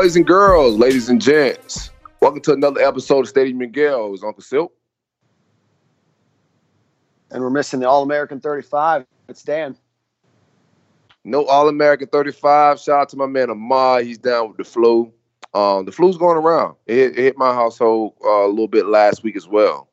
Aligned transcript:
Boys 0.00 0.14
and 0.14 0.24
girls, 0.24 0.76
ladies 0.76 1.08
and 1.08 1.20
gents, 1.20 1.90
welcome 2.20 2.40
to 2.42 2.52
another 2.52 2.80
episode 2.80 3.22
of 3.22 3.28
Stadium 3.28 3.58
Miguel. 3.58 4.14
It's 4.14 4.22
Uncle 4.22 4.44
Silk. 4.44 4.72
And 7.32 7.42
we're 7.42 7.50
missing 7.50 7.80
the 7.80 7.88
All 7.88 8.04
American 8.04 8.38
35. 8.38 9.04
It's 9.28 9.42
Dan. 9.42 9.76
No 11.24 11.44
All 11.46 11.68
American 11.68 12.06
35. 12.06 12.78
Shout 12.78 13.00
out 13.00 13.08
to 13.08 13.16
my 13.16 13.26
man 13.26 13.50
Ahmad. 13.50 14.04
He's 14.04 14.18
down 14.18 14.46
with 14.46 14.58
the 14.58 14.62
flu. 14.62 15.12
Um, 15.52 15.84
the 15.84 15.90
flu's 15.90 16.16
going 16.16 16.36
around. 16.36 16.76
It 16.86 16.94
hit, 16.94 17.18
it 17.18 17.22
hit 17.22 17.36
my 17.36 17.52
household 17.52 18.14
uh, 18.24 18.46
a 18.46 18.46
little 18.46 18.68
bit 18.68 18.86
last 18.86 19.24
week 19.24 19.34
as 19.34 19.48
well. 19.48 19.88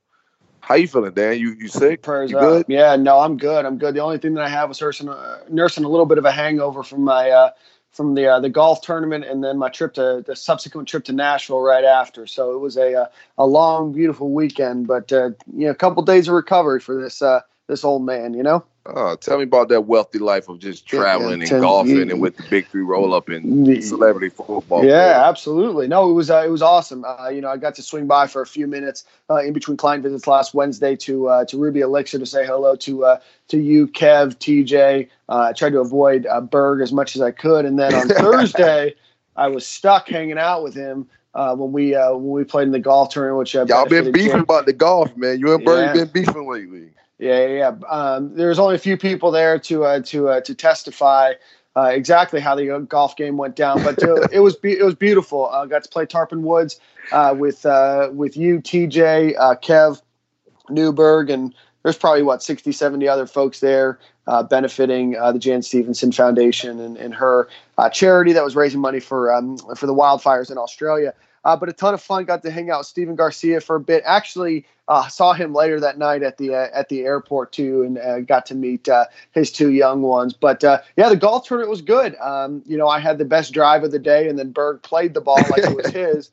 How 0.60 0.76
you 0.76 0.88
feeling, 0.88 1.14
Dan? 1.14 1.40
You 1.40 1.56
you 1.60 1.68
sick? 1.68 2.04
Prayers 2.04 2.30
you 2.30 2.38
up. 2.38 2.44
good? 2.44 2.66
Yeah, 2.68 2.96
no, 2.96 3.20
I'm 3.22 3.38
good. 3.38 3.66
I'm 3.66 3.80
good. 3.80 3.96
The 3.96 4.02
only 4.02 4.20
thing 4.20 4.36
that 4.36 4.44
I 4.44 4.50
have 4.50 4.70
was 4.70 4.80
nursing, 4.80 5.10
uh, 5.10 5.40
nursing 5.50 5.84
a 5.84 5.90
little 5.90 6.06
bit 6.06 6.20
of 6.20 6.26
a 6.26 6.32
hangover 6.32 6.84
from 6.84 7.04
my 7.04 7.32
uh, 7.32 7.50
from 7.96 8.14
the 8.14 8.28
uh, 8.28 8.40
the 8.42 8.50
golf 8.50 8.82
tournament 8.82 9.24
and 9.24 9.44
then 9.44 9.58
my 9.58 9.70
trip 9.70 9.94
to 9.94 10.24
the 10.26 10.36
subsequent 10.36 10.88
trip 10.88 11.06
to 11.06 11.14
Nashville 11.14 11.62
right 11.62 11.86
after. 11.86 12.28
So 12.28 12.54
it 12.54 12.60
was 12.60 12.76
a 12.78 12.94
a, 12.94 13.10
a 13.38 13.46
long, 13.46 13.94
beautiful 13.94 14.32
weekend, 14.32 14.88
but 14.88 15.12
uh, 15.14 15.32
you 15.54 15.66
know, 15.66 15.72
a 15.72 15.76
couple 15.76 16.04
days 16.04 16.28
of 16.28 16.34
recovery 16.34 16.82
for 16.82 17.02
this 17.02 17.22
uh, 17.22 17.42
this 17.68 17.84
old 17.84 18.06
man. 18.06 18.34
You 18.34 18.44
know. 18.44 18.66
Oh, 18.88 19.16
tell 19.16 19.38
me 19.38 19.44
about 19.44 19.70
that 19.70 19.82
wealthy 19.82 20.20
life 20.20 20.48
of 20.48 20.60
just 20.60 20.86
traveling 20.86 21.42
yeah, 21.42 21.54
and 21.54 21.62
golfing 21.62 22.12
and 22.12 22.22
with 22.22 22.38
the 22.38 22.44
big 22.44 22.68
three 22.68 22.84
roll 22.84 23.16
up 23.16 23.30
and 23.30 23.84
celebrity 23.84 24.30
football. 24.30 24.86
Yeah, 24.86 25.28
absolutely. 25.28 25.88
No, 25.88 26.08
it 26.08 26.14
was 26.14 26.30
uh, 26.30 26.44
it 26.46 26.50
was 26.50 26.62
awesome. 26.62 27.04
Uh, 27.04 27.30
you 27.30 27.42
know, 27.42 27.50
I 27.50 27.58
got 27.58 27.74
to 27.76 27.82
swing 27.82 28.06
by 28.06 28.28
for 28.28 28.44
a 28.44 28.46
few 28.46 28.68
minutes 28.68 29.04
uh, 29.28 29.38
in 29.38 29.54
between 29.54 29.76
client 29.76 30.04
visits 30.04 30.28
last 30.28 30.54
Wednesday 30.54 30.96
to 30.98 31.30
uh, 31.30 31.46
to 31.46 31.58
Ruby 31.58 31.80
Elixir 31.80 32.20
to 32.20 32.28
say 32.28 32.46
hello 32.46 32.76
to 32.76 33.06
uh, 33.06 33.20
to 33.48 33.58
you, 33.58 33.88
Kev, 33.88 34.36
TJ. 34.36 35.10
Uh, 35.30 35.48
I 35.50 35.54
tried 35.54 35.72
to 35.72 35.80
avoid 35.80 36.28
uh, 36.28 36.42
Berg 36.42 36.82
as 36.82 36.94
much 36.94 37.16
as 37.16 37.24
I 37.24 37.32
could, 37.32 37.66
and 37.66 37.80
then 37.80 37.96
on 37.96 38.08
Thursday, 38.08 38.94
I 39.36 39.48
was 39.48 39.66
stuck 39.66 40.08
hanging 40.10 40.38
out 40.38 40.62
with 40.62 40.76
him 40.76 41.08
uh, 41.34 41.56
when 41.56 41.72
we 41.72 41.96
uh, 41.96 42.14
when 42.14 42.30
we 42.30 42.44
played 42.44 42.68
in 42.68 42.72
the 42.72 42.80
golf 42.80 43.10
tournament. 43.10 43.40
Which 43.40 43.56
uh, 43.56 43.66
Y'all 43.68 43.90
been 43.90 44.12
beefing 44.12 44.42
about 44.42 44.68
the 44.68 44.74
golf, 44.74 45.16
man. 45.18 45.40
You 45.40 45.56
and 45.56 45.66
Berg 45.66 45.88
Yeah. 45.88 45.94
been 46.06 46.10
beefing 46.10 46.48
lately. 46.48 46.92
Yeah, 47.18 47.48
yeah. 47.48 47.72
Um, 47.90 48.36
there 48.36 48.50
was 48.50 48.60
only 48.60 48.76
a 48.76 48.80
few 48.80 48.98
people 48.98 49.32
there 49.32 49.58
to 49.60 49.86
uh, 49.86 50.02
to 50.02 50.30
uh, 50.30 50.42
to 50.42 50.54
testify 50.54 51.34
uh, 51.76 51.92
exactly 51.94 52.40
how 52.40 52.56
the 52.56 52.70
uh, 52.72 52.80
golf 52.80 53.16
game 53.16 53.38
went 53.38 53.56
down, 53.56 53.82
but 53.84 54.02
uh, 54.04 54.28
it 54.32 54.42
was 54.42 54.56
be- 54.56 54.78
it 54.78 54.84
was 54.84 54.96
beautiful. 54.96 55.48
I 55.48 55.62
uh, 55.62 55.66
got 55.66 55.84
to 55.84 55.90
play 55.90 56.06
Tarpon 56.06 56.44
Woods 56.44 56.80
with 57.34 57.66
with 58.12 58.36
you, 58.36 58.60
TJ, 58.60 59.36
Kev, 59.62 60.02
Newberg, 60.70 61.30
and 61.30 61.56
there's 61.84 61.98
probably 61.98 62.24
what 62.24 62.42
60, 62.44 62.72
70 62.72 63.08
other 63.08 63.28
folks 63.28 63.60
there 63.60 64.00
benefiting 64.50 65.12
the 65.12 65.40
Jan 65.40 65.62
Stephenson 65.62 66.12
Foundation 66.12 66.80
and, 66.82 66.98
and 66.98 67.14
her 67.14 67.48
charity 67.94 68.34
that 68.34 68.44
was 68.44 68.58
raising 68.58 68.82
money 68.82 69.00
for 69.00 69.34
um, 69.34 69.58
for 69.76 69.86
the 69.86 69.96
wildfires 69.96 70.52
in 70.52 70.58
Australia. 70.58 71.14
Uh, 71.46 71.56
but 71.56 71.70
a 71.70 71.74
ton 71.74 71.94
of 71.94 72.02
fun. 72.02 72.26
Got 72.26 72.42
to 72.44 72.52
hang 72.52 72.72
out 72.72 72.80
with 72.80 72.88
Stephen 72.88 73.16
Garcia 73.16 73.62
for 73.62 73.76
a 73.76 73.80
bit. 73.80 74.04
Actually, 74.06 74.66
uh, 74.88 75.08
saw 75.08 75.34
him 75.34 75.54
later 75.54 75.80
that 75.80 75.98
night 75.98 76.24
at 76.24 76.38
the 76.38 76.54
uh, 76.54 76.68
at 76.74 76.90
the 76.90 77.02
airport 77.02 77.52
too, 77.52 77.84
and 77.84 77.98
uh, 78.00 78.20
got 78.22 78.46
to 78.48 78.56
meet 78.56 78.90
uh, 78.90 79.06
his 79.32 79.52
two 79.52 79.72
young 79.72 80.02
ones. 80.02 80.34
But 80.34 80.64
uh, 80.64 80.82
yeah, 80.98 81.08
the 81.08 81.16
golf 81.16 81.48
tournament 81.48 81.70
was 81.70 81.82
good. 81.82 82.16
Um, 82.18 82.64
you 82.66 82.78
know, 82.78 82.88
I 82.88 83.00
had 83.00 83.20
the 83.20 83.26
best 83.26 83.54
drive 83.54 83.84
of 83.84 83.92
the 83.92 84.00
day, 84.00 84.28
and 84.28 84.38
then 84.38 84.52
Berg 84.52 84.82
played 84.82 85.14
the 85.14 85.22
ball 85.22 85.38
like 85.50 85.64
it 85.64 85.76
was 85.76 85.88
his. 85.94 86.32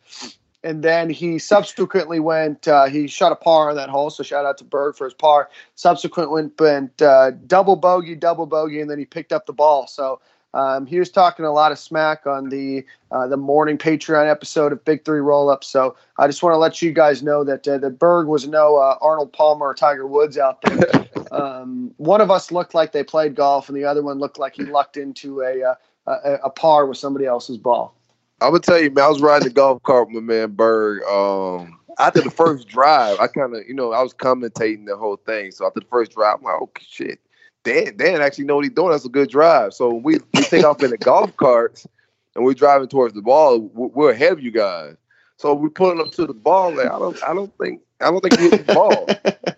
And 0.64 0.84
then 0.84 1.10
he 1.10 1.40
subsequently 1.40 2.20
went. 2.20 2.68
Uh, 2.68 2.84
he 2.86 3.08
shot 3.08 3.32
a 3.32 3.36
par 3.36 3.70
on 3.70 3.76
that 3.76 3.88
hole, 3.88 4.10
so 4.10 4.22
shout 4.22 4.46
out 4.46 4.58
to 4.58 4.64
Berg 4.64 4.94
for 4.94 5.04
his 5.04 5.14
par. 5.14 5.50
Subsequently 5.74 6.32
went, 6.32 6.60
went 6.60 7.02
uh, 7.02 7.32
double 7.48 7.74
bogey, 7.74 8.14
double 8.14 8.46
bogey, 8.46 8.80
and 8.80 8.88
then 8.88 8.98
he 8.98 9.04
picked 9.04 9.32
up 9.32 9.46
the 9.46 9.52
ball. 9.52 9.88
So 9.88 10.20
um, 10.54 10.86
he 10.86 10.98
was 10.98 11.10
talking 11.10 11.44
a 11.44 11.52
lot 11.52 11.72
of 11.72 11.78
smack 11.78 12.26
on 12.26 12.48
the 12.48 12.84
uh, 13.10 13.26
the 13.26 13.36
morning 13.36 13.78
Patreon 13.78 14.30
episode 14.30 14.72
of 14.72 14.84
Big 14.84 15.04
Three 15.04 15.20
Roll 15.20 15.48
Up. 15.48 15.64
So 15.64 15.96
I 16.18 16.26
just 16.26 16.42
want 16.42 16.54
to 16.54 16.58
let 16.58 16.82
you 16.82 16.92
guys 16.92 17.22
know 17.22 17.44
that 17.44 17.66
uh, 17.66 17.78
that 17.78 17.98
Berg 17.98 18.26
was 18.26 18.46
no 18.46 18.76
uh, 18.76 18.96
Arnold 19.00 19.32
Palmer 19.32 19.66
or 19.66 19.74
Tiger 19.74 20.06
Woods 20.06 20.36
out 20.36 20.60
there. 20.62 21.06
um, 21.32 21.94
one 21.96 22.20
of 22.20 22.30
us 22.30 22.52
looked 22.52 22.74
like 22.74 22.92
they 22.92 23.02
played 23.02 23.34
golf, 23.34 23.68
and 23.68 23.76
the 23.76 23.84
other 23.84 24.02
one 24.02 24.18
looked 24.18 24.38
like 24.38 24.56
he 24.56 24.64
lucked 24.64 24.96
into 24.96 25.40
a 25.40 25.62
uh, 25.62 25.74
a, 26.06 26.32
a 26.44 26.50
par 26.50 26.86
with 26.86 26.98
somebody 26.98 27.26
else's 27.26 27.56
ball. 27.56 27.94
I'm 28.40 28.50
gonna 28.50 28.60
tell 28.60 28.80
you, 28.80 28.90
man. 28.90 29.04
I 29.04 29.08
was 29.08 29.20
riding 29.20 29.48
the 29.48 29.54
golf 29.54 29.82
cart 29.82 30.08
with 30.08 30.16
my 30.16 30.20
man 30.20 30.50
Berg. 30.50 31.02
Um, 31.04 31.78
after 31.98 32.20
the 32.20 32.30
first 32.30 32.68
drive, 32.68 33.18
I 33.20 33.26
kind 33.26 33.54
of, 33.54 33.62
you 33.66 33.74
know, 33.74 33.92
I 33.92 34.02
was 34.02 34.14
commentating 34.14 34.86
the 34.86 34.96
whole 34.96 35.16
thing. 35.16 35.50
So 35.50 35.66
after 35.66 35.80
the 35.80 35.86
first 35.86 36.12
drive, 36.12 36.38
I'm 36.38 36.44
like, 36.44 36.54
oh 36.60 36.70
shit, 36.80 37.20
Dan, 37.64 37.96
Dan 37.96 38.20
actually 38.20 38.44
know 38.44 38.56
what 38.56 38.64
he's 38.64 38.72
doing. 38.74 38.90
That's 38.90 39.04
a 39.04 39.08
good 39.10 39.30
drive. 39.30 39.72
So 39.74 39.94
we, 39.94 40.18
we 40.34 40.40
take 40.42 40.64
off 40.64 40.82
in 40.82 40.90
the 40.90 40.98
golf 40.98 41.36
carts 41.36 41.86
and 42.34 42.44
we're 42.44 42.54
driving 42.54 42.88
towards 42.88 43.14
the 43.14 43.22
ball, 43.22 43.60
we- 43.60 43.88
we're 43.88 44.10
ahead 44.10 44.32
of 44.32 44.40
you 44.40 44.50
guys. 44.50 44.96
So 45.36 45.54
we're 45.54 45.70
pulling 45.70 46.00
up 46.00 46.12
to 46.12 46.26
the 46.26 46.34
ball. 46.34 46.74
Like, 46.74 46.86
I 46.86 46.98
don't, 46.98 47.22
I 47.24 47.34
don't 47.34 47.52
think, 47.58 47.80
I 48.00 48.10
don't 48.10 48.20
think 48.20 48.38
he 48.38 48.48
hit 48.50 48.66
the 48.66 48.74
ball. 48.74 49.08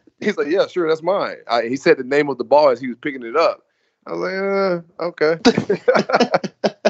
He's 0.20 0.37
like, 0.38 0.47
yeah, 0.48 0.66
sure, 0.66 0.88
that's 0.88 1.03
mine. 1.03 1.37
I, 1.48 1.62
he 1.65 1.76
said 1.76 1.98
the 1.98 2.04
name 2.04 2.28
of 2.31 2.38
the 2.38 2.44
ball 2.44 2.70
as 2.70 2.81
he 2.81 2.88
was 2.88 2.97
picking 3.00 3.22
it 3.22 3.37
up. 3.37 3.62
I 4.06 4.12
was 4.12 4.21
like, 4.21 4.34
uh, 4.34 5.04
okay. 5.04 5.38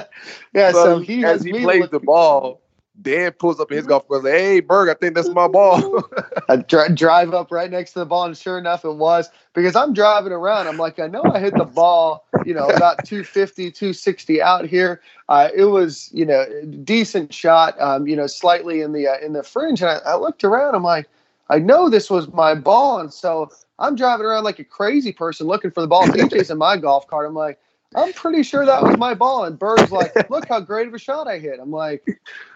Yeah, 0.54 0.70
so, 0.72 0.84
So, 0.84 0.98
he 1.00 1.24
as 1.24 1.42
he 1.42 1.52
plays 1.52 1.88
the 1.90 1.98
ball, 1.98 2.60
Dan 3.02 3.32
pulls 3.32 3.58
up 3.58 3.72
in 3.72 3.76
his 3.76 3.86
golf 3.86 4.06
cart 4.06 4.22
like, 4.22 4.34
"Hey, 4.34 4.60
Berg, 4.60 4.88
I 4.88 4.94
think 4.94 5.14
that's 5.16 5.28
my 5.30 5.48
ball." 5.48 6.04
I 6.48 6.56
dri- 6.56 6.94
drive 6.94 7.34
up 7.34 7.50
right 7.50 7.70
next 7.70 7.92
to 7.92 7.98
the 7.98 8.06
ball, 8.06 8.24
and 8.24 8.36
sure 8.36 8.56
enough, 8.56 8.84
it 8.84 8.94
was 8.94 9.30
because 9.52 9.74
I'm 9.74 9.92
driving 9.92 10.32
around. 10.32 10.68
I'm 10.68 10.76
like, 10.76 11.00
I 11.00 11.08
know 11.08 11.22
I 11.24 11.40
hit 11.40 11.56
the 11.56 11.64
ball, 11.64 12.24
you 12.46 12.54
know, 12.54 12.68
about 12.68 13.04
250, 13.04 13.72
260 13.72 14.40
out 14.40 14.66
here. 14.66 15.00
Uh, 15.28 15.48
it 15.54 15.64
was, 15.64 16.08
you 16.12 16.24
know, 16.24 16.42
a 16.42 16.66
decent 16.66 17.34
shot, 17.34 17.80
um, 17.80 18.06
you 18.06 18.14
know, 18.14 18.28
slightly 18.28 18.80
in 18.80 18.92
the 18.92 19.08
uh, 19.08 19.18
in 19.18 19.32
the 19.32 19.42
fringe, 19.42 19.82
and 19.82 19.90
I, 19.90 20.12
I 20.12 20.16
looked 20.16 20.44
around. 20.44 20.76
I'm 20.76 20.84
like, 20.84 21.08
I 21.50 21.58
know 21.58 21.88
this 21.90 22.08
was 22.08 22.32
my 22.32 22.54
ball, 22.54 23.00
and 23.00 23.12
so 23.12 23.50
I'm 23.80 23.96
driving 23.96 24.24
around 24.24 24.44
like 24.44 24.60
a 24.60 24.64
crazy 24.64 25.12
person 25.12 25.48
looking 25.48 25.72
for 25.72 25.80
the 25.80 25.88
ball. 25.88 26.06
DJ's 26.06 26.50
in 26.52 26.58
my 26.58 26.76
golf 26.76 27.08
cart. 27.08 27.26
I'm 27.26 27.34
like. 27.34 27.58
I'm 27.94 28.12
pretty 28.12 28.42
sure 28.42 28.66
that 28.66 28.82
was 28.82 28.96
my 28.96 29.14
ball. 29.14 29.44
And 29.44 29.58
Berg's 29.58 29.92
like, 29.92 30.12
look 30.30 30.48
how 30.48 30.60
great 30.60 30.88
of 30.88 30.94
a 30.94 30.98
shot 30.98 31.28
I 31.28 31.38
hit. 31.38 31.58
I'm 31.60 31.70
like, 31.70 32.06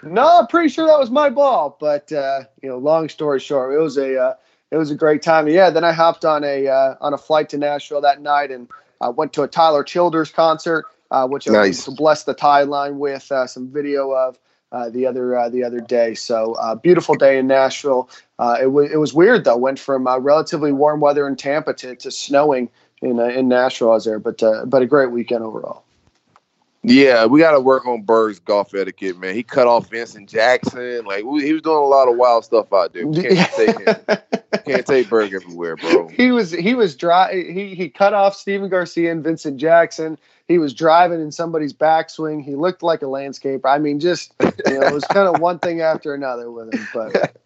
no, 0.03 0.41
I'm 0.41 0.47
pretty 0.47 0.69
sure 0.69 0.87
that 0.87 0.99
was 0.99 1.11
my 1.11 1.31
ball. 1.31 1.77
But 1.81 2.13
uh, 2.13 2.45
you 2.63 2.69
know, 2.69 2.79
long 2.79 3.09
story 3.09 3.41
short, 3.41 3.75
it 3.75 3.79
was 3.79 3.97
a 3.97 4.21
uh, 4.21 4.35
it 4.71 4.77
was 4.77 4.91
a 4.91 4.95
great 4.95 5.23
time. 5.23 5.49
Yeah, 5.49 5.71
then 5.71 5.85
I 5.85 5.93
hopped 5.93 6.25
on 6.25 6.45
a 6.45 6.67
uh, 6.69 6.95
on 7.01 7.15
a 7.15 7.19
flight 7.19 7.49
to 7.51 7.59
Nashville 7.59 8.01
that 8.03 8.21
night 8.21 8.51
and 8.51 8.69
uh, 9.01 9.13
went 9.17 9.33
to 9.35 9.43
a 9.43 9.49
Tyler 9.49 9.85
Childers 9.85 10.31
concert, 10.31 10.87
uh, 11.11 11.27
which 11.27 11.49
I 11.49 11.53
was 11.53 11.69
Nice. 11.69 11.83
able 11.89 11.97
to 11.97 11.99
bless 11.99 12.25
the 12.25 12.35
tie 12.35 12.63
line 12.63 12.99
with 12.99 13.31
uh, 13.31 13.47
some 13.47 13.71
video 13.71 14.11
of 14.13 14.39
uh, 14.73 14.91
the 14.91 15.07
other 15.07 15.37
uh, 15.39 15.49
the 15.49 15.65
other 15.65 15.81
day. 15.81 16.15
So 16.15 16.55
uh, 16.55 16.75
beautiful 16.75 17.15
day 17.15 17.39
in 17.39 17.47
Nashville. 17.47 18.11
Uh, 18.39 18.59
it 18.61 18.67
was 18.67 18.91
it 18.91 18.99
was 18.99 19.15
weird 19.15 19.45
though. 19.45 19.57
Went 19.57 19.79
from 19.79 20.07
uh, 20.07 20.19
relatively 20.19 20.73
warm 20.73 21.01
weather 21.01 21.27
in 21.27 21.37
Tampa 21.37 21.75
to, 21.75 21.97
to 21.97 22.11
snowing 22.11 22.69
in 23.03 23.19
uh, 23.19 23.25
in 23.25 23.49
Nashville. 23.49 23.91
I 23.91 23.95
was 23.95 24.05
there, 24.05 24.19
but 24.19 24.43
uh, 24.43 24.65
but 24.67 24.83
a 24.83 24.87
great 24.87 25.11
weekend 25.11 25.43
overall. 25.45 25.85
yeah, 26.83 27.27
we 27.27 27.41
got 27.41 27.53
to 27.53 27.61
work 27.61 27.87
on 27.87 28.03
Berg's 28.03 28.39
golf 28.39 28.75
etiquette, 28.75 29.19
man. 29.19 29.35
He 29.35 29.43
cut 29.43 29.67
off 29.67 29.91
Vincent 29.91 30.29
Jackson. 30.29 31.05
Like 31.05 31.25
we, 31.25 31.45
he 31.45 31.53
was 31.53 31.63
doing 31.63 31.77
a 31.79 31.87
lot 31.87 32.09
of 32.09 32.17
wild 32.17 32.45
stuff 32.45 32.73
out 32.73 32.93
there. 32.93 33.07
We 33.07 33.23
can't 33.23 33.51
take 33.53 33.79
him. 33.79 33.97
Can't 34.65 34.87
take 34.87 35.09
Berg 35.09 35.33
everywhere, 35.33 35.77
bro. 35.77 36.09
he 36.09 36.31
was 36.31 36.51
he 36.51 36.75
was 36.75 36.95
dry 36.97 37.33
he 37.35 37.75
he 37.75 37.89
cut 37.89 38.13
off 38.13 38.35
Stephen 38.35 38.69
Garcia 38.69 39.11
and 39.13 39.23
Vincent 39.23 39.57
Jackson. 39.59 40.19
He 40.47 40.59
was 40.59 40.75
driving 40.75 41.21
in 41.21 41.33
somebody's 41.33 41.73
backswing. 41.73 42.43
He 42.43 42.55
looked 42.55 42.83
like 42.83 43.01
a 43.03 43.07
landscaper. 43.07 43.67
I 43.67 43.79
mean, 43.79 44.01
just 44.01 44.35
you 44.41 44.79
know, 44.81 44.87
it 44.87 44.93
was 44.93 45.05
kind 45.05 45.29
of 45.29 45.41
one 45.41 45.59
thing 45.59 45.81
after 45.81 46.15
another 46.15 46.51
with 46.51 46.73
him. 46.75 46.89
But 46.93 47.37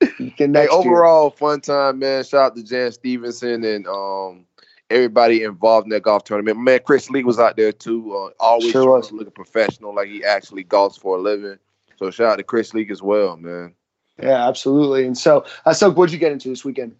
you 0.18 0.30
can 0.32 0.54
Hey, 0.54 0.66
next 0.66 0.84
year. 0.84 1.04
overall, 1.04 1.30
fun 1.30 1.60
time, 1.60 1.98
man. 2.00 2.24
Shout 2.24 2.40
out 2.52 2.56
to 2.56 2.62
Jan 2.64 2.90
Stephenson 2.92 3.62
and 3.64 3.86
um 3.86 4.45
everybody 4.90 5.42
involved 5.42 5.86
in 5.86 5.90
that 5.90 6.02
golf 6.02 6.24
tournament. 6.24 6.58
Man, 6.58 6.80
Chris 6.84 7.10
Lee 7.10 7.24
was 7.24 7.38
out 7.38 7.56
there 7.56 7.72
too. 7.72 8.14
Uh, 8.14 8.30
always 8.40 8.70
Sure 8.70 8.96
was. 8.96 9.08
to 9.08 9.14
look 9.14 9.34
professional, 9.34 9.94
like 9.94 10.08
he 10.08 10.24
actually 10.24 10.64
golfs 10.64 10.98
for 10.98 11.16
a 11.16 11.20
living. 11.20 11.58
So 11.96 12.10
shout 12.10 12.32
out 12.32 12.36
to 12.36 12.44
Chris 12.44 12.74
Lee 12.74 12.86
as 12.90 13.02
well, 13.02 13.36
man. 13.36 13.74
Yeah, 14.22 14.48
absolutely. 14.48 15.06
And 15.06 15.16
so, 15.16 15.44
uh, 15.64 15.72
so 15.72 15.90
what'd 15.90 16.12
you 16.12 16.18
get 16.18 16.32
into 16.32 16.48
this 16.48 16.64
weekend? 16.64 16.94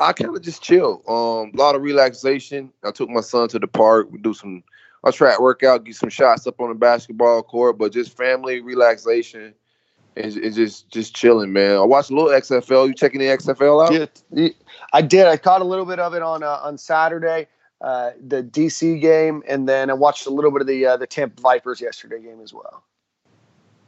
I 0.00 0.12
kind 0.12 0.34
of 0.34 0.42
just 0.42 0.62
chill. 0.62 1.02
Um, 1.08 1.52
a 1.54 1.56
lot 1.56 1.74
of 1.74 1.82
relaxation. 1.82 2.72
I 2.84 2.92
took 2.92 3.08
my 3.08 3.20
son 3.20 3.48
to 3.48 3.58
the 3.58 3.66
park. 3.66 4.08
We 4.10 4.18
do 4.18 4.32
some 4.32 4.62
I 5.04 5.10
try 5.10 5.34
to 5.34 5.40
work 5.40 5.62
out, 5.62 5.84
get 5.84 5.96
some 5.96 6.08
shots 6.08 6.46
up 6.46 6.60
on 6.60 6.70
the 6.70 6.74
basketball 6.74 7.42
court, 7.42 7.78
but 7.78 7.92
just 7.92 8.16
family 8.16 8.60
relaxation 8.60 9.54
and, 10.16 10.36
and 10.36 10.54
just 10.54 10.88
just 10.90 11.14
chilling, 11.14 11.52
man. 11.52 11.76
I 11.76 11.82
watched 11.82 12.10
a 12.10 12.14
little 12.14 12.30
XFL. 12.30 12.88
You 12.88 12.94
checking 12.94 13.20
the 13.20 13.26
XFL 13.26 13.86
out? 13.86 14.10
Yeah, 14.32 14.48
I 14.92 15.02
did. 15.02 15.26
I 15.26 15.36
caught 15.36 15.60
a 15.60 15.64
little 15.64 15.84
bit 15.84 15.98
of 15.98 16.14
it 16.14 16.22
on 16.22 16.42
uh, 16.42 16.60
on 16.62 16.78
Saturday, 16.78 17.46
uh, 17.80 18.12
the 18.26 18.42
DC 18.42 19.00
game, 19.00 19.42
and 19.46 19.68
then 19.68 19.90
I 19.90 19.94
watched 19.94 20.26
a 20.26 20.30
little 20.30 20.50
bit 20.50 20.60
of 20.60 20.66
the 20.66 20.86
uh, 20.86 20.96
the 20.96 21.06
Tampa 21.06 21.40
Vipers 21.40 21.80
yesterday 21.80 22.20
game 22.22 22.40
as 22.42 22.52
well. 22.52 22.82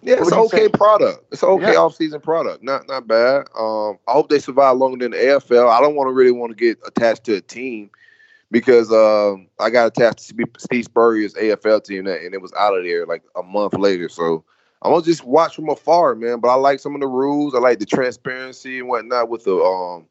Yeah, 0.02 0.17
it's 0.19 0.32
an 0.32 0.38
okay 0.38 0.58
think? 0.61 0.75
product. 0.75 1.25
It's 1.31 1.43
an 1.43 1.50
okay 1.50 1.73
yeah. 1.73 1.79
off-season 1.79 2.20
product. 2.20 2.62
Not 2.62 2.88
not 2.88 3.06
bad. 3.06 3.47
Um, 3.58 3.99
I 4.08 4.12
hope 4.12 4.31
they 4.31 4.38
survive 4.38 4.76
longer 4.76 5.05
than 5.05 5.12
the 5.12 5.19
AFL. 5.19 5.70
I 5.70 5.81
don't 5.81 5.94
want 5.94 6.08
to 6.08 6.12
really 6.12 6.32
want 6.32 6.50
to 6.50 6.56
get 6.56 6.79
attached 6.87 7.25
to 7.25 7.35
a 7.35 7.41
team 7.41 7.91
because 8.50 8.91
um, 8.93 9.47
I 9.58 9.70
got 9.70 9.87
attached 9.87 10.29
to 10.29 10.47
Steve 10.58 10.85
Spurrier's 10.85 11.35
AFL 11.35 11.85
team, 11.85 12.06
and 12.06 12.35
it 12.35 12.41
was 12.41 12.52
out 12.58 12.76
of 12.76 12.85
there 12.85 13.06
like 13.06 13.23
a 13.37 13.43
month 13.43 13.75
later. 13.75 14.08
So 14.08 14.44
I'm 14.82 14.93
gonna 14.93 15.05
just 15.05 15.25
watch 15.25 15.56
from 15.56 15.69
afar, 15.69 16.14
man. 16.14 16.41
But 16.41 16.49
I 16.49 16.55
like 16.55 16.81
some 16.81 16.94
of 16.94 17.00
the 17.00 17.06
rules. 17.06 17.55
I 17.55 17.58
like 17.58 17.79
the 17.79 17.87
transparency 17.87 18.79
and 18.79 18.88
whatnot 18.88 19.29
with 19.29 19.44
the 19.44 19.55
um 19.55 20.06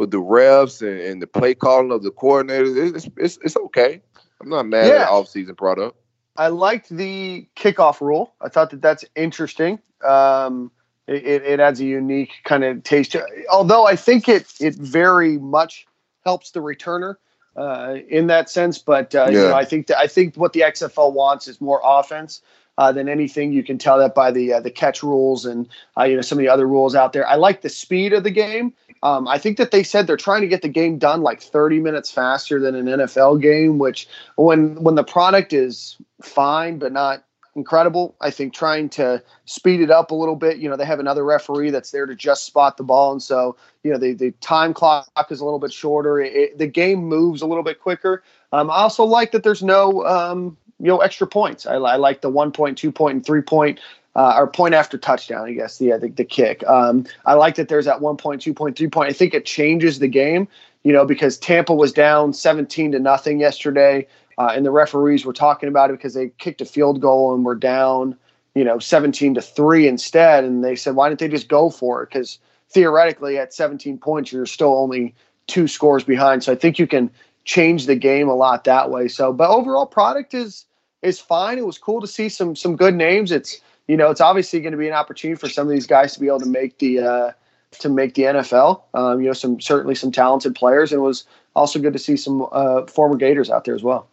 with 0.00 0.10
the 0.10 0.16
refs 0.16 0.80
and, 0.80 0.98
and 0.98 1.22
the 1.22 1.26
play 1.26 1.54
calling 1.54 1.92
of 1.92 2.02
the 2.02 2.10
coordinators. 2.10 2.96
It's 2.96 3.08
it's, 3.16 3.38
it's 3.44 3.56
okay. 3.56 4.00
I'm 4.40 4.48
not 4.48 4.66
mad 4.66 4.86
yeah. 4.86 4.94
at 4.94 4.98
the 5.00 5.10
off-season 5.10 5.54
product. 5.54 5.96
I 6.36 6.48
liked 6.48 6.88
the 6.88 7.46
kickoff 7.54 8.00
rule. 8.00 8.32
I 8.40 8.48
thought 8.48 8.70
that 8.70 8.80
that's 8.80 9.04
interesting. 9.14 9.78
Um, 10.02 10.72
it, 11.06 11.42
it 11.42 11.60
adds 11.60 11.80
a 11.80 11.84
unique 11.84 12.32
kind 12.44 12.64
of 12.64 12.82
taste. 12.82 13.14
Although 13.52 13.86
I 13.86 13.94
think 13.94 14.28
it 14.28 14.52
it 14.58 14.74
very 14.76 15.38
much 15.38 15.86
helps 16.24 16.52
the 16.52 16.60
returner 16.60 17.16
uh, 17.56 17.96
in 18.08 18.28
that 18.28 18.48
sense. 18.48 18.78
But 18.78 19.14
uh, 19.14 19.26
yeah. 19.26 19.30
you 19.30 19.48
know, 19.48 19.54
I 19.54 19.66
think 19.66 19.88
that 19.88 19.98
I 19.98 20.06
think 20.06 20.36
what 20.36 20.54
the 20.54 20.60
XFL 20.60 21.12
wants 21.12 21.46
is 21.46 21.60
more 21.60 21.82
offense. 21.84 22.40
Uh, 22.80 22.90
than 22.90 23.10
anything, 23.10 23.52
you 23.52 23.62
can 23.62 23.76
tell 23.76 23.98
that 23.98 24.14
by 24.14 24.30
the 24.30 24.54
uh, 24.54 24.60
the 24.60 24.70
catch 24.70 25.02
rules 25.02 25.44
and 25.44 25.68
uh, 25.98 26.04
you 26.04 26.16
know 26.16 26.22
some 26.22 26.38
of 26.38 26.40
the 26.40 26.48
other 26.48 26.66
rules 26.66 26.94
out 26.94 27.12
there. 27.12 27.28
I 27.28 27.34
like 27.34 27.60
the 27.60 27.68
speed 27.68 28.14
of 28.14 28.24
the 28.24 28.30
game. 28.30 28.72
Um, 29.02 29.28
I 29.28 29.36
think 29.36 29.58
that 29.58 29.70
they 29.70 29.82
said 29.82 30.06
they're 30.06 30.16
trying 30.16 30.40
to 30.40 30.48
get 30.48 30.62
the 30.62 30.68
game 30.68 30.96
done 30.96 31.20
like 31.20 31.42
30 31.42 31.80
minutes 31.80 32.10
faster 32.10 32.58
than 32.58 32.74
an 32.74 32.86
NFL 32.86 33.42
game, 33.42 33.76
which 33.76 34.08
when 34.36 34.82
when 34.82 34.94
the 34.94 35.04
product 35.04 35.52
is 35.52 35.98
fine 36.22 36.78
but 36.78 36.90
not 36.90 37.22
incredible, 37.54 38.16
I 38.18 38.30
think 38.30 38.54
trying 38.54 38.88
to 38.90 39.22
speed 39.44 39.82
it 39.82 39.90
up 39.90 40.10
a 40.10 40.14
little 40.14 40.36
bit. 40.36 40.56
You 40.56 40.70
know, 40.70 40.76
they 40.76 40.86
have 40.86 41.00
another 41.00 41.22
referee 41.22 41.72
that's 41.72 41.90
there 41.90 42.06
to 42.06 42.14
just 42.14 42.46
spot 42.46 42.78
the 42.78 42.82
ball, 42.82 43.12
and 43.12 43.22
so 43.22 43.56
you 43.82 43.92
know 43.92 43.98
the 43.98 44.14
the 44.14 44.30
time 44.40 44.72
clock 44.72 45.06
is 45.28 45.40
a 45.40 45.44
little 45.44 45.58
bit 45.58 45.74
shorter. 45.74 46.18
It, 46.18 46.56
the 46.56 46.66
game 46.66 47.04
moves 47.04 47.42
a 47.42 47.46
little 47.46 47.62
bit 47.62 47.78
quicker. 47.78 48.22
Um, 48.52 48.70
I 48.70 48.76
also 48.76 49.04
like 49.04 49.32
that 49.32 49.42
there's 49.42 49.62
no 49.62 50.06
um, 50.06 50.56
you 50.80 50.88
know 50.88 50.98
extra 50.98 51.26
points. 51.26 51.66
I, 51.66 51.74
I 51.74 51.96
like 51.96 52.20
the 52.20 52.30
one 52.30 52.52
point, 52.52 52.78
two 52.78 52.90
point, 52.90 53.16
and 53.16 53.26
three 53.26 53.42
point 53.42 53.78
uh, 54.16 54.34
or 54.36 54.46
point 54.46 54.74
after 54.74 54.98
touchdown, 54.98 55.46
I 55.46 55.52
guess, 55.52 55.80
yeah, 55.80 55.96
the, 55.96 56.08
the 56.08 56.24
kick. 56.24 56.66
Um, 56.66 57.06
I 57.26 57.34
like 57.34 57.54
that 57.56 57.68
there's 57.68 57.84
that 57.84 58.00
one 58.00 58.16
point, 58.16 58.42
two 58.42 58.54
point, 58.54 58.76
three 58.76 58.88
point. 58.88 59.08
I 59.08 59.12
think 59.12 59.34
it 59.34 59.44
changes 59.44 59.98
the 59.98 60.08
game, 60.08 60.48
you 60.82 60.92
know, 60.92 61.04
because 61.04 61.38
Tampa 61.38 61.74
was 61.74 61.92
down 61.92 62.32
17 62.32 62.92
to 62.92 62.98
nothing 62.98 63.40
yesterday, 63.40 64.06
uh, 64.38 64.52
and 64.54 64.66
the 64.66 64.70
referees 64.70 65.24
were 65.24 65.32
talking 65.32 65.68
about 65.68 65.90
it 65.90 65.94
because 65.94 66.14
they 66.14 66.30
kicked 66.38 66.60
a 66.60 66.64
field 66.64 67.00
goal 67.00 67.34
and 67.34 67.44
were 67.44 67.54
down, 67.54 68.16
you 68.54 68.64
know, 68.64 68.78
17 68.78 69.34
to 69.34 69.42
three 69.42 69.86
instead. 69.86 70.44
And 70.44 70.64
they 70.64 70.74
said, 70.76 70.96
why 70.96 71.08
didn't 71.08 71.20
they 71.20 71.28
just 71.28 71.48
go 71.48 71.70
for 71.70 72.02
it? 72.02 72.08
Because 72.08 72.38
theoretically, 72.70 73.38
at 73.38 73.54
17 73.54 73.98
points, 73.98 74.32
you're 74.32 74.46
still 74.46 74.76
only 74.76 75.14
two 75.46 75.68
scores 75.68 76.04
behind. 76.04 76.42
So 76.42 76.52
I 76.52 76.56
think 76.56 76.78
you 76.78 76.86
can 76.86 77.10
change 77.44 77.86
the 77.86 77.96
game 77.96 78.28
a 78.28 78.34
lot 78.34 78.64
that 78.64 78.90
way. 78.90 79.08
So, 79.08 79.32
but 79.32 79.50
overall, 79.50 79.86
product 79.86 80.34
is 80.34 80.64
is 81.02 81.20
fine. 81.20 81.58
It 81.58 81.66
was 81.66 81.78
cool 81.78 82.00
to 82.00 82.06
see 82.06 82.28
some 82.28 82.54
some 82.56 82.76
good 82.76 82.94
names. 82.94 83.32
It's 83.32 83.60
you 83.86 83.96
know, 83.96 84.10
it's 84.10 84.20
obviously 84.20 84.60
going 84.60 84.72
to 84.72 84.78
be 84.78 84.86
an 84.86 84.94
opportunity 84.94 85.38
for 85.38 85.48
some 85.48 85.66
of 85.66 85.72
these 85.72 85.86
guys 85.86 86.14
to 86.14 86.20
be 86.20 86.28
able 86.28 86.40
to 86.40 86.46
make 86.46 86.78
the 86.78 87.00
uh, 87.00 87.32
to 87.80 87.88
make 87.88 88.14
the 88.14 88.22
NFL. 88.22 88.82
Um, 88.94 89.20
you 89.20 89.26
know, 89.26 89.32
some 89.32 89.60
certainly 89.60 89.94
some 89.94 90.12
talented 90.12 90.54
players, 90.54 90.92
and 90.92 91.00
it 91.00 91.02
was 91.02 91.24
also 91.56 91.78
good 91.78 91.92
to 91.92 91.98
see 91.98 92.16
some 92.16 92.46
uh, 92.52 92.86
former 92.86 93.16
Gators 93.16 93.50
out 93.50 93.64
there 93.64 93.74
as 93.74 93.82
well. 93.82 94.06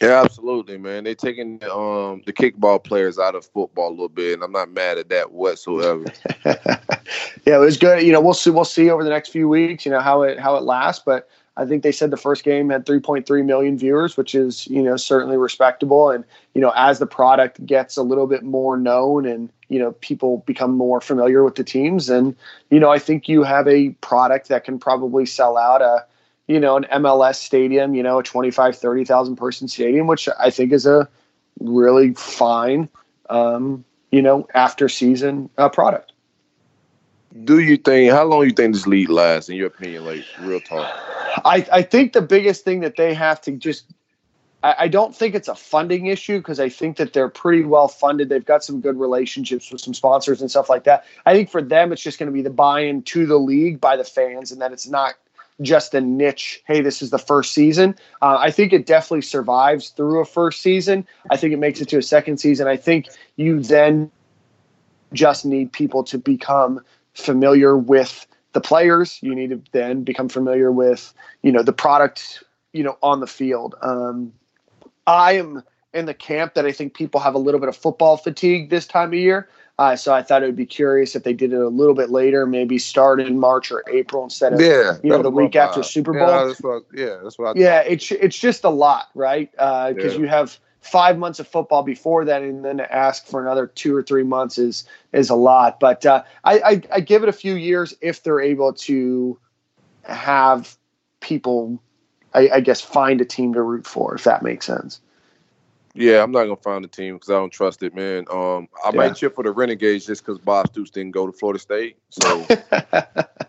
Yeah, 0.00 0.22
absolutely, 0.22 0.78
man. 0.78 1.04
They're 1.04 1.14
taking 1.14 1.62
um, 1.64 2.22
the 2.24 2.32
kickball 2.32 2.82
players 2.82 3.18
out 3.18 3.34
of 3.34 3.44
football 3.44 3.90
a 3.90 3.90
little 3.90 4.08
bit, 4.08 4.34
and 4.34 4.42
I'm 4.42 4.52
not 4.52 4.70
mad 4.70 4.96
at 4.96 5.10
that 5.10 5.30
whatsoever. 5.30 6.06
yeah, 6.46 6.76
it 7.44 7.58
was 7.58 7.76
good. 7.76 8.02
You 8.02 8.12
know, 8.12 8.20
we'll 8.20 8.32
see. 8.32 8.50
We'll 8.50 8.64
see 8.64 8.88
over 8.88 9.04
the 9.04 9.10
next 9.10 9.28
few 9.28 9.46
weeks. 9.46 9.84
You 9.84 9.92
know 9.92 10.00
how 10.00 10.22
it 10.22 10.38
how 10.38 10.56
it 10.56 10.62
lasts, 10.62 11.02
but 11.04 11.28
I 11.60 11.66
think 11.66 11.82
they 11.82 11.92
said 11.92 12.10
the 12.10 12.16
first 12.16 12.42
game 12.42 12.70
had 12.70 12.86
3.3 12.86 13.44
million 13.44 13.76
viewers, 13.76 14.16
which 14.16 14.34
is 14.34 14.66
you 14.68 14.82
know 14.82 14.96
certainly 14.96 15.36
respectable. 15.36 16.08
And 16.08 16.24
you 16.54 16.60
know 16.62 16.72
as 16.74 16.98
the 16.98 17.06
product 17.06 17.64
gets 17.66 17.98
a 17.98 18.02
little 18.02 18.26
bit 18.26 18.42
more 18.42 18.78
known 18.78 19.26
and 19.26 19.50
you 19.68 19.78
know 19.78 19.92
people 20.00 20.38
become 20.46 20.74
more 20.74 21.02
familiar 21.02 21.44
with 21.44 21.56
the 21.56 21.64
teams, 21.64 22.08
and 22.08 22.34
you 22.70 22.80
know 22.80 22.90
I 22.90 22.98
think 22.98 23.28
you 23.28 23.42
have 23.42 23.68
a 23.68 23.90
product 24.00 24.48
that 24.48 24.64
can 24.64 24.78
probably 24.78 25.26
sell 25.26 25.58
out 25.58 25.82
a 25.82 26.06
you 26.48 26.58
know 26.58 26.78
an 26.78 26.84
MLS 26.84 27.34
stadium, 27.34 27.94
you 27.94 28.02
know 28.02 28.20
a 28.20 28.22
25 28.22 28.76
30,000 28.76 29.36
person 29.36 29.68
stadium, 29.68 30.06
which 30.06 30.30
I 30.40 30.48
think 30.48 30.72
is 30.72 30.86
a 30.86 31.10
really 31.60 32.14
fine 32.14 32.88
um, 33.28 33.84
you 34.10 34.22
know 34.22 34.48
after 34.54 34.88
season 34.88 35.50
uh, 35.58 35.68
product 35.68 36.12
do 37.44 37.60
you 37.60 37.76
think 37.76 38.10
how 38.10 38.24
long 38.24 38.42
you 38.44 38.50
think 38.50 38.74
this 38.74 38.86
league 38.86 39.10
lasts 39.10 39.48
in 39.50 39.56
your 39.56 39.68
opinion 39.68 40.04
like 40.04 40.24
real 40.40 40.58
talk 40.60 41.19
I, 41.44 41.66
I 41.72 41.82
think 41.82 42.12
the 42.12 42.22
biggest 42.22 42.64
thing 42.64 42.80
that 42.80 42.96
they 42.96 43.14
have 43.14 43.40
to 43.42 43.52
just 43.52 43.84
I, 44.62 44.74
I 44.80 44.88
don't 44.88 45.14
think 45.14 45.34
it's 45.34 45.48
a 45.48 45.54
funding 45.54 46.06
issue 46.06 46.38
because 46.38 46.60
I 46.60 46.68
think 46.68 46.96
that 46.98 47.12
they're 47.12 47.28
pretty 47.28 47.64
well 47.64 47.88
funded. 47.88 48.28
They've 48.28 48.44
got 48.44 48.64
some 48.64 48.80
good 48.80 48.98
relationships 48.98 49.70
with 49.70 49.80
some 49.80 49.94
sponsors 49.94 50.40
and 50.40 50.50
stuff 50.50 50.68
like 50.68 50.84
that. 50.84 51.04
I 51.26 51.32
think 51.34 51.50
for 51.50 51.62
them 51.62 51.92
it's 51.92 52.02
just 52.02 52.18
going 52.18 52.28
to 52.28 52.32
be 52.32 52.42
the 52.42 52.50
buy-in 52.50 53.02
to 53.02 53.26
the 53.26 53.38
league 53.38 53.80
by 53.80 53.96
the 53.96 54.04
fans 54.04 54.52
and 54.52 54.60
that 54.60 54.72
it's 54.72 54.88
not 54.88 55.14
just 55.60 55.92
a 55.94 56.00
niche 56.00 56.62
hey 56.66 56.80
this 56.80 57.02
is 57.02 57.10
the 57.10 57.18
first 57.18 57.52
season 57.52 57.94
uh, 58.22 58.38
i 58.40 58.50
think 58.50 58.72
it 58.72 58.86
definitely 58.86 59.20
survives 59.20 59.90
through 59.90 60.20
a 60.20 60.24
first 60.24 60.62
season 60.62 61.06
i 61.30 61.36
think 61.36 61.52
it 61.52 61.58
makes 61.58 61.82
it 61.82 61.88
to 61.90 61.98
a 61.98 62.02
second 62.02 62.38
season 62.38 62.66
i 62.66 62.78
think 62.78 63.08
you 63.36 63.60
then 63.60 64.10
just 65.12 65.44
need 65.44 65.70
people 65.70 66.02
to 66.02 66.16
become 66.16 66.80
familiar 67.12 67.76
with 67.76 68.26
the 68.52 68.60
players. 68.60 69.18
You 69.22 69.34
need 69.34 69.50
to 69.50 69.62
then 69.72 70.04
become 70.04 70.28
familiar 70.28 70.70
with, 70.72 71.12
you 71.42 71.52
know, 71.52 71.62
the 71.62 71.72
product, 71.72 72.42
you 72.72 72.82
know, 72.82 72.98
on 73.02 73.20
the 73.20 73.26
field. 73.26 73.74
Um, 73.82 74.32
I 75.06 75.32
am 75.32 75.62
in 75.92 76.06
the 76.06 76.14
camp 76.14 76.54
that 76.54 76.66
I 76.66 76.72
think 76.72 76.94
people 76.94 77.20
have 77.20 77.34
a 77.34 77.38
little 77.38 77.60
bit 77.60 77.68
of 77.68 77.76
football 77.76 78.16
fatigue 78.16 78.70
this 78.70 78.86
time 78.86 79.08
of 79.08 79.14
year. 79.14 79.48
Uh, 79.78 79.96
so 79.96 80.12
I 80.12 80.22
thought 80.22 80.42
it 80.42 80.46
would 80.46 80.56
be 80.56 80.66
curious 80.66 81.16
if 81.16 81.24
they 81.24 81.32
did 81.32 81.54
it 81.54 81.58
a 81.58 81.68
little 81.68 81.94
bit 81.94 82.10
later, 82.10 82.46
maybe 82.46 82.78
start 82.78 83.18
in 83.18 83.38
March 83.38 83.72
or 83.72 83.82
April 83.90 84.22
instead 84.22 84.52
of 84.52 84.60
yeah, 84.60 84.98
you 85.02 85.08
know 85.08 85.22
the 85.22 85.30
week 85.30 85.56
after 85.56 85.82
Super 85.82 86.12
Bowl. 86.12 86.28
Yeah, 86.28 86.44
that's 86.44 86.60
what. 86.60 86.82
Yeah, 86.92 87.20
that's 87.22 87.38
what. 87.38 87.56
I 87.56 87.60
yeah, 87.60 87.80
it's 87.80 88.12
it's 88.12 88.38
just 88.38 88.64
a 88.64 88.68
lot, 88.68 89.08
right? 89.14 89.50
Because 89.52 89.96
uh, 89.96 90.02
yeah. 90.02 90.18
you 90.18 90.28
have 90.28 90.58
five 90.80 91.18
months 91.18 91.38
of 91.38 91.46
football 91.46 91.82
before 91.82 92.24
that, 92.24 92.42
and 92.42 92.64
then 92.64 92.78
to 92.78 92.94
ask 92.94 93.26
for 93.26 93.40
another 93.40 93.66
two 93.66 93.94
or 93.94 94.02
three 94.02 94.22
months 94.22 94.58
is 94.58 94.84
is 95.12 95.30
a 95.30 95.34
lot. 95.34 95.80
But 95.80 96.04
uh, 96.06 96.22
I, 96.44 96.58
I, 96.58 96.82
I 96.94 97.00
give 97.00 97.22
it 97.22 97.28
a 97.28 97.32
few 97.32 97.54
years 97.54 97.94
if 98.00 98.22
they're 98.22 98.40
able 98.40 98.72
to 98.74 99.38
have 100.04 100.76
people, 101.20 101.80
I, 102.34 102.48
I 102.48 102.60
guess, 102.60 102.80
find 102.80 103.20
a 103.20 103.24
team 103.24 103.54
to 103.54 103.62
root 103.62 103.86
for, 103.86 104.14
if 104.14 104.24
that 104.24 104.42
makes 104.42 104.66
sense. 104.66 105.00
Yeah, 105.94 106.22
I'm 106.22 106.30
not 106.30 106.44
gonna 106.44 106.56
find 106.56 106.84
a 106.84 106.88
team 106.88 107.14
because 107.14 107.30
I 107.30 107.34
don't 107.34 107.52
trust 107.52 107.82
it, 107.82 107.94
man. 107.94 108.24
Um, 108.30 108.68
I 108.84 108.90
yeah. 108.92 108.96
might 108.96 109.16
cheer 109.16 109.30
for 109.30 109.42
the 109.42 109.50
Renegades 109.50 110.06
just 110.06 110.24
because 110.24 110.38
Bob 110.38 110.68
Stoops 110.68 110.90
didn't 110.90 111.10
go 111.10 111.26
to 111.26 111.32
Florida 111.32 111.58
State. 111.58 111.98
So, 112.10 112.46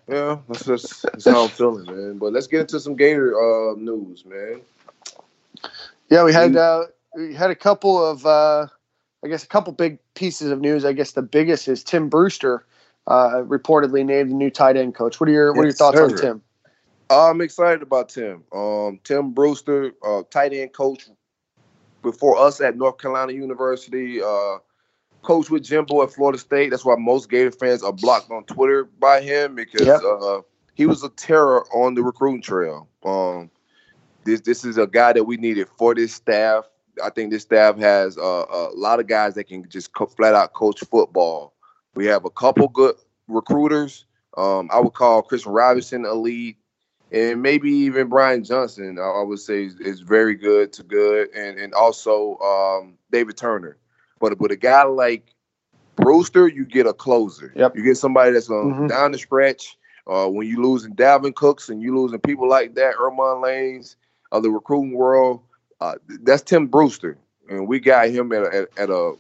yeah, 0.08 0.38
that's 0.50 0.66
just 0.66 1.04
that's 1.04 1.26
how 1.26 1.46
I'm 1.46 1.52
feeling, 1.52 1.86
man. 1.86 2.18
But 2.18 2.34
let's 2.34 2.48
get 2.48 2.62
into 2.62 2.80
some 2.80 2.96
Gator 2.96 3.36
uh, 3.36 3.76
news, 3.76 4.26
man. 4.26 4.62
Yeah, 6.10 6.24
we 6.24 6.34
had 6.34 6.56
uh, 6.56 6.86
we 7.16 7.34
had 7.34 7.52
a 7.52 7.56
couple 7.56 8.04
of, 8.04 8.26
uh, 8.26 8.68
I 9.24 9.28
guess, 9.28 9.44
a 9.44 9.48
couple 9.48 9.74
big 9.74 10.00
pieces 10.16 10.52
of 10.52 10.60
news. 10.62 10.86
I 10.86 10.94
guess 10.94 11.12
the 11.12 11.22
biggest 11.22 11.68
is 11.68 11.84
Tim 11.84 12.10
Brewster 12.10 12.66
uh, 13.08 13.44
reportedly 13.46 14.06
named 14.06 14.32
the 14.32 14.36
new 14.36 14.50
tight 14.50 14.78
end 14.78 14.96
coach. 14.96 15.20
What 15.20 15.30
are 15.30 15.34
your 15.34 15.54
What 15.54 15.62
are 15.62 15.66
your 15.66 15.74
thoughts 15.74 15.98
sir. 15.98 16.06
on 16.06 16.16
Tim? 16.16 16.42
I'm 17.10 17.42
excited 17.42 17.82
about 17.82 18.10
Tim. 18.10 18.44
Um, 18.54 19.00
Tim 19.04 19.32
Brewster, 19.32 19.92
uh, 20.06 20.24
tight 20.30 20.54
end 20.54 20.74
coach 20.74 21.08
before 22.02 22.38
us 22.38 22.62
at 22.62 22.78
North 22.78 22.98
Carolina 22.98 23.34
University. 23.34 24.22
Uh, 24.22 24.58
coach 25.22 25.50
with 25.50 25.64
Jimbo 25.64 26.04
at 26.04 26.14
Florida 26.14 26.38
State. 26.38 26.70
That's 26.70 26.86
why 26.86 26.96
most 26.98 27.30
Gator 27.30 27.52
fans 27.52 27.84
are 27.84 27.94
blocked 27.94 28.32
on 28.32 28.44
Twitter 28.46 28.86
by 28.86 29.22
him 29.22 29.56
because 29.56 29.86
yep. 29.86 30.02
uh, 30.04 30.42
he 30.74 30.86
was 30.86 31.04
a 31.04 31.10
terror 31.10 31.66
on 31.74 31.96
the 31.96 32.02
recruiting 32.02 32.42
trail. 32.42 32.88
Um, 33.04 33.52
this 34.24 34.42
this 34.42 34.64
is 34.64 34.78
a 34.78 34.88
guy 34.88 35.14
that 35.14 35.24
we 35.24 35.38
needed 35.38 35.68
for 35.78 35.94
this 35.94 36.14
staff. 36.14 36.66
I 37.04 37.10
think 37.10 37.32
this 37.32 37.44
staff 37.44 37.78
has 37.78 38.18
uh, 38.18 38.46
a 38.50 38.70
lot 38.74 39.00
of 39.00 39.08
guys 39.08 39.36
that 39.36 39.46
can 39.46 39.68
just 39.70 39.94
co- 39.94 40.06
flat 40.06 40.36
out 40.36 40.54
coach 40.54 40.80
football. 40.80 41.54
We 41.96 42.06
have 42.08 42.26
a 42.26 42.30
couple 42.30 42.68
good 42.68 42.96
recruiters. 43.28 44.06
Um, 44.38 44.70
I 44.72 44.80
would 44.80 44.94
call 44.94 45.22
Chris 45.22 45.46
Robinson 45.46 46.06
elite. 46.06 46.58
and 47.12 47.42
maybe 47.42 47.70
even 47.70 48.08
Brian 48.08 48.44
Johnson. 48.44 48.98
I, 48.98 49.04
I 49.04 49.24
would 49.24 49.40
say 49.40 49.66
is, 49.66 49.80
is, 49.80 50.00
very 50.00 50.36
good 50.36 50.72
to 50.74 50.84
good, 50.84 51.30
and 51.36 51.60
and 51.60 51.74
also 51.74 52.38
um, 52.38 52.98
David 53.12 53.38
Turner. 53.38 53.78
But 54.20 54.40
with 54.40 54.52
a 54.52 54.56
guy 54.56 54.84
like 54.84 55.36
Brewster, 55.98 56.48
you 56.48 56.66
get 56.66 56.86
a 56.86 56.94
closer. 56.94 57.52
Yep. 57.56 57.76
You 57.76 57.84
get 57.84 57.98
somebody 57.98 58.32
that's 58.32 58.48
going 58.48 58.74
mm-hmm. 58.74 58.88
down 58.88 59.12
the 59.12 59.18
stretch. 59.18 59.78
Uh, 60.08 60.28
when 60.28 60.48
you 60.48 60.62
losing 60.62 60.96
Dalvin 60.96 61.36
Cooks 61.36 61.70
and 61.70 61.82
you 61.82 61.96
losing 61.96 62.20
people 62.20 62.50
like 62.50 62.76
that, 62.76 62.96
Ermon 63.00 63.42
Lanes 63.42 63.98
of 64.32 64.44
the 64.44 64.50
recruiting 64.50 64.94
world, 64.94 65.42
uh, 65.82 65.96
that's 66.22 66.44
Tim 66.44 66.68
Brewster, 66.68 67.18
and 67.50 67.68
we 67.68 67.80
got 67.80 68.10
him 68.10 68.32
at 68.32 68.44
a, 68.44 68.68
at, 68.78 68.90
a 68.90 69.16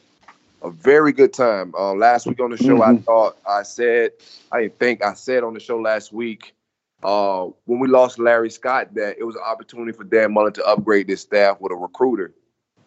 a 0.63 0.70
very 0.70 1.12
good 1.12 1.34
time. 1.34 1.74
Uh, 1.75 1.94
last 1.94 2.27
week 2.27 2.39
on 2.39 2.51
the 2.51 2.58
show, 2.58 2.77
mm-hmm. 2.77 2.98
I 2.98 3.01
thought 3.01 3.38
I 3.48 3.63
said 3.63 4.12
I 4.51 4.68
think 4.68 5.03
I 5.03 5.13
said 5.15 5.44
on 5.44 5.53
the 5.53 5.60
show 5.60 5.80
last 5.80 6.13
week 6.13 6.53
uh, 7.03 7.48
when 7.65 7.80
we 7.80 7.88
lost 7.88 8.20
Larry 8.20 8.51
Scott 8.51 8.94
that 8.94 9.18
it 9.18 9.24
was 9.24 9.36
an 9.36 9.41
opportunity 9.46 9.91
for 9.91 10.03
Dan 10.03 10.34
Mullen 10.34 10.53
to 10.53 10.65
upgrade 10.65 11.08
this 11.08 11.22
staff 11.22 11.60
with 11.60 11.72
a 11.72 11.75
recruiter. 11.75 12.34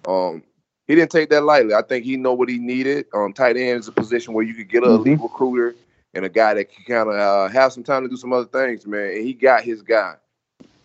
Um, 0.06 0.42
he 0.86 0.94
didn't 0.94 1.10
take 1.10 1.30
that 1.30 1.42
lightly. 1.42 1.74
I 1.74 1.82
think 1.82 2.04
he 2.04 2.16
know 2.16 2.34
what 2.34 2.48
he 2.48 2.58
needed. 2.58 3.06
Um, 3.14 3.32
tight 3.32 3.56
end 3.56 3.80
is 3.80 3.88
a 3.88 3.92
position 3.92 4.34
where 4.34 4.44
you 4.44 4.54
could 4.54 4.68
get 4.68 4.84
a 4.84 4.86
mm-hmm. 4.86 5.08
elite 5.08 5.20
recruiter 5.20 5.74
and 6.12 6.24
a 6.24 6.28
guy 6.28 6.54
that 6.54 6.72
can 6.72 6.84
kind 6.84 7.08
of 7.08 7.14
uh, 7.14 7.48
have 7.48 7.72
some 7.72 7.82
time 7.82 8.02
to 8.02 8.08
do 8.08 8.16
some 8.16 8.32
other 8.32 8.46
things, 8.46 8.86
man. 8.86 9.10
And 9.10 9.26
he 9.26 9.32
got 9.32 9.64
his 9.64 9.82
guy. 9.82 10.14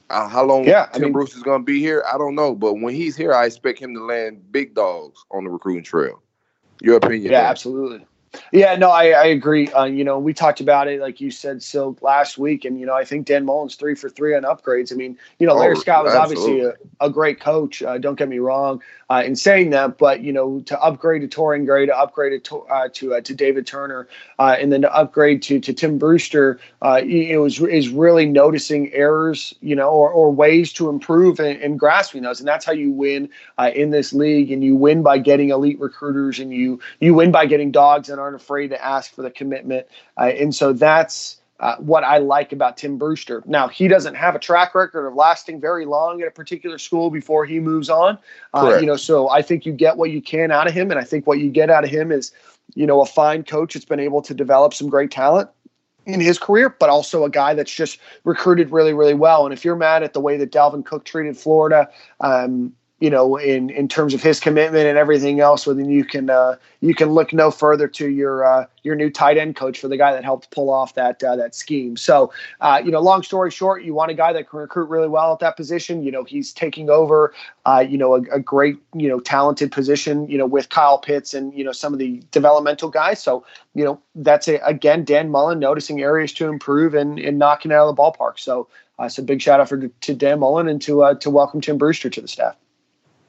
Uh, 0.09 0.27
how 0.27 0.43
long 0.43 0.65
yeah, 0.65 0.87
Tim 0.87 1.01
I 1.01 1.05
mean, 1.05 1.13
Bruce 1.13 1.35
is 1.35 1.43
going 1.43 1.61
to 1.61 1.65
be 1.65 1.79
here, 1.79 2.03
I 2.11 2.17
don't 2.17 2.35
know. 2.35 2.55
But 2.55 2.75
when 2.75 2.95
he's 2.95 3.15
here, 3.15 3.33
I 3.33 3.45
expect 3.45 3.79
him 3.79 3.93
to 3.93 4.03
land 4.03 4.51
big 4.51 4.73
dogs 4.73 5.23
on 5.31 5.43
the 5.43 5.49
recruiting 5.49 5.83
trail. 5.83 6.21
Your 6.81 6.95
opinion? 6.97 7.31
Yeah, 7.31 7.41
man. 7.41 7.51
absolutely. 7.51 8.05
Yeah, 8.51 8.75
no, 8.75 8.89
I, 8.89 9.09
I 9.09 9.25
agree. 9.25 9.69
Uh, 9.69 9.85
you 9.85 10.03
know, 10.03 10.19
we 10.19 10.33
talked 10.33 10.59
about 10.59 10.87
it, 10.87 11.01
like 11.01 11.19
you 11.19 11.31
said, 11.31 11.63
so 11.63 11.95
last 12.01 12.37
week, 12.37 12.65
and 12.65 12.79
you 12.79 12.85
know, 12.85 12.93
I 12.93 13.03
think 13.03 13.25
Dan 13.25 13.45
Mullen's 13.45 13.75
three 13.75 13.95
for 13.95 14.09
three 14.09 14.35
on 14.35 14.43
upgrades. 14.43 14.91
I 14.91 14.95
mean, 14.95 15.17
you 15.39 15.47
know, 15.47 15.55
Larry 15.55 15.75
oh, 15.75 15.79
Scott 15.79 16.03
was 16.03 16.13
absolutely. 16.13 16.65
obviously 16.65 16.85
a, 16.99 17.05
a, 17.05 17.09
great 17.09 17.39
coach. 17.39 17.81
Uh, 17.81 17.97
don't 17.97 18.17
get 18.17 18.29
me 18.29 18.39
wrong 18.39 18.81
uh, 19.09 19.23
in 19.25 19.35
saying 19.35 19.71
that, 19.71 19.97
but 19.97 20.21
you 20.21 20.31
know, 20.31 20.59
to 20.61 20.79
upgrade 20.79 21.21
to 21.21 21.27
Torrian 21.27 21.65
Gray, 21.65 21.85
to 21.85 21.97
upgrade 21.97 22.43
to 22.43 22.59
uh, 22.61 22.89
to, 22.93 23.15
uh, 23.15 23.21
to 23.21 23.33
David 23.33 23.65
Turner, 23.65 24.07
uh, 24.37 24.55
and 24.59 24.71
then 24.71 24.81
to 24.81 24.95
upgrade 24.95 25.41
to 25.43 25.59
to 25.59 25.73
Tim 25.73 25.97
Brewster, 25.97 26.59
it 26.83 27.39
was 27.39 27.59
is 27.61 27.89
really 27.89 28.25
noticing 28.25 28.93
errors, 28.93 29.55
you 29.61 29.75
know, 29.75 29.89
or, 29.89 30.11
or 30.11 30.31
ways 30.31 30.71
to 30.73 30.89
improve 30.89 31.39
and, 31.39 31.59
and 31.61 31.79
grasping 31.79 32.21
those, 32.21 32.39
and 32.39 32.47
that's 32.47 32.65
how 32.65 32.73
you 32.73 32.91
win 32.91 33.29
in 33.73 33.89
this 33.89 34.13
league, 34.13 34.51
and 34.51 34.63
you 34.63 34.75
win 34.75 35.01
by 35.01 35.17
getting 35.17 35.49
elite 35.49 35.79
recruiters, 35.79 36.39
and 36.39 36.53
you 36.53 36.79
you 36.99 37.13
win 37.15 37.31
by 37.31 37.47
getting 37.47 37.71
dogs 37.71 38.09
and 38.09 38.18
aren't 38.19 38.35
afraid 38.35 38.69
to 38.69 38.83
ask 38.83 39.13
for 39.13 39.21
the 39.21 39.31
commitment. 39.31 39.87
Uh, 40.17 40.25
and 40.25 40.53
so 40.53 40.73
that's 40.73 41.39
uh, 41.59 41.75
what 41.77 42.03
I 42.03 42.19
like 42.19 42.53
about 42.53 42.77
Tim 42.77 42.97
Brewster. 42.97 43.43
Now, 43.45 43.67
he 43.67 43.87
doesn't 43.87 44.15
have 44.15 44.35
a 44.35 44.39
track 44.39 44.75
record 44.75 45.05
of 45.05 45.15
lasting 45.15 45.59
very 45.59 45.85
long 45.85 46.21
at 46.21 46.27
a 46.27 46.31
particular 46.31 46.77
school 46.77 47.09
before 47.09 47.45
he 47.45 47.59
moves 47.59 47.89
on. 47.89 48.17
Uh, 48.53 48.77
you 48.79 48.85
know, 48.85 48.95
so 48.95 49.29
I 49.29 49.41
think 49.41 49.65
you 49.65 49.73
get 49.73 49.97
what 49.97 50.11
you 50.11 50.21
can 50.21 50.51
out 50.51 50.67
of 50.67 50.73
him. 50.73 50.89
And 50.89 50.99
I 50.99 51.03
think 51.03 51.27
what 51.27 51.39
you 51.39 51.49
get 51.49 51.69
out 51.69 51.83
of 51.83 51.89
him 51.89 52.11
is, 52.11 52.31
you 52.75 52.87
know, 52.87 53.01
a 53.01 53.05
fine 53.05 53.43
coach 53.43 53.73
that's 53.73 53.85
been 53.85 53.99
able 53.99 54.21
to 54.21 54.33
develop 54.33 54.73
some 54.73 54.89
great 54.89 55.11
talent 55.11 55.49
in 56.05 56.21
his 56.21 56.39
career, 56.39 56.69
but 56.79 56.89
also 56.89 57.25
a 57.25 57.29
guy 57.29 57.53
that's 57.53 57.73
just 57.73 57.99
recruited 58.23 58.71
really, 58.71 58.93
really 58.93 59.13
well. 59.13 59.45
And 59.45 59.53
if 59.53 59.65
you're 59.65 59.75
mad 59.75 60.01
at 60.01 60.13
the 60.13 60.21
way 60.21 60.37
that 60.37 60.51
Dalvin 60.51 60.85
Cook 60.85 61.03
treated 61.03 61.37
Florida, 61.37 61.89
um, 62.21 62.73
you 62.99 63.09
know, 63.09 63.37
in 63.37 63.69
in 63.69 63.87
terms 63.87 64.13
of 64.13 64.21
his 64.21 64.39
commitment 64.39 64.85
and 64.85 64.97
everything 64.97 65.39
else, 65.39 65.65
well, 65.65 65.75
then 65.75 65.89
you 65.89 66.03
can 66.03 66.29
uh, 66.29 66.57
you 66.81 66.93
can 66.93 67.09
look 67.09 67.31
no 67.31 67.49
further 67.49 67.87
to 67.87 68.09
your 68.09 68.43
uh, 68.43 68.65
your 68.83 68.95
new 68.95 69.09
tight 69.09 69.37
end 69.37 69.55
coach 69.55 69.79
for 69.79 69.87
the 69.87 69.95
guy 69.95 70.11
that 70.11 70.25
helped 70.25 70.51
pull 70.51 70.69
off 70.69 70.95
that 70.95 71.23
uh, 71.23 71.37
that 71.37 71.55
scheme. 71.55 71.95
So, 71.95 72.33
uh, 72.59 72.81
you 72.83 72.91
know, 72.91 72.99
long 72.99 73.23
story 73.23 73.51
short, 73.51 73.83
you 73.83 73.93
want 73.93 74.11
a 74.11 74.13
guy 74.13 74.33
that 74.33 74.49
can 74.49 74.59
recruit 74.59 74.89
really 74.89 75.07
well 75.07 75.31
at 75.31 75.39
that 75.39 75.55
position. 75.55 76.03
You 76.03 76.11
know, 76.11 76.25
he's 76.25 76.51
taking 76.51 76.89
over, 76.89 77.33
uh, 77.65 77.85
you 77.87 77.97
know, 77.97 78.15
a, 78.15 78.21
a, 78.33 78.39
great 78.39 78.77
you 78.93 79.07
know 79.07 79.21
talented 79.21 79.71
position. 79.71 80.27
You 80.27 80.37
know, 80.37 80.45
with 80.45 80.67
Kyle 80.67 80.97
Pitts 80.97 81.33
and 81.33 81.53
you 81.53 81.63
know 81.63 81.71
some 81.71 81.93
of 81.93 81.99
the 81.99 82.21
developmental 82.31 82.89
guys. 82.89 83.23
So, 83.23 83.45
you 83.75 83.85
know, 83.85 84.01
that's 84.15 84.49
a, 84.49 84.55
again 84.57 85.05
Dan 85.05 85.29
Mullen 85.29 85.59
noticing 85.59 86.01
areas 86.01 86.33
to 86.33 86.47
improve 86.47 86.95
and 86.95 87.17
and 87.17 87.39
knocking 87.39 87.71
out 87.71 87.87
of 87.87 87.95
the 87.95 88.01
ballpark. 88.01 88.39
So, 88.39 88.67
uh, 88.97 89.07
so 89.07 89.23
big 89.23 89.41
shout 89.41 89.61
out 89.61 89.69
for 89.69 89.87
to 89.87 90.13
Dan 90.13 90.39
Mullen 90.39 90.67
and 90.67 90.81
to 90.81 91.15
to 91.17 91.29
welcome 91.29 91.61
Tim 91.61 91.77
Brewster 91.77 92.09
to 92.09 92.19
the 92.19 92.27
staff. 92.27 92.57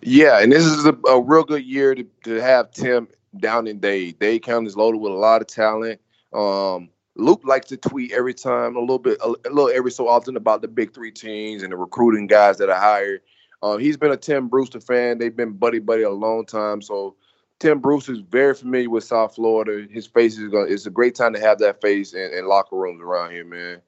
Yeah, 0.03 0.41
and 0.41 0.51
this 0.51 0.65
is 0.65 0.87
a, 0.87 0.97
a 1.09 1.21
real 1.21 1.45
good 1.45 1.65
year 1.65 1.95
to, 1.95 2.05
to 2.25 2.41
have 2.41 2.71
Tim 2.71 3.09
down 3.39 3.67
in 3.67 3.81
Dade. 3.81 4.19
Dade 4.19 4.43
County 4.43 4.67
is 4.67 4.77
loaded 4.77 4.99
with 4.99 5.13
a 5.13 5.17
lot 5.17 5.43
of 5.43 5.47
talent. 5.47 6.01
Um, 6.33 6.89
Luke 7.17 7.43
likes 7.45 7.67
to 7.69 7.77
tweet 7.77 8.13
every 8.13 8.35
time, 8.35 8.77
a 8.77 8.81
little 8.81 8.99
bit, 8.99 9.19
a, 9.21 9.29
a, 9.29 9.51
little 9.51 9.71
every 9.71 9.91
so 9.91 10.09
often 10.09 10.37
about 10.37 10.63
the 10.63 10.69
big 10.69 10.95
three 10.95 11.11
teams 11.11 11.63
and 11.63 11.73
the 11.73 11.77
recruiting 11.77 12.27
guys 12.27 12.59
that 12.59 12.71
are 12.71 12.81
hired. 12.81 13.21
Uh, 13.63 13.77
he's 13.77 13.97
been 13.97 14.13
a 14.13 14.17
Tim 14.17 14.49
Brewster 14.49 14.81
fan. 14.81 15.19
They've 15.19 15.37
been 15.37 15.53
buddy 15.53 15.81
buddy 15.81 16.03
a 16.03 16.11
long 16.11 16.47
time. 16.47 16.81
So 16.81 17.17
Tim 17.59 17.81
Brewster 17.81 18.13
is 18.13 18.21
very 18.21 18.55
familiar 18.55 18.89
with 18.89 19.05
South 19.05 19.35
Florida. 19.35 19.87
His 19.91 20.07
face 20.07 20.39
is 20.39 20.49
going. 20.49 20.73
It's 20.73 20.87
a 20.87 20.91
great 20.91 21.15
time 21.15 21.35
to 21.35 21.41
have 21.41 21.59
that 21.59 21.83
face 21.83 22.15
in, 22.15 22.33
in 22.33 22.49
locker 22.49 22.77
rooms 22.77 23.03
around 23.03 23.33
here, 23.33 23.45
man 23.45 23.83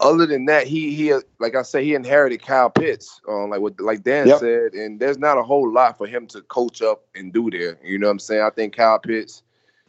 other 0.00 0.26
than 0.26 0.44
that, 0.46 0.66
he 0.66 0.94
he 0.94 1.14
like 1.38 1.54
I 1.54 1.62
say, 1.62 1.84
he 1.84 1.94
inherited 1.94 2.42
Kyle 2.42 2.70
Pitts, 2.70 3.20
um, 3.28 3.50
like 3.50 3.60
what 3.60 3.80
like 3.80 4.02
Dan 4.02 4.28
yep. 4.28 4.40
said, 4.40 4.74
and 4.74 5.00
there's 5.00 5.18
not 5.18 5.38
a 5.38 5.42
whole 5.42 5.70
lot 5.70 5.96
for 5.96 6.06
him 6.06 6.26
to 6.28 6.42
coach 6.42 6.82
up 6.82 7.04
and 7.14 7.32
do 7.32 7.50
there. 7.50 7.78
You 7.82 7.98
know 7.98 8.08
what 8.08 8.12
I'm 8.12 8.18
saying? 8.18 8.42
I 8.42 8.50
think 8.50 8.76
Kyle 8.76 8.98
Pitts 8.98 9.42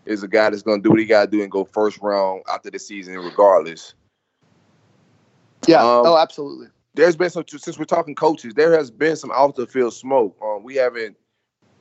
is 0.05 0.23
a 0.23 0.27
guy 0.27 0.49
that's 0.49 0.61
gonna 0.61 0.81
do 0.81 0.91
what 0.91 0.99
he 0.99 1.05
gotta 1.05 1.29
do 1.29 1.41
and 1.41 1.51
go 1.51 1.65
first 1.65 1.99
round 2.01 2.43
after 2.51 2.71
the 2.71 2.79
season, 2.79 3.15
regardless. 3.15 3.95
Yeah. 5.67 5.81
Um, 5.81 6.03
oh, 6.05 6.17
absolutely. 6.17 6.67
There's 6.93 7.15
been 7.15 7.29
some 7.29 7.43
since 7.47 7.77
we're 7.77 7.85
talking 7.85 8.15
coaches, 8.15 8.53
there 8.53 8.73
has 8.73 8.89
been 8.89 9.17
some 9.17 9.31
off 9.31 9.55
the 9.55 9.67
field 9.67 9.93
smoke. 9.93 10.37
Um, 10.41 10.63
we 10.63 10.75
haven't 10.75 11.17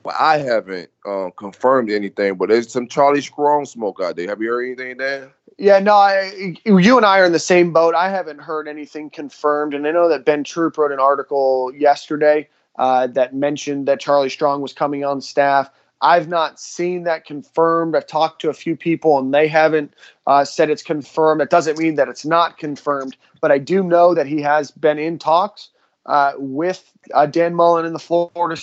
well, 0.03 0.15
I 0.19 0.37
haven't 0.37 0.89
um, 1.05 1.31
confirmed 1.37 1.91
anything, 1.91 2.35
but 2.35 2.49
there's 2.49 2.71
some 2.71 2.87
Charlie 2.87 3.21
Strong 3.21 3.65
smoke 3.65 3.99
out 4.01 4.15
there. 4.15 4.27
Have 4.27 4.41
you 4.41 4.49
heard 4.49 4.65
anything, 4.65 4.97
Dan? 4.97 5.31
Yeah, 5.57 5.79
no, 5.79 5.95
I, 5.95 6.55
you 6.65 6.97
and 6.97 7.05
I 7.05 7.19
are 7.19 7.25
in 7.25 7.31
the 7.31 7.39
same 7.39 7.73
boat. 7.73 7.95
I 7.95 8.09
haven't 8.09 8.39
heard 8.41 8.67
anything 8.67 9.09
confirmed, 9.09 9.73
and 9.73 9.87
I 9.87 9.91
know 9.91 10.07
that 10.09 10.23
Ben 10.23 10.43
Troupe 10.43 10.77
wrote 10.77 10.91
an 10.91 10.99
article 10.99 11.73
yesterday 11.75 12.47
uh, 12.77 13.07
that 13.07 13.33
mentioned 13.33 13.87
that 13.87 13.99
Charlie 13.99 14.29
Strong 14.29 14.61
was 14.61 14.73
coming 14.73 15.03
on 15.03 15.19
staff. 15.19 15.71
I've 15.99 16.27
not 16.27 16.59
seen 16.59 17.05
that 17.05 17.25
confirmed. 17.25 17.95
I've 17.95 18.05
talked 18.05 18.41
to 18.41 18.49
a 18.49 18.53
few 18.53 18.75
people, 18.75 19.17
and 19.17 19.33
they 19.33 19.47
haven't 19.47 19.95
uh, 20.27 20.45
said 20.45 20.69
it's 20.69 20.83
confirmed. 20.83 21.41
It 21.41 21.49
doesn't 21.49 21.79
mean 21.79 21.95
that 21.95 22.07
it's 22.07 22.25
not 22.25 22.59
confirmed, 22.59 23.17
but 23.41 23.51
I 23.51 23.57
do 23.57 23.81
know 23.81 24.13
that 24.13 24.27
he 24.27 24.41
has 24.41 24.69
been 24.69 24.99
in 24.99 25.17
talks 25.17 25.69
uh, 26.05 26.33
with 26.37 26.87
uh, 27.15 27.25
Dan 27.25 27.55
Mullen 27.55 27.85
in 27.85 27.93
the 27.93 27.99
Florida 27.99 28.61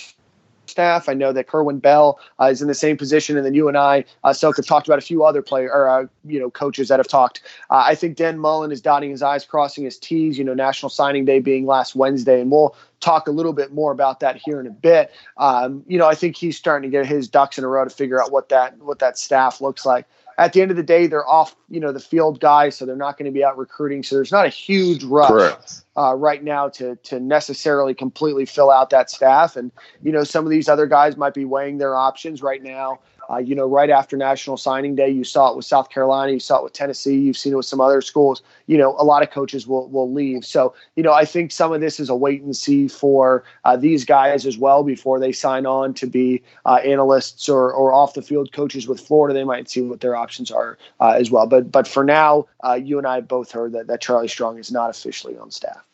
staff. 0.69 1.09
I 1.09 1.13
know 1.13 1.31
that 1.33 1.47
Kerwin 1.47 1.79
Bell 1.79 2.19
uh, 2.39 2.45
is 2.45 2.61
in 2.61 2.67
the 2.67 2.75
same 2.75 2.97
position, 2.97 3.37
and 3.37 3.45
then 3.45 3.53
you 3.53 3.67
and 3.67 3.77
I, 3.77 4.05
uh, 4.23 4.29
Soka, 4.29 4.65
talked 4.65 4.87
about 4.87 4.99
a 4.99 5.03
few 5.03 5.23
other 5.23 5.41
player 5.41 5.71
or 5.71 5.89
uh, 5.89 6.07
you 6.25 6.39
know 6.39 6.49
coaches 6.49 6.87
that 6.89 6.99
have 6.99 7.07
talked. 7.07 7.41
Uh, 7.69 7.83
I 7.85 7.95
think 7.95 8.17
Dan 8.17 8.39
Mullen 8.39 8.71
is 8.71 8.81
dotting 8.81 9.11
his 9.11 9.21
I's, 9.21 9.45
crossing 9.45 9.83
his 9.83 9.97
T's. 9.97 10.37
You 10.37 10.43
know, 10.43 10.53
National 10.53 10.89
Signing 10.89 11.25
Day 11.25 11.39
being 11.39 11.65
last 11.65 11.95
Wednesday, 11.95 12.41
and 12.41 12.51
we'll 12.51 12.75
talk 12.99 13.27
a 13.27 13.31
little 13.31 13.53
bit 13.53 13.71
more 13.71 13.91
about 13.91 14.19
that 14.21 14.39
here 14.43 14.59
in 14.59 14.67
a 14.67 14.71
bit. 14.71 15.11
Um, 15.37 15.83
you 15.87 15.97
know, 15.97 16.07
I 16.07 16.15
think 16.15 16.35
he's 16.35 16.57
starting 16.57 16.89
to 16.89 16.97
get 16.97 17.05
his 17.05 17.27
ducks 17.27 17.57
in 17.57 17.63
a 17.63 17.67
row 17.67 17.83
to 17.83 17.89
figure 17.89 18.21
out 18.21 18.31
what 18.31 18.49
that 18.49 18.77
what 18.79 18.99
that 18.99 19.17
staff 19.17 19.61
looks 19.61 19.85
like 19.85 20.07
at 20.37 20.53
the 20.53 20.61
end 20.61 20.71
of 20.71 20.77
the 20.77 20.83
day, 20.83 21.07
they're 21.07 21.27
off, 21.27 21.55
you 21.69 21.79
know, 21.79 21.91
the 21.91 21.99
field 21.99 22.39
guys, 22.39 22.75
so 22.75 22.85
they're 22.85 22.95
not 22.95 23.17
going 23.17 23.25
to 23.25 23.31
be 23.31 23.43
out 23.43 23.57
recruiting. 23.57 24.03
So 24.03 24.15
there's 24.15 24.31
not 24.31 24.45
a 24.45 24.49
huge 24.49 25.03
rush 25.03 25.53
uh, 25.97 26.13
right 26.13 26.43
now 26.43 26.69
to 26.69 26.95
to 26.97 27.19
necessarily 27.19 27.93
completely 27.93 28.45
fill 28.45 28.69
out 28.69 28.89
that 28.89 29.09
staff. 29.09 29.55
And 29.55 29.71
you 30.03 30.11
know, 30.11 30.23
some 30.23 30.45
of 30.45 30.51
these 30.51 30.67
other 30.67 30.87
guys 30.87 31.15
might 31.15 31.33
be 31.33 31.45
weighing 31.45 31.77
their 31.77 31.95
options 31.95 32.41
right 32.41 32.61
now. 32.61 32.99
Uh, 33.29 33.37
you 33.37 33.55
know, 33.55 33.65
right 33.65 33.89
after 33.89 34.15
National 34.17 34.57
Signing 34.57 34.95
Day, 34.95 35.09
you 35.09 35.23
saw 35.23 35.51
it 35.51 35.55
with 35.55 35.65
South 35.65 35.89
Carolina, 35.89 36.31
you 36.31 36.39
saw 36.39 36.57
it 36.57 36.63
with 36.63 36.73
Tennessee, 36.73 37.17
you've 37.17 37.37
seen 37.37 37.53
it 37.53 37.57
with 37.57 37.65
some 37.65 37.81
other 37.81 38.01
schools. 38.01 38.41
You 38.67 38.77
know, 38.77 38.95
a 38.97 39.03
lot 39.03 39.23
of 39.23 39.31
coaches 39.31 39.67
will 39.67 39.87
will 39.89 40.11
leave. 40.11 40.45
So, 40.45 40.73
you 40.95 41.03
know, 41.03 41.13
I 41.13 41.25
think 41.25 41.51
some 41.51 41.73
of 41.73 41.81
this 41.81 41.99
is 41.99 42.09
a 42.09 42.15
wait 42.15 42.41
and 42.41 42.55
see 42.55 42.87
for 42.87 43.43
uh, 43.63 43.77
these 43.77 44.05
guys 44.05 44.45
as 44.45 44.57
well 44.57 44.83
before 44.83 45.19
they 45.19 45.31
sign 45.31 45.65
on 45.65 45.93
to 45.95 46.07
be 46.07 46.41
uh, 46.65 46.79
analysts 46.83 47.49
or, 47.49 47.71
or 47.71 47.93
off 47.93 48.13
the 48.13 48.21
field 48.21 48.51
coaches 48.51 48.87
with 48.87 48.99
Florida. 48.99 49.33
They 49.33 49.43
might 49.43 49.69
see 49.69 49.81
what 49.81 50.01
their 50.01 50.15
options 50.15 50.51
are 50.51 50.77
uh, 50.99 51.11
as 51.11 51.31
well. 51.31 51.47
But 51.47 51.71
but 51.71 51.87
for 51.87 52.03
now, 52.03 52.47
uh, 52.63 52.73
you 52.73 52.97
and 52.97 53.07
I 53.07 53.21
both 53.21 53.51
heard 53.51 53.73
that 53.73 53.87
that 53.87 54.01
Charlie 54.01 54.27
Strong 54.27 54.59
is 54.59 54.71
not 54.71 54.89
officially 54.89 55.37
on 55.37 55.51
staff. 55.51 55.85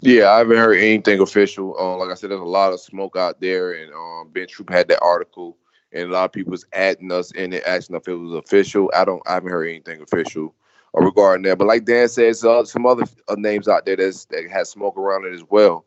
Yeah, 0.00 0.30
I 0.32 0.38
haven't 0.38 0.58
heard 0.58 0.76
anything 0.76 1.20
official. 1.20 1.78
Um, 1.78 1.98
like 1.98 2.10
I 2.10 2.14
said, 2.14 2.30
there's 2.30 2.40
a 2.40 2.44
lot 2.44 2.74
of 2.74 2.80
smoke 2.80 3.16
out 3.16 3.40
there, 3.40 3.72
and 3.72 3.90
um, 3.94 4.28
Ben 4.34 4.46
Troupe 4.46 4.68
had 4.68 4.86
that 4.88 5.00
article 5.00 5.56
and 5.94 6.10
a 6.10 6.12
lot 6.12 6.24
of 6.24 6.32
people 6.32 6.50
was 6.50 6.66
adding 6.72 7.10
us 7.12 7.30
in 7.32 7.52
and 7.52 7.64
asking 7.64 7.96
if 7.96 8.08
it 8.08 8.14
was 8.14 8.34
official. 8.34 8.90
I 8.94 9.04
don't, 9.04 9.22
I 9.26 9.34
haven't 9.34 9.50
heard 9.50 9.68
anything 9.68 10.02
official 10.02 10.54
regarding 10.92 11.44
that. 11.44 11.56
But 11.56 11.68
like 11.68 11.84
Dan 11.84 12.08
says, 12.08 12.44
uh, 12.44 12.64
some 12.64 12.84
other 12.84 13.04
uh, 13.28 13.36
names 13.38 13.68
out 13.68 13.86
there 13.86 13.96
that's, 13.96 14.26
that 14.26 14.48
has 14.50 14.68
smoke 14.68 14.98
around 14.98 15.24
it 15.24 15.32
as 15.32 15.44
well. 15.48 15.84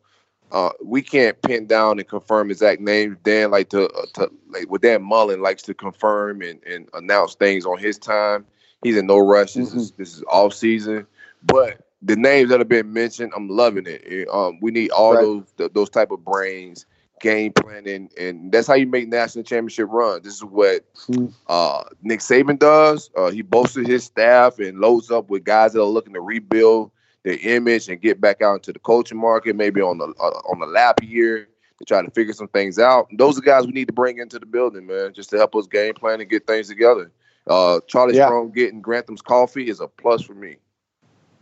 Uh, 0.50 0.70
we 0.82 1.02
can't 1.02 1.40
pin 1.42 1.66
down 1.66 1.98
and 1.98 2.08
confirm 2.08 2.50
exact 2.50 2.80
names. 2.80 3.18
Dan 3.22 3.50
like 3.50 3.68
to, 3.68 3.86
uh, 3.90 4.06
to 4.14 4.30
like 4.48 4.70
with 4.70 4.80
Dan 4.80 5.02
Mullen 5.02 5.42
likes 5.42 5.62
to 5.64 5.74
confirm 5.74 6.40
and, 6.40 6.62
and 6.64 6.88
announce 6.94 7.34
things 7.34 7.66
on 7.66 7.78
his 7.78 7.98
time. 7.98 8.46
He's 8.82 8.96
in 8.96 9.06
no 9.06 9.18
rush. 9.18 9.54
This 9.54 9.70
mm-hmm. 9.70 9.78
is 9.78 9.90
this 9.92 10.16
is 10.16 10.24
off 10.30 10.54
season, 10.54 11.06
but 11.42 11.84
the 12.00 12.16
names 12.16 12.48
that 12.48 12.60
have 12.60 12.68
been 12.68 12.92
mentioned, 12.92 13.32
I'm 13.36 13.48
loving 13.48 13.84
it. 13.86 14.28
Um, 14.32 14.58
we 14.62 14.70
need 14.70 14.90
all 14.90 15.14
Right. 15.14 15.22
those 15.56 15.70
those 15.72 15.90
type 15.90 16.12
of 16.12 16.24
brains, 16.24 16.86
game 17.20 17.52
planning, 17.52 18.10
and 18.18 18.50
that's 18.52 18.66
how 18.66 18.74
you 18.74 18.86
make 18.86 19.08
national 19.08 19.44
championship 19.44 19.88
run. 19.90 20.22
This 20.22 20.34
is 20.34 20.44
what 20.44 20.84
Hmm. 21.06 21.26
uh, 21.46 21.84
Nick 22.02 22.20
Saban 22.20 22.58
does. 22.58 23.10
Uh, 23.16 23.30
he 23.30 23.42
bolsters 23.42 23.86
his 23.86 24.04
staff 24.04 24.58
and 24.58 24.78
loads 24.78 25.10
up 25.10 25.28
with 25.30 25.44
guys 25.44 25.72
that 25.72 25.80
are 25.80 25.84
looking 25.84 26.14
to 26.14 26.20
rebuild 26.20 26.90
their 27.24 27.38
image 27.42 27.88
and 27.88 28.00
get 28.00 28.20
back 28.20 28.42
out 28.42 28.54
into 28.54 28.72
the 28.72 28.78
coaching 28.78 29.18
market, 29.18 29.56
maybe 29.56 29.80
on 29.80 29.98
the 29.98 30.06
uh, 30.20 30.40
on 30.50 30.60
the 30.60 30.66
lap 30.66 31.00
year 31.02 31.48
to 31.78 31.84
try 31.84 32.02
to 32.02 32.10
figure 32.10 32.32
some 32.32 32.48
things 32.48 32.78
out. 32.78 33.06
And 33.10 33.18
those 33.20 33.38
are 33.38 33.42
guys 33.42 33.66
we 33.66 33.72
need 33.72 33.86
to 33.88 33.92
bring 33.92 34.18
into 34.18 34.38
the 34.38 34.46
building, 34.46 34.86
man, 34.86 35.12
just 35.14 35.30
to 35.30 35.36
help 35.36 35.54
us 35.56 35.66
game 35.66 35.94
plan 35.94 36.20
and 36.20 36.28
get 36.30 36.46
things 36.46 36.68
together. 36.68 37.10
Uh, 37.46 37.80
Charlie 37.86 38.16
Yeah. 38.16 38.26
Strong 38.26 38.50
getting 38.52 38.82
Grantham's 38.82 39.22
coffee 39.22 39.68
is 39.68 39.80
a 39.80 39.86
plus 39.88 40.22
for 40.22 40.34
me. 40.34 40.56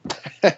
yeah, 0.43 0.51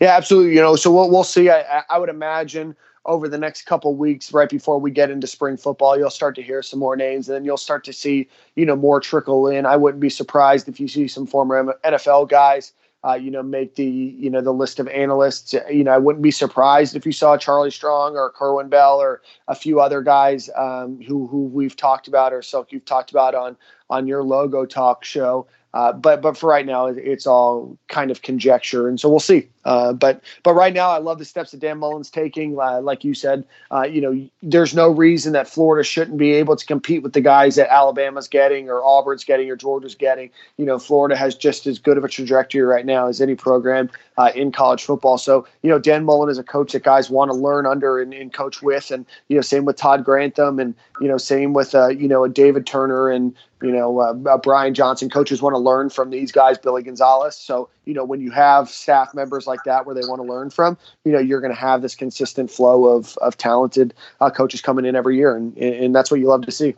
absolutely. 0.00 0.54
You 0.54 0.60
know, 0.60 0.76
so 0.76 0.92
we'll 0.92 1.10
we'll 1.10 1.24
see. 1.24 1.50
I- 1.50 1.82
I 1.88 1.98
would 1.98 2.08
imagine 2.08 2.76
over 3.04 3.28
the 3.28 3.38
next 3.38 3.62
couple 3.62 3.94
weeks, 3.94 4.32
right 4.32 4.48
before 4.48 4.78
we 4.78 4.90
get 4.90 5.10
into 5.10 5.26
spring 5.26 5.56
football, 5.56 5.98
you'll 5.98 6.10
start 6.10 6.34
to 6.36 6.42
hear 6.42 6.62
some 6.62 6.78
more 6.78 6.96
names, 6.96 7.28
and 7.28 7.36
then 7.36 7.44
you'll 7.44 7.56
start 7.56 7.84
to 7.84 7.92
see 7.92 8.28
you 8.56 8.64
know 8.64 8.76
more 8.76 9.00
trickle 9.00 9.48
in. 9.48 9.66
I 9.66 9.76
wouldn't 9.76 10.00
be 10.00 10.10
surprised 10.10 10.68
if 10.68 10.78
you 10.78 10.88
see 10.88 11.08
some 11.08 11.26
former 11.26 11.76
NFL 11.84 12.28
guys. 12.28 12.72
Uh, 13.04 13.14
you 13.14 13.32
know, 13.32 13.42
make 13.42 13.74
the 13.74 13.84
you 13.84 14.30
know 14.30 14.40
the 14.40 14.52
list 14.52 14.78
of 14.78 14.86
analysts. 14.86 15.54
You 15.68 15.82
know, 15.82 15.90
I 15.90 15.98
wouldn't 15.98 16.22
be 16.22 16.30
surprised 16.30 16.94
if 16.94 17.04
you 17.04 17.10
saw 17.10 17.36
Charlie 17.36 17.72
Strong 17.72 18.14
or 18.14 18.30
Kerwin 18.30 18.68
Bell 18.68 19.00
or 19.00 19.22
a 19.48 19.56
few 19.56 19.80
other 19.80 20.02
guys 20.02 20.48
um, 20.56 21.00
who 21.02 21.26
who 21.26 21.46
we've 21.46 21.74
talked 21.74 22.06
about 22.06 22.32
or 22.32 22.42
so 22.42 22.64
you've 22.70 22.84
talked 22.84 23.10
about 23.10 23.34
on 23.34 23.56
on 23.90 24.06
your 24.06 24.22
logo 24.22 24.64
talk 24.64 25.04
show. 25.04 25.48
Uh, 25.74 25.92
but 25.92 26.20
but 26.20 26.36
for 26.36 26.48
right 26.48 26.66
now, 26.66 26.86
it's 26.86 27.26
all 27.26 27.76
kind 27.88 28.10
of 28.10 28.22
conjecture, 28.22 28.88
and 28.88 29.00
so 29.00 29.08
we'll 29.08 29.18
see. 29.18 29.48
Uh, 29.64 29.92
but 29.92 30.22
but 30.42 30.54
right 30.54 30.74
now, 30.74 30.90
I 30.90 30.98
love 30.98 31.18
the 31.18 31.24
steps 31.24 31.52
that 31.52 31.60
Dan 31.60 31.78
Mullen's 31.78 32.10
taking. 32.10 32.58
Uh, 32.58 32.80
like 32.80 33.04
you 33.04 33.14
said, 33.14 33.44
uh, 33.70 33.82
you 33.82 34.00
know, 34.00 34.28
there's 34.42 34.74
no 34.74 34.90
reason 34.90 35.32
that 35.32 35.48
Florida 35.48 35.84
shouldn't 35.84 36.18
be 36.18 36.32
able 36.32 36.56
to 36.56 36.66
compete 36.66 37.02
with 37.02 37.12
the 37.12 37.20
guys 37.20 37.56
that 37.56 37.72
Alabama's 37.72 38.28
getting, 38.28 38.68
or 38.68 38.82
Auburn's 38.82 39.24
getting, 39.24 39.50
or 39.50 39.56
Georgia's 39.56 39.94
getting. 39.94 40.30
You 40.56 40.64
know, 40.64 40.78
Florida 40.78 41.16
has 41.16 41.34
just 41.34 41.66
as 41.66 41.78
good 41.78 41.96
of 41.96 42.04
a 42.04 42.08
trajectory 42.08 42.62
right 42.62 42.84
now 42.84 43.06
as 43.06 43.20
any 43.20 43.34
program 43.34 43.90
uh, 44.16 44.30
in 44.34 44.52
college 44.52 44.84
football. 44.84 45.18
So 45.18 45.46
you 45.62 45.70
know, 45.70 45.78
Dan 45.78 46.04
Mullen 46.04 46.30
is 46.30 46.38
a 46.38 46.44
coach 46.44 46.72
that 46.72 46.82
guys 46.82 47.10
want 47.10 47.30
to 47.30 47.36
learn 47.36 47.66
under 47.66 48.00
and, 48.00 48.12
and 48.12 48.32
coach 48.32 48.62
with, 48.62 48.90
and 48.90 49.06
you 49.28 49.36
know, 49.36 49.42
same 49.42 49.64
with 49.64 49.76
Todd 49.76 50.04
Grantham, 50.04 50.58
and 50.58 50.74
you 51.00 51.08
know, 51.08 51.18
same 51.18 51.52
with 51.52 51.74
uh, 51.74 51.88
you 51.88 52.08
know 52.08 52.24
a 52.24 52.28
David 52.28 52.66
Turner 52.66 53.10
and 53.10 53.34
you 53.62 53.72
know 53.72 54.00
uh, 54.00 54.38
Brian 54.38 54.74
Johnson. 54.74 55.08
Coaches 55.08 55.40
want 55.40 55.54
to 55.54 55.58
learn 55.58 55.90
from 55.90 56.10
these 56.10 56.32
guys, 56.32 56.58
Billy 56.58 56.82
Gonzalez. 56.82 57.36
So 57.36 57.68
you 57.84 57.94
know, 57.94 58.04
when 58.04 58.20
you 58.20 58.30
have 58.30 58.68
staff 58.68 59.14
members 59.14 59.46
like 59.46 59.51
that 59.64 59.86
where 59.86 59.94
they 59.94 60.06
want 60.06 60.20
to 60.20 60.26
learn 60.26 60.50
from, 60.50 60.76
you 61.04 61.12
know, 61.12 61.18
you're 61.18 61.40
going 61.40 61.52
to 61.54 61.60
have 61.60 61.82
this 61.82 61.94
consistent 61.94 62.50
flow 62.50 62.84
of 62.84 63.16
of 63.18 63.36
talented 63.36 63.94
uh, 64.20 64.30
coaches 64.30 64.60
coming 64.60 64.84
in 64.84 64.96
every 64.96 65.16
year, 65.16 65.36
and 65.36 65.56
and 65.58 65.94
that's 65.94 66.10
what 66.10 66.20
you 66.20 66.26
love 66.28 66.42
to 66.42 66.50
see. 66.52 66.74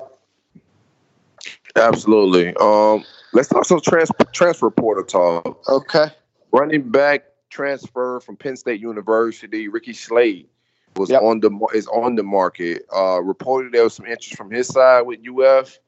Absolutely. 1.76 2.54
Um, 2.60 3.04
let's 3.32 3.48
talk 3.48 3.64
some 3.64 3.80
trans- 3.80 4.10
transfer 4.32 4.70
portal 4.70 5.04
talk. 5.04 5.68
Okay. 5.68 6.06
Running 6.52 6.88
back 6.88 7.24
transfer 7.50 8.20
from 8.20 8.36
Penn 8.36 8.56
State 8.56 8.80
University, 8.80 9.68
Ricky 9.68 9.92
Slade 9.92 10.48
was 10.96 11.10
Yep. 11.10 11.22
on 11.22 11.40
the 11.40 11.50
is 11.74 11.86
on 11.88 12.14
the 12.14 12.22
market. 12.22 12.86
Uh, 12.94 13.20
reported 13.20 13.72
there 13.72 13.82
was 13.82 13.94
some 13.94 14.06
interest 14.06 14.36
from 14.36 14.50
his 14.50 14.68
side 14.68 15.02
with 15.02 15.18
UF. 15.26 15.78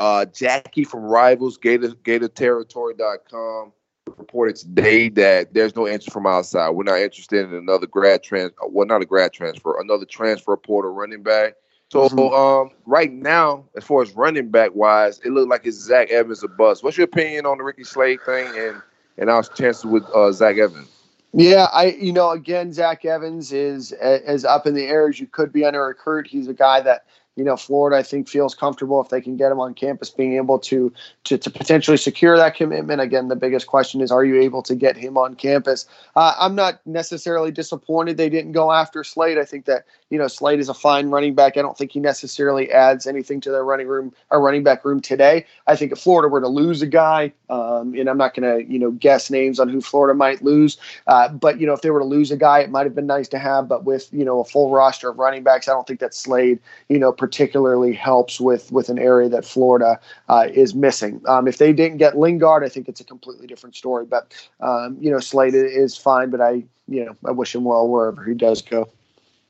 Uh, 0.00 0.24
Jackie 0.24 0.82
from 0.82 1.04
Rivals 1.04 1.56
Gator 1.56 1.90
GatorTerritory.com 1.90 3.72
reported 4.18 4.56
today 4.56 5.08
that 5.10 5.54
there's 5.54 5.74
no 5.76 5.86
interest 5.86 6.12
from 6.12 6.26
outside. 6.26 6.70
We're 6.70 6.84
not 6.84 7.00
interested 7.00 7.48
in 7.48 7.54
another 7.54 7.86
grad 7.86 8.22
trans. 8.22 8.52
Well, 8.68 8.86
not 8.86 9.02
a 9.02 9.06
grad 9.06 9.32
transfer, 9.32 9.80
another 9.80 10.04
transfer 10.04 10.56
portal 10.56 10.92
running 10.92 11.22
back. 11.22 11.54
So 11.90 12.08
Mhm. 12.08 12.34
um, 12.34 12.70
right 12.86 13.12
now, 13.12 13.66
as 13.76 13.84
far 13.84 14.02
as 14.02 14.14
running 14.16 14.48
back 14.50 14.74
wise, 14.74 15.20
it 15.24 15.30
looked 15.30 15.50
like 15.50 15.66
it's 15.66 15.76
Zach 15.76 16.10
Evans 16.10 16.42
a 16.42 16.48
bust. 16.48 16.82
What's 16.82 16.96
your 16.96 17.04
opinion 17.04 17.46
on 17.46 17.58
the 17.58 17.64
Ricky 17.64 17.84
Slade 17.84 18.20
thing 18.26 18.46
and 18.56 18.82
and 19.16 19.30
our 19.30 19.42
chances 19.44 19.84
with 19.84 20.02
uh, 20.12 20.32
Zach 20.32 20.56
Evans? 20.56 20.88
Yeah, 21.32 21.68
I 21.72 21.86
you 21.86 22.12
know 22.12 22.30
again 22.30 22.72
Zach 22.72 23.04
Evans 23.04 23.52
is 23.52 23.92
as 23.92 24.44
up 24.44 24.66
in 24.66 24.74
the 24.74 24.84
air 24.86 25.08
as 25.08 25.20
you 25.20 25.26
could 25.26 25.52
be 25.52 25.64
under 25.64 25.84
a 25.84 25.88
recruit. 25.88 26.26
He's 26.26 26.48
a 26.48 26.54
guy 26.54 26.80
that 26.80 27.04
you 27.36 27.44
know 27.44 27.56
Florida 27.56 27.96
I 27.96 28.02
think 28.02 28.28
feels 28.28 28.54
comfortable 28.54 29.00
if 29.00 29.08
they 29.08 29.20
can 29.20 29.36
get 29.36 29.50
him 29.50 29.60
on 29.60 29.74
campus, 29.74 30.10
being 30.10 30.36
able 30.36 30.58
to 30.60 30.92
to, 31.24 31.38
to 31.38 31.50
potentially 31.50 31.96
secure 31.96 32.36
that 32.36 32.54
commitment. 32.54 33.00
Again, 33.00 33.28
the 33.28 33.36
biggest 33.36 33.66
question 33.66 34.00
is 34.00 34.10
are 34.10 34.24
you 34.24 34.40
able 34.40 34.62
to 34.62 34.74
get 34.74 34.96
him 34.96 35.16
on 35.16 35.34
campus? 35.34 35.86
Uh, 36.16 36.34
I'm 36.38 36.54
not 36.54 36.80
necessarily 36.86 37.50
disappointed 37.50 38.16
they 38.16 38.28
didn't 38.28 38.52
go 38.52 38.72
after 38.72 39.02
Slade. 39.04 39.38
I 39.38 39.44
think 39.44 39.64
that 39.66 39.84
you 40.10 40.18
know 40.18 40.28
Slade 40.28 40.60
is 40.60 40.68
a 40.68 40.74
fine 40.74 41.08
running 41.10 41.34
back. 41.34 41.56
I 41.56 41.62
don't 41.62 41.76
think 41.76 41.92
he 41.92 42.00
necessarily 42.00 42.70
adds 42.70 43.06
anything 43.06 43.40
to 43.42 43.50
their 43.50 43.64
running 43.64 43.88
room 43.88 44.12
or 44.30 44.40
running 44.40 44.62
back 44.62 44.84
room 44.84 45.00
today. 45.00 45.46
I 45.66 45.76
think 45.76 45.92
if 45.92 45.98
Florida 45.98 46.28
were 46.28 46.40
to 46.40 46.48
lose 46.48 46.82
a 46.82 46.86
guy, 46.86 47.32
um, 47.50 47.94
and 47.94 48.08
I'm 48.08 48.18
not 48.18 48.34
going 48.34 48.64
to 48.64 48.72
you 48.72 48.78
know 48.78 48.92
guess 48.92 49.30
names 49.30 49.58
on 49.58 49.68
who 49.68 49.80
Florida 49.80 50.16
might 50.16 50.42
lose. 50.42 50.76
Uh, 51.06 51.28
but 51.28 51.60
you 51.60 51.66
know, 51.66 51.72
if 51.72 51.82
they 51.82 51.90
were 51.90 52.00
to 52.00 52.06
lose 52.06 52.30
a 52.30 52.36
guy, 52.36 52.60
it 52.60 52.70
might 52.70 52.86
have 52.86 52.94
been 52.94 53.06
nice 53.06 53.28
to 53.28 53.38
have. 53.38 53.68
But 53.68 53.84
with 53.84 54.08
you 54.12 54.24
know 54.24 54.40
a 54.40 54.44
full 54.44 54.70
roster 54.70 55.08
of 55.08 55.18
running 55.18 55.42
backs, 55.42 55.68
I 55.68 55.72
don't 55.72 55.86
think 55.86 56.00
that 56.00 56.14
Slade 56.14 56.60
you 56.88 56.98
know 56.98 57.12
particularly 57.24 57.94
helps 57.94 58.38
with 58.38 58.70
with 58.70 58.90
an 58.90 58.98
area 58.98 59.30
that 59.30 59.46
Florida 59.46 59.98
uh, 60.28 60.46
is 60.52 60.74
missing. 60.74 61.22
Um, 61.26 61.48
if 61.48 61.56
they 61.56 61.72
didn't 61.72 61.96
get 61.96 62.18
Lingard, 62.18 62.62
I 62.62 62.68
think 62.68 62.86
it's 62.86 63.00
a 63.00 63.04
completely 63.04 63.46
different 63.46 63.74
story. 63.74 64.04
But 64.04 64.34
um, 64.60 64.98
you 65.00 65.10
know, 65.10 65.20
Slade 65.20 65.54
is 65.54 65.96
fine. 65.96 66.28
But 66.28 66.42
I 66.42 66.64
you 66.86 67.02
know 67.06 67.16
I 67.24 67.30
wish 67.30 67.54
him 67.54 67.64
well 67.64 67.88
wherever 67.88 68.22
he 68.24 68.34
does 68.34 68.60
go. 68.60 68.90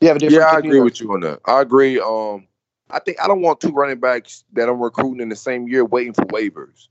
You 0.01 0.07
have 0.07 0.19
a 0.19 0.21
different 0.21 0.41
Yeah, 0.41 0.55
I 0.55 0.59
agree 0.61 0.79
or- 0.79 0.85
with 0.85 1.01
you 1.01 1.13
on 1.13 1.21
that. 1.23 1.41
I 1.47 1.61
agree. 1.63 1.99
Um, 1.99 2.47
I 2.91 3.01
think 3.01 3.21
I 3.21 3.27
don't 3.27 3.43
want 3.43 3.61
two 3.61 3.73
running 3.73 3.99
backs 3.99 4.45
that 4.53 4.69
I'm 4.69 4.81
recruiting 4.81 5.21
in 5.21 5.31
the 5.31 5.37
same 5.37 5.67
year 5.67 5.85
waiting 5.85 6.13
for 6.13 6.27
waivers. 6.27 6.87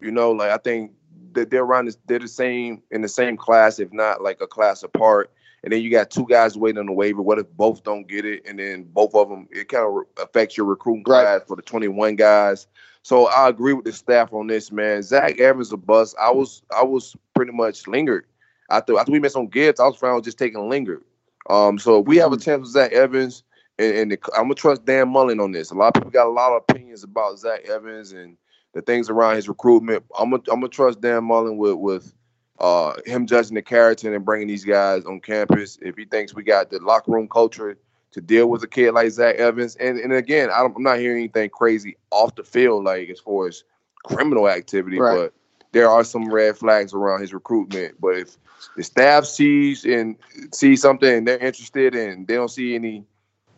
You 0.00 0.12
know, 0.12 0.30
like 0.30 0.50
I 0.50 0.56
think 0.56 0.92
that 1.32 1.50
they're 1.50 1.62
around. 1.64 1.94
They're 2.06 2.20
the 2.20 2.26
same 2.26 2.82
in 2.90 3.02
the 3.02 3.08
same 3.08 3.36
class, 3.36 3.78
if 3.78 3.92
not 3.92 4.22
like 4.22 4.40
a 4.40 4.46
class 4.46 4.82
apart. 4.82 5.30
And 5.66 5.72
then 5.72 5.82
you 5.82 5.90
got 5.90 6.12
two 6.12 6.26
guys 6.26 6.56
waiting 6.56 6.78
on 6.78 6.86
the 6.86 6.92
waiver. 6.92 7.20
What 7.20 7.40
if 7.40 7.50
both 7.56 7.82
don't 7.82 8.06
get 8.06 8.24
it, 8.24 8.46
and 8.46 8.56
then 8.56 8.84
both 8.84 9.16
of 9.16 9.28
them? 9.28 9.48
It 9.50 9.68
kind 9.68 9.84
of 9.84 10.04
affects 10.24 10.56
your 10.56 10.64
recruiting 10.64 11.02
Right. 11.04 11.22
class 11.22 11.40
for 11.44 11.56
the 11.56 11.62
21 11.62 12.14
guys. 12.14 12.68
So 13.02 13.26
I 13.26 13.48
agree 13.48 13.72
with 13.72 13.84
the 13.84 13.92
staff 13.92 14.32
on 14.32 14.46
this, 14.46 14.70
man. 14.70 15.02
Zach 15.02 15.40
Evans 15.40 15.72
a 15.72 15.76
bust. 15.76 16.14
I 16.20 16.30
was 16.30 16.62
I 16.70 16.84
was 16.84 17.16
pretty 17.34 17.50
much 17.50 17.88
Lingard. 17.88 18.26
After 18.70 18.96
after 18.96 19.10
we 19.10 19.18
missed 19.18 19.34
on 19.34 19.48
Gibbs, 19.48 19.80
I 19.80 19.88
was 19.88 19.96
fine 19.96 20.14
with 20.14 20.22
just 20.22 20.38
taking 20.38 20.68
Lingard. 20.68 21.02
Um, 21.50 21.80
so 21.80 21.98
we 21.98 22.16
have 22.18 22.32
a 22.32 22.36
chance 22.36 22.60
with 22.60 22.70
Zach 22.70 22.92
Evans, 22.92 23.42
and, 23.80 23.96
and 23.96 24.12
the, 24.12 24.18
I'm 24.36 24.44
gonna 24.44 24.54
trust 24.54 24.84
Dan 24.84 25.08
Mullen 25.08 25.40
on 25.40 25.50
this. 25.50 25.72
A 25.72 25.74
lot 25.74 25.88
of 25.88 25.94
people 25.94 26.12
got 26.12 26.28
a 26.28 26.30
lot 26.30 26.52
of 26.52 26.62
opinions 26.68 27.02
about 27.02 27.40
Zach 27.40 27.64
Evans 27.68 28.12
and 28.12 28.36
the 28.72 28.82
things 28.82 29.10
around 29.10 29.34
his 29.34 29.48
recruitment. 29.48 30.04
I'm 30.16 30.30
gonna 30.30 30.44
I'm 30.48 30.60
gonna 30.60 30.68
trust 30.68 31.00
Dan 31.00 31.24
Mullen 31.24 31.56
with 31.56 31.74
with 31.74 32.14
uh, 32.58 32.94
him 33.04 33.26
judging 33.26 33.54
the 33.54 33.62
character 33.62 34.14
and 34.14 34.24
bringing 34.24 34.48
these 34.48 34.64
guys 34.64 35.04
on 35.04 35.20
campus. 35.20 35.78
If 35.82 35.96
he 35.96 36.04
thinks 36.04 36.34
we 36.34 36.42
got 36.42 36.70
the 36.70 36.78
locker 36.80 37.12
room 37.12 37.28
culture 37.28 37.76
to 38.12 38.20
deal 38.20 38.46
with 38.48 38.62
a 38.62 38.66
kid 38.66 38.92
like 38.92 39.10
Zach 39.10 39.36
Evans, 39.36 39.76
and 39.76 39.98
and 39.98 40.12
again, 40.12 40.50
I 40.50 40.60
don't, 40.60 40.74
I'm 40.76 40.82
not 40.82 40.98
hearing 40.98 41.18
anything 41.18 41.50
crazy 41.50 41.96
off 42.10 42.34
the 42.34 42.44
field 42.44 42.84
like 42.84 43.08
as 43.10 43.20
far 43.20 43.48
as 43.48 43.64
criminal 44.04 44.48
activity, 44.48 44.98
Right. 44.98 45.16
but 45.16 45.34
there 45.72 45.90
are 45.90 46.04
some 46.04 46.32
red 46.32 46.56
flags 46.56 46.94
around 46.94 47.20
his 47.20 47.34
recruitment. 47.34 48.00
But 48.00 48.16
if 48.16 48.36
the 48.76 48.82
staff 48.82 49.26
sees 49.26 49.84
and 49.84 50.16
sees 50.52 50.80
something 50.80 51.12
and 51.12 51.28
they're 51.28 51.38
interested 51.38 51.94
and 51.94 52.26
they 52.26 52.34
don't 52.34 52.50
see 52.50 52.74
any 52.74 53.04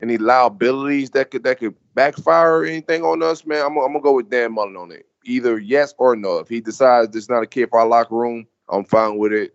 any 0.02 0.16
liabilities 0.16 1.11
that 1.11 1.30
could 1.30 1.44
that 1.44 1.58
could 1.58 1.74
backfire 1.94 2.58
or 2.58 2.64
anything 2.64 3.02
on 3.04 3.22
us, 3.22 3.44
man, 3.46 3.64
I'm, 3.64 3.76
I'm 3.76 3.92
gonna 3.92 4.00
go 4.00 4.14
with 4.14 4.30
Dan 4.30 4.52
Mullen 4.54 4.76
on 4.76 4.90
it. 4.90 5.06
Either 5.24 5.58
yes 5.58 5.94
or 5.98 6.16
no. 6.16 6.38
If 6.38 6.48
he 6.48 6.61
decides 6.61 7.14
it's 7.14 7.28
not 7.28 7.42
a 7.42 7.46
kid 7.46 7.68
for 7.70 7.80
our 7.80 7.87
locker 7.87 8.14
room, 8.16 8.46
I'm 8.70 8.85
fine 8.85 9.18
with 9.18 9.33
it. 9.33 9.54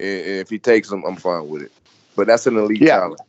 And, 0.00 0.08
and 0.08 0.36
if 0.40 0.50
he 0.50 0.58
takes 0.58 0.90
him, 0.90 1.04
I'm 1.06 1.16
fine 1.16 1.48
with 1.48 1.62
it. 1.62 1.72
But 2.16 2.28
that's 2.28 2.46
an 2.46 2.56
elite 2.56 2.82
Yeah. 2.82 3.00
talent. 3.00 3.20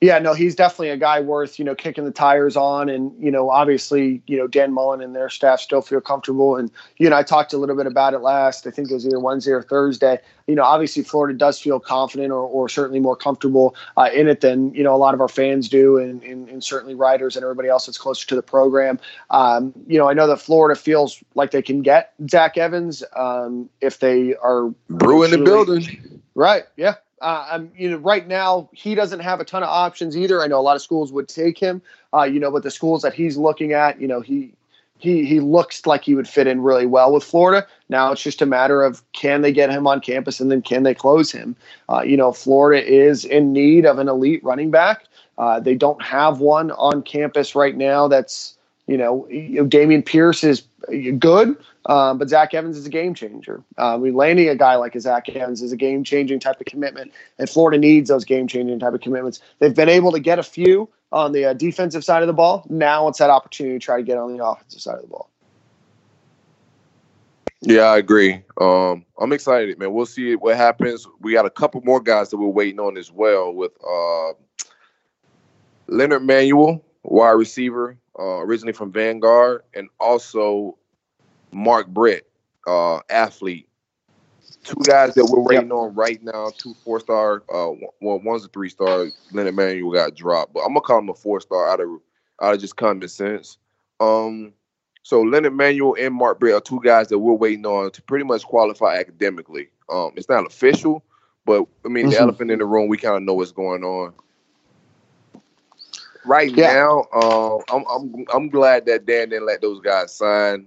Yeah, 0.00 0.20
no, 0.20 0.32
he's 0.32 0.54
definitely 0.54 0.90
a 0.90 0.96
guy 0.96 1.18
worth 1.18 1.58
you 1.58 1.64
know 1.64 1.74
kicking 1.74 2.04
the 2.04 2.12
tires 2.12 2.56
on, 2.56 2.88
and 2.88 3.12
you 3.18 3.32
know 3.32 3.50
obviously 3.50 4.22
you 4.28 4.36
know 4.36 4.46
Dan 4.46 4.72
Mullen 4.72 5.00
and 5.00 5.14
their 5.14 5.28
staff 5.28 5.58
still 5.58 5.82
feel 5.82 6.00
comfortable, 6.00 6.54
and 6.54 6.70
you 6.98 7.10
know 7.10 7.16
I 7.16 7.24
talked 7.24 7.52
a 7.52 7.58
little 7.58 7.74
bit 7.74 7.86
about 7.86 8.14
it 8.14 8.20
last. 8.20 8.64
I 8.68 8.70
think 8.70 8.92
it 8.92 8.94
was 8.94 9.04
either 9.04 9.18
Wednesday 9.18 9.50
or 9.50 9.62
Thursday. 9.62 10.20
You 10.46 10.54
know, 10.54 10.62
obviously 10.62 11.02
Florida 11.02 11.36
does 11.36 11.58
feel 11.60 11.80
confident 11.80 12.30
or, 12.30 12.42
or 12.42 12.68
certainly 12.68 13.00
more 13.00 13.16
comfortable 13.16 13.74
uh, 13.96 14.08
in 14.14 14.28
it 14.28 14.40
than 14.40 14.72
you 14.72 14.84
know 14.84 14.94
a 14.94 14.96
lot 14.96 15.14
of 15.14 15.20
our 15.20 15.28
fans 15.28 15.68
do, 15.68 15.98
and, 15.98 16.22
and, 16.22 16.48
and 16.48 16.62
certainly 16.62 16.94
writers 16.94 17.34
and 17.34 17.42
everybody 17.42 17.68
else 17.68 17.86
that's 17.86 17.98
closer 17.98 18.24
to 18.28 18.36
the 18.36 18.42
program. 18.42 19.00
Um, 19.30 19.72
you 19.88 19.98
know, 19.98 20.08
I 20.08 20.12
know 20.12 20.28
that 20.28 20.40
Florida 20.40 20.78
feels 20.78 21.20
like 21.34 21.50
they 21.50 21.62
can 21.62 21.82
get 21.82 22.14
Zach 22.30 22.56
Evans 22.56 23.02
um, 23.16 23.68
if 23.80 23.98
they 23.98 24.36
are 24.36 24.72
brewing 24.88 25.32
the 25.32 25.38
building. 25.38 26.22
Right. 26.36 26.62
Yeah. 26.76 26.94
Uh, 27.20 27.64
you 27.76 27.90
know, 27.90 27.96
right 27.98 28.26
now 28.26 28.68
he 28.72 28.94
doesn't 28.94 29.20
have 29.20 29.40
a 29.40 29.44
ton 29.44 29.62
of 29.62 29.68
options 29.68 30.16
either. 30.16 30.42
I 30.42 30.46
know 30.46 30.58
a 30.58 30.62
lot 30.62 30.76
of 30.76 30.82
schools 30.82 31.12
would 31.12 31.28
take 31.28 31.58
him, 31.58 31.82
uh, 32.14 32.22
you 32.24 32.40
know, 32.40 32.50
but 32.50 32.62
the 32.62 32.70
schools 32.70 33.02
that 33.02 33.14
he's 33.14 33.36
looking 33.36 33.72
at, 33.72 34.00
you 34.00 34.08
know, 34.08 34.20
he 34.20 34.52
he 34.98 35.24
he 35.24 35.40
looks 35.40 35.86
like 35.86 36.04
he 36.04 36.14
would 36.14 36.28
fit 36.28 36.46
in 36.46 36.60
really 36.60 36.86
well 36.86 37.12
with 37.12 37.24
Florida. 37.24 37.66
Now 37.88 38.12
it's 38.12 38.22
just 38.22 38.42
a 38.42 38.46
matter 38.46 38.82
of 38.82 39.02
can 39.12 39.42
they 39.42 39.52
get 39.52 39.70
him 39.70 39.86
on 39.86 40.00
campus 40.00 40.40
and 40.40 40.50
then 40.50 40.62
can 40.62 40.82
they 40.82 40.94
close 40.94 41.32
him. 41.32 41.56
Uh, 41.88 42.02
you 42.02 42.16
know, 42.16 42.32
Florida 42.32 42.84
is 42.84 43.24
in 43.24 43.52
need 43.52 43.86
of 43.86 43.98
an 43.98 44.08
elite 44.08 44.42
running 44.44 44.70
back. 44.70 45.04
Uh, 45.38 45.60
they 45.60 45.74
don't 45.74 46.02
have 46.02 46.40
one 46.40 46.72
on 46.72 47.02
campus 47.02 47.54
right 47.54 47.76
now. 47.76 48.08
That's 48.08 48.56
you 48.88 48.96
know, 48.96 49.26
Dameon 49.30 50.04
Pierce 50.04 50.42
is 50.42 50.62
good, 51.18 51.56
um, 51.88 52.18
but 52.18 52.28
Zach 52.28 52.52
Evans 52.52 52.76
is 52.76 52.86
a 52.86 52.90
game 52.90 53.14
changer. 53.14 53.62
Uh, 53.78 53.96
landing 53.96 54.48
a 54.48 54.54
guy 54.54 54.76
like 54.76 54.94
a 54.94 55.00
Zach 55.00 55.28
Evans 55.30 55.62
is 55.62 55.72
a 55.72 55.76
game 55.76 56.04
changing 56.04 56.38
type 56.38 56.60
of 56.60 56.66
commitment, 56.66 57.12
and 57.38 57.48
Florida 57.48 57.78
needs 57.78 58.10
those 58.10 58.24
game 58.24 58.46
changing 58.46 58.78
type 58.78 58.92
of 58.92 59.00
commitments. 59.00 59.40
They've 59.58 59.74
been 59.74 59.88
able 59.88 60.12
to 60.12 60.20
get 60.20 60.38
a 60.38 60.42
few 60.42 60.88
on 61.10 61.32
the 61.32 61.46
uh, 61.46 61.52
defensive 61.54 62.04
side 62.04 62.22
of 62.22 62.26
the 62.26 62.34
ball. 62.34 62.66
Now 62.68 63.08
it's 63.08 63.18
that 63.18 63.30
opportunity 63.30 63.78
to 63.78 63.84
try 63.84 63.96
to 63.96 64.02
get 64.02 64.18
on 64.18 64.36
the 64.36 64.44
offensive 64.44 64.80
side 64.80 64.96
of 64.96 65.02
the 65.02 65.08
ball. 65.08 65.30
Yeah, 67.60 67.84
I 67.84 67.98
agree. 67.98 68.42
Um, 68.60 69.04
I'm 69.18 69.32
excited, 69.32 69.78
man. 69.78 69.92
We'll 69.92 70.06
see 70.06 70.36
what 70.36 70.56
happens. 70.56 71.06
We 71.20 71.32
got 71.32 71.46
a 71.46 71.50
couple 71.50 71.80
more 71.80 72.00
guys 72.00 72.28
that 72.28 72.36
we're 72.36 72.46
waiting 72.46 72.78
on 72.78 72.96
as 72.96 73.10
well 73.10 73.52
with 73.52 73.72
uh, 73.84 74.34
Leonard 75.88 76.22
Manuel, 76.22 76.84
wide 77.02 77.30
receiver, 77.30 77.96
uh, 78.16 78.40
originally 78.40 78.74
from 78.74 78.92
Vanguard, 78.92 79.62
and 79.74 79.88
also 79.98 80.76
Mark 81.52 81.88
Britt, 81.88 82.28
uh, 82.66 83.00
athlete. 83.10 83.68
Two 84.64 84.80
guys 84.84 85.14
that 85.14 85.24
we're 85.24 85.42
waiting 85.42 85.68
yep. 85.68 85.72
on 85.72 85.94
right 85.94 86.22
now. 86.22 86.50
Two 86.56 86.74
four 86.84 87.00
star. 87.00 87.42
Uh, 87.52 87.72
well, 88.00 88.20
one's 88.22 88.44
a 88.44 88.48
three 88.48 88.68
star. 88.68 89.06
Leonard 89.32 89.54
Manuel 89.54 89.92
got 89.92 90.14
dropped, 90.14 90.52
but 90.52 90.60
I'm 90.60 90.68
gonna 90.68 90.80
call 90.80 90.98
him 90.98 91.08
a 91.08 91.14
four 91.14 91.40
star 91.40 91.68
out 91.68 91.80
of 91.80 91.88
out 92.42 92.54
of 92.54 92.60
just 92.60 92.76
common 92.76 93.08
sense. 93.08 93.58
Um, 94.00 94.52
so 95.02 95.22
Leonard 95.22 95.54
Manuel 95.54 95.96
and 95.98 96.14
Mark 96.14 96.38
Britt 96.38 96.54
are 96.54 96.60
two 96.60 96.80
guys 96.82 97.08
that 97.08 97.18
we're 97.18 97.32
waiting 97.32 97.64
on 97.64 97.90
to 97.92 98.02
pretty 98.02 98.24
much 98.24 98.44
qualify 98.44 98.98
academically. 98.98 99.68
Um, 99.88 100.12
it's 100.16 100.28
not 100.28 100.46
official, 100.46 101.02
but 101.46 101.64
I 101.84 101.88
mean 101.88 102.04
mm-hmm. 102.04 102.10
the 102.10 102.20
elephant 102.20 102.50
in 102.50 102.58
the 102.58 102.66
room. 102.66 102.88
We 102.88 102.98
kind 102.98 103.16
of 103.16 103.22
know 103.22 103.34
what's 103.34 103.52
going 103.52 103.84
on. 103.84 104.12
Right 106.26 106.52
yeah. 106.54 106.74
now, 106.74 107.06
uh, 107.14 107.56
I'm 107.72 107.84
I'm 107.90 108.24
I'm 108.34 108.48
glad 108.50 108.84
that 108.86 109.06
Dan 109.06 109.30
didn't 109.30 109.46
let 109.46 109.62
those 109.62 109.80
guys 109.80 110.14
sign 110.14 110.66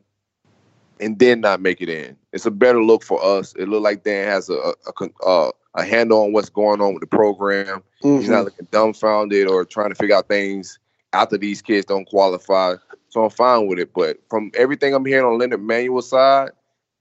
and 1.02 1.20
then 1.20 1.42
not 1.42 1.62
make 1.62 1.82
it 1.82 1.90
in. 1.90 2.16
It's 2.32 2.46
a 2.46 2.52
better 2.52 2.84
look 2.84 3.04
for 3.04 3.24
us. 3.24 3.54
It 3.56 3.68
looked 3.68 3.84
like 3.84 4.04
Dan 4.04 4.28
has 4.28 4.50
a 4.50 4.74
a, 4.86 5.10
a, 5.26 5.52
a 5.76 5.84
handle 5.84 6.24
on 6.24 6.34
what's 6.34 6.50
going 6.50 6.82
on 6.82 6.94
with 6.94 7.02
the 7.02 7.08
program. 7.08 7.84
Mm-hmm. 8.04 8.20
He's 8.20 8.30
not 8.30 8.38
mm-hmm. 8.38 8.46
looking 8.46 8.68
dumbfounded 8.72 9.48
or 9.48 9.66
trying 9.66 9.90
to 9.90 9.96
figure 9.96 10.16
out 10.16 10.28
things 10.28 10.80
after 11.14 11.38
these 11.38 11.62
kids 11.62 11.86
don't 11.86 12.08
qualify. 12.08 12.76
So 13.10 13.26
I'm 13.26 13.30
fine 13.30 13.68
with 13.68 13.80
it. 13.80 13.94
But 13.94 14.18
from 14.30 14.52
everything 14.56 14.94
I'm 14.94 15.06
hearing 15.06 15.26
on 15.26 15.38
Leonard 15.38 15.62
Manuel's 15.62 16.10
side, 16.10 16.52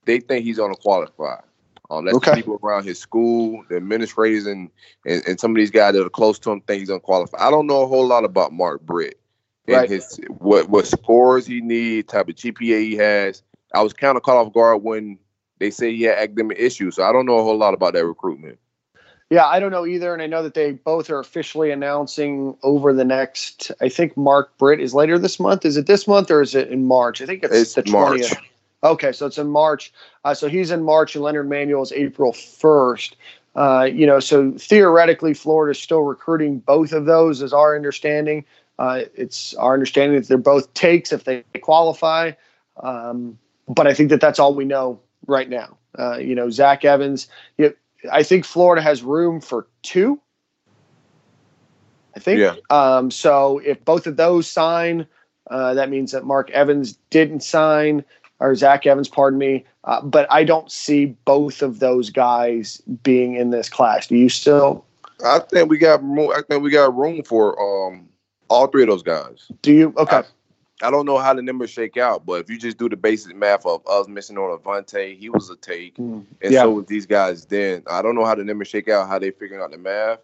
they 0.05 0.19
think 0.19 0.43
he's 0.43 0.57
going 0.57 0.73
to 0.73 0.81
qualify. 0.81 1.39
Um, 1.89 2.05
that's 2.05 2.17
okay. 2.17 2.31
the 2.31 2.35
people 2.37 2.59
around 2.63 2.85
his 2.85 2.99
school, 2.99 3.65
the 3.69 3.75
administrators, 3.75 4.45
and, 4.45 4.69
and, 5.05 5.21
and 5.27 5.39
some 5.39 5.51
of 5.51 5.57
these 5.57 5.71
guys 5.71 5.93
that 5.93 6.05
are 6.05 6.09
close 6.09 6.39
to 6.39 6.51
him 6.51 6.61
think 6.61 6.79
he's 6.79 6.89
unqualified. 6.89 7.41
I 7.41 7.51
don't 7.51 7.67
know 7.67 7.81
a 7.81 7.87
whole 7.87 8.07
lot 8.07 8.23
about 8.23 8.53
Mark 8.53 8.81
Britt 8.81 9.19
and 9.67 9.75
right. 9.75 9.89
his 9.89 10.19
what 10.29 10.69
what 10.69 10.87
scores 10.87 11.45
he 11.45 11.59
needs, 11.59 12.11
type 12.11 12.29
of 12.29 12.35
GPA 12.35 12.81
he 12.81 12.95
has. 12.95 13.43
I 13.73 13.81
was 13.81 13.93
kind 13.93 14.17
of 14.17 14.23
caught 14.23 14.37
off 14.37 14.53
guard 14.53 14.83
when 14.83 15.17
they 15.59 15.71
say 15.71 15.95
he 15.95 16.03
had 16.03 16.17
academic 16.17 16.59
issues. 16.59 16.95
So 16.95 17.03
I 17.03 17.11
don't 17.11 17.25
know 17.25 17.39
a 17.39 17.43
whole 17.43 17.57
lot 17.57 17.73
about 17.73 17.93
that 17.93 18.05
recruitment. 18.05 18.59
Yeah, 19.29 19.45
I 19.45 19.61
don't 19.61 19.71
know 19.71 19.85
either, 19.85 20.13
and 20.13 20.21
I 20.21 20.27
know 20.27 20.43
that 20.43 20.55
they 20.55 20.73
both 20.73 21.09
are 21.09 21.19
officially 21.19 21.71
announcing 21.71 22.57
over 22.63 22.91
the 22.91 23.05
next. 23.05 23.71
I 23.79 23.87
think 23.87 24.17
Mark 24.17 24.57
Britt 24.57 24.81
is 24.81 24.93
later 24.93 25.17
this 25.17 25.39
month. 25.39 25.63
Is 25.63 25.77
it 25.77 25.87
this 25.87 26.05
month 26.05 26.29
or 26.29 26.41
is 26.41 26.53
it 26.53 26.67
in 26.67 26.85
March? 26.85 27.21
I 27.21 27.25
think 27.27 27.43
it's, 27.43 27.55
it's 27.55 27.73
the 27.75 27.83
twentieth. 27.83 28.35
Okay, 28.83 29.13
so 29.13 29.27
it's 29.27 29.37
in 29.37 29.47
March. 29.47 29.93
Uh, 30.25 30.33
so 30.33 30.49
he's 30.49 30.69
in 30.69 30.83
March, 30.83 31.15
and 31.15 31.23
Leonard 31.23 31.47
Manuel 31.47 31.81
is 31.81 31.93
April 31.93 32.33
first. 32.33 33.15
Uh, 33.55 33.87
you 33.89 34.05
know, 34.05 34.19
so 34.19 34.51
theoretically, 34.57 35.33
Florida 35.33 35.71
is 35.71 35.79
still 35.79 36.01
recruiting 36.01 36.59
both 36.59 36.91
of 36.91 37.05
those, 37.05 37.41
is 37.41 37.53
our 37.53 37.73
understanding. 37.75 38.43
Uh, 38.79 39.03
it's 39.15 39.53
our 39.53 39.73
understanding 39.73 40.19
that 40.19 40.27
they're 40.27 40.37
both 40.37 40.73
takes 40.73 41.13
if 41.13 41.23
they 41.23 41.43
qualify. 41.61 42.31
Um, 42.81 43.37
but 43.71 43.87
I 43.87 43.93
think 43.93 44.09
that 44.09 44.21
that's 44.21 44.39
all 44.39 44.53
we 44.53 44.65
know 44.65 44.99
right 45.27 45.49
now. 45.49 45.77
Uh, 45.97 46.17
you 46.17 46.35
know, 46.35 46.49
Zach 46.49 46.85
Evans. 46.85 47.27
You 47.57 47.65
know, 47.65 48.11
I 48.11 48.23
think 48.23 48.45
Florida 48.45 48.81
has 48.81 49.03
room 49.03 49.41
for 49.41 49.67
two. 49.81 50.19
I 52.15 52.19
think. 52.19 52.39
Yeah. 52.39 52.55
Um, 52.69 53.09
so 53.09 53.59
if 53.59 53.83
both 53.85 54.07
of 54.07 54.17
those 54.17 54.47
sign, 54.47 55.07
uh, 55.49 55.73
that 55.73 55.89
means 55.89 56.11
that 56.11 56.25
Mark 56.25 56.49
Evans 56.51 56.97
didn't 57.09 57.41
sign, 57.41 58.03
or 58.39 58.55
Zach 58.55 58.85
Evans, 58.85 59.07
pardon 59.07 59.39
me. 59.39 59.65
Uh, 59.85 60.01
but 60.01 60.31
I 60.31 60.43
don't 60.43 60.71
see 60.71 61.05
both 61.25 61.61
of 61.61 61.79
those 61.79 62.09
guys 62.09 62.81
being 63.03 63.35
in 63.35 63.49
this 63.49 63.69
class. 63.69 64.07
Do 64.07 64.15
you 64.17 64.29
still? 64.29 64.85
I 65.23 65.39
think 65.39 65.69
we 65.69 65.77
got. 65.77 66.03
more. 66.03 66.35
I 66.35 66.41
think 66.41 66.63
we 66.63 66.71
got 66.71 66.95
room 66.95 67.23
for 67.23 67.59
um 67.59 68.09
all 68.49 68.67
three 68.67 68.83
of 68.83 68.89
those 68.89 69.03
guys. 69.03 69.49
Do 69.61 69.71
you? 69.71 69.93
Okay. 69.97 70.17
I, 70.17 70.23
I 70.83 70.91
don't 70.91 71.05
know 71.05 71.17
how 71.17 71.33
the 71.33 71.41
numbers 71.41 71.69
shake 71.69 71.97
out, 71.97 72.25
but 72.25 72.41
if 72.41 72.49
you 72.49 72.57
just 72.57 72.77
do 72.77 72.89
the 72.89 72.97
basic 72.97 73.35
math 73.35 73.65
of 73.65 73.85
us 73.87 74.07
missing 74.07 74.37
on 74.37 74.57
Avante, 74.57 75.17
he 75.17 75.29
was 75.29 75.49
a 75.49 75.55
take, 75.55 75.95
mm, 75.97 76.25
and 76.41 76.51
yeah. 76.51 76.61
so 76.61 76.71
was 76.71 76.85
these 76.85 77.05
guys. 77.05 77.45
Then 77.45 77.83
I 77.89 78.01
don't 78.01 78.15
know 78.15 78.25
how 78.25 78.35
the 78.35 78.43
numbers 78.43 78.67
shake 78.67 78.89
out, 78.89 79.07
how 79.07 79.19
they 79.19 79.31
figuring 79.31 79.61
out 79.61 79.71
the 79.71 79.77
math, 79.77 80.19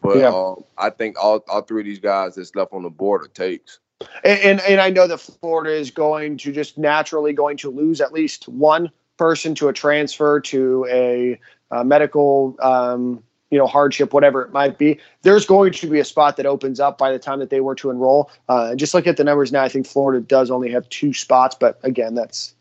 but 0.00 0.16
yeah. 0.18 0.28
um, 0.28 0.64
I 0.76 0.90
think 0.90 1.16
all 1.22 1.44
all 1.48 1.62
three 1.62 1.82
of 1.82 1.86
these 1.86 2.00
guys 2.00 2.34
that's 2.34 2.54
left 2.54 2.72
on 2.72 2.82
the 2.82 2.90
board 2.90 3.22
are 3.22 3.28
takes. 3.28 3.78
And, 4.22 4.40
and, 4.40 4.60
and 4.60 4.80
I 4.80 4.90
know 4.90 5.06
that 5.08 5.18
Florida 5.18 5.74
is 5.74 5.90
going 5.90 6.38
to 6.38 6.52
just 6.52 6.78
naturally 6.78 7.32
going 7.32 7.56
to 7.58 7.70
lose 7.70 8.00
at 8.00 8.12
least 8.12 8.48
one 8.48 8.90
person 9.16 9.54
to 9.56 9.68
a 9.68 9.72
transfer 9.72 10.40
to 10.40 10.86
a, 10.88 11.40
a 11.72 11.84
medical 11.84 12.56
um, 12.60 13.22
you 13.50 13.58
know 13.58 13.66
hardship 13.66 14.12
whatever 14.12 14.42
it 14.42 14.52
might 14.52 14.78
be 14.78 14.98
there's 15.22 15.46
going 15.46 15.72
to 15.72 15.86
be 15.86 15.98
a 15.98 16.04
spot 16.04 16.36
that 16.36 16.46
opens 16.46 16.80
up 16.80 16.98
by 16.98 17.12
the 17.12 17.18
time 17.18 17.38
that 17.38 17.50
they 17.50 17.60
were 17.60 17.74
to 17.74 17.90
enroll. 17.90 18.30
Uh, 18.48 18.74
just 18.74 18.94
look 18.94 19.06
at 19.06 19.16
the 19.16 19.24
numbers 19.24 19.52
now 19.52 19.62
i 19.62 19.68
think 19.68 19.86
florida 19.86 20.24
does 20.24 20.50
only 20.50 20.70
have 20.70 20.88
two 20.88 21.12
spots 21.12 21.56
but 21.58 21.78
again 21.82 22.14
that's 22.14 22.54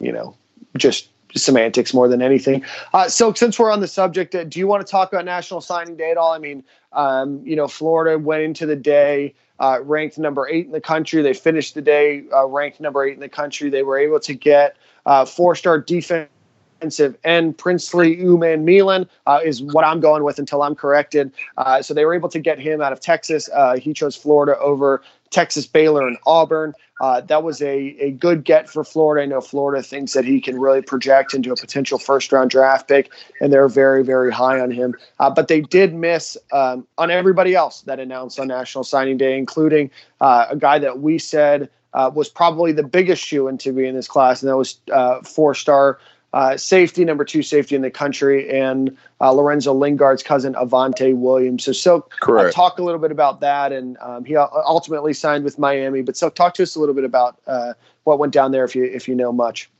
you 0.00 0.12
know 0.12 0.36
just 0.76 1.08
semantics 1.34 1.92
more 1.92 2.08
than 2.08 2.22
anything. 2.22 2.64
Uh, 2.94 3.08
so 3.08 3.32
since 3.34 3.58
we're 3.58 3.70
on 3.70 3.80
the 3.80 3.88
subject 3.88 4.34
uh, 4.34 4.44
do 4.44 4.58
you 4.58 4.66
want 4.66 4.86
to 4.86 4.90
talk 4.90 5.12
about 5.12 5.24
national 5.24 5.60
signing 5.60 5.96
day 5.96 6.10
at 6.10 6.16
all? 6.16 6.32
I 6.32 6.38
mean 6.38 6.62
um, 6.92 7.40
you 7.44 7.56
know 7.56 7.68
florida 7.68 8.18
went 8.18 8.42
into 8.42 8.66
the 8.66 8.76
day 8.76 9.34
uh, 9.58 9.78
ranked 9.82 10.18
number 10.18 10.48
eight 10.48 10.66
in 10.66 10.72
the 10.72 10.80
country. 10.80 11.22
They 11.22 11.34
finished 11.34 11.74
the 11.74 11.82
day 11.82 12.24
uh, 12.34 12.46
ranked 12.46 12.80
number 12.80 13.04
eight 13.04 13.14
in 13.14 13.20
the 13.20 13.28
country. 13.28 13.70
They 13.70 13.82
were 13.82 13.98
able 13.98 14.20
to 14.20 14.34
get 14.34 14.76
uh, 15.06 15.24
four-star 15.24 15.80
defense 15.80 16.28
defensive 16.76 17.16
end. 17.24 17.56
Princely 17.58 18.16
Umanmielen 18.16 19.08
uh, 19.26 19.40
is 19.44 19.62
what 19.62 19.84
I'm 19.84 20.00
going 20.00 20.24
with 20.24 20.38
until 20.38 20.62
I'm 20.62 20.74
corrected. 20.74 21.32
Uh, 21.56 21.82
so 21.82 21.94
they 21.94 22.04
were 22.04 22.14
able 22.14 22.28
to 22.28 22.38
get 22.38 22.58
him 22.58 22.80
out 22.80 22.92
of 22.92 23.00
Texas. 23.00 23.48
Uh, 23.52 23.76
he 23.76 23.92
chose 23.92 24.16
Florida 24.16 24.58
over 24.58 25.02
Texas, 25.30 25.66
Baylor, 25.66 26.06
and 26.06 26.16
Auburn. 26.26 26.72
Uh, 27.00 27.20
that 27.22 27.42
was 27.42 27.60
a, 27.60 27.96
a 28.00 28.12
good 28.12 28.44
get 28.44 28.70
for 28.70 28.82
Florida. 28.82 29.22
I 29.22 29.26
know 29.26 29.40
Florida 29.40 29.82
thinks 29.82 30.14
that 30.14 30.24
he 30.24 30.40
can 30.40 30.58
really 30.58 30.80
project 30.80 31.34
into 31.34 31.52
a 31.52 31.56
potential 31.56 31.98
first 31.98 32.32
round 32.32 32.50
draft 32.50 32.88
pick, 32.88 33.10
and 33.40 33.52
they're 33.52 33.68
very, 33.68 34.02
very 34.02 34.32
high 34.32 34.60
on 34.60 34.70
him. 34.70 34.94
Uh, 35.18 35.28
but 35.28 35.48
they 35.48 35.60
did 35.60 35.94
miss 35.94 36.36
um, 36.52 36.86
on 36.96 37.10
everybody 37.10 37.54
else 37.54 37.82
that 37.82 38.00
announced 38.00 38.38
on 38.38 38.48
National 38.48 38.84
Signing 38.84 39.18
Day, 39.18 39.36
including 39.36 39.90
uh, 40.20 40.46
a 40.50 40.56
guy 40.56 40.78
that 40.78 41.00
we 41.00 41.18
said 41.18 41.68
was 42.12 42.28
probably 42.28 42.72
the 42.72 42.82
biggest 42.82 43.22
shoe 43.22 43.48
in 43.48 43.56
to 43.56 43.72
be 43.72 43.86
in 43.86 43.94
this 43.94 44.06
class, 44.06 44.42
and 44.42 44.50
that 44.50 44.56
was 44.56 44.78
four 45.24 45.54
star 45.54 45.98
uh, 46.36 46.54
safety, 46.54 47.02
number 47.02 47.24
two 47.24 47.42
safety 47.42 47.74
in 47.74 47.80
the 47.80 47.90
country, 47.90 48.50
and 48.50 48.94
uh, 49.22 49.32
Lorenzo 49.32 49.72
Lingard's 49.72 50.22
cousin 50.22 50.52
Avante 50.52 51.16
Williams. 51.16 51.64
So, 51.64 51.72
so 51.72 52.06
uh, 52.28 52.50
talk 52.50 52.78
a 52.78 52.82
little 52.82 53.00
bit 53.00 53.10
about 53.10 53.40
that, 53.40 53.72
and 53.72 53.96
um, 54.02 54.22
he 54.22 54.36
ultimately 54.36 55.14
signed 55.14 55.44
with 55.44 55.58
Miami. 55.58 56.02
But 56.02 56.14
so, 56.14 56.28
talk 56.28 56.52
to 56.54 56.62
us 56.62 56.76
a 56.76 56.78
little 56.78 56.94
bit 56.94 57.04
about 57.04 57.40
uh, 57.46 57.72
what 58.04 58.18
went 58.18 58.34
down 58.34 58.52
there, 58.52 58.66
if 58.66 58.76
you 58.76 58.84
if 58.84 59.08
you 59.08 59.14
know 59.14 59.32
much. 59.32 59.70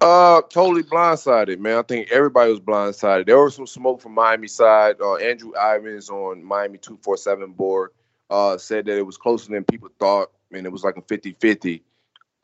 Uh, 0.00 0.40
totally 0.42 0.84
blindsided, 0.84 1.58
man. 1.58 1.78
I 1.78 1.82
think 1.82 2.12
everybody 2.12 2.52
was 2.52 2.60
blindsided. 2.60 3.26
There 3.26 3.42
was 3.42 3.56
some 3.56 3.66
smoke 3.66 4.00
from 4.00 4.14
Miami 4.14 4.46
side. 4.46 5.00
Uh, 5.00 5.16
Andrew 5.16 5.50
Ivins 5.56 6.10
on 6.10 6.44
Miami 6.44 6.78
two 6.78 6.96
four 7.02 7.16
seven 7.16 7.50
board 7.50 7.90
uh, 8.30 8.56
said 8.56 8.86
that 8.86 8.96
it 8.96 9.04
was 9.04 9.16
closer 9.16 9.50
than 9.50 9.64
people 9.64 9.88
thought, 9.98 10.30
and 10.52 10.64
it 10.64 10.70
was 10.70 10.84
like 10.84 10.96
a 10.96 11.02
50-50. 11.02 11.80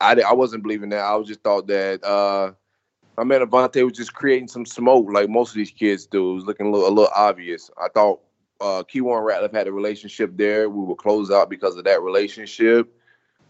I, 0.01 0.19
I 0.19 0.33
wasn't 0.33 0.63
believing 0.63 0.89
that. 0.89 0.99
I 0.99 1.15
was 1.15 1.29
just 1.29 1.41
thought 1.41 1.67
that 1.67 2.03
uh, 2.03 2.51
I 3.17 3.23
met 3.23 3.41
Avante 3.41 3.83
was 3.83 3.93
just 3.93 4.13
creating 4.13 4.47
some 4.47 4.65
smoke 4.65 5.07
like 5.09 5.29
most 5.29 5.49
of 5.49 5.55
these 5.55 5.71
kids 5.71 6.05
do. 6.05 6.31
It 6.31 6.35
was 6.35 6.45
looking 6.45 6.67
a 6.67 6.71
little, 6.71 6.87
a 6.87 6.89
little 6.89 7.11
obvious. 7.15 7.71
I 7.77 7.87
thought 7.93 8.19
uh, 8.59 8.83
Keyone 8.83 9.25
Ratliff 9.25 9.53
had 9.53 9.67
a 9.67 9.71
relationship 9.71 10.35
there. 10.35 10.69
We 10.69 10.83
would 10.85 10.97
close 10.97 11.31
out 11.31 11.49
because 11.49 11.77
of 11.77 11.85
that 11.85 12.01
relationship. 12.01 12.93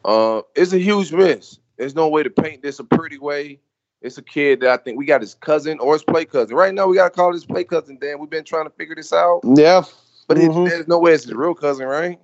Uh, 0.03 0.41
it's 0.55 0.73
a 0.73 0.79
huge 0.79 1.11
miss. 1.11 1.59
There's 1.77 1.95
no 1.95 2.07
way 2.07 2.23
to 2.23 2.29
paint 2.29 2.61
this 2.61 2.79
a 2.79 2.83
pretty 2.83 3.17
way. 3.17 3.59
It's 4.01 4.17
a 4.19 4.21
kid 4.21 4.59
that 4.61 4.69
I 4.69 4.77
think 4.77 4.99
we 4.99 5.05
got 5.05 5.21
his 5.21 5.33
cousin 5.33 5.79
or 5.79 5.93
his 5.93 6.03
play 6.03 6.25
cousin. 6.25 6.55
Right 6.55 6.73
now, 6.73 6.87
we 6.87 6.95
got 6.95 7.05
to 7.05 7.09
call 7.09 7.33
his 7.33 7.45
play 7.45 7.63
cousin, 7.63 7.97
Dan. 7.99 8.19
We've 8.19 8.29
been 8.29 8.43
trying 8.43 8.65
to 8.65 8.69
figure 8.69 8.93
this 8.93 9.11
out. 9.11 9.41
Yeah. 9.43 9.81
But 10.27 10.37
mm-hmm. 10.37 10.67
it, 10.67 10.69
there's 10.69 10.87
no 10.87 10.99
way 10.99 11.13
it's 11.13 11.23
his 11.23 11.33
real 11.33 11.55
cousin, 11.55 11.87
right? 11.87 12.19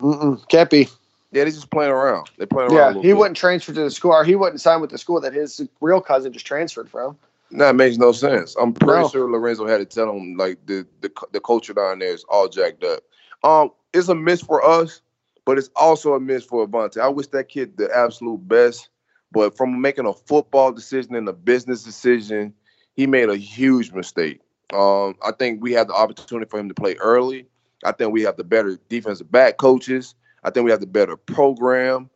Mm-mm. 0.00 0.46
Can't 0.48 0.70
be. 0.70 0.88
Yeah, 1.34 1.42
they 1.42 1.50
just 1.50 1.70
playing 1.70 1.90
around. 1.90 2.30
They 2.38 2.46
playing 2.46 2.70
Yeah, 2.72 2.86
around. 2.86 2.96
a 2.98 3.00
he 3.02 3.08
bit. 3.08 3.16
wouldn't 3.16 3.36
transfer 3.36 3.72
to 3.72 3.80
the 3.82 3.90
school, 3.90 4.12
or 4.12 4.22
he 4.24 4.36
wouldn't 4.36 4.60
sign 4.60 4.80
with 4.80 4.90
the 4.90 4.98
school 4.98 5.20
that 5.20 5.32
his 5.32 5.60
real 5.80 6.00
cousin 6.00 6.32
just 6.32 6.46
transferred 6.46 6.88
from. 6.88 7.18
That 7.50 7.74
makes 7.74 7.98
no 7.98 8.12
sense. 8.12 8.54
I'm 8.54 8.72
pretty 8.72 9.02
No. 9.02 9.08
sure 9.08 9.28
Lorenzo 9.28 9.66
had 9.66 9.78
to 9.78 9.84
tell 9.84 10.10
him 10.16 10.36
like 10.36 10.64
the, 10.66 10.86
the 11.00 11.10
the 11.32 11.40
culture 11.40 11.74
down 11.74 11.98
there 11.98 12.14
is 12.14 12.24
all 12.28 12.48
jacked 12.48 12.84
up. 12.84 13.00
Um, 13.42 13.72
it's 13.92 14.08
a 14.08 14.14
miss 14.14 14.40
for 14.42 14.64
us, 14.64 15.00
but 15.44 15.58
it's 15.58 15.70
also 15.74 16.14
a 16.14 16.20
miss 16.20 16.44
for 16.44 16.66
Avante. 16.66 16.98
I 17.00 17.08
wish 17.08 17.26
that 17.28 17.48
kid 17.48 17.76
the 17.76 17.94
absolute 17.94 18.46
best, 18.46 18.88
but 19.32 19.56
from 19.56 19.80
making 19.80 20.06
a 20.06 20.12
football 20.12 20.70
decision 20.72 21.16
and 21.16 21.28
a 21.28 21.32
business 21.32 21.82
decision, 21.82 22.54
he 22.94 23.08
made 23.08 23.28
a 23.28 23.36
huge 23.36 23.90
mistake. 23.92 24.40
Um, 24.72 25.16
I 25.24 25.32
think 25.36 25.62
we 25.62 25.72
had 25.72 25.88
the 25.88 25.94
opportunity 25.94 26.48
for 26.48 26.60
him 26.60 26.68
to 26.68 26.74
play 26.74 26.94
early. 26.94 27.46
I 27.84 27.90
think 27.90 28.12
we 28.12 28.22
have 28.22 28.36
the 28.36 28.44
better 28.44 28.78
defensive 28.88 29.30
back 29.32 29.56
coaches. 29.56 30.14
I 30.44 30.50
think 30.50 30.64
we 30.64 30.70
have 30.70 30.80
the 30.80 30.86
better 30.86 31.16
program. 31.16 32.10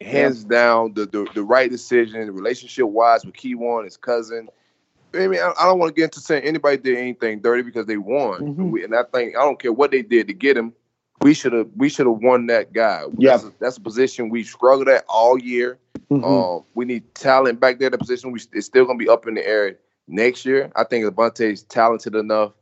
Hands 0.00 0.44
down, 0.44 0.94
the, 0.94 1.04
the 1.04 1.26
the 1.34 1.42
right 1.44 1.70
decision, 1.70 2.30
relationship 2.30 2.86
wise 2.86 3.24
with 3.24 3.34
Keywan, 3.34 3.84
his 3.84 3.98
cousin. 3.98 4.48
I 5.12 5.26
mean, 5.26 5.40
I, 5.40 5.52
I 5.60 5.64
don't 5.66 5.78
want 5.78 5.94
to 5.94 5.94
get 6.00 6.04
into 6.04 6.20
saying 6.20 6.44
anybody 6.44 6.78
did 6.78 6.96
anything 6.96 7.40
dirty 7.40 7.62
because 7.62 7.84
they 7.84 7.98
won, 7.98 8.40
Mhm. 8.56 8.70
We- 8.70 8.84
and 8.84 8.94
I 8.94 9.02
think 9.12 9.36
I 9.36 9.40
don't 9.40 9.60
care 9.60 9.72
what 9.74 9.90
they 9.90 10.00
did 10.02 10.26
to 10.28 10.32
get 10.32 10.56
him. 10.56 10.72
We 11.20 11.34
should 11.34 11.52
have 11.52 11.68
we 11.76 11.90
should 11.90 12.06
have 12.06 12.16
won 12.22 12.46
that 12.46 12.72
guy. 12.72 13.02
Yeah. 13.18 13.32
that's 13.32 13.44
a, 13.44 13.52
that's 13.60 13.76
a 13.76 13.80
position 13.82 14.30
we 14.30 14.42
struggled 14.42 14.88
at 14.88 15.04
all 15.06 15.38
year. 15.38 15.78
Mhm. 16.10 16.24
Um, 16.24 16.64
we 16.74 16.86
need 16.86 17.14
talent 17.14 17.60
back 17.60 17.78
there. 17.78 17.90
The 17.90 17.98
position 17.98 18.32
we 18.32 18.40
it's 18.54 18.66
still 18.66 18.86
gonna 18.86 18.98
be 18.98 19.08
up 19.08 19.26
in 19.26 19.34
the 19.34 19.46
air 19.46 19.76
next 20.08 20.46
year. 20.46 20.72
I 20.76 20.84
think 20.84 21.04
Avante 21.04 21.52
is 21.52 21.62
talented 21.64 22.14
enough 22.14 22.52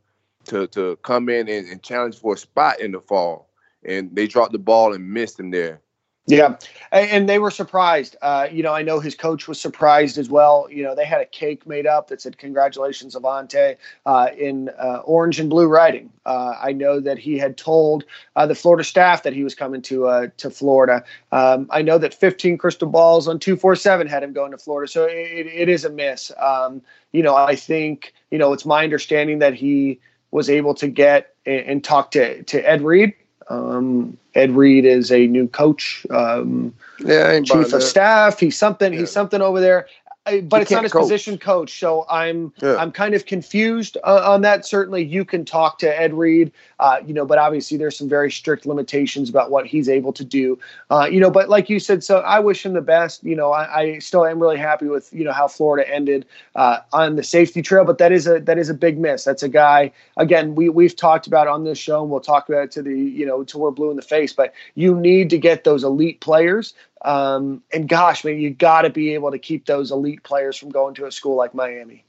to 0.45 0.67
to 0.67 0.97
come 1.03 1.29
in 1.29 1.47
and, 1.47 1.69
and 1.69 1.81
challenge 1.81 2.17
for 2.19 2.33
a 2.33 2.37
spot 2.37 2.81
in 2.81 2.91
the 2.91 2.99
fall. 2.99 3.48
And 3.89 4.15
they 4.15 4.27
dropped 4.27 4.53
the 4.53 4.59
ball 4.59 4.93
and 4.93 5.11
missed 5.11 5.39
him 5.39 5.51
there. 5.51 5.81
Yeah, 6.29 6.57
and, 6.91 7.27
they 7.27 7.39
were 7.39 7.49
surprised. 7.49 8.15
Uh, 8.21 8.47
you 8.51 8.61
know, 8.61 8.71
I 8.71 8.83
know 8.83 8.99
his 8.99 9.15
coach 9.15 9.47
was 9.47 9.59
surprised 9.59 10.19
as 10.19 10.29
well. 10.29 10.67
You 10.69 10.83
know, 10.83 10.93
they 10.93 11.05
had 11.05 11.21
a 11.21 11.25
cake 11.25 11.65
made 11.65 11.87
up 11.87 12.07
that 12.09 12.21
said 12.21 12.37
"Congratulations, 12.37 13.15
Avante" 13.15 13.77
uh, 14.05 14.27
in 14.37 14.69
uh, 14.77 15.01
orange 15.05 15.39
and 15.39 15.49
blue 15.49 15.67
writing. 15.67 16.11
Uh, 16.27 16.53
I 16.61 16.71
know 16.71 16.99
that 16.99 17.17
he 17.17 17.39
had 17.39 17.57
told 17.57 18.05
uh, 18.35 18.45
the 18.45 18.53
Florida 18.53 18.83
staff 18.83 19.23
that 19.23 19.33
he 19.33 19.43
was 19.43 19.55
coming 19.55 19.81
to 19.83 20.07
uh, 20.07 20.27
to 20.37 20.51
Florida. 20.51 21.03
Um, 21.31 21.67
I 21.71 21.81
know 21.81 21.97
that 21.97 22.13
15 22.13 22.59
crystal 22.59 22.87
balls 22.87 23.27
on 23.27 23.39
247 23.39 24.05
had 24.05 24.21
him 24.21 24.31
going 24.31 24.51
to 24.51 24.59
Florida, 24.59 24.91
so 24.91 25.05
it, 25.05 25.47
it 25.47 25.67
is 25.67 25.83
a 25.83 25.89
miss. 25.89 26.31
Um, 26.37 26.83
you 27.11 27.23
know, 27.23 27.35
I 27.35 27.55
think 27.55 28.13
you 28.29 28.37
know 28.37 28.53
it's 28.53 28.67
my 28.67 28.83
understanding 28.83 29.39
that 29.39 29.55
he 29.55 29.99
was 30.29 30.47
able 30.47 30.75
to 30.75 30.87
get 30.89 31.33
and, 31.47 31.61
and 31.65 31.83
talk 31.83 32.11
to 32.11 32.43
to 32.43 32.61
Ed 32.69 32.83
Reed. 32.83 33.15
Um, 33.49 34.17
Ed 34.35 34.51
Reed 34.51 34.85
is 34.85 35.11
a 35.11 35.25
new 35.27 35.47
coach, 35.47 36.05
um, 36.11 36.73
Yeah, 36.99 37.39
chief 37.41 37.65
of 37.65 37.71
that. 37.71 37.81
staff. 37.81 38.39
He's 38.39 38.57
something. 38.57 38.93
Yeah. 38.93 38.99
He's 38.99 39.11
something 39.11 39.41
over 39.41 39.59
there. 39.59 39.87
I, 40.29 40.41
but 40.41 40.57
He 40.57 40.61
it's 40.61 40.71
not 40.71 40.83
his 40.83 40.91
coach. 40.93 41.01
position 41.01 41.37
coach. 41.37 41.79
So 41.79 42.05
I'm 42.09 42.53
Yeah. 42.61 42.75
I'm 42.75 42.91
kind 42.91 43.13
of 43.15 43.25
confused 43.25 43.97
uh, 44.03 44.31
on 44.31 44.41
that. 44.41 44.65
Certainly, 44.65 45.05
you 45.05 45.25
can 45.25 45.45
talk 45.45 45.79
to 45.79 46.01
Ed 46.01 46.13
Reed, 46.13 46.51
uh, 46.79 46.97
you 47.05 47.13
know, 47.13 47.25
but 47.25 47.37
obviously 47.37 47.77
there's 47.77 47.97
some 47.97 48.09
very 48.09 48.31
strict 48.31 48.65
limitations 48.65 49.29
about 49.29 49.51
what 49.51 49.65
he's 49.65 49.89
able 49.89 50.13
to 50.13 50.23
do, 50.23 50.57
uh, 50.89 51.07
you 51.11 51.19
know. 51.19 51.31
But 51.31 51.49
like 51.49 51.69
you 51.69 51.79
said, 51.79 52.03
so 52.03 52.19
I 52.19 52.39
wish 52.39 52.65
him 52.65 52.73
the 52.73 52.81
best. 52.81 53.23
You 53.23 53.35
know, 53.35 53.51
I, 53.51 53.79
I 53.79 53.99
still 53.99 54.25
am 54.25 54.39
really 54.39 54.57
happy 54.57 54.87
with 54.87 55.11
you 55.13 55.23
know 55.23 55.33
how 55.33 55.47
Florida 55.47 55.89
ended 55.91 56.25
uh, 56.55 56.79
on 56.93 57.15
the 57.15 57.23
safety 57.23 57.61
trail, 57.61 57.85
but 57.85 57.97
that 57.97 58.11
is 58.11 58.27
a 58.27 58.39
that 58.41 58.57
is 58.57 58.69
a 58.69 58.73
big 58.73 58.97
miss. 58.97 59.23
That's 59.23 59.43
a 59.43 59.49
guy. 59.49 59.91
Again, 60.17 60.55
we 60.55 60.69
we've 60.69 60.95
talked 60.95 61.27
about 61.27 61.47
on 61.47 61.63
this 61.63 61.77
show, 61.77 62.01
and 62.01 62.11
we'll 62.11 62.19
talk 62.21 62.49
about 62.49 62.63
it 62.63 62.71
to 62.71 62.81
the 62.81 62.97
you 62.97 63.25
know 63.25 63.43
to 63.43 63.57
we're 63.57 63.71
blue 63.71 63.89
in 63.89 63.95
the 63.95 64.01
face. 64.01 64.33
But 64.33 64.53
you 64.75 64.95
need 64.95 65.29
to 65.31 65.37
get 65.37 65.63
those 65.63 65.83
elite 65.83 66.19
players. 66.21 66.73
Um, 67.03 67.63
and 67.73 67.87
gosh, 67.87 68.25
man, 68.25 68.39
you 68.39 68.49
got 68.49 68.81
to 68.81 68.89
be 68.89 69.13
able 69.13 69.31
to 69.31 69.39
keep 69.39 69.65
those 69.65 69.91
elite 69.91 70.23
players 70.23 70.57
from 70.57 70.69
going 70.69 70.95
to 70.95 71.05
a 71.05 71.11
school 71.11 71.35
like 71.35 71.53
Miami. 71.53 72.05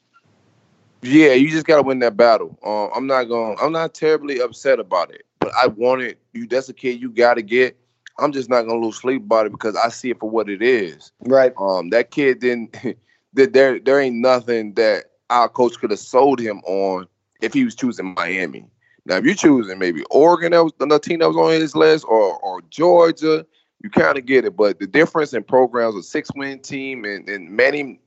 Yeah, 1.02 1.32
you 1.32 1.48
just 1.48 1.66
gotta 1.66 1.82
win 1.82 2.00
that 2.00 2.16
battle. 2.16 2.58
Um, 2.62 2.90
I'm 2.94 3.06
not 3.06 3.24
going. 3.24 3.56
I'm 3.60 3.72
not 3.72 3.94
terribly 3.94 4.40
upset 4.40 4.78
about 4.78 5.10
it, 5.10 5.24
but 5.38 5.50
I 5.56 5.68
wanted 5.68 6.18
you. 6.34 6.46
That's 6.46 6.68
a 6.68 6.74
kid 6.74 7.00
you 7.00 7.10
gotta 7.10 7.42
get. 7.42 7.76
I'm 8.18 8.32
just 8.32 8.50
not 8.50 8.62
gonna 8.62 8.84
lose 8.84 8.96
sleep 8.96 9.22
about 9.22 9.46
it 9.46 9.52
because 9.52 9.76
I 9.76 9.88
see 9.88 10.10
it 10.10 10.20
for 10.20 10.28
what 10.28 10.50
it 10.50 10.60
is. 10.60 11.12
Right. 11.20 11.54
Um, 11.58 11.88
that 11.90 12.10
kid 12.10 12.40
didn't. 12.40 12.76
that 13.34 13.52
there, 13.52 13.78
there 13.78 14.00
ain't 14.00 14.16
nothing 14.16 14.74
that 14.74 15.04
our 15.30 15.48
coach 15.48 15.78
could 15.78 15.90
have 15.90 16.00
sold 16.00 16.40
him 16.40 16.60
on 16.66 17.06
if 17.40 17.54
he 17.54 17.64
was 17.64 17.74
choosing 17.74 18.14
Miami. 18.14 18.66
Now, 19.06 19.16
if 19.16 19.24
you're 19.24 19.34
choosing 19.34 19.78
maybe 19.78 20.04
Oregon, 20.10 20.52
that 20.52 20.62
was 20.62 20.72
the 20.78 20.98
team 20.98 21.20
that 21.20 21.28
was 21.28 21.36
on 21.36 21.52
his 21.52 21.74
list, 21.74 22.04
or 22.06 22.38
or 22.40 22.60
Georgia, 22.68 23.46
you 23.82 23.90
kind 23.90 24.18
of 24.18 24.26
get 24.26 24.44
it. 24.44 24.56
But 24.56 24.78
the 24.78 24.86
difference 24.86 25.32
in 25.32 25.42
programs, 25.44 25.94
a 25.96 26.02
six-win 26.02 26.60
team, 26.60 27.04
and 27.04 27.28
and 27.28 27.50
Manny 27.50 28.00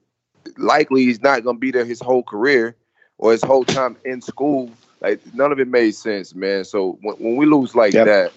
likely 0.57 1.03
he's 1.03 1.21
not 1.21 1.43
gonna 1.43 1.57
be 1.57 1.71
there 1.71 1.85
his 1.85 1.99
whole 2.01 2.23
career 2.23 2.75
or 3.17 3.31
his 3.31 3.43
whole 3.43 3.65
time 3.65 3.97
in 4.05 4.21
school. 4.21 4.77
Like 5.01 5.21
none 5.33 5.51
of 5.51 5.59
it 5.59 5.67
made 5.67 5.95
sense, 5.95 6.33
man. 6.33 6.63
So 6.63 6.97
when, 7.01 7.15
when 7.15 7.35
we 7.35 7.45
lose 7.45 7.75
like 7.75 7.93
Yep. 7.93 8.05
that, 8.05 8.33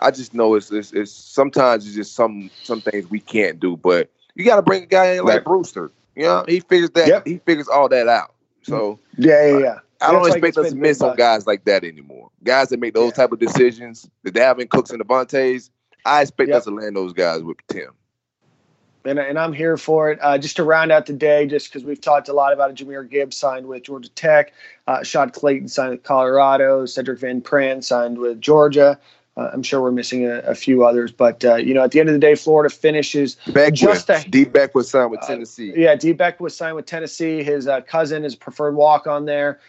I 0.00 0.10
just 0.10 0.34
know 0.34 0.54
it's, 0.54 0.70
it's 0.70 0.92
it's 0.92 1.12
sometimes 1.12 1.86
it's 1.86 1.94
just 1.96 2.14
some 2.14 2.50
some 2.62 2.82
things 2.82 3.06
we 3.08 3.20
can't 3.20 3.60
do. 3.60 3.76
But 3.76 4.10
you 4.34 4.44
got 4.44 4.56
to 4.56 4.62
bring 4.62 4.84
a 4.84 4.86
guy 4.86 5.12
in 5.12 5.24
like 5.24 5.36
Right. 5.36 5.44
Brewster. 5.44 5.90
You 6.16 6.24
know, 6.24 6.44
he 6.48 6.60
figures 6.60 6.90
that 6.90 7.08
Yep. 7.08 7.26
he 7.26 7.38
figures 7.38 7.68
all 7.68 7.88
that 7.88 8.08
out. 8.08 8.34
So 8.62 8.98
Yeah, 9.16 9.46
yeah, 9.46 9.58
yeah. 9.58 9.78
I 10.00 10.12
don't 10.12 10.20
why 10.22 10.26
he 10.36 10.40
expect 10.40 10.56
gets 10.56 10.58
us 10.58 10.70
to 10.70 10.76
miss 10.76 11.02
on 11.02 11.16
guys 11.16 11.46
like 11.46 11.64
that 11.64 11.84
anymore. 11.84 12.30
Guys 12.42 12.68
that 12.68 12.80
make 12.80 12.94
those 12.94 13.10
Yeah. 13.10 13.16
type 13.16 13.32
of 13.32 13.38
decisions, 13.38 14.08
the 14.22 14.30
Dalvin 14.30 14.68
Cooks 14.68 14.90
and 14.90 15.00
the 15.00 15.04
Vontaes. 15.04 15.70
I 16.04 16.22
expect 16.22 16.48
Yep. 16.48 16.56
us 16.58 16.64
to 16.64 16.70
land 16.70 16.96
those 16.96 17.12
guys 17.12 17.42
with 17.42 17.58
Tim. 17.68 17.90
and, 19.04 19.18
and 19.18 19.38
I'm 19.38 19.52
here 19.52 19.76
for 19.76 20.10
it. 20.10 20.18
Uh, 20.20 20.36
just 20.38 20.56
to 20.56 20.64
round 20.64 20.92
out 20.92 21.06
the 21.06 21.12
day, 21.14 21.46
just 21.46 21.68
because 21.72 21.84
we've 21.84 22.00
talked 22.00 22.28
a 22.28 22.32
lot 22.32 22.52
about 22.52 22.70
it, 22.70 22.76
Jahmyr 22.76 23.08
Gibbs 23.08 23.36
signed 23.36 23.66
with 23.66 23.82
Georgia 23.84 24.10
Tech, 24.10 24.52
uh, 24.86 25.02
Shad 25.02 25.32
Clayton 25.32 25.68
signed 25.68 25.92
with 25.92 26.02
Colorado, 26.02 26.84
Cedric 26.84 27.18
Van 27.20 27.40
Pran 27.40 27.82
signed 27.82 28.18
with 28.18 28.40
Georgia. 28.40 28.98
Uh, 29.36 29.50
I'm 29.52 29.62
sure 29.62 29.80
we're 29.80 29.92
missing 29.92 30.26
a, 30.26 30.38
a 30.40 30.54
few 30.54 30.84
others, 30.84 31.12
but 31.12 31.44
uh, 31.44 31.54
you 31.54 31.72
know, 31.72 31.84
at 31.84 31.92
the 31.92 32.00
end 32.00 32.08
of 32.08 32.12
the 32.12 32.18
day, 32.18 32.34
Florida 32.34 32.74
finishes. 32.74 33.36
Beckwith, 33.46 33.74
Just 33.74 34.10
a- 34.10 34.24
Dee 34.28 34.44
Beckwith 34.44 34.86
signed 34.86 35.10
with 35.12 35.22
Uh, 35.22 35.26
Tennessee. 35.26 35.72
Yeah, 35.76 35.94
Dee 35.94 36.12
Beckwith 36.12 36.52
signed 36.52 36.74
with 36.74 36.86
Tennessee. 36.86 37.42
His 37.44 37.68
uh, 37.68 37.80
cousin 37.82 38.24
is 38.24 38.34
preferred 38.34 38.74
walk 38.74 39.06
on 39.06 39.26
there. 39.26 39.60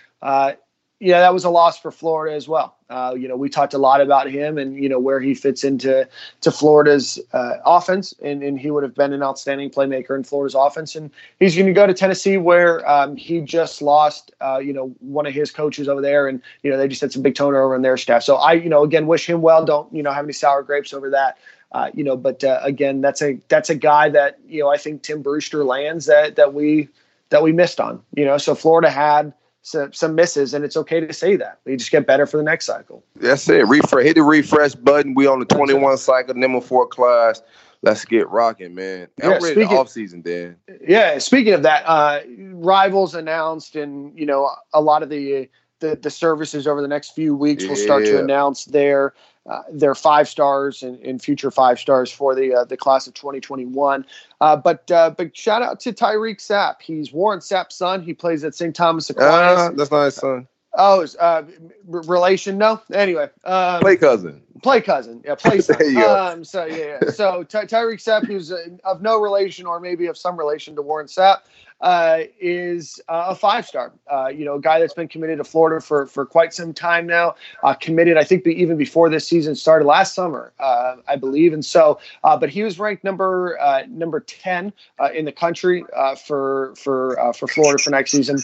Uh, 1.01 1.05
yeah, 1.05 1.19
that 1.19 1.33
was 1.33 1.43
a 1.43 1.49
loss 1.49 1.79
for 1.79 1.91
Florida 1.91 2.35
as 2.35 2.47
well. 2.47 2.75
Uh, 2.89 3.15
you 3.17 3.27
know, 3.27 3.35
we 3.35 3.49
talked 3.49 3.73
a 3.73 3.77
lot 3.77 4.01
about 4.01 4.29
him 4.29 4.57
and 4.57 4.75
you 4.75 4.89
know 4.89 4.99
where 4.99 5.19
he 5.19 5.33
fits 5.33 5.63
into 5.63 6.07
to 6.41 6.51
Florida's 6.51 7.19
uh, 7.33 7.53
offense, 7.65 8.13
and, 8.21 8.43
and 8.43 8.59
he 8.59 8.71
would 8.71 8.83
have 8.83 8.95
been 8.95 9.13
an 9.13 9.23
outstanding 9.23 9.69
playmaker 9.69 10.15
in 10.15 10.23
Florida's 10.23 10.55
offense. 10.55 10.95
And 10.95 11.12
he's 11.39 11.55
going 11.55 11.67
to 11.67 11.73
go 11.73 11.88
to 11.88 11.93
Tennessee, 11.93 12.38
where 12.38 12.88
um, 12.89 13.15
he 13.15 13.41
just 13.41 13.81
lost, 13.81 14.31
uh, 14.41 14.59
you 14.59 14.73
know, 14.73 14.88
one 14.99 15.25
of 15.25 15.33
his 15.33 15.51
coaches 15.51 15.88
over 15.88 16.01
there, 16.01 16.27
and 16.27 16.41
you 16.63 16.71
know 16.71 16.77
they 16.77 16.88
just 16.88 17.01
had 17.01 17.12
some 17.12 17.21
big 17.21 17.35
turnover 17.35 17.75
in 17.75 17.81
their 17.81 17.97
staff. 17.97 18.23
So 18.23 18.35
I, 18.35 18.53
you 18.53 18.69
know, 18.69 18.83
again, 18.83 19.07
wish 19.07 19.29
him 19.29 19.41
well. 19.41 19.63
Don't 19.63 19.93
you 19.93 20.03
know 20.03 20.12
have 20.12 20.25
any 20.25 20.33
sour 20.33 20.63
grapes 20.63 20.93
over 20.93 21.09
that. 21.12 21.38
Uh, 21.71 21.91
you 21.93 22.03
know, 22.03 22.17
but 22.17 22.43
uh, 22.43 22.59
again, 22.63 23.01
that's 23.01 23.21
a 23.21 23.39
that's 23.47 23.69
a 23.69 23.75
guy 23.75 24.09
that 24.09 24.39
you 24.47 24.62
know 24.62 24.69
I 24.69 24.77
think 24.77 25.03
Tim 25.03 25.21
Brewster 25.21 25.63
lands 25.63 26.07
that 26.07 26.35
that 26.35 26.53
we 26.53 26.89
that 27.29 27.43
we 27.43 27.51
missed 27.51 27.79
on. 27.79 28.01
You 28.15 28.25
know, 28.25 28.38
so 28.39 28.55
Florida 28.55 28.89
had 28.89 29.33
some, 29.61 29.93
some 29.93 30.15
misses, 30.15 30.53
and 30.53 30.63
it's 30.63 30.77
okay 30.77 30.99
to 30.99 31.13
say 31.13 31.35
that. 31.35 31.59
We 31.65 31.75
just 31.75 31.91
get 31.91 32.07
better 32.07 32.25
for 32.25 32.37
the 32.37 32.43
next 32.43 32.65
cycle. 32.65 33.03
That's 33.15 33.47
it. 33.49 33.67
Refresh. 33.67 34.05
Hit 34.05 34.15
the 34.15 34.23
refresh 34.23 34.75
button. 34.75 35.13
We 35.13 35.27
on 35.27 35.39
the 35.39 35.45
21 35.45 35.97
cycle, 35.97 36.33
number 36.35 36.61
four 36.61 36.87
class. 36.87 37.41
Let's 37.81 38.03
get 38.03 38.27
rocking, 38.29 38.75
man. 38.75 39.07
I'm 39.21 39.29
Yeah, 39.31 39.37
ready 39.37 39.45
speaking- 39.61 39.77
off 39.77 39.89
season, 39.89 40.21
Dan. 40.21 40.57
Yeah. 40.85 41.17
Speaking 41.17 41.53
of 41.53 41.63
that, 41.63 41.83
uh, 41.85 42.21
rivals 42.51 43.15
announced, 43.15 43.75
and 43.75 44.17
you 44.17 44.25
know, 44.25 44.49
a 44.73 44.81
lot 44.81 45.03
of 45.03 45.09
the 45.09 45.49
the, 45.79 45.95
the 45.95 46.09
services 46.09 46.67
over 46.67 46.81
the 46.81 46.89
next 46.89 47.11
few 47.11 47.33
weeks 47.33 47.65
will 47.65 47.77
start 47.77 48.03
to 48.03 48.19
announce 48.19 48.65
their 48.65 49.13
uh, 49.49 49.63
their 49.71 49.95
five 49.95 50.27
stars 50.27 50.83
and, 50.83 50.99
and 50.99 51.21
future 51.21 51.49
five 51.49 51.79
stars 51.79 52.12
for 52.12 52.35
the 52.35 52.53
uh, 52.53 52.63
the 52.65 52.77
class 52.77 53.07
of 53.07 53.13
2021. 53.15 54.05
Uh, 54.39 54.55
but 54.55 54.89
uh, 54.91 55.09
but 55.09 55.35
shout 55.35 55.62
out 55.62 55.79
to 55.79 55.91
Tyreak 55.91 56.38
Sapp. 56.38 56.75
He's 56.81 57.12
Warren 57.12 57.39
Sapp's 57.39 57.75
son. 57.75 58.03
He 58.03 58.13
plays 58.13 58.43
at 58.43 58.53
St. 58.53 58.75
Thomas 58.75 59.09
Aquinas. 59.09 59.31
Ah, 59.31 59.71
that's 59.75 59.91
not 59.91 60.05
his 60.05 60.15
son. 60.15 60.47
Oh, 60.73 61.01
is, 61.01 61.15
uh, 61.15 61.43
r- 61.91 62.01
relation? 62.03 62.58
No. 62.58 62.82
Anyway, 62.93 63.29
um, 63.43 63.82
Play 63.82 63.97
cousin. 63.97 64.41
play 64.62 64.82
cousin. 64.82 65.21
Yeah, 65.25 65.36
play 65.36 65.60
son. 65.62 65.77
There 65.79 65.89
you 65.89 65.99
go. 65.99 66.15
Um, 66.15 66.43
so 66.43 66.65
yeah, 66.65 66.99
yeah. 67.03 67.12
so 67.12 67.43
Ty- 67.43 67.65
Tyreak 67.65 67.99
Sapp, 68.01 68.25
who's 68.27 68.51
uh, 68.51 68.67
of 68.84 69.01
no 69.01 69.19
relation 69.19 69.65
or 69.65 69.79
maybe 69.79 70.05
of 70.05 70.17
some 70.17 70.38
relation 70.38 70.75
to 70.75 70.82
Warren 70.82 71.08
Sapp, 71.08 71.39
uh, 71.82 72.19
is 72.39 72.99
uh, 73.10 73.25
a 73.29 73.36
five 73.36 73.65
star. 73.65 73.93
Uh, 74.12 74.27
you 74.27 74.45
know, 74.45 74.55
a 74.55 74.62
guy 74.62 74.79
that's 74.79 74.93
been 74.93 75.08
committed 75.08 75.38
to 75.39 75.43
Florida 75.43 75.82
for 75.82 76.05
for 76.05 76.25
quite 76.25 76.53
some 76.53 76.73
time 76.73 77.08
now. 77.08 77.36
Uh, 77.63 77.73
committed, 77.73 78.17
I 78.17 78.23
think, 78.23 78.45
even 78.45 78.77
before 78.77 79.10
this 79.10 79.25
season 79.27 79.55
started 79.55 79.86
last 79.86 80.13
summer, 80.13 80.53
uh, 80.60 80.97
I 81.08 81.15
believe. 81.15 81.53
And 81.53 81.65
so, 81.65 81.99
uh, 82.23 82.38
but 82.38 82.49
he 82.49 82.62
was 82.63 82.77
ranked 82.79 83.03
number 83.03 83.58
uh, 83.60 83.84
number 83.88 84.19
ten 84.19 84.71
uh, 84.99 85.10
in 85.15 85.25
the 85.25 85.32
country 85.32 85.84
uh, 85.95 86.15
for 86.15 86.75
for 86.75 87.19
uh, 87.19 87.34
for 87.34 87.47
Florida 87.47 87.82
for 87.82 87.89
next 87.89 88.12
season. 88.12 88.38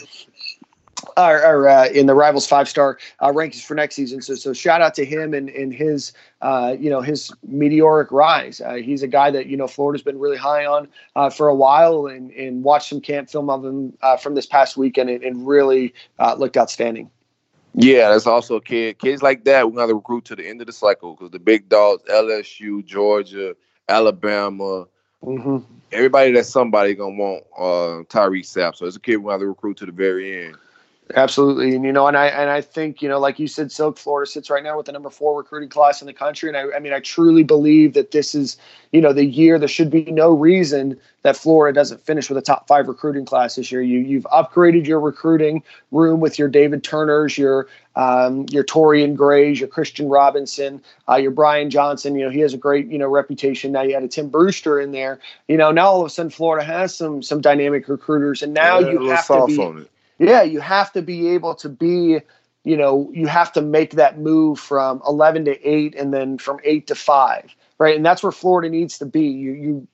Or, 1.18 1.44
or 1.44 1.70
uh, 1.70 1.88
in 1.88 2.06
the 2.06 2.16
rivals 2.16 2.48
five 2.48 2.68
star 2.70 2.98
uh, 3.20 3.32
rankings 3.32 3.64
for 3.64 3.76
next 3.76 3.96
season. 3.96 4.22
So 4.22 4.36
so 4.36 4.54
shout 4.54 4.82
out 4.82 4.94
to 4.96 5.06
him 5.06 5.34
and 5.34 5.50
and 5.50 5.74
his 5.74 6.14
uh, 6.42 6.76
you 6.80 6.90
know 6.90 7.02
his 7.02 7.32
meteoric 7.48 8.12
rise. 8.12 8.62
Uh, 8.62 8.76
he's 8.76 9.04
a 9.04 9.08
guy 9.08 9.32
that 9.32 9.48
you 9.48 9.58
know 9.58 9.68
Florida's 9.68 10.04
been 10.04 10.20
really 10.20 10.38
high 10.38 10.66
on 10.66 10.88
uh, 11.16 11.30
for 11.30 11.48
a 11.48 11.56
while, 11.56 12.08
and 12.08 12.32
and 12.32 12.64
watched 12.64 12.90
some 12.90 13.02
camp 13.02 13.30
film 13.30 13.50
of 13.50 13.64
him 13.66 13.98
uh, 14.02 14.18
from 14.18 14.36
this 14.36 14.46
past 14.46 14.78
weekend, 14.78 15.10
and, 15.10 15.24
and 15.24 15.48
really 15.48 15.94
looked 16.38 16.58
outstanding. 16.58 17.10
Yeah, 17.78 18.10
that's 18.10 18.26
also 18.26 18.56
a 18.56 18.62
kid. 18.62 19.00
Kids 19.00 19.22
like 19.22 19.44
that, 19.44 19.70
we're 19.70 19.78
gonna 19.78 19.96
recruit 19.96 20.26
to 20.26 20.36
the 20.36 20.48
end 20.48 20.62
of 20.62 20.68
the 20.68 20.74
cycle 20.74 21.14
because 21.14 21.32
the 21.32 21.40
big 21.40 21.68
dogs, 21.68 22.04
LSU, 22.10 22.86
Georgia, 22.86 23.54
Alabama, 23.90 24.86
mm-hmm. 25.22 25.58
everybody 25.92 26.32
that's 26.32 26.50
somebody 26.50 26.96
gonna 26.96 27.16
want 27.16 27.44
uh, 27.58 28.04
Tyreak 28.08 28.46
Sapp. 28.46 28.78
So 28.78 28.86
it's 28.86 28.96
a 28.96 29.00
kid 29.00 29.18
we're 29.18 29.34
gonna 29.34 29.48
recruit 29.48 29.78
to 29.78 29.86
the 29.86 29.92
very 29.92 30.46
end. 30.46 30.56
Absolutely, 31.14 31.76
and 31.76 31.86
you 31.86 31.92
know, 31.92 32.08
and 32.08 32.18
I 32.18 32.28
and 32.28 32.50
I 32.50 32.62
think 32.62 33.00
you 33.04 33.08
know, 33.08 33.20
like 33.20 33.38
you 33.38 33.48
said, 33.48 33.72
Silk 33.72 34.00
Florida 34.00 34.30
sits 34.30 34.50
right 34.50 34.64
now 34.64 34.76
with 34.76 34.88
the 34.88 34.92
number 34.92 35.12
four 35.12 35.38
recruiting 35.38 35.70
class 35.70 36.02
in 36.02 36.08
the 36.08 36.14
country, 36.14 36.50
and 36.50 36.58
I, 36.58 36.76
I 36.76 36.80
mean, 36.80 36.94
I 36.94 37.00
truly 37.00 37.44
believe 37.44 37.94
that 37.94 38.10
this 38.10 38.34
is 38.34 38.58
you 38.92 39.02
know 39.02 39.14
the 39.14 39.24
year. 39.24 39.60
There 39.60 39.68
should 39.68 39.92
be 39.92 40.06
no 40.06 40.32
reason 40.32 41.00
that 41.22 41.38
Florida 41.38 41.76
doesn't 41.76 42.02
finish 42.02 42.28
with 42.28 42.40
a 42.40 42.42
top 42.42 42.68
five 42.68 42.88
recruiting 42.88 43.24
class 43.24 43.56
this 43.56 43.72
year. 43.72 43.84
You 43.84 44.00
you've 44.00 44.24
upgraded 44.34 44.88
your 44.88 45.00
recruiting 45.00 45.62
room 45.92 46.22
with 46.22 46.40
your 46.40 46.48
David 46.48 46.84
Turners, 46.84 47.38
your 47.38 47.68
um, 47.96 48.48
your 48.50 48.64
Torrian 48.64 49.16
Grays, 49.16 49.60
your 49.60 49.70
Christian 49.70 50.10
Robinson, 50.10 50.82
uh, 51.08 51.18
your 51.18 51.32
Brian 51.32 51.70
Johnson. 51.70 52.16
You 52.16 52.26
know, 52.26 52.32
he 52.32 52.40
has 52.40 52.56
a 52.56 52.58
great 52.58 52.88
you 52.88 52.98
know 52.98 53.10
reputation. 53.10 53.72
Now 53.72 53.84
you 53.84 53.94
had 53.94 54.02
a 54.02 54.08
Tim 54.08 54.30
Brewster 54.30 54.80
in 54.80 54.92
there. 54.92 55.20
You 55.48 55.58
know, 55.58 55.72
now 55.72 55.86
all 55.86 56.02
of 56.02 56.08
a 56.08 56.10
sudden 56.10 56.32
Florida 56.32 56.66
has 56.66 56.96
some 56.96 57.22
some 57.22 57.42
dynamic 57.42 57.88
recruiters, 57.88 58.42
and 58.42 58.56
now 58.56 58.80
yeah, 58.80 58.90
you 58.90 59.10
have 59.10 59.28
to 59.28 59.46
be 59.46 59.86
yeah, 60.18 60.44
you 60.44 60.60
have 60.60 60.92
to 60.94 61.02
be 61.02 61.30
able 61.30 61.56
to 61.56 61.70
be, 61.70 62.20
you 62.64 62.78
know, 62.78 63.12
you 63.14 63.28
have 63.28 63.52
to 63.54 63.62
make 63.62 63.92
that 63.92 64.20
move 64.20 64.60
from 64.60 65.02
11 65.08 65.46
to 65.46 65.70
8 65.70 65.96
and 65.96 66.14
then 66.14 66.38
from 66.38 66.60
8 66.64 66.88
to 66.88 66.96
5, 66.96 67.56
right? 67.78 67.96
And 67.96 68.06
that's 68.06 68.24
where 68.24 68.32
Florida 68.32 68.70
needs 68.70 68.98
to 69.00 69.06
be. 69.06 69.28
You 69.28 69.52
you 69.52 69.88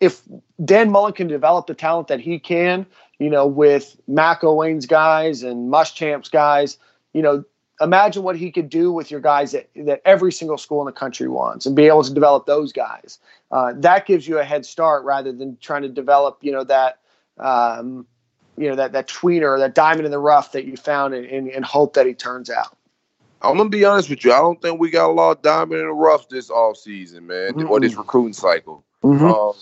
if 0.00 0.22
Dan 0.64 0.90
Mullen 0.90 1.12
can 1.12 1.28
develop 1.28 1.68
the 1.68 1.74
talent 1.74 2.08
that 2.08 2.18
he 2.18 2.40
can, 2.40 2.86
you 3.20 3.30
know, 3.30 3.46
with 3.46 3.96
McElwain's 4.10 4.84
guys 4.84 5.44
and 5.44 5.72
Muschamp's 5.72 6.28
guys, 6.28 6.76
you 7.12 7.22
know, 7.22 7.44
imagine 7.80 8.24
what 8.24 8.36
he 8.36 8.50
could 8.50 8.68
do 8.68 8.92
with 8.92 9.12
your 9.12 9.20
guys 9.20 9.52
that, 9.52 9.70
that 9.76 10.02
every 10.04 10.32
single 10.32 10.58
school 10.58 10.80
in 10.80 10.86
the 10.86 10.92
country 10.92 11.28
wants 11.28 11.66
and 11.66 11.76
be 11.76 11.86
able 11.86 12.02
to 12.02 12.12
develop 12.12 12.46
those 12.46 12.72
guys. 12.72 13.20
Uh, 13.52 13.74
that 13.76 14.06
gives 14.06 14.26
you 14.26 14.38
a 14.38 14.44
head 14.44 14.66
start 14.66 15.04
rather 15.04 15.32
than 15.32 15.56
trying 15.60 15.82
to 15.82 15.88
develop, 15.88 16.38
you 16.40 16.50
know, 16.50 16.64
that 16.64 16.98
um, 17.38 18.04
you 18.56 18.68
know 18.68 18.76
that 18.76 18.92
that 18.92 19.08
tweener, 19.08 19.58
that 19.58 19.74
diamond 19.74 20.06
in 20.06 20.10
the 20.10 20.18
rough 20.18 20.52
that 20.52 20.64
you 20.64 20.76
found, 20.76 21.14
and, 21.14 21.26
and, 21.26 21.48
and 21.48 21.64
hope 21.64 21.94
that 21.94 22.06
he 22.06 22.14
turns 22.14 22.50
out. 22.50 22.76
I'm 23.42 23.56
gonna 23.56 23.68
be 23.68 23.84
honest 23.84 24.10
with 24.10 24.24
you. 24.24 24.32
I 24.32 24.38
don't 24.38 24.60
think 24.60 24.78
we 24.78 24.90
got 24.90 25.10
a 25.10 25.12
lot 25.12 25.36
of 25.36 25.42
diamond 25.42 25.80
in 25.80 25.86
the 25.86 25.92
rough 25.92 26.28
this 26.28 26.50
off 26.50 26.76
season, 26.76 27.26
man, 27.26 27.52
mm-hmm. 27.52 27.70
or 27.70 27.80
this 27.80 27.96
recruiting 27.96 28.34
cycle. 28.34 28.84
Mm-hmm. 29.02 29.26
Um, 29.26 29.54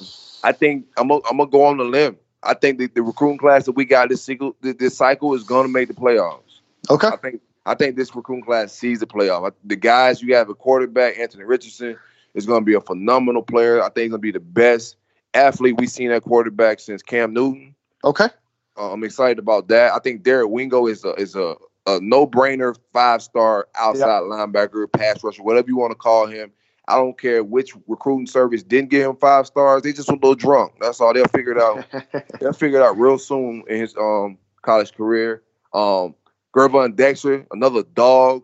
I 0.43 0.53
think 0.53 0.87
I'm 0.97 1.09
gonna, 1.09 1.23
I'm 1.31 1.39
gonna 1.39 1.51
go 1.51 1.65
on 1.65 1.79
the 1.79 1.85
limb. 1.85 2.17
I 2.43 2.55
think 2.55 2.79
the, 2.79 2.87
the 2.87 3.03
recruiting 3.03 3.39
class 3.39 3.67
that 3.67 3.73
we 3.73 3.85
got 3.85 4.09
this 4.09 4.23
cycle 4.25 4.55
this 4.61 4.97
cycle 4.97 5.35
is 5.35 5.45
gonna 5.45 5.69
make 5.69 5.89
the 5.89 5.95
playoffs. 5.95 6.61
Okay. 6.91 7.09
I 7.09 7.17
think 7.17 7.41
I 7.67 7.75
think 7.75 7.97
this 7.97 8.15
recruiting 8.15 8.45
class 8.45 8.73
sees 8.73 9.01
the 9.01 9.07
playoff. 9.07 9.53
The 9.65 9.77
guys 9.77 10.23
you 10.23 10.35
have 10.35 10.49
a 10.49 10.55
quarterback, 10.55 11.19
Anthony 11.19 11.45
Richardson, 11.45 11.97
is 12.35 12.47
gonna 12.47 12.65
be 12.65 12.75
a 12.75 12.81
phenomenal 12.81 13.43
player. 13.43 13.81
I 13.81 13.89
think 13.89 14.05
he's 14.05 14.11
gonna 14.11 14.19
be 14.19 14.33
the 14.33 14.41
best 14.41 14.97
athlete 15.35 15.77
we've 15.79 15.91
seen 15.91 16.11
at 16.11 16.23
quarterback 16.23 16.81
since 16.81 17.03
Cam 17.03 17.33
Newton. 17.33 17.75
Okay. 18.05 18.29
Uh, 18.77 18.93
I'm 18.93 19.05
excited 19.05 19.39
about 19.39 19.69
that. 19.69 19.93
I 19.93 19.99
think 19.99 20.23
Derek 20.23 20.49
Wingo 20.49 20.87
is 20.87 21.05
a 21.05 21.13
is 21.15 21.35
a, 21.35 21.55
a 21.87 22.01
no 22.01 22.27
brainer 22.27 22.77
five 22.93 23.23
star 23.23 23.69
outside 23.75 24.23
linebacker, 24.23 24.91
pass 24.93 25.23
rusher, 25.23 25.43
whatever 25.43 25.69
you 25.69 25.77
want 25.77 25.93
to 25.93 25.97
call 25.97 26.27
him. 26.27 26.53
I 26.89 26.97
don't 26.97 27.19
care 27.19 27.45
which 27.45 27.75
recruiting 27.87 28.27
service 28.27 28.65
didn't 28.65 28.91
give 28.91 29.09
him 29.09 29.17
five 29.17 29.47
stars. 29.47 29.83
They 29.83 29.93
just 29.93 30.09
a 30.09 30.15
little 30.15 30.35
drunk. 30.35 30.73
That's 30.81 31.01
all. 31.01 31.15
They'll 31.15 31.27
figure 31.27 31.53
it 31.53 31.59
out. 31.59 31.85
they'll 32.41 32.53
figure 32.53 32.81
it 32.81 32.83
out 32.83 32.99
real 32.99 33.19
soon 33.19 33.63
in 33.69 33.81
his 33.81 33.97
um 33.97 34.39
college 34.63 34.93
career. 34.95 35.43
Um, 35.73 36.15
Gervon 36.55 36.97
Dexter, 36.97 37.47
another 37.53 37.83
dog. 37.95 38.43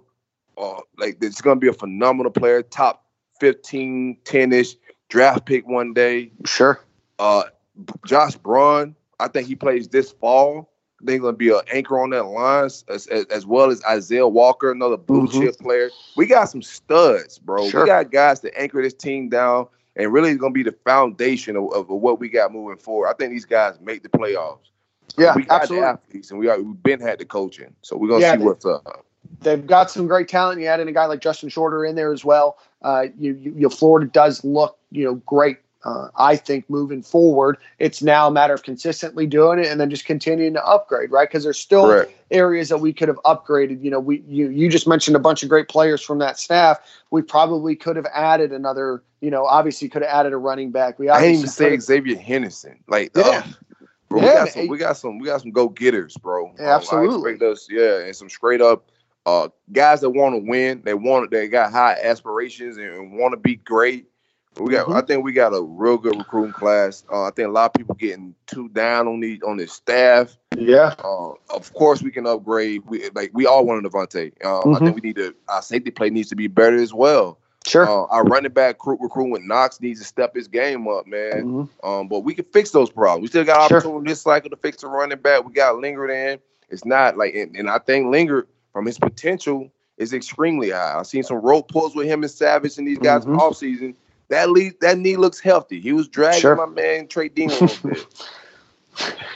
Uh, 0.56 0.80
like 0.96 1.18
it's 1.20 1.40
gonna 1.40 1.60
be 1.60 1.68
a 1.68 1.72
phenomenal 1.72 2.30
player, 2.30 2.62
top 2.62 3.04
15, 3.40 4.18
10-ish 4.24 4.76
draft 5.08 5.44
pick 5.44 5.66
one 5.66 5.92
day. 5.92 6.30
Sure. 6.44 6.80
Uh, 7.18 7.44
Josh 8.06 8.36
Braun, 8.36 8.94
I 9.20 9.28
think 9.28 9.48
he 9.48 9.54
plays 9.54 9.88
this 9.88 10.12
fall. 10.12 10.70
I 11.02 11.04
think 11.04 11.22
going 11.22 11.34
to 11.34 11.38
be 11.38 11.50
an 11.50 11.60
anchor 11.72 12.00
on 12.00 12.10
that 12.10 12.24
line, 12.24 12.64
as, 12.64 12.86
as, 12.88 13.06
as, 13.26 13.44
well 13.44 13.70
as 13.70 13.82
Isaiah 13.84 14.26
Walker, 14.26 14.72
another 14.72 14.96
blue 14.96 15.26
mm-hmm. 15.26 15.42
chip 15.42 15.58
player. 15.58 15.90
We 16.16 16.26
got 16.26 16.46
some 16.46 16.62
studs, 16.62 17.38
bro. 17.38 17.68
Sure. 17.68 17.82
We 17.82 17.86
got 17.86 18.10
guys 18.10 18.40
to 18.40 18.58
anchor 18.58 18.82
this 18.82 18.94
team 18.94 19.28
down 19.28 19.66
and 19.96 20.12
really 20.12 20.34
going 20.36 20.52
to 20.52 20.54
be 20.54 20.62
the 20.62 20.76
foundation 20.84 21.56
of, 21.56 21.72
of, 21.72 21.88
what 21.88 22.18
we 22.18 22.28
got 22.28 22.52
moving 22.52 22.78
forward. 22.78 23.08
I 23.08 23.14
think 23.14 23.32
these 23.32 23.44
guys 23.44 23.78
make 23.80 24.02
the 24.02 24.08
playoffs. 24.08 24.70
Yeah, 25.18 25.34
we 25.34 25.44
got 25.44 25.62
absolutely. 25.62 25.86
the 25.86 25.88
athletes, 25.88 26.30
and 26.30 26.40
we 26.40 26.48
are, 26.48 26.60
we've 26.60 26.82
been 26.82 27.00
had 27.00 27.18
the 27.18 27.24
coaching, 27.24 27.74
so 27.82 27.96
we're 27.96 28.08
gonna 28.08 28.20
yeah, 28.20 28.36
see 28.36 28.42
what's 28.42 28.66
up. 28.66 29.06
They've 29.40 29.66
got 29.66 29.90
some 29.90 30.06
great 30.06 30.28
talent. 30.28 30.60
You 30.60 30.66
add 30.66 30.80
in 30.80 30.88
a 30.88 30.92
guy 30.92 31.06
like 31.06 31.20
Justin 31.20 31.48
Shorter 31.48 31.84
in 31.84 31.94
there 31.94 32.12
as 32.12 32.24
well. 32.24 32.58
Uh, 32.82 33.06
you, 33.18 33.34
you, 33.34 33.54
you 33.56 33.68
Florida 33.70 34.10
does 34.10 34.44
look, 34.44 34.78
you 34.90 35.04
know, 35.04 35.14
great 35.14 35.58
uh, 35.86 36.08
I 36.16 36.34
think 36.34 36.68
moving 36.68 37.00
forward, 37.00 37.58
it's 37.78 38.02
now 38.02 38.26
a 38.26 38.30
matter 38.32 38.52
of 38.52 38.64
consistently 38.64 39.24
doing 39.24 39.60
it 39.60 39.68
and 39.68 39.80
then 39.80 39.88
just 39.88 40.04
continuing 40.04 40.54
to 40.54 40.66
upgrade, 40.66 41.12
right? 41.12 41.28
Because 41.28 41.44
there's 41.44 41.60
still 41.60 41.86
Correct. 41.86 42.12
areas 42.32 42.70
that 42.70 42.78
we 42.78 42.92
could 42.92 43.06
have 43.06 43.18
upgraded. 43.24 43.84
You 43.84 43.92
know, 43.92 44.00
we 44.00 44.24
you 44.26 44.48
you 44.48 44.68
just 44.68 44.88
mentioned 44.88 45.14
a 45.14 45.20
bunch 45.20 45.44
of 45.44 45.48
great 45.48 45.68
players 45.68 46.02
from 46.02 46.18
that 46.18 46.40
staff. 46.40 46.78
We 47.12 47.22
probably 47.22 47.76
could 47.76 47.94
have 47.94 48.06
added 48.12 48.52
another. 48.52 49.04
You 49.20 49.30
know, 49.30 49.46
obviously 49.46 49.88
could 49.88 50.02
have 50.02 50.10
added 50.10 50.32
a 50.32 50.38
running 50.38 50.72
back. 50.72 50.98
We 50.98 51.08
I 51.08 51.20
didn't 51.20 51.36
even 51.36 51.48
say 51.48 51.76
Xzavier 51.76 52.18
Henderson. 52.18 52.80
Like, 52.88 53.12
yeah. 53.14 53.22
Uh, 53.22 53.42
Bro, 54.08 54.22
yeah, 54.22 54.44
we 54.44 54.44
got 54.44 54.52
some. 54.52 54.68
We 54.68 54.78
got 54.78 54.96
some. 54.96 55.18
We 55.18 55.26
got 55.26 55.40
some 55.40 55.50
go 55.50 55.68
getters, 55.68 56.16
bro. 56.16 56.52
Yeah, 56.58 56.74
um, 56.74 56.80
absolutely. 56.80 57.38
Yeah, 57.70 57.98
and 58.04 58.14
some 58.14 58.30
straight 58.30 58.60
up 58.60 58.90
uh, 59.24 59.48
guys 59.72 60.00
that 60.00 60.10
want 60.10 60.36
to 60.36 60.48
win. 60.48 60.82
They 60.84 60.94
want. 60.94 61.30
They 61.32 61.48
got 61.48 61.72
high 61.72 61.96
aspirations 62.02 62.76
and 62.76 63.18
want 63.18 63.32
to 63.32 63.36
be 63.36 63.56
great. 63.56 64.06
We 64.58 64.72
got. 64.72 64.86
Mm-hmm. 64.86 64.96
I 64.96 65.00
think 65.02 65.24
we 65.24 65.32
got 65.32 65.54
a 65.54 65.62
real 65.62 65.98
good 65.98 66.16
recruiting 66.16 66.52
class. 66.52 67.04
Uh, 67.10 67.24
I 67.24 67.30
think 67.30 67.48
a 67.48 67.50
lot 67.50 67.66
of 67.66 67.74
people 67.74 67.94
getting 67.94 68.34
too 68.46 68.68
down 68.70 69.06
on 69.06 69.20
the 69.20 69.40
on 69.46 69.56
the 69.56 69.66
staff. 69.66 70.36
Yeah. 70.56 70.94
Uh, 70.98 71.32
of 71.50 71.72
course, 71.74 72.02
we 72.02 72.10
can 72.10 72.26
upgrade. 72.26 72.82
We 72.86 73.10
like 73.10 73.30
we 73.34 73.46
all 73.46 73.66
want 73.66 73.84
a 73.84 73.88
Devontae. 73.88 74.44
Um, 74.44 74.62
mm-hmm. 74.62 74.74
I 74.74 74.78
think 74.78 74.94
we 74.94 75.08
need 75.08 75.16
to. 75.16 75.34
Our 75.48 75.62
safety 75.62 75.90
play 75.90 76.10
needs 76.10 76.28
to 76.30 76.36
be 76.36 76.46
better 76.46 76.76
as 76.76 76.94
well. 76.94 77.38
Sure. 77.66 77.88
Uh, 77.88 78.06
our 78.06 78.24
running 78.24 78.52
back 78.52 78.76
recruit, 78.76 79.00
recruit 79.00 79.30
with 79.30 79.42
Knox 79.42 79.80
needs 79.80 79.98
to 79.98 80.06
step 80.06 80.34
his 80.34 80.46
game 80.46 80.86
up, 80.86 81.06
man. 81.06 81.32
Mm-hmm. 81.32 81.86
Um, 81.86 82.06
but 82.08 82.20
we 82.20 82.32
can 82.34 82.44
fix 82.44 82.70
those 82.70 82.90
problems. 82.90 83.22
We 83.22 83.28
still 83.28 83.44
got 83.44 83.68
sure. 83.68 83.78
opportunity 83.78 84.10
this 84.10 84.22
cycle 84.22 84.50
to 84.50 84.56
fix 84.56 84.82
the 84.82 84.88
running 84.88 85.18
back. 85.18 85.44
We 85.44 85.52
got 85.52 85.76
Lingard 85.76 86.10
in. 86.10 86.38
It's 86.68 86.84
not 86.84 87.16
like, 87.16 87.34
and, 87.34 87.56
and 87.56 87.68
I 87.68 87.78
think 87.78 88.06
Lingard 88.06 88.46
from 88.72 88.86
his 88.86 88.98
potential 88.98 89.68
is 89.98 90.12
extremely 90.12 90.70
high. 90.70 90.96
I've 90.96 91.08
seen 91.08 91.24
some 91.24 91.38
rope 91.38 91.68
pulls 91.68 91.96
with 91.96 92.06
him 92.06 92.22
and 92.22 92.30
Savage 92.30 92.78
and 92.78 92.86
these 92.86 92.98
guys 92.98 93.22
mm-hmm. 93.22 93.38
off 93.40 93.56
season 93.56 93.96
that 94.28 94.50
lead, 94.50 94.74
that 94.80 94.98
knee 94.98 95.16
looks 95.16 95.40
healthy. 95.40 95.80
He 95.80 95.92
was 95.92 96.08
dragging 96.08 96.40
sure. 96.40 96.56
my 96.56 96.66
man 96.66 97.08
Trey 97.08 97.28
Dean 97.28 97.50
a 97.50 97.54
little 97.54 97.90
bit. 97.90 98.06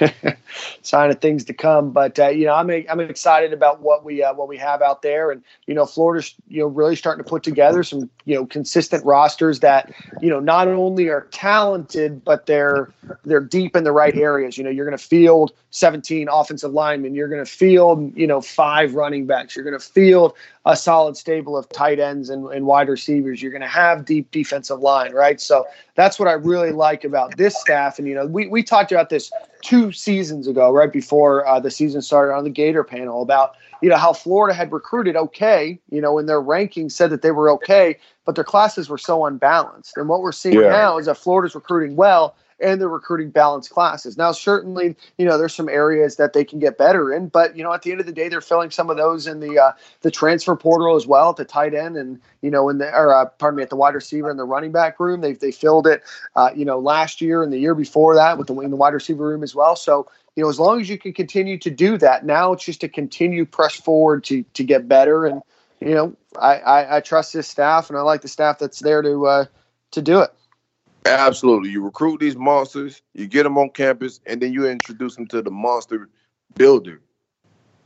sign 0.82 1.10
of 1.10 1.20
things 1.20 1.44
to 1.44 1.52
come. 1.52 1.90
But 1.90 2.18
uh, 2.18 2.28
you 2.28 2.46
know, 2.46 2.54
I'm 2.54 2.70
I'm 2.88 3.00
excited 3.00 3.52
about 3.52 3.80
what 3.80 4.04
we 4.04 4.22
uh, 4.22 4.34
what 4.34 4.48
we 4.48 4.56
have 4.58 4.82
out 4.82 5.02
there, 5.02 5.30
and 5.30 5.42
you 5.66 5.74
know, 5.74 5.86
Florida's 5.86 6.34
you 6.48 6.60
know 6.60 6.66
really 6.66 6.96
starting 6.96 7.22
to 7.22 7.28
put 7.28 7.42
together 7.42 7.82
some 7.82 8.10
you 8.24 8.34
know 8.34 8.46
consistent 8.46 9.04
rosters 9.04 9.60
that 9.60 9.92
you 10.20 10.30
know 10.30 10.40
not 10.40 10.68
only 10.68 11.08
are 11.08 11.26
talented 11.30 12.24
but 12.24 12.46
they're 12.46 12.92
they're 13.24 13.40
deep 13.40 13.76
in 13.76 13.84
the 13.84 13.92
right 13.92 14.16
areas. 14.16 14.56
You 14.56 14.64
know, 14.64 14.70
you're 14.70 14.86
going 14.86 14.96
to 14.96 15.04
field 15.04 15.52
17 15.70 16.28
offensive 16.28 16.72
linemen, 16.72 17.14
you're 17.14 17.28
going 17.28 17.44
to 17.44 17.50
field 17.50 18.16
you 18.16 18.26
know 18.26 18.40
five 18.40 18.94
running 18.94 19.26
backs, 19.26 19.54
you're 19.54 19.64
going 19.64 19.78
to 19.78 19.84
field 19.84 20.34
a 20.66 20.76
solid 20.76 21.16
stable 21.16 21.56
of 21.56 21.68
tight 21.70 21.98
ends 21.98 22.28
and, 22.28 22.46
and 22.52 22.66
wide 22.66 22.88
receivers. 22.88 23.40
You're 23.40 23.52
going 23.52 23.62
to 23.62 23.68
have 23.68 24.04
deep 24.04 24.30
defensive 24.30 24.80
line, 24.80 25.12
right? 25.12 25.40
So 25.40 25.66
that's 25.94 26.18
what 26.18 26.28
I 26.28 26.32
really 26.32 26.72
like 26.72 27.04
about 27.04 27.36
this 27.36 27.58
staff. 27.58 27.98
And 27.98 28.06
you 28.06 28.14
know, 28.14 28.26
we 28.26 28.46
we 28.48 28.62
talked 28.62 28.92
about 28.92 29.08
this 29.08 29.30
two 29.62 29.92
seasons 29.92 30.46
ago, 30.46 30.72
right 30.72 30.92
before 30.92 31.46
uh, 31.46 31.60
the 31.60 31.70
season 31.70 32.02
started 32.02 32.34
on 32.34 32.44
the 32.44 32.50
Gator 32.50 32.84
panel 32.84 33.22
about 33.22 33.56
you 33.80 33.88
know 33.88 33.96
how 33.96 34.12
Florida 34.12 34.54
had 34.54 34.72
recruited 34.72 35.16
okay, 35.16 35.78
you 35.90 36.00
know, 36.00 36.18
in 36.18 36.26
their 36.26 36.42
rankings 36.42 36.92
said 36.92 37.10
that 37.10 37.22
they 37.22 37.30
were 37.30 37.50
okay, 37.50 37.96
but 38.24 38.34
their 38.34 38.44
classes 38.44 38.88
were 38.88 38.98
so 38.98 39.24
unbalanced. 39.24 39.96
And 39.96 40.08
what 40.08 40.20
we're 40.20 40.32
seeing 40.32 40.60
yeah. 40.60 40.68
now 40.68 40.98
is 40.98 41.06
that 41.06 41.16
Florida's 41.16 41.54
recruiting 41.54 41.96
well, 41.96 42.34
and 42.62 42.80
they're 42.80 42.88
recruiting 42.88 43.30
balanced 43.30 43.70
classes. 43.70 44.16
Now, 44.16 44.32
certainly, 44.32 44.96
you 45.18 45.26
know, 45.26 45.38
there's 45.38 45.54
some 45.54 45.68
areas 45.68 46.16
that 46.16 46.32
they 46.32 46.44
can 46.44 46.58
get 46.58 46.78
better 46.78 47.12
in, 47.12 47.28
but 47.28 47.56
you 47.56 47.64
know, 47.64 47.72
at 47.72 47.82
the 47.82 47.90
end 47.90 48.00
of 48.00 48.06
the 48.06 48.12
day, 48.12 48.28
they're 48.28 48.40
filling 48.40 48.70
some 48.70 48.90
of 48.90 48.96
those 48.96 49.26
in 49.26 49.40
the 49.40 49.58
uh, 49.58 49.72
the 50.02 50.10
transfer 50.10 50.56
portal 50.56 50.96
as 50.96 51.06
well, 51.06 51.30
at 51.30 51.36
the 51.36 51.44
tight 51.44 51.74
end, 51.74 51.96
and 51.96 52.20
you 52.42 52.50
know, 52.50 52.68
in 52.68 52.78
the 52.78 52.92
or 52.92 53.14
uh, 53.14 53.26
pardon 53.26 53.56
me, 53.56 53.62
at 53.62 53.70
the 53.70 53.76
wide 53.76 53.94
receiver 53.94 54.30
and 54.30 54.38
the 54.38 54.44
running 54.44 54.72
back 54.72 55.00
room, 55.00 55.20
they 55.20 55.32
they 55.32 55.52
filled 55.52 55.86
it, 55.86 56.02
uh, 56.36 56.50
you 56.54 56.64
know, 56.64 56.78
last 56.78 57.20
year 57.20 57.42
and 57.42 57.52
the 57.52 57.58
year 57.58 57.74
before 57.74 58.14
that 58.14 58.38
with 58.38 58.46
the 58.46 58.58
in 58.60 58.70
the 58.70 58.76
wide 58.76 58.94
receiver 58.94 59.26
room 59.26 59.42
as 59.42 59.54
well. 59.54 59.76
So 59.76 60.08
you 60.36 60.42
know, 60.42 60.48
as 60.48 60.60
long 60.60 60.80
as 60.80 60.88
you 60.88 60.98
can 60.98 61.12
continue 61.12 61.58
to 61.58 61.70
do 61.70 61.98
that, 61.98 62.24
now 62.24 62.52
it's 62.52 62.64
just 62.64 62.80
to 62.82 62.88
continue 62.88 63.44
press 63.44 63.74
forward 63.74 64.24
to 64.24 64.42
to 64.54 64.64
get 64.64 64.88
better. 64.88 65.26
And 65.26 65.42
you 65.80 65.94
know, 65.94 66.16
I 66.38 66.56
I, 66.58 66.96
I 66.96 67.00
trust 67.00 67.32
this 67.32 67.48
staff, 67.48 67.90
and 67.90 67.98
I 67.98 68.02
like 68.02 68.22
the 68.22 68.28
staff 68.28 68.58
that's 68.58 68.80
there 68.80 69.02
to 69.02 69.26
uh, 69.26 69.44
to 69.92 70.02
do 70.02 70.20
it. 70.20 70.30
Absolutely, 71.18 71.70
you 71.70 71.82
recruit 71.82 72.20
these 72.20 72.36
monsters, 72.36 73.02
you 73.14 73.26
get 73.26 73.44
them 73.44 73.58
on 73.58 73.70
campus, 73.70 74.20
and 74.26 74.40
then 74.40 74.52
you 74.52 74.68
introduce 74.68 75.16
them 75.16 75.26
to 75.28 75.42
the 75.42 75.50
monster 75.50 76.08
builder, 76.54 77.00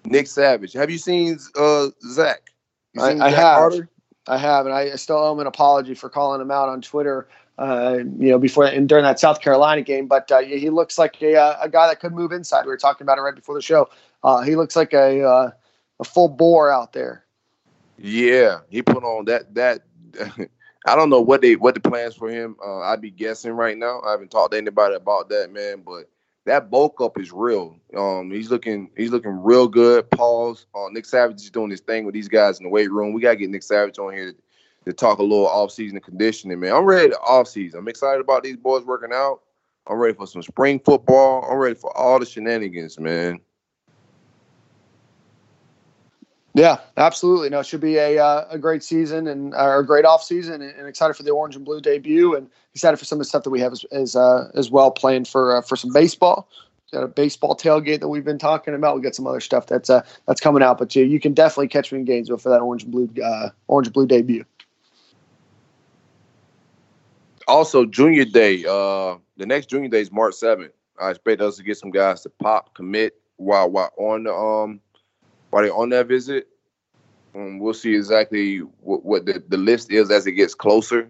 Nick 0.05 0.27
Savage. 0.27 0.73
Have 0.73 0.91
you 0.91 0.99
seen 0.99 1.39
uh, 1.57 1.89
Zach? 2.07 2.51
You 2.93 3.03
I, 3.03 3.11
seen 3.11 3.23
I 3.23 3.31
Zach 3.31 3.39
have. 3.39 3.57
Carter? 3.57 3.89
I 4.27 4.39
have, 4.39 4.67
and 4.67 4.75
I 4.75 4.95
still 4.97 5.19
owe 5.19 5.33
him 5.33 5.41
an 5.41 5.47
apology 5.47 5.95
for 5.95 6.09
calling 6.09 6.41
him 6.41 6.51
out 6.51 6.69
on 6.69 6.81
Twitter. 6.81 7.29
Uh, 7.57 7.99
you 8.19 8.31
know, 8.31 8.39
before 8.39 8.65
and 8.65 8.89
during 8.89 9.05
that 9.05 9.21
South 9.21 9.41
Carolina 9.41 9.81
game, 9.81 10.09
but 10.09 10.31
uh, 10.33 10.41
he 10.41 10.71
looks 10.71 10.99
like 10.99 11.23
a, 11.23 11.37
uh, 11.37 11.57
a 11.61 11.69
guy 11.69 11.87
that 11.87 12.01
could 12.01 12.13
move 12.13 12.33
inside. 12.33 12.65
We 12.65 12.71
were 12.71 12.77
talking 12.77 13.05
about 13.05 13.19
it 13.19 13.21
right 13.21 13.35
before 13.35 13.55
the 13.55 13.63
show. 13.63 13.89
Uh, 14.25 14.41
he 14.41 14.57
looks 14.57 14.75
like 14.75 14.93
a 14.93 15.23
uh, 15.23 15.51
a 16.01 16.05
full 16.05 16.29
bore 16.29 16.73
out 16.73 16.93
there. 16.93 17.25
Yeah, 17.97 18.61
he 18.71 18.83
put 18.83 19.05
on 19.05 19.27
that 19.27 19.55
that. 19.55 19.83
I 20.85 20.95
don't 20.95 21.11
know 21.11 21.21
what 21.21 21.41
they 21.41 21.57
what 21.57 21.75
the 21.75 21.81
plans 21.81 22.15
for 22.15 22.29
him. 22.29 22.57
Uh, 22.65 22.81
I'd 22.81 23.01
be 23.01 23.11
guessing 23.11 23.53
right 23.53 23.77
now. 23.77 24.01
I 24.03 24.11
haven't 24.13 24.31
talked 24.31 24.53
to 24.53 24.59
anybody 24.59 24.95
about 24.95 25.29
that 25.31 25.51
man, 25.53 25.83
but 25.85 26.11
that 26.45 26.71
bulk 26.71 27.01
up 27.01 27.19
is 27.19 27.33
real. 27.33 27.77
Um, 27.97 28.31
he's 28.31 28.51
looking 28.51 28.91
he's 28.97 29.11
looking 29.11 29.43
real 29.43 29.67
good. 29.67 30.11
Pause. 30.11 30.67
Uh, 30.75 30.89
Nick 30.91 31.07
Savage 31.07 31.41
is 31.41 31.51
doing 31.51 31.71
his 31.71 31.81
thing 31.81 32.05
with 32.05 32.15
these 32.15 32.29
guys 32.29 32.59
in 32.59 32.65
the 32.65 32.71
weight 32.71 32.91
room. 32.91 33.13
We 33.13 33.23
gotta 33.23 33.37
get 33.37 33.51
Nick 33.51 33.63
Savage 33.63 33.99
on 33.99 34.13
here 34.13 34.33
to, 34.33 34.37
to 34.85 34.93
talk 34.93 35.19
a 35.19 35.23
little 35.23 35.49
off 35.49 35.71
season 35.71 36.01
conditioning, 36.01 36.61
man. 36.61 36.75
I'm 36.75 36.85
ready 36.85 37.11
to 37.11 37.19
off 37.21 37.49
season. 37.49 37.81
I'm 37.81 37.89
excited 37.89 38.21
about 38.21 38.43
these 38.43 38.59
boys 38.59 38.85
working 38.85 39.13
out. 39.13 39.41
I'm 39.87 39.97
ready 39.97 40.15
for 40.15 40.27
some 40.27 40.43
spring 40.43 40.81
football. 40.81 41.47
I'm 41.51 41.59
ready 41.59 41.75
for 41.75 41.97
all 41.97 42.19
the 42.19 42.27
shenanigans, 42.27 42.99
man. 42.99 43.41
Yeah, 46.55 46.79
absolutely. 46.97 47.51
No, 47.51 47.61
it 47.61 47.67
should 47.67 47.81
be 47.81 47.97
a 47.97 48.19
uh, 48.19 48.47
a 48.49 48.59
great 48.59 48.85
season 48.85 49.27
and 49.27 49.53
uh, 49.55 49.81
a 49.81 49.83
great 49.83 50.05
off 50.05 50.23
season, 50.23 50.63
and, 50.63 50.73
and, 50.77 50.87
excited 50.87 51.15
for 51.15 51.25
the 51.25 51.33
orange 51.33 51.57
and 51.57 51.65
blue 51.65 51.81
debut, 51.81 52.37
and 52.37 52.49
excited 52.73 52.97
for 52.97 53.05
some 53.05 53.17
of 53.17 53.21
the 53.21 53.25
stuff 53.25 53.43
that 53.43 53.51
we 53.51 53.59
have 53.59 53.73
as 53.73 53.85
as, 53.91 54.15
uh, 54.15 54.51
as 54.55 54.71
well 54.71 54.93
planned 54.93 55.27
for 55.27 55.57
uh, 55.57 55.63
for 55.63 55.75
some 55.75 55.93
baseball. 55.93 56.49
Got 56.93 57.03
a 57.03 57.09
baseball 57.09 57.57
tailgate 57.57 57.99
that 57.99 58.09
we've 58.09 58.25
been 58.25 58.39
talking 58.39 58.73
about. 58.73 58.95
We 58.95 59.03
got 59.03 59.17
some 59.17 59.27
other 59.27 59.41
stuff 59.41 59.67
that's 59.67 59.91
uh, 59.91 60.03
that's 60.29 60.41
coming 60.41 60.63
out, 60.63 60.79
but 60.79 60.95
you, 60.95 61.05
you 61.05 61.19
can 61.19 61.35
definitely 61.35 61.67
catch 61.67 61.91
me 61.91 61.99
in 61.99 62.05
Gainesville 62.05 62.39
for 62.39 62.51
that 62.51 62.61
orange 62.61 62.85
and 62.85 62.93
blue 62.93 63.11
uh, 63.21 63.51
orange 63.67 63.89
and 63.89 63.95
blue 63.95 64.07
debut. 64.07 64.45
Also, 67.49 67.85
Junior 67.85 68.25
Day. 68.25 68.65
Uh, 68.65 69.17
the 69.37 69.45
next 69.45 69.71
Junior 69.71 69.89
Day 69.89 70.03
is 70.03 70.13
March 70.13 70.35
seventh. 70.35 70.71
I 71.01 71.11
expect 71.11 71.41
us 71.41 71.57
to 71.57 71.65
get 71.65 71.79
some 71.79 71.91
guys 71.91 72.21
to 72.21 72.29
pop 72.29 72.75
commit 72.75 73.21
while 73.39 73.69
while 73.69 73.93
on 73.97 74.23
the 74.23 74.33
um 74.33 74.81
while 75.55 75.63
they're 75.63 75.73
on 75.73 75.91
that 75.91 76.09
visit. 76.09 76.49
Um, 77.33 77.61
we'll 77.61 77.75
see 77.75 77.95
exactly 77.95 78.59
what, 78.81 79.05
what 79.05 79.25
the, 79.25 79.41
the 79.49 79.57
list 79.57 79.93
is 79.93 80.11
as 80.11 80.27
it 80.27 80.33
gets 80.33 80.53
closer. 80.53 81.09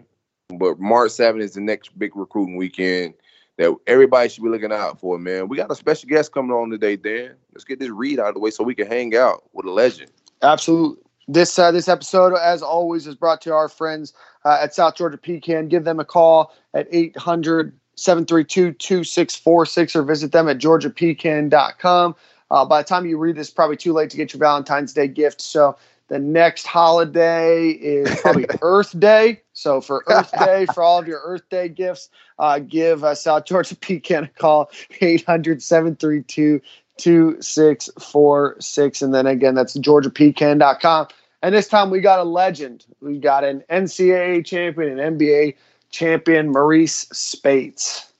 But 0.49 0.79
March 0.79 1.09
7th 1.13 1.41
is 1.41 1.55
the 1.55 1.61
next 1.61 1.97
big 1.97 2.15
recruiting 2.15 2.55
weekend 2.55 3.15
that 3.57 3.75
everybody 3.87 4.29
should 4.29 4.43
be 4.43 4.49
looking 4.49 4.71
out 4.71 4.99
for, 4.99 5.17
man. 5.17 5.47
We 5.47 5.57
got 5.57 5.71
a 5.71 5.75
special 5.75 6.07
guest 6.09 6.31
coming 6.31 6.51
on 6.51 6.69
today, 6.69 6.95
Dan. 6.95 7.31
Let's 7.53 7.63
get 7.63 7.79
this 7.79 7.89
read 7.89 8.19
out 8.19 8.27
of 8.27 8.33
the 8.35 8.39
way 8.39 8.51
so 8.51 8.63
we 8.63 8.75
can 8.75 8.85
hang 8.85 9.15
out 9.15 9.45
with 9.53 9.65
a 9.65 9.71
legend. 9.71 10.11
Absolutely. 10.43 11.01
This 11.27 11.57
uh, 11.57 11.71
this 11.71 11.87
episode, 11.87 12.35
as 12.35 12.61
always, 12.61 13.07
is 13.07 13.15
brought 13.15 13.41
to 13.41 13.53
our 13.53 13.67
friends 13.67 14.13
uh, 14.43 14.59
at 14.61 14.75
South 14.75 14.95
Georgia 14.95 15.17
Pecan. 15.17 15.69
Give 15.69 15.85
them 15.85 15.99
a 15.99 16.05
call 16.05 16.53
at 16.75 16.87
800 16.91 17.73
732 17.95 18.73
2646 18.73 19.95
or 19.95 20.03
visit 20.03 20.31
them 20.33 20.47
at 20.47 20.59
georgiapecan.com. 20.59 22.15
Uh, 22.55 22.63
by 22.63 22.81
the 22.81 22.87
time 22.87 23.05
you 23.05 23.17
read 23.17 23.35
this, 23.35 23.49
probably 23.49 23.75
too 23.75 23.91
late 23.91 24.09
to 24.09 24.15
get 24.15 24.31
your 24.31 24.39
Valentine's 24.39 24.93
Day 24.93 25.09
gift. 25.09 25.41
So 25.41 25.75
the 26.07 26.19
next 26.19 26.65
holiday 26.65 27.71
is 27.71 28.17
probably 28.21 28.45
Earth 28.61 28.97
Day. 28.97 29.41
So 29.51 29.81
for 29.81 30.05
Earth 30.07 30.31
Day, 30.39 30.65
for 30.67 30.81
all 30.81 30.97
of 30.97 31.05
your 31.05 31.19
Earth 31.25 31.41
Day 31.49 31.67
gifts, 31.67 32.07
uh, 32.39 32.59
give 32.59 33.03
uh, 33.03 33.13
South 33.13 33.43
Georgia 33.43 33.75
Pecan 33.81 34.23
a 34.23 34.29
call, 34.29 34.71
800 35.01 35.61
732 35.61 36.61
2646. 36.97 39.01
And 39.01 39.13
then 39.13 39.27
again, 39.27 39.53
that's 39.53 39.75
georgiapecan.com. 39.75 41.07
And 41.41 41.53
this 41.53 41.67
time 41.67 41.89
we 41.89 41.99
got 41.99 42.19
a 42.19 42.23
legend. 42.23 42.85
We 43.01 43.17
got 43.17 43.43
an 43.43 43.65
NCAA 43.69 44.45
champion, 44.45 44.97
an 44.97 45.17
NBA 45.17 45.55
champion, 45.89 46.53
Marreese 46.53 47.13
Speights. 47.13 48.13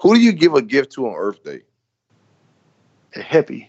Who 0.00 0.14
do 0.14 0.20
you 0.20 0.32
give 0.32 0.52
a 0.52 0.60
gift 0.60 0.92
to 0.92 1.06
on 1.06 1.14
Earth 1.16 1.42
Day? 1.42 1.62
A 3.16 3.20
hippie. 3.20 3.68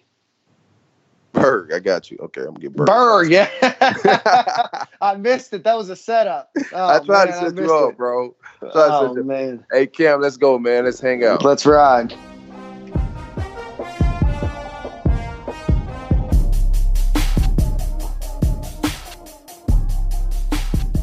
Berg, 1.33 1.73
I 1.73 1.79
got 1.79 2.09
you. 2.09 2.17
Okay, 2.21 2.41
I'm 2.41 2.47
gonna 2.47 2.59
get 2.59 2.75
Berg. 2.75 2.87
Berg, 2.87 3.29
yeah. 3.29 3.49
I 5.01 5.15
missed 5.17 5.53
it. 5.53 5.63
That 5.65 5.75
was 5.75 5.89
a 5.89 5.95
setup. 5.95 6.49
Oh, 6.71 6.87
I 6.87 6.99
tried 6.99 7.29
man, 7.29 7.33
to 7.33 7.45
oh, 7.45 7.49
set 7.49 7.57
you 7.57 7.75
up, 7.75 7.91
it. 7.91 7.97
bro. 7.97 8.35
Oh 8.61 9.07
set 9.09 9.17
you- 9.17 9.23
man, 9.23 9.65
Hey 9.71 9.85
Cam, 9.85 10.21
let's 10.21 10.37
go, 10.37 10.57
man. 10.57 10.85
Let's 10.85 10.99
hang 10.99 11.23
out. 11.25 11.43
let's 11.43 11.65
ride. 11.65 12.13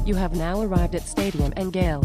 You 0.04 0.16
have 0.16 0.34
now 0.34 0.60
arrived 0.62 0.94
at 0.96 1.02
Stadium 1.02 1.52
and 1.56 1.72
Gale. 1.72 2.02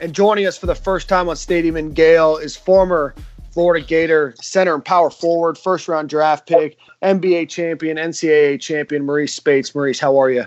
And 0.00 0.14
joining 0.14 0.46
us 0.46 0.56
for 0.56 0.66
the 0.66 0.74
first 0.74 1.08
time 1.08 1.28
on 1.28 1.36
Stadium 1.36 1.76
and 1.76 1.94
Gale 1.94 2.36
is 2.36 2.56
former 2.56 3.14
Florida 3.50 3.84
Gator 3.84 4.34
center 4.40 4.74
and 4.74 4.84
power 4.84 5.10
forward, 5.10 5.58
first 5.58 5.88
round 5.88 6.08
draft 6.08 6.46
pick, 6.46 6.76
NBA 7.02 7.48
champion, 7.48 7.96
NCAA 7.96 8.60
champion, 8.60 9.06
Marreese 9.06 9.30
Speights. 9.30 9.72
Marreese, 9.72 10.00
how 10.00 10.16
are 10.18 10.30
you? 10.30 10.44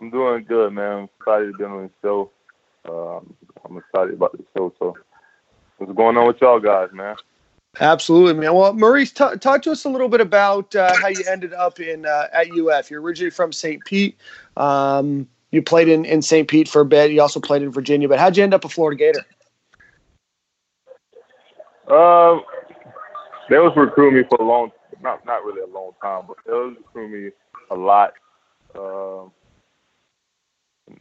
I'm 0.00 0.10
doing 0.10 0.44
good, 0.44 0.72
man. 0.72 0.92
I'm 0.92 1.08
excited 1.20 1.52
to 1.52 1.58
be 1.58 1.64
on 1.64 1.82
the 1.84 1.90
show. 2.02 2.30
Um, 2.86 3.34
I'm 3.64 3.78
excited 3.78 4.14
about 4.14 4.32
the 4.32 4.44
show. 4.56 4.72
So, 4.78 4.96
what's 5.78 5.92
going 5.92 6.16
on 6.16 6.26
with 6.26 6.40
y'all 6.40 6.60
guys, 6.60 6.90
man? 6.92 7.16
Absolutely, 7.80 8.34
man. 8.34 8.54
Well, 8.54 8.72
Marreese, 8.72 9.12
t- 9.14 9.38
talk 9.38 9.62
to 9.62 9.72
us 9.72 9.84
a 9.84 9.88
little 9.88 10.08
bit 10.08 10.20
about 10.20 10.74
uh, 10.76 10.94
how 11.00 11.08
you 11.08 11.24
ended 11.28 11.52
up 11.52 11.80
in 11.80 12.06
uh, 12.06 12.28
at 12.32 12.48
UF. 12.50 12.90
You're 12.90 13.00
originally 13.00 13.30
from 13.30 13.52
St. 13.52 13.84
Pete. 13.84 14.16
Um, 14.56 15.26
you 15.50 15.62
played 15.62 15.88
in, 15.88 16.04
in 16.04 16.22
St. 16.22 16.46
Pete 16.48 16.68
for 16.68 16.82
a 16.82 16.84
bit. 16.84 17.10
You 17.10 17.20
also 17.20 17.40
played 17.40 17.62
in 17.62 17.70
Virginia. 17.70 18.08
But 18.08 18.18
how'd 18.18 18.36
you 18.36 18.42
end 18.42 18.54
up 18.54 18.64
a 18.64 18.68
Florida 18.68 18.98
Gator? 18.98 19.24
Um, 21.88 22.42
they 23.50 23.58
was 23.58 23.72
recruiting 23.76 24.20
me 24.20 24.24
for 24.28 24.42
a 24.42 24.46
long, 24.46 24.70
not 25.02 25.24
not 25.26 25.44
really 25.44 25.60
a 25.60 25.66
long 25.66 25.92
time, 26.02 26.24
but 26.26 26.36
they 26.46 26.52
was 26.52 26.76
recruiting 26.78 27.24
me 27.24 27.30
a 27.70 27.74
lot. 27.74 28.14
Um, 28.74 29.32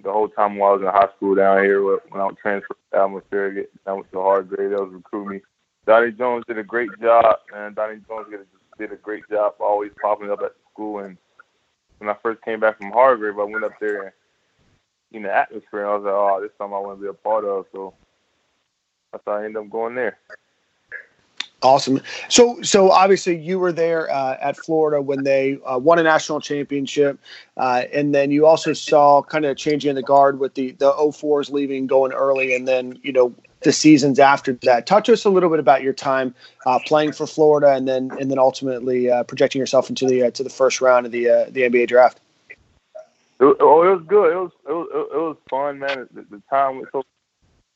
the 0.04 0.12
whole 0.12 0.30
time 0.30 0.58
while 0.58 0.72
I 0.72 0.76
was 0.76 0.82
in 0.82 0.88
high 0.88 1.10
school 1.16 1.36
down 1.36 1.64
here, 1.64 1.84
when 1.84 2.22
I 2.22 2.26
was 2.26 2.36
transferred 2.42 2.78
to 2.92 3.00
Alma 3.00 3.22
Surrogate, 3.30 3.72
I 3.86 3.94
went 3.94 4.12
to 4.12 4.22
Hargrave. 4.22 4.70
They 4.70 4.76
was 4.76 4.94
recruiting 4.94 5.38
me. 5.38 5.42
Donnie 5.86 6.12
Jones 6.12 6.46
did 6.48 6.58
a 6.58 6.64
great 6.64 6.90
job, 7.02 7.36
and 7.54 7.76
Donnie 7.76 8.00
Jones 8.08 8.28
did 8.30 8.40
a, 8.42 8.78
did 8.78 8.94
a 8.94 9.02
great 9.02 9.24
job 9.30 9.56
always 9.60 9.92
popping 10.02 10.32
up 10.32 10.42
at 10.42 10.54
school. 10.72 11.00
And 11.00 11.18
when 11.98 12.10
I 12.10 12.16
first 12.24 12.42
came 12.44 12.60
back 12.60 12.78
from 12.78 12.92
Hargrave, 12.92 13.40
I 13.40 13.44
went 13.44 13.66
up 13.66 13.74
there 13.80 14.04
and 14.04 14.12
in 15.12 15.24
the 15.24 15.32
atmosphere, 15.32 15.82
and 15.82 15.90
I 15.90 15.96
was 15.96 16.04
like, 16.04 16.14
oh, 16.14 16.40
this 16.42 16.50
is 16.50 16.58
something 16.58 16.76
I 16.76 16.80
want 16.80 16.98
to 16.98 17.02
be 17.04 17.10
a 17.10 17.14
part 17.14 17.46
of. 17.46 17.66
So 17.72 17.94
that's 19.12 19.24
how 19.26 19.34
I 19.34 19.46
ended 19.46 19.64
up 19.64 19.70
going 19.70 19.96
there. 19.96 20.18
Awesome. 21.64 22.02
So, 22.28 22.62
so 22.62 22.92
obviously 22.92 23.38
you 23.38 23.58
were 23.58 23.72
there 23.72 24.12
uh, 24.12 24.38
at 24.42 24.58
Florida 24.58 25.02
when 25.02 25.24
they 25.24 25.60
uh, 25.66 25.78
won 25.78 25.98
a 25.98 26.04
national 26.04 26.42
championship, 26.42 27.18
uh, 27.56 27.84
and 27.94 28.14
then 28.14 28.32
you 28.32 28.46
also 28.46 28.74
saw 28.74 29.22
kind 29.22 29.46
of 29.46 29.56
changing 29.56 29.90
in 29.90 29.96
the 29.96 30.04
guard 30.04 30.40
with 30.40 30.56
the 30.56 30.72
the 30.74 30.92
04s 30.92 31.52
leaving, 31.52 31.88
going 31.88 32.12
early, 32.12 32.54
and 32.54 32.68
then 32.68 33.00
you 33.02 33.14
know 33.14 33.34
the 33.62 33.72
seasons 33.72 34.20
after 34.20 34.52
that. 34.64 34.86
Talk 34.86 35.06
to 35.06 35.14
us 35.14 35.24
a 35.24 35.30
little 35.30 35.50
bit 35.50 35.60
about 35.60 35.82
your 35.82 35.94
time 35.94 36.36
uh, 36.66 36.80
playing 36.86 37.14
for 37.14 37.26
Florida, 37.26 37.72
and 37.72 37.88
then 37.88 38.12
and 38.20 38.30
then 38.30 38.40
ultimately 38.40 39.10
uh, 39.10 39.24
projecting 39.24 39.60
yourself 39.60 39.88
into 39.88 40.06
the 40.06 40.24
uh, 40.24 40.32
to 40.32 40.44
the 40.44 40.50
first 40.50 40.82
round 40.82 41.06
of 41.06 41.14
the 41.14 41.48
the 41.50 41.62
NBA 41.62 41.88
draft. 41.88 42.20
It, 43.40 43.58
oh, 43.62 43.84
it 43.84 43.96
was 43.96 44.04
good. 44.06 44.34
It 44.34 44.36
was 44.36 44.52
it 44.68 44.72
was 44.74 44.88
it 45.14 45.18
was 45.18 45.38
fun, 45.50 45.80
man. 45.80 46.10
The, 46.14 46.26
the 46.30 46.42
time 46.50 46.76
went 46.76 46.90
so 46.92 47.04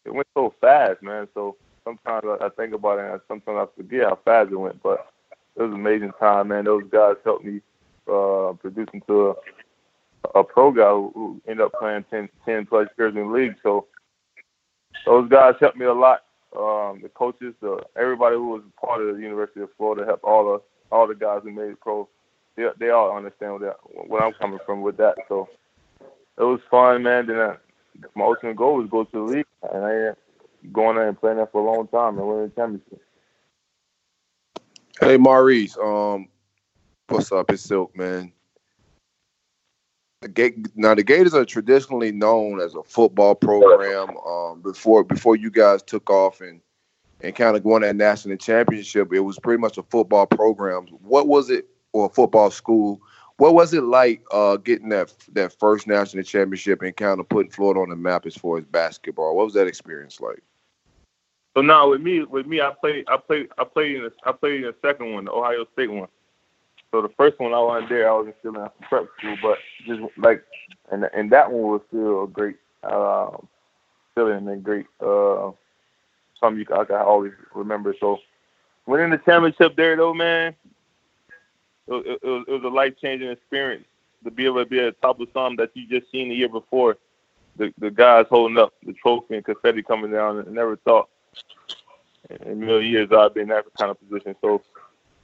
it 0.03 0.13
went 0.13 0.27
so 0.33 0.53
fast, 0.59 1.01
man. 1.01 1.29
So 1.33 1.55
sometimes 1.87 2.25
I, 2.25 2.45
I 2.45 2.49
think 2.49 2.73
about 2.73 2.99
it, 2.99 3.11
and 3.11 3.21
sometimes 3.27 3.69
I 3.69 3.81
forget 3.81 4.03
how 4.03 4.19
fast 4.25 4.51
it 4.51 4.55
went. 4.55 4.81
But 4.83 5.07
it 5.55 5.61
was 5.61 5.71
an 5.71 5.79
amazing 5.79 6.11
time, 6.19 6.49
man. 6.49 6.65
Those 6.65 6.83
guys 6.91 7.15
helped 7.23 7.45
me 7.45 7.61
uh, 8.11 8.53
produce 8.59 8.89
into 8.93 9.29
a, 9.29 10.39
a 10.39 10.43
pro 10.43 10.71
guy 10.71 10.89
who, 10.89 11.11
who 11.13 11.41
ended 11.47 11.65
up 11.65 11.73
playing 11.79 12.05
10, 12.09 12.29
10 12.45 12.65
plus 12.65 12.87
years 12.97 13.15
in 13.15 13.27
the 13.27 13.33
league. 13.33 13.55
So 13.63 13.87
those 15.05 15.29
guys 15.29 15.55
helped 15.59 15.77
me 15.77 15.85
a 15.85 15.93
lot. 15.93 16.23
Um, 16.57 17.01
the 17.01 17.09
coaches, 17.13 17.53
the 17.61 17.81
everybody 17.97 18.35
who 18.35 18.49
was 18.49 18.61
part 18.79 19.01
of 19.01 19.15
the 19.15 19.21
University 19.21 19.61
of 19.61 19.69
Florida 19.77 20.05
helped 20.05 20.23
all 20.23 20.45
the 20.45 20.61
all 20.95 21.07
the 21.07 21.15
guys 21.15 21.41
who 21.43 21.51
made 21.51 21.79
pro. 21.81 22.07
They, 22.55 22.67
they 22.79 22.89
all 22.89 23.15
understand 23.15 23.53
what, 23.53 23.61
that, 23.61 23.75
what 24.07 24.23
I'm 24.23 24.33
coming 24.33 24.59
from 24.65 24.81
with 24.81 24.97
that. 24.97 25.15
So 25.27 25.49
it 26.01 26.43
was 26.43 26.59
fun, 26.71 27.03
man. 27.03 27.27
Then 27.27 27.37
uh, 27.37 27.57
my 28.15 28.25
ultimate 28.25 28.55
goal 28.55 28.77
was 28.77 28.89
go 28.89 29.03
to 29.03 29.11
the 29.11 29.19
league, 29.19 29.45
and 29.71 29.85
I 29.85 30.13
going 30.71 30.95
there 30.95 31.07
and 31.07 31.19
playing 31.19 31.37
there 31.37 31.47
for 31.47 31.61
a 31.61 31.71
long 31.71 31.87
time 31.87 32.17
and 32.17 32.27
winning 32.27 32.49
the 32.49 32.55
championship. 32.55 33.01
Hey 34.99 35.17
Marreese, 35.17 35.77
um, 35.77 36.27
what's 37.07 37.31
up? 37.31 37.51
It's 37.51 37.61
Silk, 37.61 37.95
man. 37.95 38.33
The 40.21 40.29
Gate, 40.29 40.75
now 40.75 40.95
the 40.95 41.03
Gators 41.03 41.35
are 41.35 41.45
traditionally 41.45 42.11
known 42.11 42.59
as 42.59 42.73
a 42.73 42.81
football 42.81 43.35
program. 43.35 44.17
Um, 44.17 44.61
before 44.61 45.03
before 45.03 45.35
you 45.35 45.51
guys 45.51 45.83
took 45.83 46.09
off 46.09 46.41
and 46.41 46.61
and 47.21 47.35
kind 47.35 47.55
of 47.55 47.63
won 47.63 47.81
that 47.81 47.95
national 47.95 48.37
championship, 48.37 49.13
it 49.13 49.19
was 49.19 49.37
pretty 49.39 49.59
much 49.59 49.77
a 49.77 49.83
football 49.83 50.25
program. 50.25 50.87
What 51.01 51.27
was 51.27 51.49
it, 51.51 51.67
or 51.93 52.07
a 52.07 52.09
football 52.09 52.49
school? 52.49 52.99
What 53.37 53.53
was 53.53 53.73
it 53.75 53.83
like 53.83 54.23
uh, 54.31 54.57
getting 54.57 54.89
that 54.89 55.13
that 55.33 55.57
first 55.59 55.85
national 55.85 56.23
championship 56.23 56.81
and 56.81 56.95
kind 56.95 57.19
of 57.19 57.29
putting 57.29 57.51
Florida 57.51 57.81
on 57.81 57.89
the 57.89 57.95
map 57.95 58.25
as 58.25 58.35
far 58.35 58.57
as 58.57 58.65
basketball? 58.65 59.35
What 59.35 59.45
was 59.45 59.53
that 59.53 59.67
experience 59.67 60.19
like? 60.19 60.41
So 61.57 61.61
now 61.61 61.89
with 61.89 62.01
me, 62.01 62.23
with 62.23 62.45
me, 62.45 62.61
I 62.61 62.71
played, 62.79 63.05
I 63.07 63.17
played, 63.17 63.47
I 63.57 63.63
played 63.63 63.95
in, 63.95 64.03
the, 64.03 64.13
I 64.23 64.31
played 64.31 64.57
in 64.57 64.61
the 64.61 64.75
second 64.79 65.11
one, 65.11 65.25
the 65.25 65.31
Ohio 65.31 65.65
State 65.73 65.91
one. 65.91 66.07
So 66.91 67.01
the 67.01 67.09
first 67.17 67.39
one 67.39 67.51
I 67.51 67.59
wasn't 67.59 67.89
there, 67.89 68.07
I 68.07 68.13
was 68.13 68.31
still 68.41 68.55
in 68.61 68.69
prep 68.87 69.07
school, 69.17 69.37
but 69.41 69.57
just 69.87 69.99
like, 70.19 70.43
and 70.91 71.09
and 71.15 71.31
that 71.31 71.51
one 71.51 71.63
was 71.63 71.81
still 71.87 72.25
a 72.25 72.27
great 72.27 72.57
um, 72.83 73.47
feeling 74.13 74.47
and 74.47 74.63
great 74.63 74.85
uh, 75.01 75.49
something 76.39 76.59
you 76.59 76.75
I 76.75 76.85
can 76.85 76.97
always 76.97 77.31
remember. 77.55 77.95
So 77.99 78.19
winning 78.85 79.09
the 79.09 79.17
championship 79.17 79.75
there, 79.75 79.95
though, 79.95 80.13
man, 80.13 80.53
it, 81.87 82.19
it, 82.21 82.23
was, 82.23 82.45
it 82.47 82.51
was 82.51 82.63
a 82.65 82.67
life 82.67 82.93
changing 83.01 83.31
experience 83.31 83.85
to 84.25 84.29
be 84.29 84.45
able 84.45 84.63
to 84.63 84.69
be 84.69 84.79
at 84.79 84.93
the 84.93 85.07
top 85.07 85.19
of 85.19 85.27
something 85.33 85.57
that 85.57 85.71
you 85.73 85.87
just 85.87 86.11
seen 86.11 86.29
the 86.29 86.35
year 86.35 86.49
before. 86.49 86.97
The 87.57 87.73
the 87.79 87.89
guys 87.89 88.27
holding 88.29 88.59
up 88.59 88.75
the 88.85 88.93
trophy 88.93 89.37
and 89.37 89.43
confetti 89.43 89.81
coming 89.81 90.11
down, 90.11 90.37
and 90.37 90.51
never 90.51 90.75
thought 90.75 91.09
in 92.29 92.51
a 92.51 92.55
million 92.55 92.91
years 92.91 93.09
I've 93.11 93.33
been 93.33 93.43
in 93.43 93.49
that 93.49 93.65
kind 93.77 93.91
of 93.91 93.99
position. 93.99 94.35
So 94.41 94.61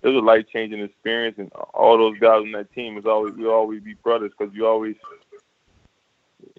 it 0.01 0.07
was 0.09 0.17
a 0.17 0.19
life 0.19 0.45
changing 0.51 0.81
experience, 0.81 1.37
and 1.39 1.51
all 1.73 1.97
those 1.97 2.19
guys 2.19 2.41
on 2.41 2.51
that 2.53 2.73
team 2.73 2.95
was 2.95 3.05
always 3.05 3.33
we 3.35 3.47
always 3.47 3.81
be 3.81 3.93
brothers 3.95 4.31
because 4.37 4.53
you 4.53 4.67
always 4.67 4.95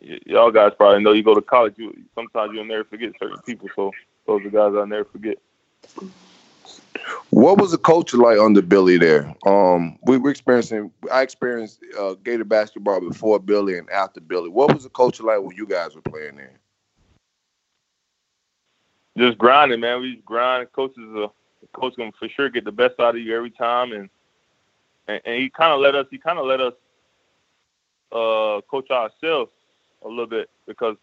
y- 0.02 0.20
y'all 0.26 0.50
guys 0.50 0.72
probably 0.76 1.02
know 1.02 1.12
you 1.12 1.22
go 1.22 1.34
to 1.34 1.42
college. 1.42 1.74
You 1.76 1.94
sometimes 2.14 2.52
you'll 2.54 2.64
never 2.64 2.84
forget 2.84 3.12
certain 3.20 3.40
people. 3.42 3.68
So 3.76 3.92
those 4.26 4.44
are 4.46 4.50
guys 4.50 4.72
I'll 4.76 4.86
never 4.86 5.04
forget. 5.04 5.38
What 7.30 7.60
was 7.60 7.72
the 7.72 7.78
culture 7.78 8.16
like 8.16 8.38
under 8.38 8.62
Billy 8.62 8.96
there? 8.96 9.34
Um, 9.46 9.98
we 10.04 10.18
were 10.18 10.30
experiencing. 10.30 10.90
I 11.12 11.22
experienced 11.22 11.80
uh, 11.98 12.14
Gator 12.24 12.44
basketball 12.44 13.00
before 13.00 13.38
Billy 13.40 13.76
and 13.78 13.90
after 13.90 14.20
Billy. 14.20 14.48
What 14.48 14.72
was 14.74 14.84
the 14.84 14.90
culture 14.90 15.24
like 15.24 15.42
when 15.42 15.56
you 15.56 15.66
guys 15.66 15.94
were 15.94 16.02
playing 16.02 16.36
there? 16.36 16.60
Just 19.16 19.38
grinding, 19.38 19.80
man. 19.80 20.00
We 20.00 20.14
just 20.14 20.24
grind. 20.24 20.72
Coaches, 20.72 21.04
uh, 21.16 21.28
coach 21.72 21.94
can 21.96 22.12
for 22.18 22.28
sure 22.28 22.48
get 22.48 22.64
the 22.64 22.72
best 22.72 22.94
out 22.98 23.14
of 23.14 23.20
you 23.20 23.36
every 23.36 23.50
time, 23.50 23.92
and 23.92 24.08
and, 25.08 25.20
and 25.24 25.42
he 25.42 25.50
kind 25.50 25.72
of 25.72 25.80
let 25.80 25.94
us. 25.94 26.06
He 26.10 26.18
kind 26.18 26.38
of 26.38 26.46
let 26.46 26.60
us 26.60 26.74
uh, 28.12 28.60
coach 28.70 28.90
ourselves 28.90 29.50
a 30.04 30.08
little 30.08 30.26
bit 30.26 30.50
because 30.66 30.96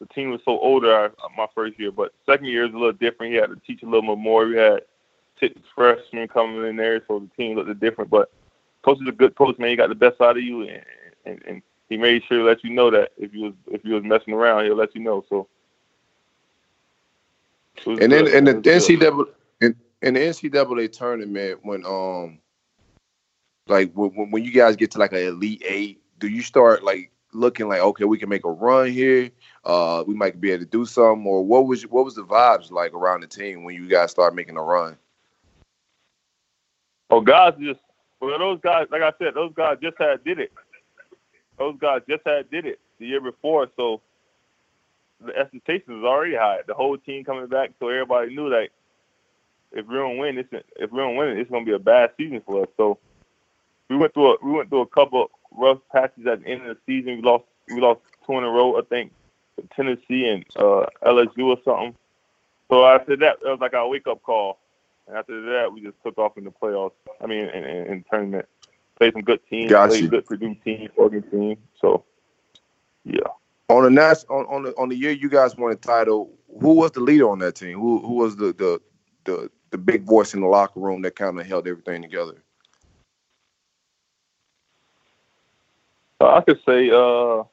the 0.00 0.06
team 0.06 0.30
was 0.30 0.40
so 0.44 0.58
older 0.58 0.92
our, 0.92 1.12
my 1.36 1.46
first 1.54 1.78
year. 1.78 1.92
But 1.92 2.12
second 2.26 2.46
year 2.46 2.64
is 2.66 2.72
a 2.72 2.78
little 2.78 2.92
different. 2.92 3.32
He 3.32 3.38
had 3.38 3.50
to 3.50 3.60
teach 3.66 3.82
a 3.82 3.86
little 3.86 4.14
bit 4.14 4.22
more. 4.22 4.46
We 4.46 4.56
had 4.56 4.80
six 5.38 5.54
freshmen 5.74 6.28
coming 6.28 6.64
in 6.66 6.76
there, 6.76 7.02
so 7.06 7.20
the 7.20 7.42
team 7.42 7.56
looked 7.56 7.78
different. 7.80 8.10
But 8.10 8.30
coach 8.82 9.00
is 9.00 9.08
a 9.08 9.12
good 9.12 9.34
coach, 9.34 9.58
man. 9.58 9.70
He 9.70 9.76
got 9.76 9.88
the 9.88 9.94
best 9.94 10.20
out 10.20 10.36
of 10.36 10.42
you, 10.42 10.62
and, 10.62 10.82
and, 11.26 11.42
and 11.46 11.62
he 11.88 11.96
made 11.96 12.22
sure 12.24 12.38
to 12.38 12.44
let 12.44 12.64
you 12.64 12.70
know 12.70 12.90
that 12.90 13.12
if 13.16 13.34
you 13.34 13.42
was 13.42 13.54
if 13.66 13.84
you 13.84 13.94
was 13.94 14.04
messing 14.04 14.34
around, 14.34 14.64
he'll 14.64 14.76
let 14.76 14.94
you 14.94 15.02
know. 15.02 15.24
So 15.28 15.48
and 17.86 18.12
then 18.12 18.26
in 18.26 18.44
the 18.44 18.54
NCAA 18.54 19.26
in, 19.60 19.76
in 20.02 20.14
the 20.14 20.20
NCAA 20.20 20.92
tournament 20.92 21.60
when 21.62 21.84
um 21.84 22.38
like 23.66 23.92
when 23.94 24.30
when 24.30 24.44
you 24.44 24.52
guys 24.52 24.76
get 24.76 24.90
to 24.92 24.98
like 24.98 25.12
an 25.12 25.20
elite 25.20 25.62
eight, 25.66 26.02
do 26.18 26.28
you 26.28 26.42
start 26.42 26.82
like 26.82 27.10
looking 27.32 27.68
like 27.68 27.80
okay 27.80 28.04
we 28.04 28.18
can 28.18 28.28
make 28.28 28.44
a 28.44 28.50
run 28.50 28.90
here? 28.90 29.30
Uh, 29.64 30.02
we 30.06 30.14
might 30.14 30.40
be 30.40 30.50
able 30.50 30.64
to 30.64 30.70
do 30.70 30.84
something, 30.84 31.26
or 31.26 31.44
what 31.44 31.66
was 31.66 31.86
what 31.86 32.04
was 32.04 32.14
the 32.14 32.24
vibes 32.24 32.70
like 32.70 32.92
around 32.92 33.20
the 33.20 33.26
team 33.26 33.64
when 33.64 33.74
you 33.74 33.88
guys 33.88 34.10
start 34.10 34.34
making 34.34 34.56
a 34.56 34.62
run? 34.62 34.96
Oh, 37.10 37.20
guys, 37.20 37.54
just 37.60 37.80
well, 38.20 38.38
those 38.38 38.60
guys, 38.60 38.86
like 38.90 39.02
I 39.02 39.12
said, 39.18 39.34
those 39.34 39.52
guys 39.54 39.78
just 39.82 39.98
had 39.98 40.22
did 40.24 40.38
it. 40.38 40.52
Those 41.58 41.76
guys 41.80 42.02
just 42.08 42.22
had 42.24 42.50
did 42.50 42.66
it 42.66 42.80
the 42.98 43.06
year 43.06 43.20
before, 43.20 43.68
so 43.76 44.00
the 45.24 45.36
expectations 45.36 45.88
was 45.88 46.04
already 46.04 46.36
high. 46.36 46.60
The 46.66 46.74
whole 46.74 46.96
team 46.96 47.24
coming 47.24 47.46
back, 47.46 47.72
so 47.78 47.88
everybody 47.88 48.34
knew 48.34 48.50
that 48.50 48.70
if 49.72 49.86
we 49.86 49.94
don't 49.94 50.18
win, 50.18 50.38
it's 50.38 50.48
if 50.76 50.90
we 50.90 50.98
don't 50.98 51.16
win, 51.16 51.38
it's 51.38 51.50
gonna 51.50 51.64
be 51.64 51.72
a 51.72 51.78
bad 51.78 52.12
season 52.16 52.42
for 52.44 52.62
us. 52.62 52.68
So 52.76 52.98
we 53.88 53.96
went 53.96 54.14
through 54.14 54.34
a 54.34 54.36
we 54.42 54.52
went 54.52 54.68
through 54.68 54.82
a 54.82 54.86
couple 54.86 55.30
rough 55.52 55.78
patches 55.92 56.26
at 56.26 56.42
the 56.42 56.48
end 56.48 56.66
of 56.66 56.76
the 56.76 56.80
season. 56.86 57.16
We 57.16 57.22
lost 57.22 57.44
we 57.68 57.80
lost 57.80 58.00
two 58.26 58.38
in 58.38 58.44
a 58.44 58.48
row, 58.48 58.78
I 58.78 58.82
think, 58.82 59.12
Tennessee 59.74 60.28
and 60.28 60.44
uh, 60.56 60.86
LSU 61.04 61.46
or 61.46 61.58
something. 61.64 61.94
So 62.70 62.86
after 62.86 63.16
that, 63.16 63.38
it 63.44 63.48
was 63.48 63.60
like 63.60 63.74
our 63.74 63.88
wake 63.88 64.06
up 64.06 64.22
call. 64.22 64.58
And 65.06 65.16
after 65.16 65.40
that, 65.52 65.72
we 65.72 65.80
just 65.80 65.96
took 66.04 66.18
off 66.18 66.38
in 66.38 66.44
the 66.44 66.50
playoffs. 66.50 66.92
I 67.20 67.26
mean, 67.26 67.46
in, 67.46 67.64
in, 67.64 67.86
in 67.86 68.04
tournament, 68.08 68.46
played 68.96 69.12
some 69.12 69.22
good 69.22 69.40
teams, 69.48 69.70
Got 69.70 69.90
played 69.90 70.10
good 70.10 70.26
Purdue 70.26 70.54
team, 70.64 70.88
Oregon 70.96 71.22
team. 71.30 71.56
So 71.80 72.04
yeah. 73.04 73.20
On 73.70 73.84
the 73.84 73.90
nas- 73.90 74.26
on 74.28 74.46
on 74.46 74.64
the 74.64 74.74
on 74.76 74.88
the 74.88 74.96
year 74.96 75.12
you 75.12 75.28
guys 75.28 75.56
won 75.56 75.70
the 75.70 75.76
title, 75.76 76.32
who 76.60 76.74
was 76.74 76.90
the 76.90 77.00
leader 77.00 77.30
on 77.30 77.38
that 77.38 77.54
team? 77.54 77.78
Who 77.78 78.00
who 78.00 78.14
was 78.14 78.34
the 78.34 78.46
the 78.52 78.80
the, 79.24 79.48
the 79.70 79.78
big 79.78 80.02
voice 80.02 80.34
in 80.34 80.40
the 80.40 80.48
locker 80.48 80.80
room 80.80 81.02
that 81.02 81.14
kind 81.14 81.38
of 81.38 81.46
held 81.46 81.68
everything 81.68 82.02
together? 82.02 82.42
Uh, 86.20 86.34
I 86.34 86.40
could 86.40 86.58
say 86.66 86.90
uh, 86.90 87.44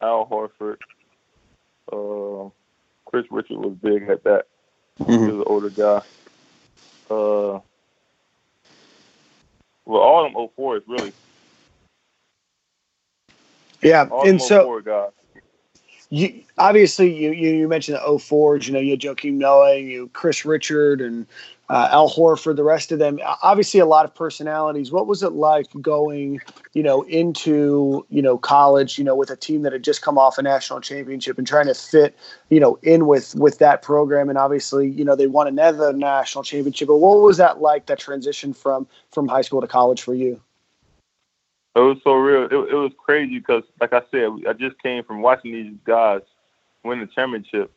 Al 0.00 0.26
Horford. 0.30 0.78
Uh, 1.92 2.50
Chris 3.04 3.26
Richard 3.28 3.58
was 3.58 3.74
big 3.82 4.08
at 4.08 4.22
that. 4.22 4.46
He 4.98 5.16
was 5.16 5.34
an 5.34 5.44
older 5.46 5.70
guy. 5.70 6.00
Uh, 7.10 7.58
well, 9.84 10.00
all 10.00 10.22
them 10.22 10.48
04s 10.56 10.82
really. 10.86 11.12
Yeah, 13.82 14.08
All 14.10 14.28
and 14.28 14.40
so 14.40 14.64
04 14.64 14.82
guys. 14.82 15.10
you 16.10 16.42
obviously 16.58 17.12
you 17.12 17.32
you, 17.32 17.50
you 17.50 17.68
mentioned 17.68 17.96
the 17.96 18.00
04s, 18.00 18.66
you 18.66 18.72
know, 18.72 18.78
you 18.78 18.92
had 18.92 19.00
Joakim 19.00 19.34
Noah, 19.34 19.76
you 19.78 20.08
Chris 20.12 20.44
Richard 20.44 21.00
and 21.00 21.26
uh, 21.72 21.88
Al 21.90 22.10
Horford, 22.10 22.56
the 22.56 22.64
rest 22.64 22.92
of 22.92 22.98
them. 22.98 23.18
Obviously, 23.42 23.80
a 23.80 23.86
lot 23.86 24.04
of 24.04 24.14
personalities. 24.14 24.92
What 24.92 25.06
was 25.06 25.22
it 25.22 25.32
like 25.32 25.66
going, 25.80 26.38
you 26.74 26.82
know, 26.82 27.00
into 27.02 28.04
you 28.10 28.20
know 28.20 28.36
college, 28.36 28.98
you 28.98 29.04
know, 29.04 29.16
with 29.16 29.30
a 29.30 29.36
team 29.36 29.62
that 29.62 29.72
had 29.72 29.82
just 29.82 30.02
come 30.02 30.18
off 30.18 30.36
a 30.36 30.42
national 30.42 30.82
championship 30.82 31.38
and 31.38 31.46
trying 31.46 31.66
to 31.66 31.74
fit, 31.74 32.14
you 32.50 32.60
know, 32.60 32.78
in 32.82 33.06
with 33.06 33.34
with 33.36 33.58
that 33.58 33.80
program? 33.80 34.28
And 34.28 34.36
obviously, 34.36 34.90
you 34.90 35.02
know, 35.02 35.16
they 35.16 35.26
won 35.26 35.46
another 35.46 35.94
national 35.94 36.44
championship. 36.44 36.88
But 36.88 36.96
what 36.96 37.22
was 37.22 37.38
that 37.38 37.62
like? 37.62 37.86
That 37.86 37.98
transition 37.98 38.52
from 38.52 38.86
from 39.10 39.26
high 39.26 39.42
school 39.42 39.62
to 39.62 39.66
college 39.66 40.02
for 40.02 40.14
you? 40.14 40.40
It 41.74 41.80
was 41.80 41.98
so 42.04 42.14
real. 42.14 42.44
It, 42.44 42.72
it 42.72 42.76
was 42.76 42.92
crazy 42.98 43.38
because, 43.38 43.62
like 43.80 43.92
I 43.92 44.02
said, 44.10 44.28
I 44.48 44.52
just 44.52 44.80
came 44.82 45.04
from 45.04 45.22
watching 45.22 45.52
these 45.52 45.74
guys 45.86 46.20
win 46.84 47.00
the 47.00 47.06
championship. 47.06 47.72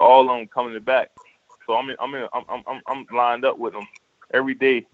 All 0.00 0.28
of 0.28 0.36
them 0.36 0.48
coming 0.48 0.78
back. 0.80 1.10
So 1.66 1.74
I'm 1.74 1.88
in, 1.90 1.96
I'm 2.00 2.14
in, 2.14 2.26
I'm 2.32 2.44
I'm 2.66 2.80
I'm 2.86 3.06
lined 3.12 3.44
up 3.44 3.58
with 3.58 3.72
them 3.72 3.86
every 4.34 4.54
day, 4.54 4.86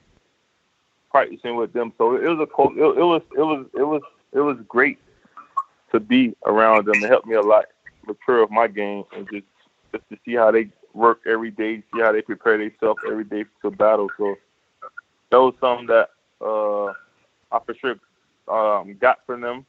practicing 1.10 1.56
with 1.56 1.72
them. 1.72 1.92
So 1.98 2.16
it 2.16 2.28
was 2.28 2.40
a 2.40 2.46
cool. 2.46 2.72
It, 2.76 2.98
it 2.98 3.02
was 3.02 3.22
it 3.36 3.42
was 3.42 3.66
it 3.74 3.82
was 3.82 4.02
it 4.32 4.40
was 4.40 4.58
great 4.68 4.98
to 5.92 6.00
be 6.00 6.34
around 6.46 6.86
them. 6.86 7.02
It 7.02 7.08
helped 7.08 7.26
me 7.26 7.34
a 7.34 7.42
lot 7.42 7.66
mature 8.06 8.42
of 8.42 8.50
my 8.50 8.66
game 8.66 9.04
and 9.14 9.28
just 9.30 9.46
just 9.92 10.08
to 10.10 10.18
see 10.24 10.34
how 10.34 10.50
they 10.50 10.68
work 10.94 11.20
every 11.26 11.50
day, 11.50 11.82
see 11.92 12.00
how 12.00 12.12
they 12.12 12.22
prepare 12.22 12.58
themselves 12.58 13.00
every 13.06 13.24
day 13.24 13.44
to 13.62 13.70
battle. 13.70 14.08
So 14.18 14.36
that 15.30 15.38
was 15.38 15.54
something 15.60 15.86
that 15.86 16.10
uh, 16.40 16.86
I 17.54 17.64
for 17.64 17.74
sure 17.74 17.96
um, 18.48 18.96
got 19.00 19.18
from 19.26 19.40
them, 19.40 19.66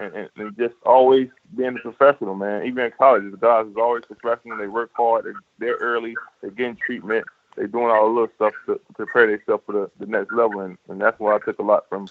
and, 0.00 0.14
and, 0.14 0.28
and 0.36 0.56
just 0.56 0.74
always 0.84 1.28
being 1.56 1.76
a 1.76 1.80
professional, 1.80 2.34
man. 2.34 2.66
Even 2.66 2.84
in 2.84 2.92
college, 2.98 3.30
the 3.30 3.36
guys 3.36 3.66
is 3.66 3.76
always 3.76 4.04
professional. 4.04 4.58
They 4.58 4.68
work 4.68 4.90
hard. 4.96 5.24
They're, 5.24 5.34
they're 5.58 5.76
early. 5.76 6.14
They're 6.40 6.50
getting 6.50 6.76
treatment. 6.76 7.26
They're 7.56 7.66
doing 7.66 7.86
all 7.86 8.08
the 8.08 8.20
little 8.20 8.34
stuff 8.36 8.52
to, 8.66 8.74
to 8.74 8.92
prepare 8.94 9.26
themselves 9.28 9.62
for 9.64 9.72
the, 9.72 9.90
the 9.98 10.06
next 10.06 10.32
level, 10.32 10.60
and, 10.60 10.76
and 10.88 11.00
that's 11.00 11.18
why 11.18 11.34
I 11.34 11.38
took 11.38 11.58
a 11.58 11.62
lot 11.62 11.88
from 11.88 12.08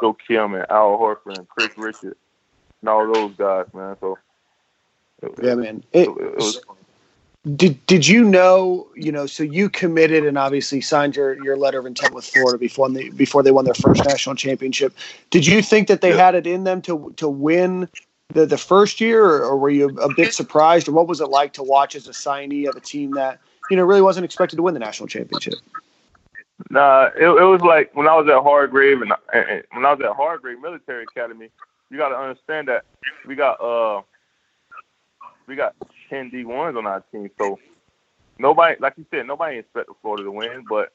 Joakim 0.00 0.56
and 0.58 0.70
Al 0.70 0.98
Horford 0.98 1.38
and 1.38 1.48
Chris 1.48 1.76
Richard 1.76 2.16
and 2.80 2.88
all 2.88 3.12
those 3.12 3.34
guys, 3.36 3.66
man. 3.74 3.96
So 4.00 4.18
Yeah, 5.42 5.54
man. 5.54 5.84
It, 5.92 6.08
it, 6.08 6.16
it 6.18 6.36
was 6.36 6.60
did 7.54 7.84
did 7.86 8.06
you 8.06 8.24
know 8.24 8.88
you 8.96 9.12
know 9.12 9.26
so 9.26 9.42
you 9.44 9.68
committed 9.68 10.24
and 10.26 10.36
obviously 10.36 10.80
signed 10.80 11.14
your, 11.14 11.34
your 11.34 11.56
letter 11.56 11.78
of 11.78 11.86
intent 11.86 12.12
with 12.12 12.24
Florida 12.24 12.58
before 12.58 12.88
they 12.90 13.08
before 13.10 13.42
they 13.42 13.52
won 13.52 13.64
their 13.64 13.74
first 13.74 14.04
national 14.04 14.34
championship. 14.34 14.92
Did 15.30 15.46
you 15.46 15.62
think 15.62 15.86
that 15.88 16.00
they 16.00 16.10
Yeah. 16.10 16.16
had 16.16 16.34
it 16.34 16.46
in 16.46 16.64
them 16.64 16.82
to 16.82 17.12
to 17.16 17.28
win 17.28 17.88
the 18.30 18.46
the 18.46 18.58
first 18.58 19.00
year 19.00 19.24
or, 19.24 19.44
or 19.44 19.56
were 19.56 19.70
you 19.70 19.96
a 20.00 20.12
bit 20.12 20.34
surprised? 20.34 20.88
Or 20.88 20.92
what 20.92 21.06
was 21.06 21.20
it 21.20 21.28
like 21.28 21.52
to 21.54 21.62
watch 21.62 21.94
as 21.94 22.08
a 22.08 22.12
signee 22.12 22.68
of 22.68 22.76
a 22.76 22.80
team 22.80 23.12
that 23.12 23.38
you 23.68 23.76
know 23.76 23.84
really 23.84 24.02
wasn't 24.02 24.24
expected 24.24 24.56
to 24.56 24.62
win 24.62 24.74
the 24.74 24.80
national 24.80 25.06
championship? 25.06 25.60
Nah, 26.70 27.10
it, 27.16 27.28
it 27.28 27.44
was 27.44 27.60
like 27.60 27.94
when 27.94 28.08
I 28.08 28.14
was 28.14 28.26
at 28.28 28.42
Hargrave 28.42 29.02
and, 29.02 29.12
and, 29.32 29.48
and 29.48 29.62
when 29.72 29.84
I 29.84 29.92
was 29.92 30.00
at 30.00 30.16
Hargrave 30.16 30.58
Military 30.60 31.04
Academy, 31.04 31.50
you 31.90 31.98
got 31.98 32.08
to 32.08 32.16
understand 32.16 32.66
that 32.68 32.84
we 33.26 33.36
got 33.36 33.60
uh 33.60 34.02
we 35.46 35.56
got 35.56 35.74
ten 36.08 36.30
D 36.30 36.44
ones 36.44 36.76
on 36.76 36.86
our 36.86 37.02
team, 37.12 37.30
so 37.38 37.58
nobody, 38.38 38.76
like 38.80 38.94
you 38.96 39.06
said, 39.10 39.26
nobody 39.26 39.58
expected 39.58 39.94
Florida 40.02 40.24
to 40.24 40.30
win, 40.30 40.64
but 40.68 40.92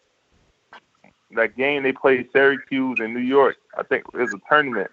that 1.31 1.55
game 1.55 1.83
they 1.83 1.91
played 1.93 2.29
Syracuse 2.33 2.99
in 2.99 3.13
New 3.13 3.21
York, 3.21 3.57
I 3.77 3.83
think 3.83 4.05
it 4.13 4.17
was 4.17 4.33
a 4.33 4.39
tournament, 4.49 4.91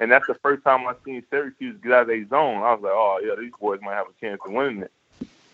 and 0.00 0.10
that's 0.10 0.26
the 0.26 0.34
first 0.34 0.62
time 0.64 0.86
I 0.86 0.94
seen 1.04 1.24
Syracuse 1.30 1.76
get 1.82 1.92
out 1.92 2.02
of 2.02 2.08
their 2.08 2.26
zone. 2.28 2.62
I 2.62 2.74
was 2.74 2.82
like, 2.82 2.92
oh 2.94 3.20
yeah, 3.24 3.34
these 3.38 3.52
boys 3.60 3.80
might 3.82 3.94
have 3.94 4.06
a 4.06 4.20
chance 4.20 4.40
of 4.44 4.52
winning 4.52 4.82
it. 4.82 4.92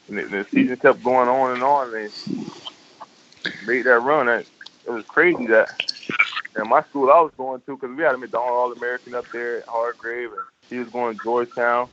And 0.09 0.18
the, 0.18 0.24
the 0.24 0.47
season 0.51 0.76
kept 0.76 1.03
going 1.03 1.28
on 1.28 1.53
and 1.53 1.62
on, 1.62 1.95
and 1.95 2.12
made 3.66 3.83
that 3.83 4.01
run. 4.01 4.28
It, 4.28 4.49
it 4.87 4.91
was 4.91 5.05
crazy 5.05 5.47
that 5.47 5.70
and 6.55 6.68
my 6.68 6.83
school 6.83 7.11
I 7.11 7.20
was 7.20 7.33
going 7.37 7.61
to 7.62 7.76
because 7.76 7.97
we 7.97 8.03
had 8.03 8.14
a 8.14 8.18
McDonald 8.18 8.51
All 8.51 8.72
American 8.72 9.14
up 9.14 9.24
there 9.33 9.59
at 9.59 9.68
Hargrave, 9.68 10.30
and 10.30 10.41
he 10.68 10.78
was 10.78 10.89
going 10.89 11.16
to 11.16 11.24
Georgetown. 11.24 11.89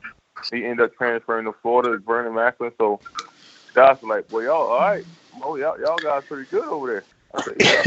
He 0.52 0.64
ended 0.64 0.86
up 0.86 0.96
transferring 0.96 1.46
to 1.46 1.52
Florida 1.62 1.92
as 1.96 2.02
Vernon 2.02 2.34
Macklin. 2.34 2.72
So 2.78 3.00
guys 3.74 3.98
like, 4.02 4.26
"Well, 4.30 4.44
y'all 4.44 4.68
all 4.68 4.80
right? 4.80 5.04
Oh, 5.42 5.56
y'all, 5.56 5.80
y'all 5.80 6.00
guys 6.00 6.24
pretty 6.28 6.48
good 6.50 6.64
over 6.64 6.86
there." 6.88 7.04
I 7.34 7.42
said, 7.44 7.56
"Yeah." 7.60 7.84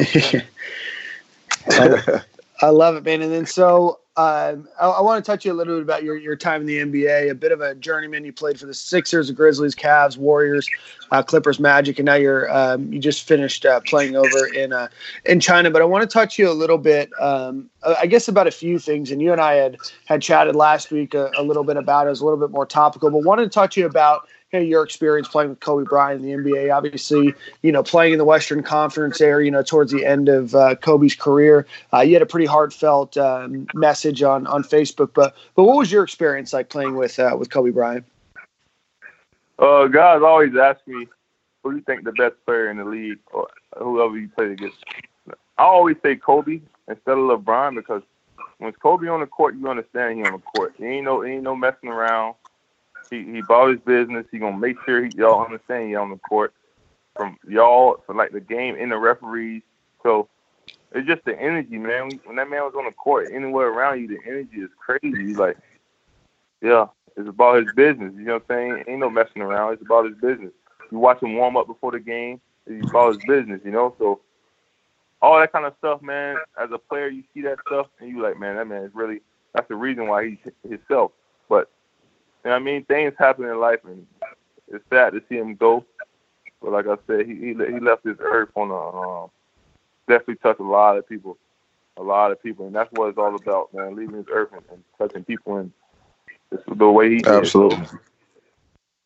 I 2.62 2.70
love 2.70 2.96
it, 2.96 3.04
man. 3.04 3.22
And 3.22 3.32
then 3.32 3.46
so 3.46 4.00
um, 4.16 4.68
I, 4.80 4.88
I 4.88 5.02
want 5.02 5.24
to 5.24 5.32
touch 5.32 5.44
you 5.44 5.52
a 5.52 5.56
little 5.56 5.76
bit 5.78 5.82
about 5.82 6.04
your, 6.04 6.16
your 6.16 6.36
time 6.36 6.62
in 6.62 6.68
the 6.68 6.78
NBA. 6.78 7.32
A 7.32 7.36
bit 7.36 7.52
of 7.52 7.62
a 7.62 7.74
journeyman. 7.74 8.24
You 8.24 8.32
played 8.32 8.60
for 8.60 8.68
the 8.68 8.74
Sixers, 8.74 9.28
the 9.28 9.34
Grizzlies, 9.34 9.74
Cavs, 9.74 10.18
Warriors, 10.18 10.70
uh, 11.12 11.24
Clippers, 11.24 11.60
Magic, 11.60 11.98
and 11.98 12.06
now 12.06 12.14
you're 12.14 12.52
um, 12.56 12.94
you 12.94 13.00
just 13.00 13.28
finished 13.28 13.66
uh, 13.66 13.80
playing 13.80 14.16
over 14.16 14.46
in 14.54 14.72
uh, 14.72 14.88
in 15.26 15.40
China. 15.40 15.72
But 15.72 15.82
I 15.82 15.86
want 15.86 16.08
to 16.08 16.14
touch 16.14 16.38
you 16.38 16.48
a 16.48 16.54
little 16.54 16.78
bit, 16.78 17.10
um, 17.20 17.72
uh, 17.82 17.96
I 18.00 18.06
guess, 18.06 18.28
about 18.28 18.46
a 18.46 18.52
few 18.52 18.78
things. 18.78 19.10
And 19.10 19.20
you 19.20 19.32
and 19.32 19.42
I 19.42 19.56
had 19.56 19.78
had 20.06 20.22
chatted 20.22 20.56
last 20.56 20.92
week 20.92 21.16
a, 21.16 21.32
a 21.36 21.42
little 21.42 21.64
bit 21.64 21.78
about 21.78 22.06
it. 22.06 22.08
It 22.08 22.12
was 22.12 22.22
a 22.22 22.26
little 22.26 22.40
bit 22.40 22.52
more 22.52 22.68
topical, 22.68 23.10
but 23.10 23.24
wanted 23.24 23.46
to 23.46 23.50
touch 23.50 23.76
you 23.78 23.88
about 23.88 24.28
you 24.54 24.60
know, 24.60 24.66
your 24.66 24.84
experience 24.84 25.28
playing 25.28 25.50
with 25.50 25.60
Kobe 25.60 25.84
Bryant 25.84 26.24
in 26.24 26.44
the 26.44 26.52
NBA. 26.52 26.74
Obviously, 26.74 27.34
you 27.64 27.72
know, 27.72 27.82
playing 27.82 28.14
in 28.14 28.20
the 28.20 28.26
Western 28.26 28.62
Conference 28.62 29.18
there, 29.18 29.42
you 29.42 29.52
know, 29.52 29.64
towards 29.64 29.92
the 29.92 30.06
end 30.06 30.30
of 30.30 30.54
uh, 30.54 30.76
Kobe's 30.76 31.16
career. 31.16 31.66
Uh, 31.92 32.02
you 32.02 32.14
had 32.14 32.22
a 32.22 32.28
pretty 32.28 32.46
heartfelt 32.46 33.18
um, 33.18 33.68
message 33.74 34.22
on 34.22 34.46
on 34.48 34.64
Facebook. 34.64 35.12
But 35.14 35.36
but 35.56 35.64
what 35.64 35.78
was 35.78 35.92
your 35.92 36.04
experience 36.04 36.54
like 36.54 36.70
playing 36.70 36.96
with 36.96 37.18
uh, 37.20 37.36
with 37.38 37.50
Kobe 37.50 37.72
Bryant? 37.72 38.06
Uh, 39.58 39.88
guys 39.88 40.22
always 40.22 40.56
ask 40.56 40.80
me, 40.88 41.08
"Who 41.64 41.72
do 41.72 41.78
you 41.78 41.84
think 41.84 42.04
the 42.04 42.12
best 42.12 42.36
player 42.46 42.70
in 42.70 42.78
the 42.78 42.86
league, 42.86 43.20
or 43.32 43.48
whoever 43.78 44.18
you 44.18 44.30
played 44.30 44.52
against?" 44.52 44.78
I 45.58 45.64
always 45.64 45.98
say 46.04 46.16
Kobe 46.16 46.62
instead 46.88 47.18
of 47.18 47.20
LeBron 47.20 47.76
because 47.76 48.04
when 48.58 48.70
it's 48.70 48.78
Kobe 48.78 49.08
on 49.08 49.20
the 49.20 49.28
court, 49.28 49.56
you 49.56 49.68
understand 49.68 50.18
he 50.18 50.26
on 50.26 50.34
the 50.34 50.40
court. 50.40 50.74
He 50.78 50.86
ain't 50.86 51.06
no, 51.06 51.22
he 51.22 51.34
ain't 51.34 51.44
no 51.44 51.56
messing 51.56 51.90
around. 51.90 52.36
He 53.14 53.24
he 53.32 53.40
about 53.40 53.70
his 53.70 53.80
business. 53.82 54.26
He 54.32 54.40
gonna 54.40 54.58
make 54.58 54.78
sure 54.86 55.06
he, 55.06 55.12
y'all 55.16 55.46
understand 55.46 55.90
he 55.90 55.96
on 55.96 56.10
the 56.10 56.18
court. 56.18 56.54
From 57.16 57.38
y'all, 57.48 58.02
from 58.08 58.18
like 58.18 58.32
the 58.32 58.42
game 58.42 58.76
and 58.80 58.92
the 58.92 58.98
referees. 58.98 59.62
So 60.02 60.28
it's 60.94 61.08
just 61.08 61.24
the 61.26 61.40
energy, 61.40 61.78
man. 61.78 62.20
When 62.26 62.36
that 62.38 62.50
man 62.50 62.64
was 62.64 62.74
on 62.76 62.86
the 62.86 62.92
court, 62.92 63.30
anywhere 63.32 63.68
around 63.68 64.02
you, 64.02 64.08
the 64.08 64.20
energy 64.28 64.58
is 64.58 64.70
crazy. 64.84 65.36
Like, 65.36 65.58
yeah, 66.62 66.88
it's 67.16 67.30
about 67.30 67.64
his 67.64 67.72
business. 67.76 68.14
You 68.16 68.26
know 68.26 68.34
what 68.34 68.46
I'm 68.50 68.76
saying? 68.76 68.84
Ain't 68.88 69.00
no 69.00 69.12
messing 69.12 69.44
around. 69.44 69.74
It's 69.74 69.84
about 69.84 70.06
his 70.06 70.16
business. 70.16 70.52
You 70.92 70.98
watch 70.98 71.22
him 71.22 71.36
warm 71.36 71.56
up 71.56 71.68
before 71.68 71.92
the 71.92 72.00
game. 72.00 72.42
It's 72.66 72.90
about 72.90 73.16
his 73.16 73.24
business. 73.28 73.62
You 73.64 73.72
know, 73.72 73.94
so 74.00 74.22
all 75.22 75.40
that 75.40 75.52
kind 75.52 75.66
of 75.66 75.76
stuff, 75.78 76.02
man. 76.02 76.38
As 76.60 76.70
a 76.72 76.80
player, 76.80 77.10
you 77.10 77.24
see 77.34 77.42
that 77.42 77.60
stuff, 77.68 77.88
and 78.00 78.10
you 78.10 78.24
like, 78.24 78.40
man, 78.40 78.56
that 78.56 78.68
man 78.68 78.84
is 78.84 78.92
really. 78.94 79.22
That's 79.54 79.68
the 79.68 79.76
reason 79.76 80.08
why 80.08 80.30
he's 80.30 80.54
himself. 80.68 81.12
But 81.48 81.70
you 82.44 82.50
know 82.50 82.56
I 82.56 82.60
mean? 82.60 82.86
Things 82.86 83.14
happen 83.18 83.46
in 83.46 83.60
life, 83.60 83.80
and 83.86 84.06
it's 84.68 84.84
sad 84.90 85.14
to 85.14 85.22
see 85.30 85.36
him 85.36 85.56
go. 85.56 85.86
But 86.62 86.72
like 86.72 86.88
I 86.88 86.96
said, 87.08 87.26
he 87.26 87.36
he, 87.36 87.48
he 87.54 87.80
left 87.80 88.04
this 88.04 88.18
earth 88.20 88.50
on 88.56 88.72
a 88.72 89.24
um, 89.24 89.30
definitely 90.08 90.36
touched 90.36 90.60
a 90.60 90.64
lot 90.64 90.98
of 90.98 91.08
people, 91.08 91.38
a 91.98 92.04
lot 92.04 92.32
of 92.32 92.42
people, 92.42 92.68
and 92.68 92.76
that's 92.76 92.92
what 92.94 93.10
it's 93.10 93.18
all 93.18 93.36
about, 93.36 93.74
man. 93.74 93.96
Leaving 93.96 94.18
this 94.18 94.26
earth 94.32 94.50
and, 94.54 94.62
and 94.72 94.84
touching 94.98 95.24
people, 95.24 95.58
and 95.58 95.72
it's 96.52 96.64
the 96.68 96.90
way 96.90 97.16
he. 97.16 97.24
Absolutely. 97.26 98.00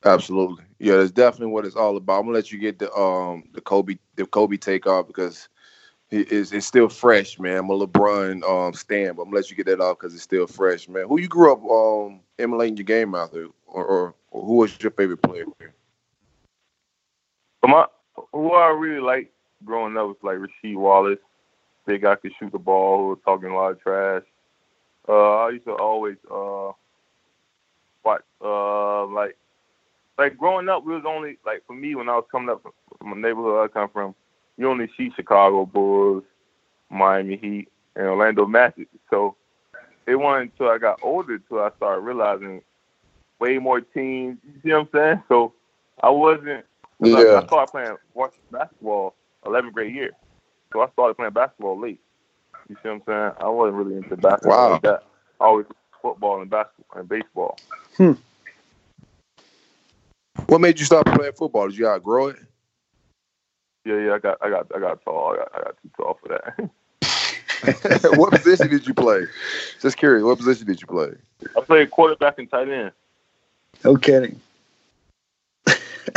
Absolutely. 0.05 0.63
Yeah, 0.79 0.97
that's 0.97 1.11
definitely 1.11 1.53
what 1.53 1.65
it's 1.65 1.75
all 1.75 1.97
about. 1.97 2.19
I'm 2.19 2.25
gonna 2.25 2.35
let 2.35 2.51
you 2.51 2.59
get 2.59 2.79
the 2.79 2.93
um 2.93 3.43
the 3.53 3.61
Kobe 3.61 3.97
the 4.15 4.25
Kobe 4.25 4.57
take 4.57 4.85
off 4.85 5.07
because 5.07 5.49
it 6.09 6.31
is 6.31 6.53
it's 6.53 6.65
still 6.65 6.89
fresh, 6.89 7.39
man. 7.39 7.57
I'm 7.57 7.69
a 7.69 7.87
LeBron 7.87 8.43
um 8.43 8.73
stand, 8.73 9.17
but 9.17 9.23
I'm 9.23 9.29
gonna 9.29 9.37
let 9.37 9.49
you 9.49 9.57
get 9.57 9.65
that 9.65 9.81
off 9.81 9.99
because 9.99 10.13
it's 10.13 10.23
still 10.23 10.47
fresh, 10.47 10.87
man. 10.87 11.07
Who 11.07 11.19
you 11.19 11.27
grew 11.27 11.51
up 11.51 11.63
um 11.69 12.21
emulating 12.39 12.77
your 12.77 12.85
game 12.85 13.13
out 13.15 13.33
there, 13.33 13.47
or, 13.65 13.85
or, 13.85 14.15
or 14.31 14.45
who 14.45 14.55
was 14.55 14.77
your 14.81 14.91
favorite 14.91 15.21
player? 15.21 15.45
My 17.63 17.85
who 18.31 18.53
I 18.53 18.69
really 18.69 19.01
like 19.01 19.31
growing 19.65 19.97
up 19.97 20.07
was 20.07 20.17
like 20.21 20.37
Rasheed 20.37 20.77
Wallace, 20.77 21.19
big 21.85 22.03
guy 22.03 22.15
could 22.15 22.31
shoot 22.39 22.51
the 22.51 22.59
ball, 22.59 22.99
who 22.99 23.09
was 23.09 23.19
talking 23.25 23.49
a 23.49 23.55
lot 23.55 23.71
of 23.71 23.81
trash. 23.81 24.23
Uh, 25.09 25.45
I 25.45 25.49
used 25.49 25.65
to 25.65 25.73
always 25.73 26.17
uh 26.31 26.71
watch 28.05 28.23
uh 28.41 29.05
like 29.07 29.37
like 30.17 30.37
growing 30.37 30.69
up, 30.69 30.85
we 30.85 30.93
was 30.93 31.03
only 31.05 31.37
like 31.45 31.63
for 31.67 31.73
me 31.75 31.95
when 31.95 32.07
I 32.07 32.15
was 32.15 32.25
coming 32.31 32.49
up 32.49 32.63
from 32.97 33.11
a 33.11 33.15
neighborhood 33.15 33.69
I 33.69 33.73
come 33.73 33.89
from, 33.89 34.15
you 34.57 34.69
only 34.69 34.89
see 34.97 35.11
Chicago 35.15 35.65
Bulls, 35.65 36.23
Miami 36.89 37.37
Heat, 37.37 37.69
and 37.95 38.07
Orlando 38.07 38.45
Magic. 38.45 38.87
So 39.09 39.35
it 40.05 40.15
wasn't 40.15 40.51
until 40.53 40.69
I 40.73 40.77
got 40.77 40.99
older 41.03 41.35
until 41.35 41.59
I 41.59 41.69
started 41.77 42.01
realizing 42.01 42.61
way 43.39 43.57
more 43.59 43.81
teams. 43.81 44.37
You 44.43 44.53
see 44.63 44.69
what 44.73 44.79
I'm 44.81 44.89
saying? 44.93 45.23
So 45.27 45.53
I 46.01 46.09
wasn't. 46.09 46.65
I, 47.03 47.07
Yeah. 47.07 47.41
I 47.41 47.45
started 47.45 47.71
playing 47.71 47.97
basketball 48.51 49.15
11th 49.45 49.73
grade 49.73 49.93
year, 49.93 50.11
so 50.73 50.81
I 50.81 50.89
started 50.89 51.13
playing 51.15 51.33
basketball 51.33 51.79
late. 51.79 51.99
You 52.67 52.75
see 52.81 52.89
what 52.89 52.95
I'm 52.95 53.01
saying? 53.05 53.31
I 53.45 53.49
wasn't 53.49 53.77
really 53.77 53.95
into 53.97 54.17
basketball 54.17 54.57
Wow. 54.57 54.71
like 54.73 54.81
that. 54.81 55.03
I 55.39 55.45
always 55.45 55.67
football 56.01 56.41
and 56.41 56.49
basketball 56.49 56.99
and 56.99 57.07
baseball. 57.09 57.57
Hmm. 57.95 58.13
What 60.47 60.61
made 60.61 60.79
you 60.79 60.85
start 60.85 61.05
playing 61.05 61.33
football? 61.33 61.67
Did 61.67 61.77
you 61.77 61.87
outgrow 61.87 62.27
it? 62.27 62.37
Yeah, 63.87 63.99
yeah, 63.99 64.13
I 64.15 64.19
got, 64.19 64.37
I 64.41 64.49
got, 64.49 64.67
I 64.75 64.79
got 64.79 65.01
tall. 65.05 65.33
I 65.33 65.37
got, 65.37 65.51
I 65.55 65.63
got 65.63 65.75
too 65.81 65.89
tall 65.95 66.19
for 66.21 66.27
that. 66.27 68.11
what 68.17 68.33
position 68.33 68.69
did 68.69 68.85
you 68.85 68.93
play? 68.93 69.27
Just 69.81 69.95
curious, 69.95 70.25
what 70.25 70.37
position 70.37 70.67
did 70.67 70.81
you 70.81 70.87
play? 70.87 71.11
I 71.55 71.61
played 71.61 71.89
quarterback 71.89 72.37
and 72.37 72.51
tight 72.51 72.67
end. 72.67 72.91
No 73.85 73.95
kidding. 73.95 74.41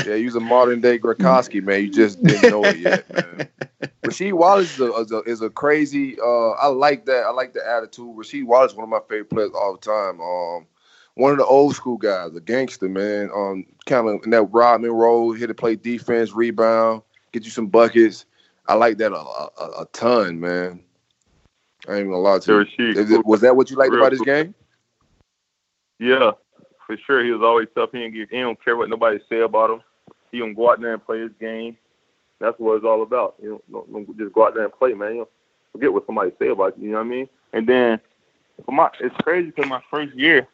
Yeah, 0.06 0.14
you 0.14 0.26
was 0.26 0.36
a 0.36 0.40
modern 0.40 0.80
day 0.80 1.00
Gronkowski, 1.00 1.60
man. 1.62 1.82
You 1.82 1.90
just 1.90 2.22
didn't 2.22 2.48
know 2.48 2.64
it 2.64 2.78
yet, 2.78 3.12
man. 3.12 3.48
Rasheed 4.04 4.32
Wallace 4.32 4.78
is 4.78 4.80
a, 4.80 4.92
is 4.94 5.12
a 5.12 5.18
is 5.22 5.42
a 5.42 5.50
crazy. 5.50 6.16
Uh, 6.18 6.50
I 6.50 6.68
like 6.68 7.06
that. 7.06 7.24
I 7.26 7.30
like 7.30 7.54
the 7.54 7.68
attitude. 7.68 8.16
Rasheed 8.16 8.46
Wallace 8.46 8.70
is 8.70 8.76
one 8.76 8.84
of 8.84 8.88
my 8.88 9.00
favorite 9.08 9.30
players 9.30 9.50
all 9.52 9.72
the 9.72 9.80
time. 9.80 10.20
Um, 10.20 10.66
one 11.14 11.32
of 11.32 11.38
the 11.38 11.44
old 11.44 11.74
school 11.74 11.96
guys, 11.96 12.34
a 12.36 12.40
gangster, 12.40 12.88
man. 12.88 13.30
Um, 13.34 13.66
kind 13.84 14.08
of 14.08 14.22
in 14.24 14.30
that 14.30 14.44
Rodman 14.44 14.92
role, 14.92 15.32
here 15.32 15.48
to 15.48 15.54
play 15.54 15.74
defense, 15.74 16.32
rebound, 16.32 17.02
get 17.32 17.44
you 17.44 17.50
some 17.50 17.68
buckets. 17.68 18.26
I 18.66 18.74
like 18.74 18.98
that 18.98 19.12
a, 19.12 19.16
a, 19.16 19.82
a 19.82 19.86
ton, 19.92 20.38
man. 20.38 20.80
I 21.88 21.92
ain't 21.92 22.00
even 22.00 22.10
gonna 22.10 22.22
lie 22.22 22.38
to 22.40 22.66
you. 22.78 22.90
It- 22.90 23.26
was 23.26 23.40
that 23.40 23.56
what 23.56 23.70
you 23.70 23.76
liked 23.76 23.92
Real 23.92 24.02
about 24.02 24.12
his 24.12 24.20
cool. 24.20 24.26
game? 24.26 24.54
Yeah, 25.98 26.32
for 26.86 26.96
sure. 27.06 27.24
He 27.24 27.30
was 27.30 27.42
always 27.42 27.68
tough. 27.74 27.90
He 27.92 27.98
didn't, 27.98 28.14
get, 28.14 28.30
he 28.30 28.40
don't 28.40 28.62
care 28.62 28.76
what 28.76 28.88
nobody 28.88 29.18
say 29.28 29.40
about 29.40 29.70
him. 29.70 29.80
He 30.30 30.38
gonna 30.38 30.54
go 30.54 30.70
out 30.70 30.80
there 30.80 30.94
and 30.94 31.04
play 31.04 31.20
his 31.20 31.32
game. 31.40 31.76
That's 32.38 32.58
what 32.58 32.76
it's 32.76 32.84
all 32.84 33.02
about. 33.02 33.34
You 33.42 33.50
know, 33.50 33.62
don't, 33.70 33.92
don't 33.92 34.18
just 34.18 34.32
go 34.32 34.46
out 34.46 34.54
there 34.54 34.64
and 34.64 34.72
play, 34.72 34.94
man. 34.94 35.12
You 35.12 35.18
know, 35.18 35.28
forget 35.72 35.92
what 35.92 36.06
somebody 36.06 36.30
say 36.38 36.48
about 36.48 36.78
you. 36.78 36.86
You 36.86 36.92
know 36.92 36.98
what 36.98 37.06
I 37.06 37.10
mean? 37.10 37.28
And 37.52 37.66
then 37.66 38.00
for 38.64 38.72
my, 38.72 38.90
it's 39.00 39.14
crazy 39.22 39.50
because 39.50 39.68
my 39.68 39.82
first 39.90 40.14
year, 40.14 40.46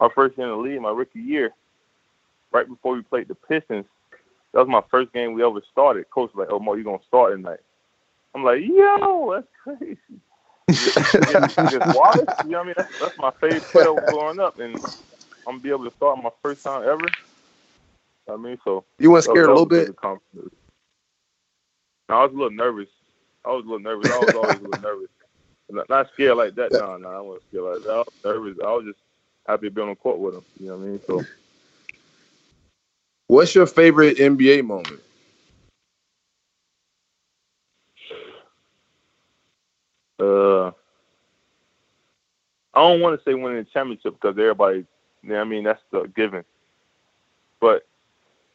my 0.00 0.08
first 0.14 0.36
year 0.38 0.46
in 0.46 0.52
the 0.52 0.58
league, 0.58 0.80
my 0.80 0.90
rookie 0.90 1.20
year, 1.20 1.52
right 2.52 2.68
before 2.68 2.94
we 2.94 3.02
played 3.02 3.28
the 3.28 3.34
Pistons, 3.34 3.86
that 4.52 4.60
was 4.60 4.68
my 4.68 4.82
first 4.90 5.12
game 5.12 5.34
we 5.34 5.44
ever 5.44 5.60
started. 5.70 6.08
Coach 6.10 6.30
was 6.34 6.46
like, 6.46 6.52
"Oh, 6.52 6.58
Mo, 6.58 6.74
you 6.74 6.84
gonna 6.84 6.98
start 7.06 7.32
tonight?" 7.32 7.60
I'm 8.34 8.44
like, 8.44 8.60
"Yo, 8.62 9.32
that's 9.34 9.46
crazy." 9.62 9.98
just 10.70 11.94
Wallace, 11.94 12.28
you 12.44 12.50
know 12.50 12.58
what 12.58 12.62
I 12.62 12.64
mean? 12.64 12.74
That's, 12.76 12.92
that's 13.00 13.18
my 13.18 13.32
favorite 13.40 13.62
player 13.62 13.94
growing 14.10 14.40
up, 14.40 14.58
and 14.58 14.74
I'm 15.46 15.54
gonna 15.54 15.60
be 15.60 15.70
able 15.70 15.88
to 15.88 15.96
start 15.96 16.22
my 16.22 16.30
first 16.42 16.62
time 16.62 16.82
ever. 16.82 17.06
I 18.30 18.36
mean, 18.36 18.58
so 18.64 18.84
You 18.98 19.10
weren't 19.10 19.24
scared 19.24 19.46
a 19.46 19.52
little 19.52 19.66
bit? 19.66 19.94
No, 20.02 20.18
I 22.08 22.24
was 22.24 22.32
a 22.32 22.36
little 22.36 22.50
nervous. 22.50 22.88
I 23.44 23.50
was 23.50 23.64
a 23.64 23.68
little 23.68 23.80
nervous. 23.80 24.10
I 24.10 24.18
was 24.18 24.34
always 24.34 24.60
a 24.60 24.64
little 24.64 24.82
nervous. 24.82 25.08
Not, 25.70 25.88
not 25.88 26.10
scared 26.14 26.36
like 26.36 26.54
that. 26.56 26.72
No, 26.72 26.96
no, 26.96 27.08
I 27.08 27.20
wasn't 27.20 27.44
scared 27.48 27.64
like 27.64 27.82
that. 27.84 27.90
I 27.90 27.98
was 27.98 28.06
nervous. 28.24 28.58
I 28.64 28.72
was 28.72 28.84
just 28.86 28.98
happy 29.46 29.68
to 29.68 29.70
be 29.70 29.80
on 29.82 29.88
the 29.88 29.94
court 29.94 30.18
with 30.18 30.34
him. 30.34 30.44
You 30.60 30.66
know 30.68 30.76
what 30.76 30.84
I 30.84 30.88
mean? 30.88 31.00
So 31.06 31.24
What's 33.28 33.54
your 33.54 33.66
favorite 33.66 34.16
NBA 34.16 34.64
moment? 34.64 35.00
Uh, 40.18 40.68
I 40.68 40.72
don't 42.74 43.00
want 43.00 43.18
to 43.18 43.24
say 43.24 43.34
winning 43.34 43.58
the 43.58 43.64
championship 43.64 44.14
because 44.14 44.36
everybody, 44.38 44.86
you 45.22 45.28
know 45.28 45.40
I 45.40 45.44
mean, 45.44 45.64
that's 45.64 45.82
the 45.92 46.10
given. 46.16 46.44
But 47.60 47.86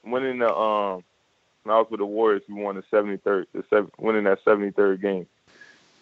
winning 0.04 0.40
the 0.40 0.54
um, 0.54 1.04
when 1.64 1.76
I 1.76 1.80
was 1.80 1.88
with 1.92 2.00
the 2.00 2.06
Warriors, 2.06 2.42
we 2.50 2.56
won 2.56 2.76
the 2.76 2.84
seventy 2.90 3.18
third, 3.18 3.48
the 3.54 3.64
seven, 3.70 3.92
winning 4.00 4.24
that 4.24 4.40
seventy 4.44 4.72
third 4.72 5.02
game. 5.02 5.28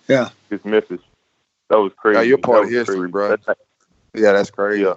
Yeah. 0.07 0.29
against 0.47 0.65
Memphis. 0.65 1.01
That 1.69 1.77
was 1.77 1.91
crazy. 1.95 2.19
Yeah, 2.19 2.23
you're 2.23 2.37
part 2.37 2.63
of 2.65 2.71
history, 2.71 2.99
crazy. 2.99 3.11
bro. 3.11 3.29
That, 3.29 3.57
Yeah, 4.13 4.31
that's 4.33 4.49
crazy. 4.49 4.83
Yeah. 4.83 4.95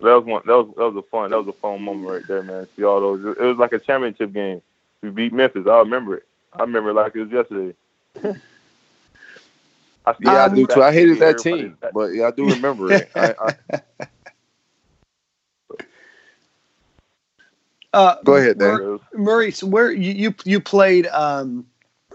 That 0.00 0.14
was 0.14 0.24
one. 0.24 0.42
That 0.46 0.56
was 0.56 0.74
that 0.76 0.90
was 0.92 0.96
a 0.96 1.02
fun. 1.10 1.30
That 1.30 1.38
was 1.38 1.48
a 1.48 1.52
fun 1.60 1.82
moment 1.82 2.08
right 2.08 2.26
there, 2.28 2.42
man. 2.42 2.68
See 2.76 2.84
all 2.84 3.00
those. 3.00 3.24
It 3.38 3.42
was 3.42 3.56
like 3.58 3.72
a 3.72 3.78
championship 3.78 4.32
game. 4.32 4.60
We 5.02 5.10
beat 5.10 5.32
Memphis. 5.32 5.66
I 5.66 5.78
remember 5.78 6.16
it. 6.16 6.26
I 6.52 6.62
remember 6.62 6.90
it 6.90 6.94
like 6.94 7.14
it 7.16 7.20
was 7.20 7.30
yesterday. 7.30 7.74
I 10.06 10.14
Yeah, 10.20 10.44
I 10.44 10.46
Um, 10.46 10.54
do 10.56 10.66
too. 10.66 10.82
I 10.82 10.92
hated 10.92 11.18
that 11.20 11.38
everybody- 11.40 11.62
team, 11.62 11.78
but 11.92 12.06
yeah, 12.14 12.26
I 12.28 12.30
do 12.32 12.48
remember 12.50 12.92
it. 12.92 13.10
I, 13.14 13.34
I, 13.70 13.80
Uh, 17.92 18.16
Go 18.24 18.34
ahead, 18.34 18.58
Dan. 18.58 18.74
Mur- 18.76 18.98
Murray, 19.14 19.50
so 19.52 19.68
where 19.68 19.92
you 19.92 20.12
you, 20.12 20.34
you 20.44 20.60
played, 20.60 21.06
um, 21.06 21.64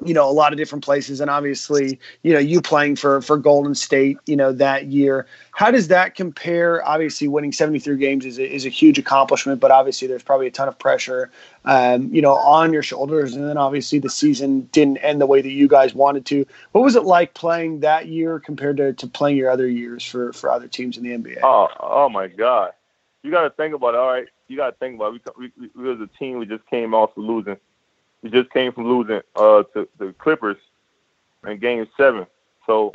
you 0.05 0.13
know, 0.13 0.29
a 0.29 0.31
lot 0.31 0.53
of 0.53 0.57
different 0.57 0.83
places, 0.83 1.19
and 1.19 1.29
obviously, 1.29 1.99
you 2.23 2.33
know, 2.33 2.39
you 2.39 2.61
playing 2.61 2.95
for 2.95 3.21
for 3.21 3.37
Golden 3.37 3.75
State, 3.75 4.17
you 4.25 4.35
know, 4.35 4.51
that 4.51 4.87
year. 4.87 5.25
How 5.51 5.71
does 5.71 5.89
that 5.89 6.15
compare? 6.15 6.85
Obviously, 6.87 7.27
winning 7.27 7.51
seventy 7.51 7.79
three 7.79 7.97
games 7.97 8.25
is 8.25 8.39
a, 8.39 8.49
is 8.49 8.65
a 8.65 8.69
huge 8.69 8.97
accomplishment, 8.97 9.59
but 9.59 9.71
obviously, 9.71 10.07
there's 10.07 10.23
probably 10.23 10.47
a 10.47 10.51
ton 10.51 10.67
of 10.67 10.77
pressure, 10.79 11.29
um, 11.65 12.13
you 12.13 12.21
know, 12.21 12.35
on 12.35 12.71
your 12.71 12.83
shoulders, 12.83 13.35
and 13.35 13.47
then 13.47 13.57
obviously 13.57 13.99
the 13.99 14.09
season 14.09 14.61
didn't 14.71 14.97
end 14.97 15.19
the 15.19 15.25
way 15.25 15.41
that 15.41 15.51
you 15.51 15.67
guys 15.67 15.93
wanted 15.93 16.25
to. 16.27 16.45
What 16.71 16.83
was 16.83 16.95
it 16.95 17.03
like 17.03 17.33
playing 17.33 17.81
that 17.81 18.07
year 18.07 18.39
compared 18.39 18.77
to, 18.77 18.93
to 18.93 19.07
playing 19.07 19.37
your 19.37 19.49
other 19.49 19.67
years 19.67 20.03
for 20.03 20.33
for 20.33 20.51
other 20.51 20.67
teams 20.67 20.97
in 20.97 21.03
the 21.03 21.11
NBA? 21.11 21.39
Oh, 21.43 21.67
oh 21.79 22.09
my 22.09 22.27
God! 22.27 22.71
You 23.23 23.31
got 23.31 23.43
to 23.43 23.49
think 23.49 23.75
about 23.75 23.95
it. 23.95 23.99
All 23.99 24.07
right, 24.07 24.27
you 24.47 24.55
got 24.55 24.71
to 24.71 24.75
think 24.77 24.95
about 24.95 25.15
it. 25.15 25.21
We, 25.37 25.51
we, 25.57 25.69
we 25.75 25.91
a 25.91 26.07
team. 26.17 26.39
We 26.39 26.45
just 26.45 26.65
came 26.67 26.93
off 26.93 27.17
of 27.17 27.23
losing. 27.23 27.57
We 28.21 28.29
just 28.29 28.49
came 28.51 28.71
from 28.73 28.87
losing 28.87 29.21
uh, 29.35 29.63
to 29.73 29.87
the 29.97 30.13
Clippers 30.17 30.57
in 31.47 31.59
Game 31.59 31.87
Seven. 31.97 32.25
So 32.65 32.91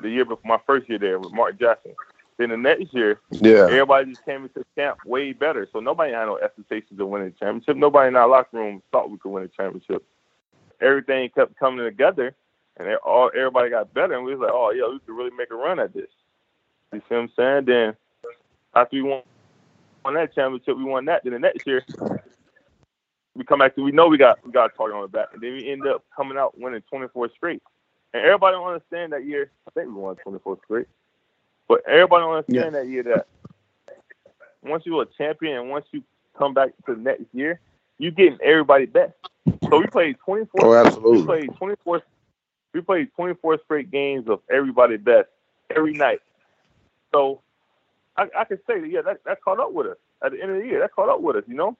the 0.00 0.08
year 0.08 0.24
before 0.24 0.42
my 0.44 0.60
first 0.66 0.88
year 0.88 0.98
there 0.98 1.18
with 1.18 1.32
Mark 1.32 1.58
Jackson. 1.58 1.94
Then 2.38 2.50
the 2.50 2.56
next 2.56 2.94
year, 2.94 3.20
yeah, 3.32 3.64
everybody 3.64 4.12
just 4.12 4.24
came 4.24 4.44
into 4.44 4.64
camp 4.76 4.98
way 5.04 5.32
better. 5.32 5.68
So 5.72 5.80
nobody 5.80 6.12
had 6.12 6.26
no 6.26 6.38
expectations 6.38 7.00
of 7.00 7.08
winning 7.08 7.28
a 7.28 7.30
championship. 7.32 7.76
Nobody 7.76 8.08
in 8.08 8.16
our 8.16 8.28
locker 8.28 8.58
room 8.58 8.80
thought 8.92 9.10
we 9.10 9.18
could 9.18 9.30
win 9.30 9.42
a 9.42 9.48
championship. 9.48 10.04
Everything 10.80 11.28
kept 11.30 11.58
coming 11.58 11.84
together, 11.84 12.36
and 12.76 12.86
they 12.86 12.94
all 12.94 13.28
everybody 13.34 13.70
got 13.70 13.92
better. 13.92 14.14
And 14.14 14.24
we 14.24 14.36
was 14.36 14.40
like, 14.40 14.52
oh 14.52 14.70
yeah, 14.70 14.88
we 14.88 15.00
could 15.00 15.16
really 15.16 15.36
make 15.36 15.50
a 15.50 15.56
run 15.56 15.80
at 15.80 15.92
this. 15.92 16.10
You 16.92 17.00
see 17.00 17.14
what 17.16 17.22
I'm 17.22 17.30
saying? 17.36 17.64
Then 17.64 17.96
after 18.72 18.96
we 18.96 19.02
won, 19.02 19.22
won 20.04 20.14
that 20.14 20.32
championship, 20.32 20.76
we 20.76 20.84
won 20.84 21.06
that. 21.06 21.24
Then 21.24 21.32
the 21.32 21.40
next 21.40 21.66
year, 21.66 21.84
we 23.38 23.44
come 23.44 23.60
back 23.60 23.76
to 23.76 23.82
we 23.82 23.92
know 23.92 24.08
we 24.08 24.18
got 24.18 24.44
we 24.44 24.50
got 24.50 24.72
a 24.72 24.76
target 24.76 24.96
on 24.96 25.02
the 25.02 25.08
back, 25.08 25.28
and 25.32 25.40
then 25.40 25.52
we 25.52 25.70
end 25.70 25.86
up 25.86 26.04
coming 26.14 26.36
out 26.36 26.58
winning 26.58 26.82
24 26.90 27.30
straight. 27.34 27.62
And 28.12 28.24
everybody 28.24 28.54
don't 28.54 28.66
understand 28.66 29.12
that 29.12 29.24
year. 29.24 29.52
I 29.66 29.70
think 29.70 29.86
we 29.86 29.94
won 29.94 30.16
24 30.16 30.58
straight, 30.64 30.86
but 31.68 31.82
everybody 31.88 32.22
don't 32.22 32.34
understand 32.34 32.74
that 32.74 32.88
year 32.88 33.04
that 33.04 33.26
once 34.62 34.84
you're 34.84 35.02
a 35.02 35.06
champion 35.16 35.56
and 35.56 35.70
once 35.70 35.86
you 35.92 36.02
come 36.36 36.52
back 36.52 36.70
to 36.86 36.94
the 36.94 37.00
next 37.00 37.24
year, 37.32 37.60
you 37.98 38.10
getting 38.10 38.38
everybody 38.42 38.86
best. 38.86 39.12
So 39.70 39.78
we 39.78 39.86
played 39.86 40.16
24. 40.24 40.64
oh, 40.64 40.74
absolutely. 40.74 41.20
We 41.20 41.26
played 41.26 41.56
24. 41.56 42.02
We 42.74 42.80
played 42.80 43.08
24 43.14 43.60
straight 43.64 43.90
games 43.90 44.28
of 44.28 44.40
everybody 44.50 44.96
best 44.96 45.28
every 45.74 45.92
night. 45.92 46.20
So 47.12 47.40
I, 48.16 48.26
I 48.36 48.44
can 48.44 48.58
say 48.66 48.80
that 48.80 48.88
yeah, 48.88 49.02
that, 49.02 49.24
that 49.24 49.42
caught 49.42 49.60
up 49.60 49.72
with 49.72 49.86
us 49.86 49.96
at 50.24 50.32
the 50.32 50.42
end 50.42 50.50
of 50.50 50.58
the 50.58 50.66
year. 50.66 50.80
That 50.80 50.92
caught 50.92 51.08
up 51.08 51.20
with 51.20 51.36
us, 51.36 51.44
you 51.46 51.54
know. 51.54 51.76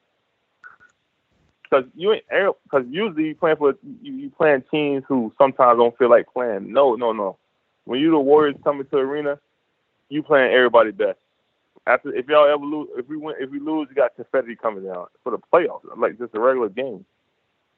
Because 1.70 1.84
you 1.94 2.12
ain't 2.12 2.24
because 2.64 2.86
usually 2.88 3.28
you 3.28 3.34
playing 3.34 3.56
for 3.56 3.74
you, 4.02 4.12
you 4.12 4.30
playing 4.30 4.64
teams 4.70 5.04
who 5.06 5.32
sometimes 5.38 5.78
don't 5.78 5.96
feel 5.98 6.10
like 6.10 6.26
playing. 6.32 6.72
No, 6.72 6.94
no, 6.94 7.12
no. 7.12 7.36
When 7.84 8.00
you 8.00 8.10
the 8.10 8.18
Warriors 8.18 8.56
coming 8.64 8.84
to 8.84 8.90
the 8.90 8.98
arena, 8.98 9.38
you 10.08 10.22
playing 10.22 10.52
everybody 10.52 10.90
best. 10.90 11.18
After 11.86 12.14
if 12.14 12.26
y'all 12.28 12.48
ever 12.48 12.64
lose, 12.64 12.88
if 12.96 13.08
we 13.08 13.16
win, 13.16 13.36
if 13.38 13.50
we 13.50 13.60
lose, 13.60 13.88
you 13.90 13.96
got 13.96 14.14
confetti 14.16 14.56
coming 14.56 14.84
down 14.84 15.06
for 15.22 15.30
the 15.30 15.38
playoffs, 15.52 15.82
like 15.96 16.18
just 16.18 16.34
a 16.34 16.40
regular 16.40 16.68
game. 16.68 17.04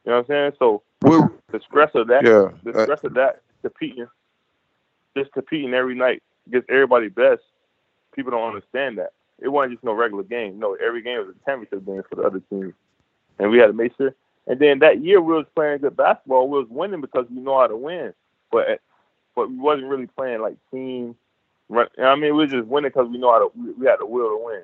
You 0.05 0.13
know 0.13 0.17
what 0.17 0.19
I'm 0.19 0.27
saying? 0.27 0.53
So 0.59 0.83
Well, 1.03 1.33
the 1.53 1.61
stress 1.61 1.91
of 1.95 2.09
that, 2.09 2.25
yeah, 2.25 2.51
the 2.65 2.79
uh, 2.79 2.83
stress 2.85 3.05
of 3.05 3.15
that 3.15 3.43
competing, 3.63 4.07
just 5.17 5.33
competing 5.33 5.75
every 5.75 5.95
night 5.95 6.23
gets 6.51 6.67
everybody 6.69 7.09
best. 7.09 7.43
People 8.15 8.33
don't 8.33 8.49
understand 8.49 8.99
that 8.99 9.13
it 9.41 9.49
wasn't 9.49 9.75
just 9.75 9.85
no 9.85 9.93
regular 9.93 10.23
game. 10.25 10.59
No, 10.59 10.75
every 10.75 11.03
game 11.03 11.19
was 11.19 11.29
a 11.29 11.45
championship 11.45 11.85
game 11.87 12.03
for 12.09 12.17
the 12.17 12.23
other 12.23 12.41
teams, 12.51 12.75
and 13.41 13.51
we 13.51 13.59
had 13.59 13.69
to 13.69 13.73
make 13.73 13.97
sure. 13.97 14.15
And 14.47 14.61
then 14.61 14.79
that 14.81 15.03
year 15.03 15.21
we 15.21 15.35
was 15.35 15.47
playing 15.55 15.79
good 15.79 15.97
basketball. 15.97 16.49
We 16.49 16.59
was 16.59 16.69
winning 16.69 17.01
because 17.01 17.27
we 17.31 17.41
know 17.41 17.59
how 17.59 17.67
to 17.67 17.77
win, 17.77 18.13
but 18.53 18.81
but 19.35 19.49
we 19.49 19.57
wasn't 19.57 19.89
really 19.89 20.07
playing 20.07 20.43
like 20.43 20.57
team. 20.71 21.17
I 21.73 22.17
mean, 22.17 22.35
we 22.37 22.45
was 22.45 22.51
just 22.51 22.67
winning 22.67 22.91
because 22.91 23.09
we 23.09 23.19
know 23.19 23.33
how 23.33 23.39
to. 23.39 23.51
We, 23.57 23.73
we 23.73 23.87
had 23.87 24.01
the 24.01 24.07
will 24.07 24.29
to 24.29 24.45
win. 24.45 24.63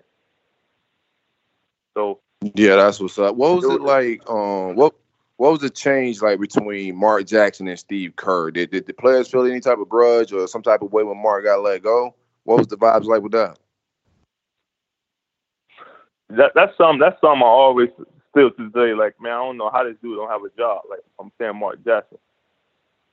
So 1.95 2.21
yeah, 2.55 2.77
that's 2.77 3.01
what's 3.01 3.19
up. 3.19 3.37
What 3.37 3.57
was 3.57 3.65
It 3.65 3.81
like? 3.81 4.29
Um, 4.29 4.75
what 4.75 4.95
what 5.37 5.53
was 5.53 5.61
the 5.61 5.71
change 5.71 6.21
like 6.21 6.41
between 6.41 6.97
Mark 6.97 7.27
Jackson 7.27 7.69
and 7.69 7.79
Steve 7.79 8.17
Kerr? 8.17 8.51
Did, 8.51 8.71
did 8.71 8.87
the 8.87 8.95
players 8.95 9.29
feel 9.29 9.47
any 9.47 9.61
type 9.61 9.79
of 9.79 9.89
grudge 9.89 10.33
or 10.33 10.49
some 10.49 10.63
type 10.63 10.83
of 10.83 10.93
way 10.93 11.03
when 11.05 11.23
Mark 11.23 11.45
got 11.45 11.63
let 11.63 11.83
go? 11.83 12.15
What 12.45 12.59
was 12.59 12.67
the 12.67 12.77
vibes 12.77 13.05
like 13.05 13.23
with 13.23 13.33
that? 13.33 13.59
that 16.31 16.53
that's 16.55 16.77
something 16.77 16.99
that's 16.99 17.21
something 17.21 17.43
I 17.43 17.47
always 17.47 17.91
still 18.37 18.51
to 18.51 18.71
this 18.71 18.99
like 18.99 19.21
man 19.21 19.33
I 19.33 19.37
don't 19.37 19.57
know 19.57 19.71
how 19.71 19.85
this 19.85 19.97
dude 20.03 20.17
don't 20.17 20.31
have 20.31 20.45
a 20.45 20.51
job. 20.57 20.83
Like 20.91 21.01
I'm 21.19 21.33
saying 21.41 21.57
Mark 21.57 21.83
Jackson. 21.85 22.19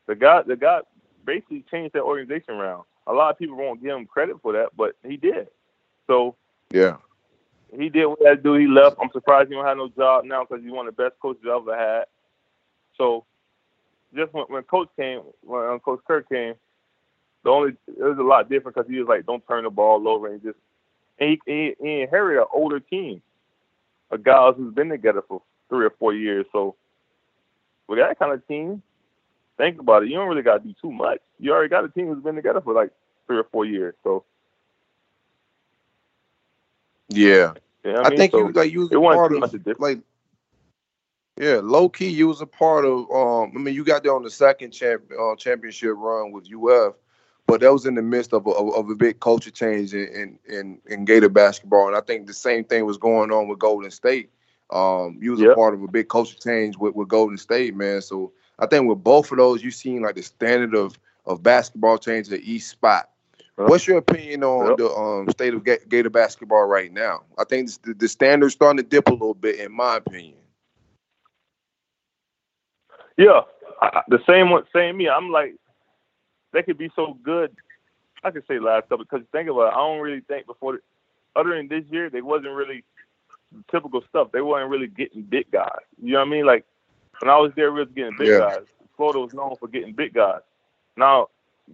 The 0.08 0.16
guy 0.16 0.42
the 0.46 0.58
guy 0.58 0.80
basically 1.26 1.64
changed 1.72 1.94
that 1.94 2.04
organization 2.04 2.56
around. 2.56 2.84
A 3.08 3.14
lot 3.14 3.32
of 3.32 3.40
people 3.40 3.56
won't 3.56 3.82
give 3.82 3.96
him 3.96 4.06
credit 4.06 4.38
for 4.42 4.54
that 4.54 4.70
but 4.76 4.96
he 5.08 5.18
did. 5.18 5.48
So 6.08 6.36
Yeah, 6.72 6.98
he 7.78 7.90
did 7.90 8.06
what 8.06 8.20
to 8.20 8.36
do. 8.36 8.56
He 8.56 8.68
left. 8.68 8.98
I'm 9.02 9.12
surprised 9.14 9.48
he 9.50 9.56
don't 9.56 9.66
have 9.66 9.78
no 9.78 9.90
job 9.90 10.26
now 10.26 10.44
because 10.44 10.64
he's 10.64 10.72
one 10.72 10.88
of 10.88 10.96
the 10.96 11.04
best 11.04 11.16
coaches 11.22 11.44
I've 11.46 11.62
ever 11.62 11.78
had. 11.78 12.06
So 12.98 13.26
just 14.14 14.34
when, 14.34 14.46
when 14.46 14.64
coach 14.64 14.90
came 14.98 15.22
when 15.42 15.80
coach 15.80 16.02
Kerr 16.06 16.22
came 16.22 16.56
the 17.44 17.50
only 17.50 17.74
it 17.88 18.04
was 18.04 18.18
a 18.18 18.24
lot 18.24 18.50
different 18.50 18.76
because 18.76 18.90
he 18.90 19.00
was 19.00 19.08
like 19.08 19.26
don't 19.26 19.46
turn 19.48 19.64
the 19.64 19.70
ball 19.70 20.08
over 20.08 20.28
and 20.28 20.44
just 20.44 20.58
and 21.20 21.30
he, 21.30 21.42
he, 21.46 21.76
he 21.82 22.02
inherited 22.02 22.42
an 22.42 22.48
older 22.54 22.80
team 22.80 23.22
of 24.14 24.24
guys 24.24 24.54
who's 24.58 24.74
been 24.74 24.90
together 24.90 25.24
for 25.28 25.42
three 25.70 25.86
or 25.86 25.92
four 25.92 26.14
years. 26.14 26.46
So 26.52 26.76
with 27.88 28.00
that 28.00 28.18
kind 28.20 28.34
of 28.34 28.46
team, 28.48 28.82
think 29.58 29.80
about 29.80 30.04
it. 30.04 30.10
You 30.10 30.16
don't 30.16 30.30
really 30.30 30.42
got 30.42 30.64
to 30.64 30.68
do 30.68 30.74
too 30.82 30.92
much. 30.92 31.20
You 31.40 31.52
already 31.52 31.70
got 31.70 31.86
a 31.86 31.90
team 31.90 32.08
who's 32.08 32.24
been 32.24 32.36
together 32.36 32.62
for 32.62 32.74
like 32.74 32.92
three 33.28 33.38
or 33.38 33.46
four 33.46 33.66
years. 33.66 33.96
So 34.04 34.24
yeah. 37.10 37.54
you 37.84 37.94
know 37.94 38.02
I, 38.02 38.10
mean? 38.10 38.18
think 38.18 38.32
so 38.32 38.48
you 38.48 38.52
like 38.54 38.72
you 38.72 38.80
was 38.82 38.92
it 38.92 38.96
a 38.96 39.00
wasn't 39.00 39.20
part 39.20 39.34
of 39.34 39.40
much 39.40 39.54
of 39.54 39.64
difference. 39.64 39.80
like 39.80 40.00
yeah, 41.40 41.60
low 41.64 41.90
key 41.90 42.10
you 42.10 42.28
was 42.28 42.42
a 42.42 42.46
part 42.46 42.86
of 42.86 43.10
um 43.12 43.54
I 43.56 43.60
mean 43.60 43.74
you 43.74 43.84
got 43.84 44.04
there 44.04 44.16
on 44.16 44.24
the 44.24 44.32
second 44.32 44.72
champ 44.72 45.04
uh, 45.12 45.36
championship 45.36 45.94
run 45.96 46.32
with 46.32 46.46
UF, 46.46 46.96
but 47.48 47.62
that 47.62 47.72
was 47.72 47.86
in 47.86 47.96
the 47.96 48.02
midst 48.02 48.34
of 48.34 48.48
a, 48.48 48.50
of, 48.52 48.90
a 48.90 48.96
big 48.96 49.20
culture 49.20 49.52
change 49.52 49.94
in, 49.94 50.40
in 50.48 50.80
in 50.88 51.06
Gator 51.06 51.30
basketball, 51.30 51.88
and 51.88 51.96
I 51.98 52.02
think 52.02 52.28
the 52.28 52.34
same 52.34 52.64
thing 52.64 52.86
was 52.86 52.98
going 52.98 53.32
on 53.32 53.48
with 53.48 53.60
Golden 53.60 53.92
State. 53.92 54.30
Um, 54.72 55.20
you 55.22 55.32
was 55.32 55.42
a 55.42 55.54
part 55.54 55.74
of 55.74 55.84
a 55.84 55.88
big 55.88 56.10
culture 56.10 56.38
change 56.38 56.78
with, 56.78 56.96
with 56.96 57.08
Golden 57.08 57.38
State, 57.38 57.76
man. 57.76 58.02
So 58.02 58.32
I 58.58 58.66
think 58.66 58.88
with 58.88 59.04
both 59.04 59.32
of 59.32 59.38
those, 59.38 59.64
you've 59.64 59.76
seen 59.76 60.02
like 60.02 60.16
the 60.16 60.24
standard 60.24 60.74
of 60.74 60.98
of 61.26 61.44
basketball 61.44 61.98
change 61.98 62.32
at 62.32 62.42
each 62.42 62.64
spot. 62.64 63.10
Yep. 63.60 63.70
What's 63.70 63.88
your 63.88 63.98
opinion 63.98 64.44
on 64.44 64.70
Yep. 64.70 64.78
the 64.78 64.90
um, 64.90 65.30
state 65.30 65.54
of 65.54 65.64
Ga- 65.64 65.86
Gator 65.88 66.10
basketball 66.10 66.66
right 66.66 66.92
now? 66.92 67.22
I 67.38 67.44
think 67.44 67.70
the, 67.84 67.94
the 67.94 68.08
standard's 68.08 68.56
starting 68.56 68.78
to 68.78 68.84
dip 68.84 69.08
a 69.08 69.12
little 69.14 69.36
bit, 69.36 69.60
in 69.60 69.72
my 69.72 69.98
opinion. 69.98 70.38
Yeah, 73.18 73.42
I- 73.82 74.02
the 74.08 74.20
same 74.28 74.50
one, 74.50 74.64
same 74.74 74.98
me. 74.98 75.08
I'm 75.08 75.30
like, 75.30 75.56
they 76.54 76.64
could 76.64 76.78
be 76.78 76.90
so 76.96 77.18
good 77.24 77.56
I 78.24 78.32
could 78.32 78.44
say 78.48 78.60
last 78.60 78.84
couple 78.90 79.00
because 79.00 79.26
think 79.32 79.50
about 79.50 79.68
it, 79.68 79.74
I 79.74 79.78
don't 79.78 80.00
really 80.00 80.22
think 80.22 80.48
before, 80.48 80.74
the, 80.74 80.80
other 81.40 81.56
than 81.56 81.68
this 81.68 81.84
year, 81.90 82.10
they 82.10 82.22
wasn't 82.22 82.54
really 82.54 82.84
typical 83.70 84.02
stuff. 84.10 84.32
They 84.32 84.42
weren't 84.42 84.70
really 84.70 84.88
getting 84.88 85.24
big 85.24 85.52
guys. 85.52 85.82
You 86.02 86.14
know 86.14 86.20
what 86.20 86.28
I 86.28 86.32
mean? 86.32 86.46
Like 86.46 86.66
when 87.20 87.30
I 87.30 87.38
was 87.38 87.52
there, 87.56 87.72
we 87.72 87.82
was 87.82 87.90
getting 87.94 88.16
big 88.18 88.30
Yeah. 88.30 88.40
guys. 88.40 88.64
Florida 88.96 89.20
was 89.20 89.34
known 89.34 89.56
for 89.60 89.68
getting 89.68 89.94
big 89.94 90.14
guys. 90.14 90.42
Now 90.96 91.30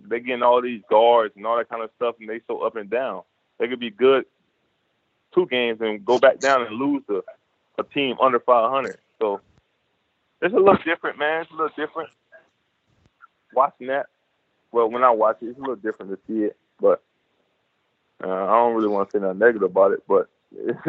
they 0.08 0.20
getting 0.20 0.44
all 0.44 0.62
these 0.62 0.82
guards 0.90 1.36
and 1.36 1.46
all 1.46 1.58
that 1.58 1.70
kind 1.70 1.84
of 1.84 1.92
stuff, 1.98 2.16
and 2.20 2.30
they 2.30 2.42
so 2.48 2.62
up 2.62 2.76
and 2.76 2.90
down. 2.90 3.24
They 3.60 3.68
could 3.68 3.80
be 3.80 3.92
good 3.92 4.26
two 5.34 5.46
games 5.46 5.80
and 5.82 6.04
go 6.04 6.18
back 6.18 6.40
down 6.40 6.64
and 6.64 6.76
lose 6.76 7.04
to 7.08 7.24
a 7.78 7.84
team 7.84 8.16
under 8.20 8.40
500. 8.40 8.98
So 9.20 9.42
it's 10.42 10.54
a 10.54 10.58
little 10.58 10.78
different, 10.86 11.20
man. 11.20 11.42
It's 11.42 11.52
a 11.52 11.54
little 11.54 11.70
different. 11.78 12.10
Watching 13.54 13.88
that, 13.88 14.08
well, 14.72 14.90
when 14.90 15.04
I 15.04 15.12
watch 15.12 15.38
it, 15.42 15.48
it's 15.48 15.58
a 15.58 15.62
little 15.62 15.76
different 15.76 16.12
to 16.12 16.20
see 16.28 16.46
it. 16.46 16.58
But 16.80 17.04
uh, 18.24 18.28
I 18.28 18.56
don't 18.56 18.76
really 18.76 18.88
want 18.88 19.10
to 19.10 19.18
say 19.18 19.22
nothing 19.22 19.40
negative 19.40 19.64
about 19.64 19.92
it. 19.92 20.04
But 20.08 20.30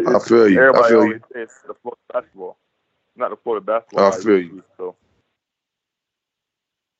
I 0.07 0.19
feel 0.19 0.49
you. 0.49 0.73
I 0.75 0.89
feel 0.89 1.03
always 1.03 1.21
you. 1.21 1.23
says 1.33 1.49
the 1.67 1.75
Florida 1.83 2.01
basketball, 2.13 2.57
not 3.17 3.31
the 3.31 3.37
Florida 3.37 3.65
basketball. 3.65 4.13
I 4.13 4.17
feel 4.17 4.39
you. 4.39 4.63
So 4.77 4.97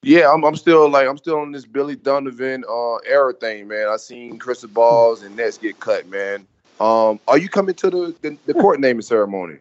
Yeah, 0.03 0.33
I'm, 0.33 0.45
I'm 0.45 0.57
still 0.57 0.89
like 0.89 1.07
I'm 1.07 1.19
still 1.19 1.39
on 1.39 1.53
this 1.53 1.67
Billy 1.67 1.97
Donovan 1.97 2.65
uh 2.69 2.97
era 3.07 3.33
thing, 3.33 3.69
man. 3.69 3.89
I 3.89 3.97
seen 3.97 4.39
crystal 4.39 4.69
balls 4.69 5.23
and 5.23 5.37
nets 5.37 5.59
get 5.59 5.79
cut, 5.81 6.09
man. 6.09 6.47
Um, 6.81 7.21
are 7.29 7.37
you 7.37 7.49
coming 7.49 7.75
to 7.77 7.91
the 7.91 8.15
the, 8.23 8.39
the 8.47 8.55
court 8.55 8.81
naming 8.81 9.03
ceremony? 9.03 9.59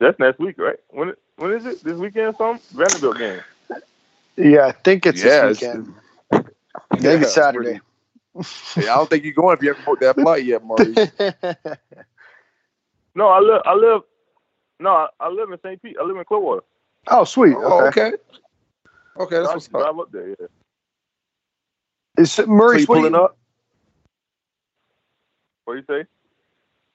that's 0.00 0.18
next 0.18 0.38
week, 0.38 0.58
right? 0.58 0.76
When 0.90 1.14
when 1.36 1.52
is 1.52 1.66
it? 1.66 1.82
This 1.82 1.96
weekend? 1.96 2.36
Some 2.38 2.60
Vanderbilt 2.72 3.18
game. 3.18 3.40
Yeah, 4.36 4.66
I 4.66 4.72
think 4.72 5.06
it's 5.06 5.22
Yeah, 5.22 5.46
this 5.48 5.62
it's- 5.62 5.76
weekend. 5.76 5.94
Yeah, 7.00 7.10
Maybe 7.10 7.22
it's 7.22 7.34
Saturday. 7.34 7.80
pretty- 8.34 8.46
yeah, 8.86 8.94
I 8.94 8.96
don't 8.96 9.08
think 9.10 9.24
you're 9.24 9.32
going 9.32 9.56
if 9.56 9.62
you 9.62 9.68
haven't 9.68 9.84
booked 9.84 10.00
that 10.02 10.16
flight 10.16 10.44
yet, 10.44 10.62
Marreese. 10.62 11.78
No, 13.14 13.28
I 13.28 13.38
live. 13.38 13.62
I 13.64 13.74
live. 13.74 14.02
No, 14.80 14.90
I, 14.90 15.06
I 15.20 15.28
live 15.28 15.50
in 15.52 15.58
St. 15.60 15.80
Pete. 15.80 15.96
I 16.00 16.04
live 16.04 16.16
in 16.16 16.24
Clearwater. 16.24 16.62
oh, 17.08 17.22
sweet. 17.24 17.54
oh, 17.56 17.86
Okay. 17.86 18.06
okay. 18.08 18.16
Okay, 19.20 19.36
that's 19.36 19.48
I 19.50 19.54
what's 19.54 19.68
can 19.68 19.76
up. 19.76 19.82
drive 19.82 19.98
up 20.00 20.10
there. 20.12 20.28
Yeah. 20.30 20.46
Is 22.18 22.32
So 22.32 22.44
what 22.46 22.78
do 22.78 22.86
pulling 22.86 23.12
you, 23.12 23.20
up? 23.20 23.36
What 25.64 25.74
do 25.74 25.78
you 25.78 25.84
say? 25.86 26.08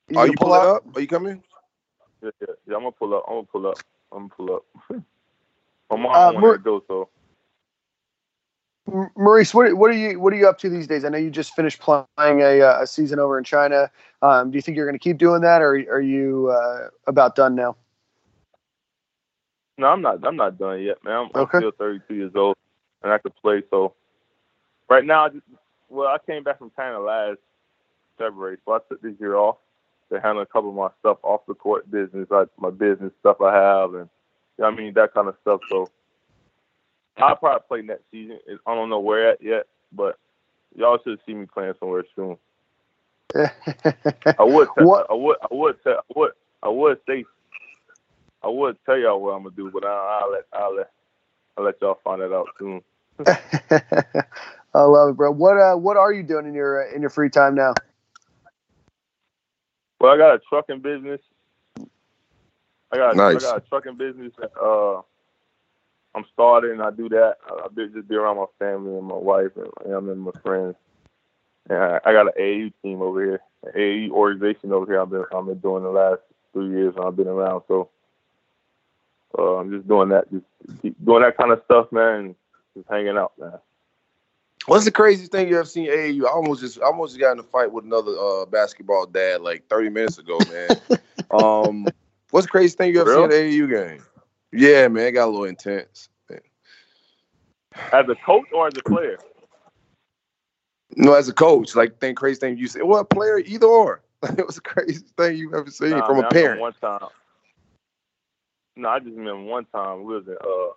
you 0.09 0.17
Are 0.17 0.25
gonna 0.25 0.31
you 0.31 0.37
pull 0.37 0.47
pulling 0.49 0.61
up? 0.61 0.75
up? 0.87 0.97
Are 0.97 1.01
you 1.01 1.07
coming? 1.07 1.43
Yeah, 2.21 2.31
yeah, 2.41 2.47
yeah. 2.67 2.75
I'm 2.75 2.81
gonna 2.81 2.91
pull 2.91 3.13
up. 3.15 3.23
I'm 3.29 3.35
gonna 3.35 3.47
pull 3.47 3.67
up. 3.67 3.77
I'm 4.11 4.27
gonna 4.27 4.29
pull 4.35 4.55
up. 4.55 4.65
My 5.89 5.95
mom 5.97 6.11
Uh, 6.13 6.31
wanted 6.33 6.41
Mar- 6.41 6.57
to 6.57 6.63
go, 6.63 6.83
so 6.87 7.01
M- 7.03 7.07
Marreese, 9.17 9.53
what 9.53 9.73
what 9.75 9.89
are 9.89 9.93
you 9.93 10.19
what 10.19 10.33
are 10.33 10.35
you 10.35 10.47
up 10.47 10.57
to 10.59 10.69
these 10.69 10.87
days? 10.87 11.05
I 11.05 11.09
know 11.09 11.17
you 11.17 11.29
just 11.29 11.55
finished 11.55 11.79
playing 11.79 12.05
a, 12.19 12.61
uh, 12.61 12.81
a 12.81 12.87
season 12.87 13.19
over 13.19 13.37
in 13.37 13.43
China. 13.43 13.89
Um, 14.21 14.51
do 14.51 14.57
you 14.57 14.61
think 14.61 14.75
you're 14.75 14.85
going 14.85 14.97
to 14.97 15.03
keep 15.03 15.17
doing 15.17 15.41
that, 15.41 15.61
or 15.61 15.71
are 15.71 16.01
you 16.01 16.49
uh, 16.49 16.89
about 17.07 17.35
done 17.35 17.55
now? 17.55 17.75
no, 19.79 19.87
I'm 19.87 20.01
not. 20.01 20.25
I'm 20.25 20.35
not 20.35 20.57
done 20.59 20.81
yet, 20.81 21.03
man. 21.03 21.29
I'm, 21.33 21.41
Okay. 21.41 21.57
I'm 21.57 21.61
still 21.61 21.71
32 21.79 22.13
years 22.13 22.31
old, 22.35 22.55
and 23.01 23.11
I 23.11 23.17
could 23.17 23.35
play. 23.37 23.63
So 23.69 23.93
right 24.89 25.05
now, 25.05 25.25
I 25.25 25.29
just 25.29 25.45
well, 25.87 26.09
I 26.09 26.17
came 26.25 26.43
back 26.43 26.59
from 26.59 26.71
China 26.75 26.99
last 26.99 27.39
February, 28.17 28.57
so 28.65 28.73
I 28.73 28.79
took 28.89 29.01
this 29.01 29.15
year 29.19 29.35
off 29.35 29.57
to 30.11 30.19
handle 30.19 30.43
a 30.43 30.45
couple 30.45 30.69
of 30.69 30.75
my 30.75 30.89
stuff 30.99 31.17
off 31.23 31.41
the 31.47 31.53
court 31.53 31.89
business, 31.89 32.27
like 32.29 32.49
my 32.57 32.69
business 32.69 33.13
stuff 33.21 33.41
I 33.41 33.55
have, 33.55 33.93
and 33.93 34.09
you 34.57 34.63
know 34.63 34.67
I 34.67 34.71
mean 34.71 34.93
that 34.95 35.13
kind 35.13 35.29
of 35.29 35.35
stuff. 35.41 35.61
So 35.69 35.89
I'll 37.19 37.35
probably 37.35 37.61
play 37.67 37.81
next 37.81 38.03
season. 38.11 38.39
I 38.65 38.75
don't 38.75 38.89
know 38.89 38.99
where 38.99 39.31
at 39.31 39.43
yet, 39.43 39.65
but 39.91 40.17
y'all 40.75 40.99
should 41.03 41.19
see 41.25 41.33
me 41.33 41.45
playing 41.51 41.73
somewhere 41.79 42.03
soon. 42.15 42.37
I 44.37 44.43
would, 44.43 44.67
tell, 44.75 44.87
What- 44.87 45.07
I 45.09 45.13
would, 45.13 45.37
I 45.43 45.47
would, 45.51 45.83
tell, 45.83 45.93
I 45.99 46.13
would, 46.15 46.31
I 46.63 46.69
would 46.69 46.97
say, 47.07 47.25
I 48.43 48.47
would 48.47 48.77
tell 48.85 48.97
y'all 48.97 49.21
what 49.21 49.31
I'm 49.31 49.43
gonna 49.43 49.55
do, 49.55 49.69
but 49.71 49.85
I, 49.85 50.21
I'll 50.23 50.31
let, 50.31 50.43
I'll 50.53 50.75
let, 50.75 50.91
I'll 51.57 51.65
let 51.65 51.75
y'all 51.81 51.99
find 52.03 52.21
that 52.21 52.33
out 52.33 52.47
soon. 52.59 52.81
I 53.27 54.81
love 54.81 55.09
it, 55.09 55.17
bro. 55.17 55.31
What 55.31 55.57
uh, 55.57 55.75
what 55.75 55.97
are 55.97 56.13
you 56.13 56.23
doing 56.23 56.47
in 56.47 56.53
your 56.53 56.87
uh, 56.87 56.95
in 56.95 57.01
your 57.01 57.09
free 57.09 57.29
time 57.29 57.55
now? 57.55 57.73
Well, 59.99 60.11
I 60.13 60.17
got 60.17 60.35
a 60.35 60.39
trucking 60.49 60.81
business. 60.81 61.19
I 62.91 62.97
got, 62.97 63.15
Nice. 63.15 63.35
I 63.35 63.39
got 63.41 63.57
a 63.57 63.61
trucking 63.69 63.97
business. 63.97 64.31
that, 64.39 64.51
Uh, 64.61 65.01
I'm 66.15 66.25
starting. 66.33 66.81
I 66.81 66.91
do 66.91 67.09
that. 67.09 67.35
I, 67.47 67.65
I 67.65 67.67
just 67.87 68.07
be 68.07 68.15
around 68.15 68.37
my 68.37 68.45
family 68.57 68.97
and 68.97 69.07
my 69.07 69.15
wife 69.15 69.51
and, 69.55 69.67
and, 69.85 70.09
and 70.09 70.21
my 70.21 70.31
friends. 70.43 70.75
And 71.69 71.77
I, 71.77 71.99
I 72.05 72.13
got 72.13 72.27
an 72.27 72.33
AAU 72.39 72.73
team 72.81 73.01
over 73.01 73.23
here, 73.23 73.41
an 73.63 73.71
AAU 73.73 74.09
organization 74.11 74.73
over 74.73 74.85
here. 74.85 75.01
I've 75.01 75.09
been, 75.09 75.23
I've 75.33 75.45
been 75.45 75.59
doing 75.59 75.83
the 75.83 75.89
last 75.89 76.21
three 76.53 76.69
years. 76.69 76.95
I've 77.01 77.15
been 77.15 77.27
around, 77.27 77.63
so 77.67 77.89
uh, 79.37 79.57
I'm 79.57 79.71
just 79.71 79.87
doing 79.87 80.09
that, 80.09 80.31
just 80.31 80.45
keep 80.81 80.95
doing 81.05 81.21
that 81.21 81.37
kind 81.37 81.51
of 81.51 81.61
stuff, 81.65 81.91
man. 81.91 82.19
And 82.19 82.35
just 82.75 82.89
hanging 82.89 83.17
out, 83.17 83.33
man. 83.39 83.59
What's 84.65 84.85
the 84.85 84.91
craziest 84.91 85.31
thing 85.31 85.47
you 85.47 85.57
ever 85.57 85.65
seen 85.65 85.87
AAU? 85.87 86.25
I 86.25 86.29
almost 86.29 86.61
just 86.61 86.79
I 86.79 86.85
almost 86.85 87.19
got 87.19 87.31
in 87.31 87.39
a 87.39 87.43
fight 87.43 87.71
with 87.71 87.85
another 87.85 88.11
uh, 88.11 88.45
basketball 88.45 89.05
dad 89.05 89.41
like 89.41 89.67
30 89.67 89.89
minutes 89.89 90.17
ago, 90.17 90.37
man. 90.51 90.99
um, 91.31 91.87
what's 92.31 92.45
the 92.45 92.51
craziest 92.51 92.77
thing 92.77 92.93
you 92.93 93.01
ever 93.01 93.13
seen 93.13 93.23
at 93.25 93.31
AAU 93.31 93.69
game? 93.69 94.03
Yeah, 94.51 94.87
man, 94.87 95.07
it 95.07 95.11
got 95.11 95.27
a 95.27 95.31
little 95.31 95.45
intense. 95.45 96.09
As 97.93 98.05
a 98.09 98.15
coach 98.25 98.47
or 98.53 98.67
as 98.67 98.73
a 98.77 98.83
player? 98.83 99.17
No, 100.95 101.13
as 101.13 101.29
a 101.29 101.33
coach, 101.33 101.75
like 101.75 101.99
think 101.99 102.17
crazy 102.17 102.39
thing 102.39 102.57
you 102.57 102.67
said. 102.67 102.83
Well, 102.83 103.03
player, 103.03 103.39
either 103.39 103.67
or. 103.67 104.01
it 104.23 104.45
was 104.45 104.55
the 104.55 104.61
craziest 104.61 105.15
thing 105.15 105.37
you've 105.37 105.53
ever 105.53 105.69
seen 105.69 105.91
Nah, 105.91 106.05
from 106.05 106.17
man, 106.17 106.25
a 106.25 106.29
parent. 106.29 106.61
One 106.61 106.73
time. 106.81 107.07
No, 108.75 108.89
I 108.89 108.99
just 108.99 109.15
remember 109.15 109.43
one 109.43 109.65
time 109.65 110.03
we 110.03 110.15
was 110.15 110.27
in 110.27 110.33
uh 110.33 110.71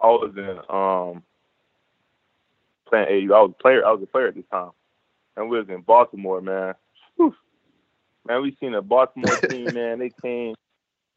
I 0.00 0.06
was 0.06 0.32
in 0.36 0.58
um 0.68 1.22
playing 2.86 3.30
AU. 3.30 3.34
I 3.34 3.40
was 3.40 3.52
a 3.58 3.62
player 3.62 3.86
I 3.86 3.92
was 3.92 4.02
a 4.02 4.06
player 4.06 4.28
at 4.28 4.34
this 4.34 4.44
time. 4.50 4.70
And 5.36 5.48
we 5.48 5.58
was 5.58 5.68
in 5.68 5.80
Baltimore, 5.82 6.40
man. 6.40 6.74
Whew. 7.16 7.34
Man, 8.26 8.42
we 8.42 8.56
seen 8.60 8.74
a 8.74 8.82
Baltimore 8.82 9.36
team, 9.36 9.66
man. 9.74 10.00
They 10.00 10.10
came 10.22 10.54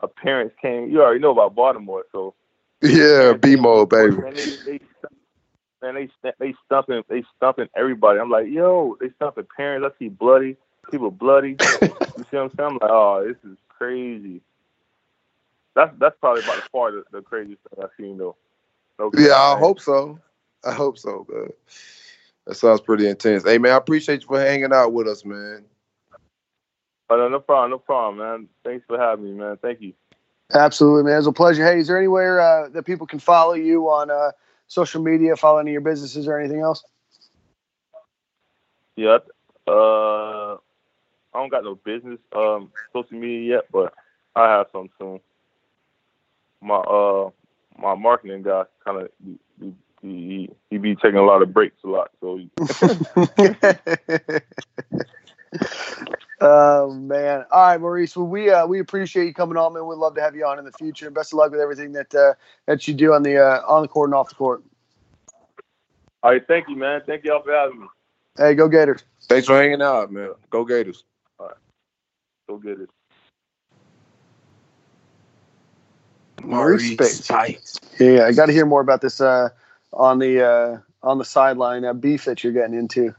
parents 0.07 0.55
came. 0.61 0.89
You 0.89 1.01
already 1.01 1.19
know 1.19 1.31
about 1.31 1.55
Baltimore, 1.55 2.05
so 2.11 2.33
Yeah, 2.81 3.33
B 3.33 3.55
mode, 3.55 3.89
baby. 3.89 4.15
Man, 4.17 4.35
they, 4.35 4.57
they, 4.65 4.79
man, 5.81 5.95
they 5.95 6.31
they 6.39 6.55
stumping 6.65 7.03
they 7.09 7.23
stumping 7.37 7.67
everybody. 7.75 8.19
I'm 8.19 8.29
like, 8.29 8.47
yo, 8.47 8.97
they 8.99 9.09
stumping 9.15 9.47
parents. 9.55 9.87
I 9.93 9.99
see 9.99 10.09
bloody 10.09 10.57
people 10.89 11.11
bloody. 11.11 11.57
you 11.81 12.25
see 12.29 12.37
what 12.37 12.41
I'm 12.41 12.49
saying? 12.57 12.69
I'm 12.69 12.73
like, 12.73 12.91
oh, 12.91 13.25
this 13.27 13.51
is 13.51 13.57
crazy. 13.69 14.41
That's 15.75 15.93
that's 15.99 16.15
probably 16.19 16.41
by 16.41 16.59
far 16.71 16.91
the, 16.91 17.03
the 17.11 17.21
craziest 17.21 17.61
thing 17.63 17.83
I've 17.83 17.89
seen 17.97 18.17
though. 18.17 18.35
No 18.99 19.11
Yeah, 19.17 19.35
I 19.35 19.57
hope 19.57 19.79
so. 19.79 20.19
I 20.63 20.73
hope 20.73 20.97
so, 20.97 21.25
man. 21.29 21.47
That 22.45 22.55
sounds 22.55 22.81
pretty 22.81 23.07
intense. 23.07 23.43
Hey, 23.43 23.57
man, 23.57 23.73
I 23.73 23.77
appreciate 23.77 24.21
you 24.21 24.27
for 24.27 24.39
hanging 24.39 24.73
out 24.73 24.93
with 24.93 25.07
us, 25.07 25.23
man. 25.23 25.63
Oh, 27.11 27.17
no, 27.17 27.27
no 27.27 27.39
problem, 27.41 27.71
no 27.71 27.77
problem, 27.77 28.19
man. 28.19 28.47
Thanks 28.63 28.85
for 28.87 28.97
having 28.97 29.25
me, 29.25 29.31
man. 29.33 29.57
Thank 29.61 29.81
you. 29.81 29.91
Absolutely, 30.53 31.03
man. 31.03 31.15
It 31.15 31.17
was 31.17 31.27
a 31.27 31.33
pleasure. 31.33 31.65
Hey, 31.65 31.79
is 31.79 31.87
there 31.87 31.97
anywhere 31.97 32.39
uh, 32.39 32.69
that 32.69 32.83
people 32.83 33.05
can 33.05 33.19
follow 33.19 33.51
you 33.51 33.89
on 33.89 34.09
uh, 34.09 34.31
social 34.67 35.01
media, 35.01 35.35
follow 35.35 35.59
any 35.59 35.71
of 35.71 35.73
your 35.73 35.81
businesses 35.81 36.25
or 36.25 36.39
anything 36.39 36.61
else? 36.61 36.85
Yeah, 38.95 39.17
uh, 39.67 40.53
I 41.33 41.39
don't 41.39 41.49
got 41.49 41.63
no 41.63 41.75
business 41.75 42.19
um 42.33 42.71
social 42.93 43.17
media 43.17 43.55
yet, 43.55 43.65
but 43.71 43.93
I 44.35 44.49
have 44.49 44.67
some 44.71 44.89
soon. 44.97 45.19
My 46.61 46.75
uh 46.75 47.29
my 47.77 47.95
marketing 47.95 48.43
guy 48.43 48.63
kind 48.85 49.01
of 49.01 49.09
he, 49.25 49.39
he, 49.59 49.73
he 50.01 50.49
he 50.69 50.77
be 50.77 50.95
taking 50.95 51.17
a 51.17 51.25
lot 51.25 51.41
of 51.41 51.53
breaks 51.53 51.83
a 51.83 51.87
lot, 51.87 52.11
so 52.19 52.37
he, 53.37 53.49
oh 56.41 56.91
man! 56.91 57.45
All 57.51 57.60
right, 57.71 57.81
Marreese. 57.81 58.15
Well, 58.15 58.27
we 58.27 58.49
uh, 58.49 58.65
we 58.65 58.79
appreciate 58.79 59.25
you 59.25 59.33
coming 59.33 59.57
on, 59.57 59.73
man. 59.73 59.85
We'd 59.85 59.95
love 59.95 60.15
to 60.15 60.21
have 60.21 60.35
you 60.35 60.45
on 60.45 60.59
in 60.59 60.65
the 60.65 60.71
future. 60.71 61.07
And 61.07 61.15
best 61.15 61.33
of 61.33 61.37
luck 61.37 61.51
with 61.51 61.59
everything 61.59 61.93
that 61.93 62.13
uh, 62.13 62.33
that 62.65 62.87
you 62.87 62.93
do 62.93 63.13
on 63.13 63.23
the 63.23 63.37
uh, 63.37 63.61
on 63.67 63.81
the 63.81 63.87
court 63.87 64.09
and 64.09 64.15
off 64.15 64.29
the 64.29 64.35
court. 64.35 64.63
all 66.23 66.31
right. 66.31 66.45
Thank 66.47 66.69
you, 66.69 66.75
man. 66.75 67.01
Thank 67.05 67.23
y'all 67.23 67.41
for 67.41 67.51
having 67.51 67.81
me. 67.81 67.87
Hey, 68.37 68.55
go 68.55 68.69
Gators! 68.69 69.03
Thanks 69.23 69.47
for 69.47 69.61
hanging 69.61 69.81
out, 69.81 70.11
man. 70.11 70.31
Go 70.49 70.63
Gators. 70.63 71.03
All 71.39 71.47
right, 71.47 71.55
go 72.47 72.57
get 72.57 72.79
it. 72.79 72.89
Marreese 76.37 76.97
Speights. 77.01 77.79
Yeah, 77.99 78.25
I 78.25 78.31
got 78.31 78.47
to 78.47 78.53
hear 78.53 78.65
more 78.65 78.81
about 78.81 79.01
this 79.01 79.21
uh, 79.21 79.49
on 79.93 80.19
the 80.19 80.43
uh, 80.43 80.77
on 81.03 81.17
the 81.17 81.25
sideline 81.25 81.85
uh, 81.85 81.93
beef 81.93 82.25
that 82.25 82.43
you're 82.43 82.53
getting 82.53 82.77
into. 82.77 83.13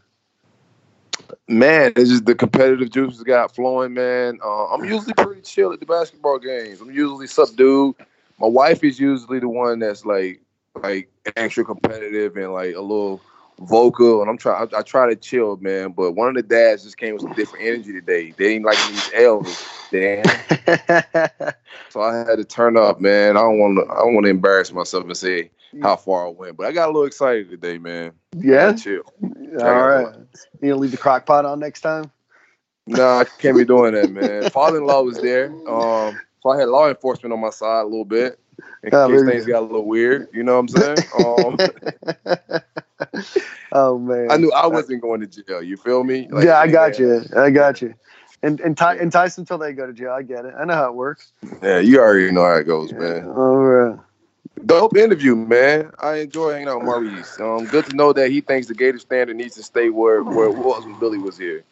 Man, 1.48 1.92
it's 1.96 2.10
just 2.10 2.26
the 2.26 2.34
competitive 2.34 2.90
juices 2.90 3.22
got 3.22 3.54
flowing, 3.54 3.94
man. 3.94 4.38
Uh, 4.44 4.66
I'm 4.66 4.84
usually 4.84 5.14
pretty 5.14 5.42
chill 5.42 5.72
at 5.72 5.80
the 5.80 5.86
basketball 5.86 6.38
games. 6.38 6.80
I'm 6.80 6.90
usually 6.90 7.26
subdued. 7.26 7.96
My 8.38 8.48
wife 8.48 8.82
is 8.84 8.98
usually 8.98 9.38
the 9.38 9.48
one 9.48 9.78
that's 9.78 10.04
like 10.04 10.40
like 10.82 11.08
extra 11.36 11.64
competitive 11.64 12.36
and 12.36 12.52
like 12.52 12.74
a 12.74 12.80
little 12.80 13.20
vocal, 13.60 14.20
and 14.20 14.30
I'm 14.30 14.38
trying. 14.38 14.68
I, 14.74 14.82
try 14.82 15.08
to 15.08 15.16
chill, 15.16 15.56
man. 15.58 15.92
But 15.92 16.12
one 16.12 16.28
of 16.28 16.34
the 16.34 16.42
dads 16.42 16.84
just 16.84 16.96
came 16.96 17.14
with 17.14 17.22
some 17.22 17.34
different 17.34 17.64
energy 17.64 17.92
today. 17.92 18.32
They 18.36 18.54
didn't 18.54 18.64
like 18.64 18.78
these 18.88 19.10
L's, 19.14 19.66
Dan. 19.90 20.24
so 21.88 22.00
I 22.00 22.16
had 22.18 22.36
to 22.36 22.44
turn 22.44 22.76
up, 22.76 23.00
man. 23.00 23.36
I 23.36 23.40
don't 23.40 23.58
want 23.58 23.78
to. 23.78 23.92
I 23.92 23.98
don't 23.98 24.14
want 24.14 24.24
to 24.24 24.30
embarrass 24.30 24.72
myself 24.72 25.04
and 25.04 25.16
say 25.16 25.50
how 25.80 25.96
far 25.96 26.26
I 26.26 26.30
went, 26.30 26.56
but 26.56 26.66
I 26.66 26.72
got 26.72 26.86
a 26.86 26.92
little 26.92 27.06
excited 27.06 27.50
today, 27.50 27.78
man. 27.78 28.12
Yeah, 28.36 28.74
chill. 28.74 29.02
All 29.60 29.86
right, 29.86 30.14
you 30.60 30.70
gonna 30.70 30.76
leave 30.76 30.90
the 30.90 30.96
crock 30.96 31.26
pot 31.26 31.44
on 31.44 31.60
next 31.60 31.80
time? 31.80 32.10
No, 32.86 33.18
I 33.18 33.24
can't 33.24 33.56
be 33.56 33.64
doing 33.64 33.94
that, 33.94 34.10
man. 34.10 34.50
Father-in-law 34.50 35.02
was 35.02 35.20
there, 35.20 35.46
um, 35.68 36.18
so 36.42 36.50
I 36.50 36.58
had 36.58 36.68
law 36.68 36.88
enforcement 36.88 37.32
on 37.32 37.40
my 37.40 37.50
side 37.50 37.82
a 37.82 37.84
little 37.84 38.04
bit 38.04 38.38
in 38.82 38.94
oh, 38.94 39.08
case 39.08 39.24
things 39.24 39.46
got 39.46 39.60
a 39.60 39.66
little 39.66 39.86
weird. 39.86 40.28
You 40.32 40.42
know 40.42 40.60
what 40.60 40.60
I'm 40.60 40.68
saying? 40.68 40.98
Um, 41.18 41.58
oh 43.72 43.98
man, 43.98 44.30
I 44.30 44.36
knew 44.36 44.52
I 44.52 44.66
wasn't 44.66 45.02
going 45.02 45.20
to 45.20 45.26
jail. 45.26 45.62
You 45.62 45.76
feel 45.76 46.04
me? 46.04 46.28
Like, 46.28 46.44
yeah, 46.44 46.58
I 46.58 46.66
got 46.66 46.98
you. 46.98 47.24
I 47.36 47.50
got 47.50 47.82
you. 47.82 47.94
And 48.42 48.60
and 48.60 48.76
Tyson 48.76 49.42
until 49.42 49.58
they 49.58 49.72
go 49.72 49.86
to 49.86 49.92
jail. 49.92 50.12
I 50.12 50.22
get 50.22 50.44
it. 50.44 50.54
I 50.58 50.64
know 50.64 50.74
how 50.74 50.88
it 50.88 50.94
works. 50.94 51.32
Yeah, 51.62 51.78
you 51.78 52.00
already 52.00 52.32
know 52.32 52.44
how 52.44 52.56
it 52.56 52.64
goes, 52.64 52.90
yeah. 52.90 52.98
man. 52.98 53.28
All 53.28 53.56
right. 53.56 53.98
Dope 54.66 54.96
interview, 54.96 55.34
man. 55.34 55.90
I 56.00 56.16
enjoy 56.16 56.53
hanging 56.53 56.68
out 56.68 56.80
with 56.80 56.88
Marreese. 56.88 57.40
Um, 57.40 57.66
good 57.66 57.86
to 57.86 57.96
know 57.96 58.12
that 58.12 58.30
he 58.30 58.40
thinks 58.40 58.68
the 58.68 58.74
Gator 58.74 58.98
standard 58.98 59.36
needs 59.36 59.55
to 59.57 59.62
stay 59.62 59.90
where, 59.90 60.22
where 60.22 60.46
it 60.46 60.57
was 60.57 60.84
when 60.84 60.98
Billy 60.98 61.18
was 61.18 61.36
here. 61.36 61.64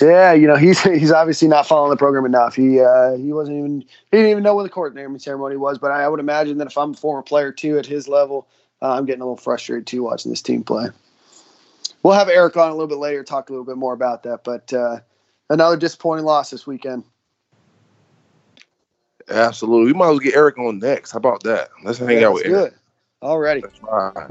Yeah, 0.00 0.32
you 0.32 0.46
know 0.46 0.56
he's 0.56 0.80
he's 0.84 1.12
obviously 1.12 1.48
not 1.48 1.66
following 1.66 1.90
the 1.90 1.96
program 1.96 2.24
enough. 2.24 2.54
He 2.54 2.80
uh, 2.80 3.16
he 3.16 3.32
wasn't 3.32 3.58
even 3.58 3.80
he 3.80 4.16
didn't 4.16 4.30
even 4.30 4.42
know 4.42 4.54
what 4.54 4.62
the 4.62 4.70
court 4.70 4.94
naming 4.94 5.18
ceremony 5.18 5.56
was. 5.56 5.78
But 5.78 5.90
I, 5.90 6.04
I 6.04 6.08
would 6.08 6.20
imagine 6.20 6.58
that 6.58 6.68
if 6.68 6.78
I'm 6.78 6.92
a 6.92 6.96
former 6.96 7.22
player 7.22 7.52
too 7.52 7.78
at 7.78 7.86
his 7.86 8.08
level, 8.08 8.48
uh, 8.82 8.92
I'm 8.92 9.04
getting 9.04 9.22
a 9.22 9.24
little 9.24 9.36
frustrated 9.36 9.86
too 9.86 10.02
watching 10.04 10.30
this 10.30 10.42
team 10.42 10.62
play. 10.62 10.88
We'll 12.02 12.14
have 12.14 12.28
Eric 12.28 12.56
on 12.56 12.70
a 12.70 12.72
little 12.72 12.86
bit 12.86 12.98
later, 12.98 13.22
talk 13.22 13.50
a 13.50 13.52
little 13.52 13.66
bit 13.66 13.76
more 13.76 13.92
about 13.92 14.22
that. 14.22 14.42
But 14.42 14.72
uh, 14.72 15.00
another 15.50 15.76
disappointing 15.76 16.24
loss 16.24 16.50
this 16.50 16.66
weekend. 16.66 17.04
Absolutely, 19.28 19.92
we 19.92 19.98
might 19.98 20.06
as 20.06 20.10
well 20.10 20.18
get 20.18 20.34
Eric 20.34 20.58
on 20.58 20.78
next. 20.78 21.12
How 21.12 21.18
about 21.18 21.42
that? 21.44 21.70
Let's 21.84 21.98
hang 21.98 22.20
yeah, 22.20 22.28
out 22.28 22.34
with 22.34 22.44
good. 22.44 22.72
Eric. 22.72 22.74
Alrighty. 23.22 23.62
That's 23.62 23.82
right. 23.82 24.30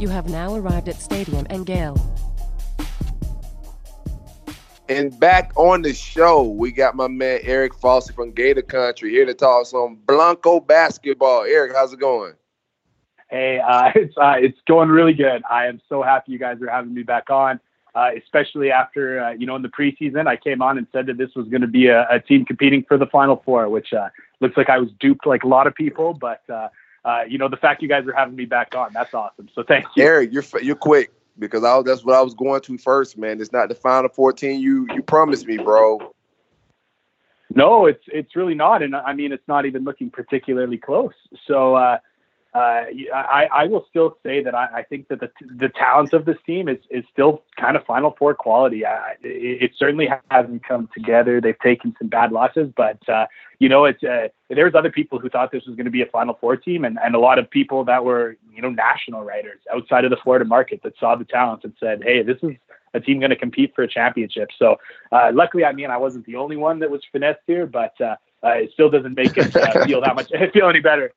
You 0.00 0.08
have 0.08 0.30
now 0.30 0.54
arrived 0.54 0.88
at 0.88 0.96
Stadium 0.96 1.46
and 1.50 1.66
Gale. 1.66 2.00
And 4.88 5.20
back 5.20 5.52
on 5.56 5.82
the 5.82 5.92
show, 5.92 6.42
we 6.42 6.72
got 6.72 6.96
my 6.96 7.06
man 7.06 7.40
Eric 7.42 7.74
Fawcett 7.74 8.16
from 8.16 8.32
Gator 8.32 8.62
Country 8.62 9.10
here 9.10 9.26
to 9.26 9.34
talk 9.34 9.66
some 9.66 9.98
Blanco 10.06 10.58
basketball. 10.58 11.42
Eric, 11.42 11.74
how's 11.74 11.92
it 11.92 12.00
going? 12.00 12.32
Hey, 13.30 13.60
uh, 13.60 13.92
it's 13.94 14.16
uh, 14.16 14.34
it's 14.36 14.58
going 14.66 14.88
really 14.88 15.14
good. 15.14 15.42
I 15.48 15.66
am 15.66 15.80
so 15.88 16.02
happy 16.02 16.32
you 16.32 16.38
guys 16.38 16.60
are 16.60 16.70
having 16.70 16.92
me 16.92 17.02
back 17.02 17.30
on, 17.30 17.60
uh, 17.94 18.10
especially 18.16 18.70
after 18.70 19.20
uh, 19.20 19.30
you 19.30 19.46
know 19.46 19.56
in 19.56 19.62
the 19.62 19.68
preseason 19.68 20.26
I 20.26 20.36
came 20.36 20.60
on 20.60 20.76
and 20.76 20.86
said 20.92 21.06
that 21.06 21.16
this 21.16 21.30
was 21.34 21.48
going 21.48 21.62
to 21.62 21.68
be 21.68 21.86
a, 21.86 22.06
a, 22.10 22.20
team 22.20 22.44
competing 22.44 22.84
for 22.86 22.98
the 22.98 23.06
Final 23.06 23.40
Four, 23.44 23.68
which 23.68 23.92
uh, 23.92 24.08
looks 24.40 24.56
like 24.56 24.68
I 24.68 24.78
was 24.78 24.90
duped 24.98 25.26
like 25.26 25.44
a 25.44 25.48
lot 25.48 25.66
of 25.66 25.74
people. 25.74 26.12
But 26.12 26.42
uh, 26.50 26.68
uh, 27.04 27.22
you 27.28 27.38
know, 27.38 27.48
the 27.48 27.56
fact 27.56 27.82
you 27.82 27.88
guys 27.88 28.06
are 28.06 28.12
having 28.12 28.34
me 28.34 28.44
back 28.44 28.74
on, 28.74 28.92
that's 28.92 29.14
awesome. 29.14 29.48
So 29.54 29.62
thank 29.62 29.86
you. 29.96 30.04
Eric, 30.04 30.32
you're 30.32 30.44
you're 30.60 30.76
quick 30.76 31.12
because 31.38 31.62
I, 31.64 31.80
that's 31.82 32.04
what 32.04 32.16
I 32.16 32.22
was 32.22 32.34
going 32.34 32.60
to 32.62 32.78
first, 32.78 33.16
man. 33.16 33.40
It's 33.40 33.52
not 33.52 33.68
the 33.68 33.74
final 33.74 34.10
14 34.10 34.60
you 34.60 34.86
you 34.92 35.02
promised 35.02 35.46
me, 35.46 35.56
bro. 35.56 36.12
No, 37.52 37.86
it's 37.86 38.04
it's 38.08 38.34
really 38.34 38.54
not, 38.54 38.82
and 38.82 38.96
I 38.96 39.12
mean 39.12 39.32
it's 39.32 39.46
not 39.46 39.66
even 39.66 39.84
looking 39.84 40.10
particularly 40.10 40.78
close. 40.78 41.14
So 41.46 42.00
uh, 42.52 42.58
uh, 42.58 43.14
I, 43.14 43.48
I 43.52 43.64
will 43.66 43.86
still 43.88 44.16
say 44.24 44.42
that 44.42 44.54
I, 44.54 44.68
I 44.76 44.82
think 44.82 45.06
that 45.08 45.20
the 45.20 45.30
the 45.56 45.68
talent 45.68 46.12
of 46.12 46.24
this 46.24 46.36
team 46.44 46.68
is 46.68 46.78
is 46.90 47.04
still 47.12 47.44
kind 47.56 47.76
of 47.76 47.84
Final 47.86 48.16
Four 48.18 48.34
quality. 48.34 48.84
Uh, 48.84 48.98
it, 49.22 49.62
it, 49.62 49.70
certainly 49.76 50.08
hasn't 50.30 50.66
come 50.66 50.88
together. 50.92 51.40
They've 51.40 51.58
taken 51.60 51.94
some 51.98 52.08
bad 52.08 52.32
losses, 52.32 52.72
but 52.76 53.08
uh, 53.08 53.26
you 53.60 53.68
know, 53.68 53.84
it's 53.84 54.02
uh, 54.02 54.28
there's 54.48 54.74
other 54.74 54.90
people 54.90 55.20
who 55.20 55.28
thought 55.28 55.52
this 55.52 55.64
was 55.64 55.76
going 55.76 55.84
to 55.84 55.92
be 55.92 56.02
a 56.02 56.06
Final 56.06 56.34
Four 56.40 56.56
team, 56.56 56.84
and, 56.84 56.98
and 57.04 57.14
a 57.14 57.20
lot 57.20 57.38
of 57.38 57.48
people 57.48 57.84
that 57.84 58.04
were 58.04 58.36
you 58.52 58.62
know 58.62 58.70
national 58.70 59.22
writers 59.22 59.60
outside 59.72 60.04
of 60.04 60.10
the 60.10 60.18
Florida 60.22 60.44
market 60.44 60.80
that 60.82 60.94
saw 60.98 61.14
the 61.14 61.24
talent 61.24 61.62
and 61.62 61.72
said, 61.78 62.02
hey, 62.02 62.22
this 62.24 62.38
is 62.42 62.50
a 62.94 63.00
team 63.00 63.20
going 63.20 63.30
to 63.30 63.36
compete 63.36 63.72
for 63.76 63.82
a 63.82 63.88
championship. 63.88 64.48
So 64.58 64.76
uh, 65.12 65.30
luckily, 65.32 65.64
I 65.64 65.72
mean, 65.72 65.90
I 65.90 65.98
wasn't 65.98 66.26
the 66.26 66.34
only 66.34 66.56
one 66.56 66.80
that 66.80 66.90
was 66.90 67.02
finessed 67.12 67.42
here, 67.46 67.66
but 67.66 67.94
uh, 68.44 68.50
it 68.50 68.70
still 68.72 68.90
doesn't 68.90 69.14
make 69.14 69.36
it 69.36 69.54
uh, 69.54 69.84
feel 69.86 70.00
that 70.00 70.14
much 70.14 70.30
feel 70.52 70.68
any 70.68 70.80
better. 70.80 71.12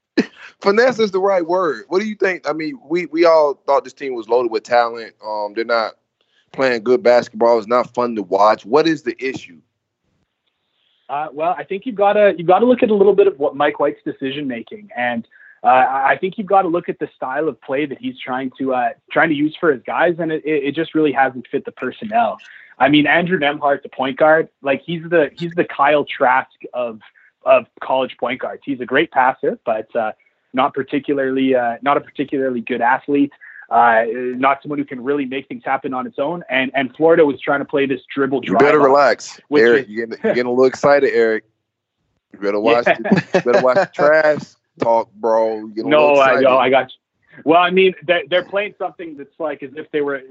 Finesse 0.61 0.99
is 0.99 1.11
the 1.11 1.19
right 1.19 1.45
word. 1.45 1.85
What 1.87 1.99
do 1.99 2.07
you 2.07 2.15
think? 2.15 2.47
I 2.47 2.53
mean, 2.53 2.79
we 2.87 3.05
we 3.07 3.25
all 3.25 3.55
thought 3.65 3.83
this 3.83 3.93
team 3.93 4.13
was 4.13 4.27
loaded 4.27 4.51
with 4.51 4.63
talent. 4.63 5.13
Um, 5.25 5.53
they're 5.53 5.65
not 5.65 5.93
playing 6.51 6.83
good 6.83 7.03
basketball. 7.03 7.57
It's 7.57 7.67
not 7.67 7.93
fun 7.93 8.15
to 8.15 8.23
watch. 8.23 8.65
What 8.65 8.87
is 8.87 9.03
the 9.03 9.15
issue? 9.23 9.59
Uh, 11.09 11.27
well, 11.33 11.53
I 11.57 11.63
think 11.63 11.85
you've 11.85 11.95
got 11.95 12.13
to 12.13 12.33
you've 12.37 12.47
got 12.47 12.59
to 12.59 12.65
look 12.65 12.81
at 12.83 12.89
a 12.89 12.95
little 12.95 13.15
bit 13.15 13.27
of 13.27 13.37
what 13.39 13.55
Mike 13.55 13.79
White's 13.79 14.01
decision 14.03 14.47
making, 14.47 14.89
and 14.95 15.27
uh, 15.63 15.67
I 15.67 16.17
think 16.19 16.37
you've 16.37 16.47
got 16.47 16.63
to 16.63 16.67
look 16.67 16.89
at 16.89 16.99
the 16.99 17.09
style 17.15 17.47
of 17.47 17.59
play 17.61 17.85
that 17.85 17.97
he's 17.97 18.19
trying 18.19 18.51
to 18.57 18.73
uh, 18.73 18.89
trying 19.11 19.29
to 19.29 19.35
use 19.35 19.55
for 19.59 19.71
his 19.71 19.81
guys, 19.83 20.15
and 20.19 20.31
it, 20.31 20.43
it 20.45 20.75
just 20.75 20.95
really 20.95 21.11
hasn't 21.11 21.47
fit 21.47 21.65
the 21.65 21.71
personnel. 21.71 22.37
I 22.79 22.89
mean, 22.89 23.05
Andrew 23.05 23.37
Nembhard, 23.37 23.83
the 23.83 23.89
point 23.89 24.17
guard, 24.17 24.49
like 24.61 24.81
he's 24.85 25.03
the 25.03 25.29
he's 25.37 25.53
the 25.53 25.65
Kyle 25.65 26.05
Trask 26.05 26.49
of 26.73 26.99
of 27.45 27.65
college 27.81 28.15
point 28.19 28.41
guards. 28.41 28.61
He's 28.65 28.79
a 28.79 28.85
great 28.85 29.11
passer, 29.11 29.59
but 29.65 29.93
uh, 29.95 30.11
not 30.53 30.73
particularly 30.73 31.55
uh, 31.55 31.77
not 31.81 31.97
a 31.97 32.01
particularly 32.01 32.61
good 32.61 32.81
athlete. 32.81 33.31
Uh, 33.69 34.03
not 34.13 34.61
someone 34.61 34.77
who 34.77 34.85
can 34.85 35.03
really 35.03 35.25
make 35.25 35.47
things 35.47 35.63
happen 35.65 35.93
on 35.93 36.05
its 36.05 36.19
own. 36.19 36.43
And 36.49 36.71
and 36.75 36.95
Florida 36.95 37.25
was 37.25 37.39
trying 37.39 37.59
to 37.59 37.65
play 37.65 37.85
this 37.85 38.01
dribble 38.13 38.41
drive. 38.41 38.61
You 38.61 38.67
better 38.67 38.79
relax, 38.79 39.39
Eric. 39.51 39.85
Is, 39.85 39.89
you're, 39.89 40.07
getting, 40.07 40.23
you're, 40.23 40.33
getting, 40.33 40.47
a 40.47 40.51
little 40.51 40.65
excited, 40.65 41.11
Eric. 41.13 41.45
You 42.33 42.39
better 42.39 42.59
watch. 42.59 42.85
Yeah. 42.87 42.95
The, 43.01 43.29
you 43.33 43.41
better 43.41 43.63
watch 43.63 43.75
the 43.75 43.91
trash 43.93 44.41
talk, 44.79 45.11
bro. 45.13 45.69
No, 45.75 46.15
I 46.19 46.39
know. 46.39 46.57
I 46.57 46.69
got 46.69 46.91
you. 46.91 46.97
Well, 47.45 47.59
I 47.59 47.71
mean, 47.71 47.93
they're 48.05 48.45
playing 48.45 48.75
something 48.77 49.17
that's 49.17 49.39
like 49.39 49.63
as 49.63 49.71
if 49.75 49.89
they 49.91 50.01
were 50.01 50.21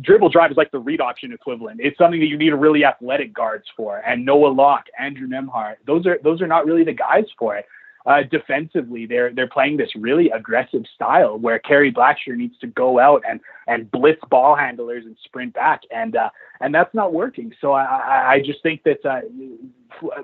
dribble 0.00 0.28
drive 0.28 0.50
is 0.50 0.56
like 0.56 0.70
the 0.70 0.78
read 0.78 1.00
option 1.00 1.32
equivalent. 1.32 1.80
It's 1.82 1.98
something 1.98 2.20
that 2.20 2.26
you 2.26 2.38
need 2.38 2.52
a 2.52 2.56
really 2.56 2.84
athletic 2.84 3.34
guards 3.34 3.64
for. 3.76 3.98
And 3.98 4.24
Noah 4.24 4.48
Locke, 4.48 4.86
Andrew 4.98 5.26
Nembhard, 5.26 5.76
those 5.86 6.06
are 6.06 6.18
those 6.22 6.40
are 6.40 6.46
not 6.46 6.64
really 6.64 6.84
the 6.84 6.92
guys 6.92 7.24
for 7.38 7.56
it. 7.56 7.66
Uh, 8.04 8.22
defensively, 8.30 9.06
they're 9.06 9.32
they're 9.32 9.48
playing 9.48 9.76
this 9.76 9.90
really 9.94 10.30
aggressive 10.30 10.82
style 10.92 11.38
where 11.38 11.58
Kerry 11.60 11.92
Blackshear 11.92 12.36
needs 12.36 12.58
to 12.58 12.66
go 12.66 12.98
out 12.98 13.22
and 13.28 13.40
and 13.68 13.90
blitz 13.90 14.20
ball 14.28 14.56
handlers 14.56 15.04
and 15.04 15.16
sprint 15.24 15.54
back, 15.54 15.82
and 15.94 16.16
uh, 16.16 16.30
and 16.60 16.74
that's 16.74 16.92
not 16.94 17.12
working. 17.12 17.52
So 17.60 17.72
I, 17.72 18.32
I 18.34 18.42
just 18.44 18.60
think 18.62 18.82
that 18.84 19.04
uh, 19.04 19.20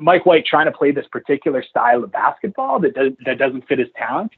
Mike 0.00 0.26
White 0.26 0.44
trying 0.44 0.66
to 0.66 0.72
play 0.76 0.90
this 0.90 1.06
particular 1.12 1.62
style 1.62 2.02
of 2.02 2.10
basketball 2.10 2.80
that 2.80 2.94
does, 2.94 3.12
that 3.26 3.38
doesn't 3.38 3.68
fit 3.68 3.78
his 3.78 3.88
talent 3.96 4.32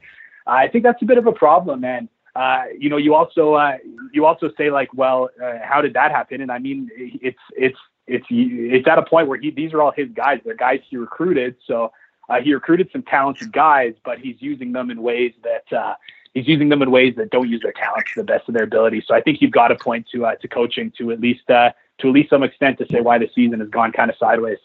I 0.47 0.67
think 0.67 0.83
that's 0.83 1.01
a 1.01 1.05
bit 1.05 1.17
of 1.17 1.27
a 1.27 1.31
problem. 1.31 1.83
And 1.83 2.09
uh, 2.35 2.63
you 2.77 2.89
know, 2.89 2.97
you 2.97 3.13
also 3.13 3.53
uh, 3.53 3.77
you 4.13 4.25
also 4.25 4.51
say 4.57 4.69
like, 4.69 4.93
well, 4.93 5.29
uh, 5.43 5.59
how 5.63 5.81
did 5.81 5.93
that 5.93 6.11
happen? 6.11 6.41
And 6.41 6.51
I 6.51 6.59
mean, 6.59 6.89
it's 6.95 7.39
it's 7.55 7.77
it's 8.07 8.25
it's 8.29 8.87
at 8.87 8.97
a 8.97 9.03
point 9.03 9.27
where 9.27 9.39
he 9.39 9.51
these 9.51 9.73
are 9.73 9.81
all 9.81 9.91
his 9.91 10.09
guys. 10.13 10.39
They're 10.43 10.55
guys 10.55 10.79
he 10.89 10.97
recruited. 10.97 11.55
So 11.65 11.91
uh, 12.29 12.41
he 12.41 12.53
recruited 12.53 12.89
some 12.91 13.03
talented 13.03 13.51
guys, 13.51 13.93
but 14.05 14.19
he's 14.19 14.37
using 14.39 14.71
them 14.71 14.89
in 14.89 15.01
ways 15.01 15.33
that 15.43 15.77
uh, 15.77 15.95
he's 16.33 16.47
using 16.47 16.69
them 16.69 16.81
in 16.81 16.91
ways 16.91 17.15
that 17.17 17.29
don't 17.29 17.49
use 17.49 17.61
their 17.61 17.73
talent 17.73 18.05
to 18.13 18.21
the 18.21 18.23
best 18.23 18.47
of 18.47 18.53
their 18.53 18.63
ability. 18.63 19.03
So 19.05 19.13
I 19.13 19.21
think 19.21 19.41
you've 19.41 19.51
got 19.51 19.67
to 19.69 19.75
point 19.75 20.07
to 20.13 20.25
uh, 20.25 20.35
to 20.35 20.47
coaching 20.47 20.91
to 20.97 21.11
at 21.11 21.19
least 21.19 21.41
to 21.47 21.73
at 21.99 22.05
least 22.05 22.29
some 22.29 22.43
extent 22.43 22.77
to 22.79 22.87
say 22.89 23.01
why 23.01 23.17
the 23.17 23.29
season 23.35 23.59
has 23.59 23.69
gone 23.69 23.91
kind 23.91 24.09
of 24.09 24.17
sideways. 24.17 24.57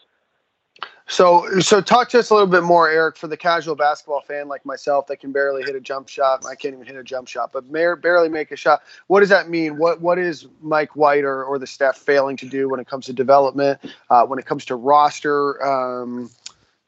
So, 1.09 1.59
so 1.61 1.79
talk 1.79 2.09
to 2.09 2.19
us 2.19 2.29
a 2.31 2.33
little 2.33 2.49
bit 2.49 2.63
more, 2.63 2.89
Eric, 2.89 3.15
for 3.15 3.27
the 3.27 3.37
casual 3.37 3.75
basketball 3.75 4.21
fan 4.21 4.49
like 4.49 4.65
myself 4.65 5.07
that 5.07 5.21
can 5.21 5.31
barely 5.31 5.63
hit 5.63 5.73
a 5.73 5.79
jump 5.79 6.09
shot. 6.09 6.45
I 6.45 6.53
can't 6.53 6.73
even 6.73 6.85
hit 6.85 6.97
a 6.97 7.03
jump 7.03 7.29
shot, 7.29 7.53
but 7.53 7.71
barely 7.71 8.27
make 8.27 8.51
a 8.51 8.57
shot. 8.57 8.81
What 9.07 9.21
does 9.21 9.29
that 9.29 9.49
mean? 9.49 9.77
What 9.77 10.01
What 10.01 10.19
is 10.19 10.47
Mike 10.61 10.97
White 10.97 11.23
or, 11.23 11.45
or 11.45 11.59
the 11.59 11.67
staff 11.67 11.97
failing 11.97 12.35
to 12.37 12.45
do 12.45 12.67
when 12.67 12.81
it 12.81 12.87
comes 12.87 13.05
to 13.05 13.13
development, 13.13 13.79
uh, 14.09 14.25
when 14.25 14.37
it 14.37 14.45
comes 14.45 14.65
to 14.65 14.75
roster, 14.75 15.65
um, 15.65 16.29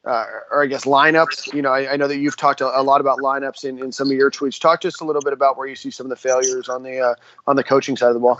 uh, 0.03 0.25
or 0.51 0.63
I 0.63 0.67
guess 0.67 0.83
lineups? 0.83 1.53
You 1.53 1.61
know, 1.61 1.71
I, 1.71 1.93
I 1.93 1.95
know 1.95 2.09
that 2.09 2.17
you've 2.17 2.37
talked 2.37 2.59
a, 2.59 2.77
a, 2.77 2.83
lot 2.83 2.99
about 2.99 3.19
lineups 3.19 3.63
in, 3.63 3.79
in 3.79 3.93
some 3.93 4.11
of 4.11 4.17
your 4.17 4.29
tweets. 4.29 4.59
Talk 4.59 4.81
to 4.81 4.89
us 4.89 4.99
a 4.99 5.05
little 5.05 5.21
bit 5.21 5.31
about 5.31 5.57
where 5.57 5.67
you 5.67 5.77
see 5.77 5.91
some 5.91 6.05
of 6.05 6.09
the 6.09 6.17
failures 6.17 6.67
on 6.67 6.83
the 6.83 6.99
uh, 6.99 7.15
on 7.47 7.55
the 7.55 7.63
coaching 7.63 7.95
side 7.95 8.09
of 8.09 8.15
the 8.15 8.19
ball. 8.19 8.37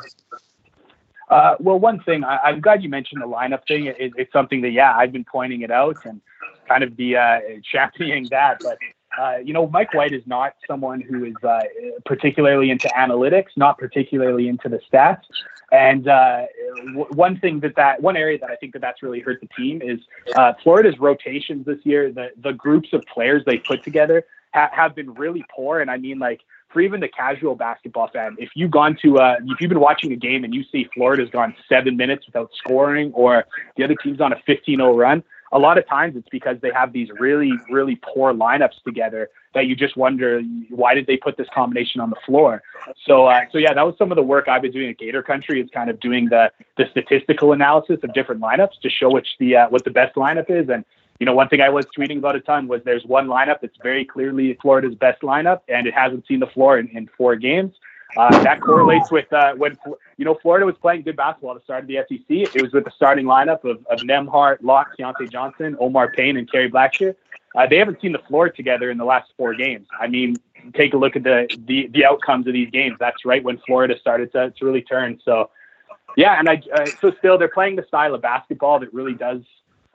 Uh, 1.29 1.55
well, 1.59 1.79
one 1.79 1.99
thing 2.01 2.23
I, 2.23 2.49
am 2.49 2.59
glad 2.59 2.81
you 2.81 2.89
mentioned 2.89 3.21
the 3.21 3.27
lineup 3.27 3.67
thing. 3.67 3.85
It, 3.85 4.13
it's 4.17 4.33
something 4.33 4.61
that 4.61 4.71
yeah, 4.71 4.95
I've 4.95 5.11
been 5.11 5.25
pointing 5.25 5.61
it 5.61 5.71
out 5.71 5.97
and 6.05 6.21
kind 6.67 6.83
of 6.83 6.97
be 6.97 7.15
uh, 7.15 7.39
championing 7.71 8.27
that. 8.31 8.61
But 8.61 8.77
uh, 9.19 9.37
you 9.37 9.53
know, 9.53 9.67
Mike 9.67 9.93
White 9.93 10.13
is 10.13 10.23
not 10.25 10.53
someone 10.67 11.01
who 11.01 11.25
is 11.25 11.35
uh, 11.43 11.61
particularly 12.05 12.71
into 12.71 12.87
analytics, 12.89 13.49
not 13.55 13.77
particularly 13.77 14.47
into 14.47 14.69
the 14.69 14.79
stats. 14.91 15.21
And 15.71 16.07
uh, 16.07 16.45
w- 16.87 17.07
one 17.13 17.39
thing 17.39 17.59
that 17.59 17.75
that 17.75 18.01
one 18.01 18.17
area 18.17 18.39
that 18.39 18.49
I 18.49 18.55
think 18.55 18.73
that 18.73 18.81
that's 18.81 19.03
really 19.03 19.19
hurt 19.19 19.39
the 19.39 19.49
team 19.55 19.81
is 19.83 19.99
uh, 20.35 20.53
Florida's 20.63 20.99
rotations 20.99 21.65
this 21.65 21.79
year. 21.83 22.11
The 22.11 22.29
the 22.41 22.53
groups 22.53 22.89
of 22.93 23.03
players 23.05 23.43
they 23.45 23.57
put 23.57 23.83
together 23.83 24.25
ha- 24.53 24.71
have 24.73 24.95
been 24.95 25.13
really 25.13 25.45
poor. 25.55 25.79
And 25.79 25.91
I 25.91 25.97
mean, 25.97 26.19
like 26.19 26.41
for 26.69 26.81
even 26.81 26.99
the 26.99 27.07
casual 27.07 27.55
basketball 27.55 28.09
fan, 28.09 28.35
if 28.39 28.49
you've 28.55 28.71
gone 28.71 28.97
to 29.01 29.19
uh, 29.19 29.35
if 29.45 29.59
you've 29.59 29.69
been 29.69 29.79
watching 29.79 30.11
a 30.11 30.15
game 30.15 30.43
and 30.43 30.53
you 30.53 30.63
see 30.71 30.87
Florida's 30.93 31.29
gone 31.29 31.55
seven 31.67 31.97
minutes 31.97 32.25
without 32.25 32.49
scoring, 32.57 33.11
or 33.13 33.45
the 33.75 33.83
other 33.83 33.95
team's 33.95 34.21
on 34.21 34.31
a 34.33 34.37
15-0 34.47 34.95
run, 34.97 35.23
a 35.51 35.59
lot 35.59 35.77
of 35.77 35.87
times 35.87 36.15
it's 36.15 36.29
because 36.29 36.57
they 36.61 36.71
have 36.73 36.93
these 36.93 37.09
really, 37.19 37.51
really 37.71 37.99
poor 38.13 38.33
lineups 38.33 38.83
together 38.85 39.29
that 39.55 39.65
you 39.65 39.75
just 39.75 39.97
wonder 39.97 40.41
why 40.69 40.93
did 40.93 41.07
they 41.07 41.17
put 41.17 41.37
this 41.37 41.47
combination 41.53 42.01
on 42.01 42.11
the 42.11 42.15
floor. 42.25 42.61
So, 43.07 43.25
uh, 43.25 43.41
so 43.51 43.57
yeah, 43.57 43.73
that 43.73 43.83
was 43.83 43.95
some 43.97 44.11
of 44.11 44.15
the 44.15 44.21
work 44.21 44.47
I've 44.47 44.61
been 44.61 44.71
doing 44.71 44.89
at 44.89 44.99
Gator 44.99 45.23
Country 45.23 45.59
is 45.59 45.69
kind 45.73 45.89
of 45.89 45.99
doing 45.99 46.29
the 46.29 46.51
the 46.77 46.85
statistical 46.91 47.51
analysis 47.51 47.97
of 48.03 48.13
different 48.13 48.41
lineups 48.41 48.79
to 48.83 48.89
show 48.89 49.09
which 49.11 49.27
the 49.39 49.55
uh, 49.55 49.69
what 49.69 49.83
the 49.83 49.91
best 49.91 50.15
lineup 50.15 50.49
is. 50.49 50.69
And 50.69 50.85
you 51.19 51.25
know, 51.25 51.33
one 51.33 51.49
thing 51.49 51.61
I 51.61 51.69
was 51.69 51.85
tweeting 51.97 52.17
about 52.17 52.35
a 52.35 52.39
ton 52.39 52.67
was 52.67 52.81
there's 52.85 53.05
one 53.05 53.27
lineup 53.27 53.59
that's 53.61 53.77
very 53.83 54.05
clearly 54.05 54.57
Florida's 54.61 54.95
best 54.95 55.21
lineup, 55.21 55.61
and 55.67 55.85
it 55.85 55.93
hasn't 55.93 56.25
seen 56.27 56.39
the 56.39 56.47
floor 56.47 56.79
in, 56.79 56.87
in 56.89 57.09
four 57.17 57.35
games. 57.35 57.73
Uh, 58.17 58.43
that 58.43 58.59
correlates 58.59 59.11
with 59.11 59.31
uh, 59.31 59.53
when 59.53 59.77
you 60.17 60.25
know 60.25 60.35
Florida 60.41 60.65
was 60.65 60.75
playing 60.81 61.03
good 61.03 61.15
basketball 61.15 61.53
the 61.53 61.61
start 61.61 61.83
of 61.83 61.87
the 61.87 61.97
SEC. 62.09 62.55
It 62.55 62.61
was 62.61 62.71
with 62.71 62.85
the 62.85 62.91
starting 62.95 63.25
lineup 63.25 63.63
of, 63.65 63.85
of 63.87 63.99
Nembhard, 63.99 64.57
Locke, 64.61 64.97
Keyontae 64.97 65.29
Johnson, 65.29 65.77
Omar 65.79 66.11
Payne, 66.13 66.37
and 66.37 66.51
Kerry 66.51 66.71
Blackshear. 66.71 67.15
Uh, 67.55 67.67
they 67.67 67.77
haven't 67.77 68.01
seen 68.01 68.11
the 68.11 68.19
floor 68.27 68.49
together 68.49 68.89
in 68.89 68.97
the 68.97 69.05
last 69.05 69.31
four 69.37 69.53
games. 69.53 69.87
I 69.99 70.07
mean, 70.07 70.37
take 70.73 70.93
a 70.93 70.97
look 70.97 71.15
at 71.15 71.23
the 71.23 71.55
the, 71.67 71.87
the 71.87 72.05
outcomes 72.05 72.47
of 72.47 72.53
these 72.53 72.71
games. 72.71 72.95
That's 72.99 73.25
right 73.25 73.43
when 73.43 73.59
Florida 73.59 73.95
started 73.99 74.31
to, 74.31 74.51
to 74.51 74.65
really 74.65 74.81
turn. 74.81 75.19
So, 75.23 75.51
yeah, 76.17 76.39
and 76.39 76.49
I 76.49 76.63
uh, 76.73 76.87
so 76.99 77.11
still 77.19 77.37
they're 77.37 77.47
playing 77.47 77.75
the 77.75 77.85
style 77.87 78.15
of 78.15 78.21
basketball 78.23 78.79
that 78.79 78.91
really 78.91 79.13
does 79.13 79.41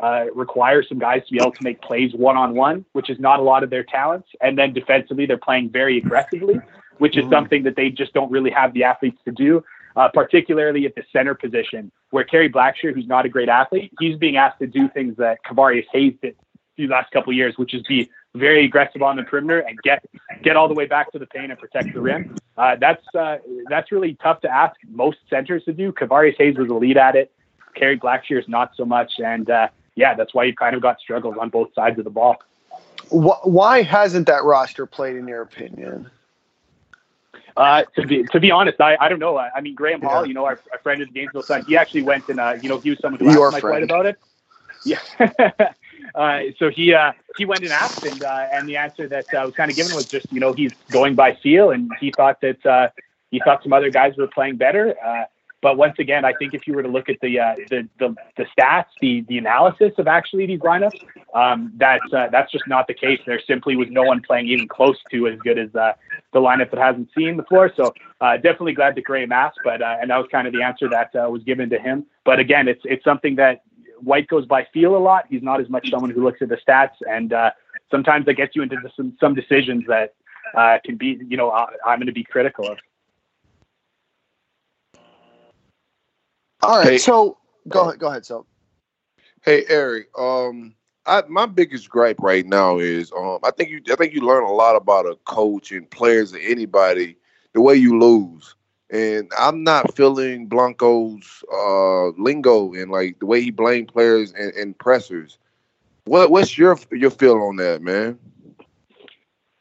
uh, 0.01 0.27
require 0.35 0.83
some 0.83 0.99
guys 0.99 1.25
to 1.27 1.33
be 1.33 1.39
able 1.41 1.53
to 1.53 1.63
make 1.63 1.81
plays 1.81 2.13
one 2.15 2.37
on 2.37 2.55
one, 2.55 2.85
which 2.93 3.11
is 3.11 3.19
not 3.19 3.41
a 3.41 3.43
lot 3.43 3.63
of 3.63 3.71
their 3.71 3.85
talents. 3.85 4.29
And 4.41 4.59
then 4.59 4.73
defensively, 4.73 5.27
they're 5.27 5.39
playing 5.39 5.71
very 5.71 5.99
aggressively 5.99 6.61
which 6.99 7.17
is 7.17 7.25
mm-hmm. 7.25 7.33
something 7.33 7.63
that 7.65 7.77
they 7.77 7.91
just 7.91 8.13
don't 8.13 8.31
really 8.31 8.51
have 8.51 8.73
the 8.75 8.85
athletes 8.85 9.19
to 9.25 9.33
do, 9.33 9.65
uh, 9.97 10.09
particularly 10.13 10.87
at 10.87 10.95
the 10.95 11.03
center 11.13 11.35
position, 11.35 11.91
where 12.11 12.25
Kerry 12.25 12.49
Blackshear, 12.49 12.95
who's 12.95 13.07
not 13.07 13.27
a 13.27 13.29
great 13.29 13.49
athlete, 13.49 13.93
he's 14.01 14.17
being 14.17 14.37
asked 14.37 14.59
to 14.61 14.67
do 14.67 14.89
things 14.89 15.17
that 15.17 15.39
Kevarius 15.45 15.87
Hayes 15.93 16.15
did 16.23 16.37
these 16.77 16.91
last 16.91 17.11
couple 17.13 17.31
of 17.31 17.37
years, 17.37 17.57
which 17.57 17.73
is 17.73 17.83
be 17.89 18.11
very 18.35 18.65
aggressive 18.65 19.01
on 19.01 19.17
the 19.17 19.23
perimeter 19.23 19.61
and 19.61 19.81
get 19.83 20.05
get 20.43 20.57
all 20.57 20.67
the 20.67 20.75
way 20.75 20.87
back 20.87 21.13
to 21.13 21.21
the 21.21 21.27
paint 21.27 21.53
and 21.53 21.61
protect 21.61 21.95
the 21.95 22.01
rim. 22.01 22.35
Uh, 22.57 22.75
that's 22.81 23.05
uh, 23.15 23.37
that's 23.69 23.93
really 23.93 24.15
tough 24.21 24.41
to 24.41 24.49
ask 24.49 24.75
most 24.89 25.19
centers 25.31 25.65
to 25.65 25.73
do. 25.73 25.93
Kevarius 25.93 26.37
Hayes 26.39 26.57
was 26.57 26.69
a 26.69 26.75
lead 26.75 26.97
at 26.97 27.15
it. 27.15 27.33
Kerry 27.77 27.99
Blackshear 27.99 28.41
is 28.41 28.49
not 28.49 28.73
so 28.77 28.85
much, 28.85 29.13
and 29.19 29.49
uh, 29.51 29.69
yeah, 29.97 30.15
that's 30.15 30.35
why 30.35 30.45
you've 30.45 30.57
kind 30.57 30.75
of 30.75 30.83
got 30.83 31.01
struggles 31.01 31.37
on 31.41 31.51
both 31.51 31.73
sides 31.75 31.99
of 31.99 32.05
the 32.05 32.11
ball. 32.11 32.37
Why 33.11 33.83
hasn't 33.83 34.27
that 34.27 34.45
roster 34.45 34.87
played, 34.87 35.17
in 35.17 35.29
your 35.29 35.43
opinion? 35.43 36.11
Uh, 37.57 37.85
to 37.95 38.07
be 38.07 38.25
to 38.25 38.41
be 38.41 38.51
honest, 38.51 38.81
I, 38.81 38.97
I 39.01 39.09
don't 39.09 39.21
know. 39.21 39.37
I, 39.37 39.51
I 39.55 39.61
mean, 39.61 39.75
Graham 39.75 40.03
yeah. 40.03 40.09
Hall, 40.09 40.27
you 40.27 40.35
know, 40.35 40.45
our, 40.45 40.59
our 40.73 40.79
friend 40.79 41.01
of 41.01 41.09
the 41.09 41.15
Gainesville 41.15 41.43
Sun, 41.43 41.65
he 41.67 41.77
actually 41.77 42.03
went 42.03 42.29
and 42.29 42.41
uh, 42.41 42.57
you 42.61 42.69
know 42.69 42.79
he 42.79 42.91
was 42.91 42.99
someone 42.99 43.21
who 43.21 43.45
asked 43.45 43.53
Mike 43.53 43.63
White 43.63 43.83
about 43.85 44.07
it. 44.07 44.19
Yeah. 44.85 44.99
uh, 46.15 46.41
so 46.59 46.69
he 46.69 46.95
uh, 46.95 47.13
he 47.37 47.45
went 47.45 47.63
and 47.63 47.71
asked, 47.71 48.05
and 48.05 48.25
uh, 48.25 48.49
and 48.53 48.69
the 48.69 48.77
answer 48.77 49.07
that 49.09 49.33
uh, 49.33 49.43
was 49.45 49.55
kind 49.55 49.71
of 49.71 49.77
given 49.77 49.95
was 49.95 50.07
just 50.07 50.33
you 50.33 50.41
know 50.41 50.53
he's 50.53 50.73
going 50.91 51.15
by 51.15 51.35
feel, 51.37 51.71
and 51.71 51.91
he 52.01 52.11
thought 52.11 52.41
that 52.41 52.65
uh, 52.67 52.89
he 53.31 53.41
thought 53.45 53.63
some 53.63 53.73
other 53.73 53.91
guys 53.91 54.17
were 54.17 54.27
playing 54.27 54.57
better. 54.57 54.97
But 55.65 55.79
once 55.79 55.95
again, 55.99 56.27
I 56.27 56.35
think 56.35 56.53
if 56.53 56.67
you 56.67 56.75
were 56.75 56.83
to 56.83 56.91
look 56.91 57.09
at 57.09 57.17
the 57.23 57.41
uh, 57.41 57.55
the, 57.71 57.89
the, 57.99 58.15
the 58.37 58.45
stats, 58.55 58.85
the 59.01 59.25
the 59.31 59.39
analysis 59.39 59.93
of 59.97 60.07
actually 60.07 60.45
these 60.45 60.61
lineups, 60.61 61.03
um, 61.35 61.73
that's 61.77 62.05
uh, 62.13 62.29
that's 62.31 62.53
just 62.53 62.69
not 62.69 62.87
the 62.87 62.93
case. 62.93 63.19
There 63.25 63.41
simply 63.47 63.75
was 63.75 63.89
no 63.91 64.03
one 64.03 64.21
playing 64.21 64.47
even 64.49 64.69
close 64.69 64.99
to 65.11 65.27
as 65.27 65.39
good 65.39 65.59
as 65.59 65.75
uh, 65.75 65.95
the 66.35 66.39
lineup 66.39 66.71
that 66.71 66.79
hasn't 66.79 67.09
seen 67.17 67.39
the 67.39 67.45
floor. 67.45 67.73
So 67.75 67.95
uh, 68.21 68.37
definitely 68.37 68.75
glad 68.75 68.95
that 68.97 69.05
Graham 69.05 69.33
asked, 69.33 69.61
but 69.65 69.81
uh, 69.81 69.97
and 70.03 70.11
that 70.11 70.19
was 70.19 70.27
kind 70.31 70.47
of 70.47 70.53
the 70.53 70.63
answer 70.63 70.87
that 70.91 71.17
uh, 71.17 71.31
was 71.31 71.43
given 71.45 71.71
to 71.71 71.79
him. 71.79 72.05
But 72.27 72.41
again, 72.41 72.69
it's 72.69 72.83
it's 72.85 73.03
something 73.03 73.37
that 73.37 73.63
White 74.01 74.29
goes 74.29 74.45
by 74.45 74.67
feel 74.71 74.95
a 74.95 74.99
lot. 74.99 75.25
He's 75.31 75.43
not 75.43 75.63
as 75.63 75.71
much 75.71 75.89
someone 75.89 76.11
who 76.11 76.23
looks 76.23 76.43
at 76.43 76.51
the 76.51 76.59
stats, 76.59 76.97
and 77.09 77.33
sometimes 77.91 78.27
that 78.27 78.35
gets 78.35 78.55
you 78.55 78.61
into 78.61 78.77
some 78.95 79.17
some 79.19 79.35
decisions 79.35 79.85
that 79.89 80.13
can 80.85 80.99
be 80.99 81.19
you 81.27 81.39
know 81.39 81.51
I'm 81.51 82.01
going 82.01 82.07
to 82.07 82.13
be 82.13 82.23
critical 82.23 82.71
of. 82.71 82.77
All 86.65 86.79
right. 86.79 86.93
Hey, 86.93 86.99
so 86.99 87.39
go 87.69 87.89
ahead. 87.89 87.99
Go 87.99 88.09
ahead. 88.09 88.25
So, 88.25 88.47
hey 89.43 89.65
Eric. 89.69 90.09
Um, 90.19 90.75
I, 91.07 91.23
my 91.29 91.47
biggest 91.47 91.91
gripe 91.91 92.19
right 92.21 92.47
now 92.47 92.79
is 92.79 93.13
um, 93.13 93.39
I 93.45 93.51
think 93.51 93.71
you 93.71 93.81
I 93.91 93.97
think 93.97 94.15
you 94.15 94.23
learn 94.23 94.45
a 94.45 94.53
lot 94.53 94.77
about 94.77 95.07
a 95.07 95.17
coach 95.25 95.73
and 95.73 95.89
players 95.91 96.35
or 96.35 96.39
anybody 96.39 97.17
the 97.53 97.61
way 97.61 97.75
you 97.75 97.99
lose. 97.99 98.55
And 98.91 99.31
I'm 99.39 99.65
not 99.65 99.95
feeling 99.97 100.47
Blanco's 100.47 101.43
uh, 101.53 102.09
lingo 102.21 102.75
and 102.75 102.91
like 102.91 103.19
the 103.19 103.27
way 103.27 103.41
he 103.41 103.51
blamed 103.51 103.89
players 103.89 104.33
and, 104.33 104.53
and 104.55 104.79
pressers. 104.79 105.39
What 106.05 106.31
what's 106.31 106.57
your 106.57 106.79
your 106.93 107.11
feel 107.11 107.37
on 107.43 107.57
that, 107.57 107.83
man? 107.83 108.19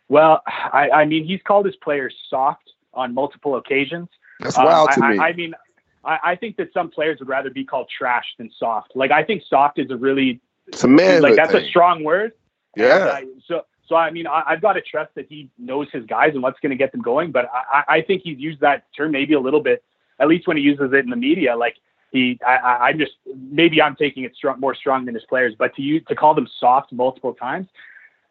Well, 0.10 0.41
I, 0.45 0.89
I 0.93 1.06
mean, 1.06 1.26
he's 1.26 1.41
called 1.41 1.66
his 1.66 1.76
players 1.78 2.16
soft 2.30 2.72
on 2.93 3.14
multiple 3.14 3.56
occasions. 3.56 4.10
That's 4.39 4.58
wild 4.58 4.89
um, 4.89 4.95
to 4.95 5.06
I, 5.06 5.12
me. 5.12 5.18
I, 5.18 5.28
I 5.28 5.34
mean, 5.34 5.54
I, 6.06 6.20
I 6.24 6.36
think 6.36 6.58
that 6.58 6.72
some 6.74 6.89
players 6.89 7.20
would 7.20 7.30
rather 7.30 7.49
be 7.49 7.64
called 7.64 7.89
trash 7.95 8.26
than 8.38 8.51
soft. 8.58 8.95
Like 8.95 9.12
I 9.12 9.24
think 9.24 9.43
soft 9.49 9.80
is 9.80 9.89
a 9.89 9.97
really 9.97 10.41
it's 10.68 10.84
a 10.84 10.88
man 10.88 11.22
like 11.22 11.36
that's 11.36 11.51
thing. 11.51 11.64
a 11.64 11.68
strong 11.68 12.04
word. 12.04 12.34
Yeah. 12.76 12.86
Uh, 12.86 13.22
so 13.47 13.66
so 13.88 13.95
I 13.95 14.12
mean 14.12 14.28
I, 14.28 14.43
have 14.47 14.62
got 14.62 14.74
to 14.74 14.82
trust 14.82 15.16
that 15.16 15.28
he 15.28 15.49
knows 15.58 15.88
his 15.91 16.06
guys 16.06 16.32
and 16.34 16.43
what's 16.43 16.60
going 16.60 16.72
to 16.72 16.76
get 16.76 16.91
them 16.91 17.01
going. 17.01 17.32
But 17.32 17.49
I, 17.54 17.84
I 17.88 18.01
think 18.01 18.24
he's 18.24 18.39
used 18.39 18.62
that 18.62 18.86
term 18.95 19.12
maybe 19.12 19.34
a 19.34 19.39
little 19.39 19.62
bit, 19.62 19.84
at 20.20 20.28
least 20.28 20.47
when 20.47 20.58
he 20.58 20.64
uses 20.64 20.91
it 20.93 21.04
in 21.04 21.10
the 21.10 21.16
media. 21.16 21.56
Like 21.56 21.76
he 22.12 22.39
I, 22.45 22.89
I'm 22.89 22.99
just 22.99 23.14
maybe 23.36 23.82
I'm 23.82 23.95
taking 23.95 24.24
it 24.24 24.36
strong 24.36 24.60
more 24.60 24.76
strong 24.76 25.06
than 25.06 25.16
his 25.16 25.26
players, 25.26 25.54
but 25.58 25.76
to 25.76 25.82
use 25.82 26.04
to 26.08 26.16
call 26.16 26.34
them 26.34 26.47
soft 26.60 26.91
multiple 26.91 27.34
times. 27.34 27.68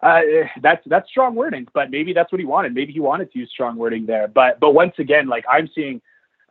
Uh, 0.02 0.20
that's 0.60 0.82
that's 0.86 1.08
strong 1.08 1.36
wording, 1.36 1.64
but 1.74 1.88
maybe 1.88 2.12
that's 2.12 2.32
what 2.32 2.40
he 2.40 2.44
wanted. 2.44 2.74
Maybe 2.74 2.92
he 2.92 2.98
wanted 2.98 3.30
to 3.32 3.38
use 3.38 3.48
strong 3.50 3.76
wording 3.76 4.04
there. 4.04 4.26
But 4.26 4.58
but 4.58 4.74
once 4.74 4.94
again, 4.98 5.28
like 5.28 5.44
I'm 5.48 5.70
seeing 5.72 6.02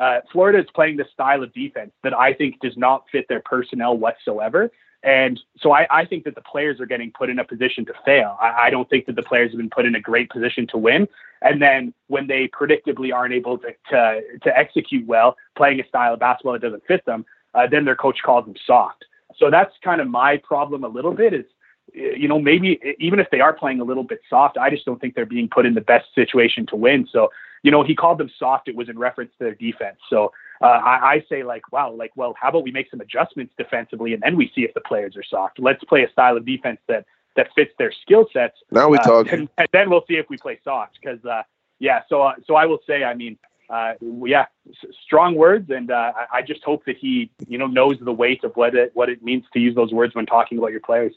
uh, 0.02 0.20
Florida 0.32 0.58
is 0.58 0.66
playing 0.74 0.98
the 0.98 1.06
style 1.14 1.44
of 1.44 1.54
defense 1.54 1.92
that 2.04 2.18
I 2.18 2.34
think 2.34 2.60
does 2.60 2.76
not 2.76 3.06
fit 3.12 3.28
their 3.30 3.40
personnel 3.40 3.96
whatsoever. 3.96 4.72
And 5.04 5.40
so 5.60 5.72
I, 5.72 5.86
I, 5.92 6.06
think 6.06 6.24
that 6.26 6.34
the 6.34 6.42
players 6.42 6.80
are 6.80 6.86
getting 6.88 7.12
put 7.12 7.30
in 7.30 7.38
a 7.38 7.44
position 7.44 7.86
to 7.86 7.94
fail. 8.04 8.36
I, 8.42 8.68
I, 8.68 8.70
don't 8.70 8.90
think 8.90 9.06
that 9.06 9.16
the 9.16 9.24
players 9.24 9.52
have 9.52 9.58
been 9.58 9.70
put 9.70 9.86
in 9.86 9.96
a 9.96 10.02
great 10.02 10.30
position 10.30 10.68
to 10.68 10.78
win. 10.78 11.08
And 11.42 11.62
then 11.62 11.94
when 12.08 12.28
they 12.28 12.48
predictably 12.48 13.14
aren't 13.14 13.34
able 13.34 13.60
to, 13.60 13.74
to, 13.90 14.22
to 14.44 14.58
execute 14.58 15.08
well, 15.08 15.38
playing 15.56 15.80
a 15.80 15.88
style 15.88 16.14
of 16.14 16.20
basketball 16.20 16.54
that 16.54 16.62
doesn't 16.62 16.86
fit 16.88 17.06
them, 17.06 17.26
uh, 17.54 17.68
then 17.68 17.86
their 17.86 17.96
coach 17.96 18.20
calls 18.24 18.46
them 18.46 18.56
soft. 18.66 19.06
So 19.38 19.50
that's 19.50 19.74
kind 19.84 20.02
of 20.02 20.08
my 20.08 20.38
problem 20.38 20.84
a 20.84 20.88
little 20.88 21.14
bit 21.14 21.34
is, 21.34 21.46
you 21.94 22.28
know, 22.28 22.40
maybe 22.40 22.80
even 23.00 23.20
if 23.20 23.28
they 23.32 23.40
are 23.40 23.54
playing 23.54 23.82
a 23.82 23.84
little 23.84 24.04
bit 24.04 24.22
soft, 24.30 24.58
I 24.58 24.70
just 24.70 24.86
don't 24.86 25.00
think 25.00 25.16
they're 25.16 25.26
being 25.26 25.50
put 25.50 25.66
in 25.66 25.74
the 25.74 25.82
best 25.82 26.06
situation 26.16 26.66
to 26.68 26.76
win. 26.76 27.08
So 27.12 27.30
you 27.64 27.72
know, 27.72 27.84
he 27.84 27.96
called 27.96 28.18
them 28.18 28.30
soft. 28.38 28.68
It 28.68 28.76
was 28.76 28.90
in 28.90 28.98
reference 28.98 29.32
to 29.38 29.46
their 29.46 29.56
defense. 29.56 29.98
So 30.10 30.32
uh, 30.62 30.66
I, 30.66 31.14
I 31.14 31.26
say 31.30 31.44
like, 31.44 31.72
wow, 31.72 31.92
like, 31.92 32.12
well, 32.16 32.36
how 32.40 32.50
about 32.50 32.64
we 32.64 32.72
make 32.72 32.90
some 32.90 33.02
adjustments 33.02 33.54
defensively 33.58 34.14
and 34.14 34.22
then 34.22 34.36
we 34.36 34.52
see 34.56 34.62
if 34.62 34.74
the 34.74 34.82
players 34.82 35.16
are 35.16 35.24
soft. 35.24 35.60
Let's 35.60 35.84
play 35.84 36.04
a 36.04 36.12
style 36.12 36.38
of 36.38 36.46
defense 36.46 36.80
that 36.88 37.06
that 37.36 37.48
fits 37.56 37.72
their 37.78 37.92
skill 37.92 38.28
sets. 38.34 38.58
Now 38.72 38.90
we 38.90 38.98
uh, 38.98 39.04
talk, 39.04 39.32
and, 39.32 39.48
and, 39.58 39.68
then 39.72 39.90
we'll 39.90 40.04
see 40.08 40.16
if 40.16 40.30
we 40.30 40.38
play 40.38 40.60
soft. 40.64 40.98
Because 41.02 41.24
uh, 41.26 41.44
yeah, 41.80 42.02
so 42.10 42.22
uh, 42.24 42.34
so 42.46 42.56
I 42.56 42.66
will 42.66 42.80
say, 42.86 43.04
I 43.04 43.14
mean, 43.14 43.38
uh, 43.70 43.94
yeah, 44.26 44.48
s- 44.70 44.94
strong 45.06 45.36
words, 45.36 45.70
and 45.70 45.92
uh, 45.92 46.12
I, 46.16 46.40
I 46.40 46.42
just 46.42 46.64
hope 46.64 46.84
that 46.86 46.98
he, 46.98 47.32
you 47.48 47.58
know, 47.58 47.68
knows 47.68 47.98
the 48.02 48.12
weight 48.12 48.44
of 48.44 48.56
what 48.56 48.76
it 48.76 48.92
what 48.96 49.10
it 49.10 49.24
means 49.24 49.46
to 49.54 49.60
use 49.60 49.76
those 49.76 49.94
words 49.94 50.14
when 50.14 50.26
talking 50.26 50.58
about 50.58 50.72
your 50.72 50.82
players. 50.82 51.14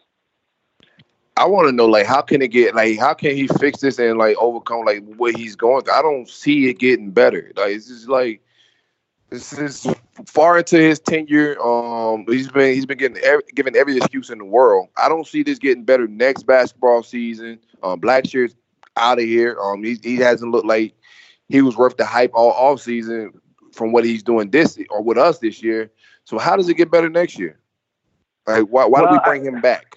I 1.36 1.46
want 1.46 1.66
to 1.66 1.72
know 1.72 1.86
like 1.86 2.06
how 2.06 2.22
can 2.22 2.42
it 2.42 2.48
get 2.48 2.74
like 2.74 2.98
how 2.98 3.12
can 3.12 3.34
he 3.34 3.48
fix 3.48 3.80
this 3.80 3.98
and 3.98 4.18
like 4.18 4.36
overcome 4.38 4.84
like 4.84 5.04
what 5.16 5.36
he's 5.36 5.56
going 5.56 5.82
through? 5.82 5.94
I 5.94 6.02
don't 6.02 6.28
see 6.28 6.68
it 6.68 6.78
getting 6.78 7.10
better. 7.10 7.50
Like 7.56 7.72
it's 7.72 7.88
just 7.88 8.08
like 8.08 8.40
this 9.30 9.52
is 9.52 9.86
far 10.26 10.58
into 10.58 10.78
his 10.78 11.00
tenure. 11.00 11.60
Um, 11.60 12.24
he's 12.28 12.48
been 12.48 12.72
he's 12.74 12.86
been 12.86 12.98
getting 12.98 13.18
every, 13.18 13.42
given 13.54 13.74
every 13.76 13.96
excuse 13.96 14.30
in 14.30 14.38
the 14.38 14.44
world. 14.44 14.88
I 14.96 15.08
don't 15.08 15.26
see 15.26 15.42
this 15.42 15.58
getting 15.58 15.84
better 15.84 16.06
next 16.06 16.44
basketball 16.44 17.02
season. 17.02 17.58
Um, 17.82 18.00
Blackshear's 18.00 18.54
out 18.96 19.18
of 19.18 19.24
here. 19.24 19.58
Um, 19.60 19.82
he 19.82 19.98
he 20.04 20.16
hasn't 20.16 20.52
looked 20.52 20.66
like 20.66 20.94
he 21.48 21.62
was 21.62 21.76
worth 21.76 21.96
the 21.96 22.04
hype 22.04 22.30
all 22.34 22.52
off 22.52 22.80
season 22.80 23.32
from 23.72 23.90
what 23.90 24.04
he's 24.04 24.22
doing 24.22 24.50
this 24.50 24.78
or 24.88 25.02
with 25.02 25.18
us 25.18 25.40
this 25.40 25.64
year. 25.64 25.90
So 26.22 26.38
how 26.38 26.56
does 26.56 26.68
it 26.68 26.74
get 26.74 26.92
better 26.92 27.10
next 27.10 27.38
year? 27.38 27.58
Like 28.46 28.66
why 28.68 28.84
why 28.84 29.02
well, 29.02 29.10
do 29.10 29.14
we 29.14 29.20
bring 29.24 29.48
I, 29.48 29.56
him 29.56 29.60
back? 29.60 29.96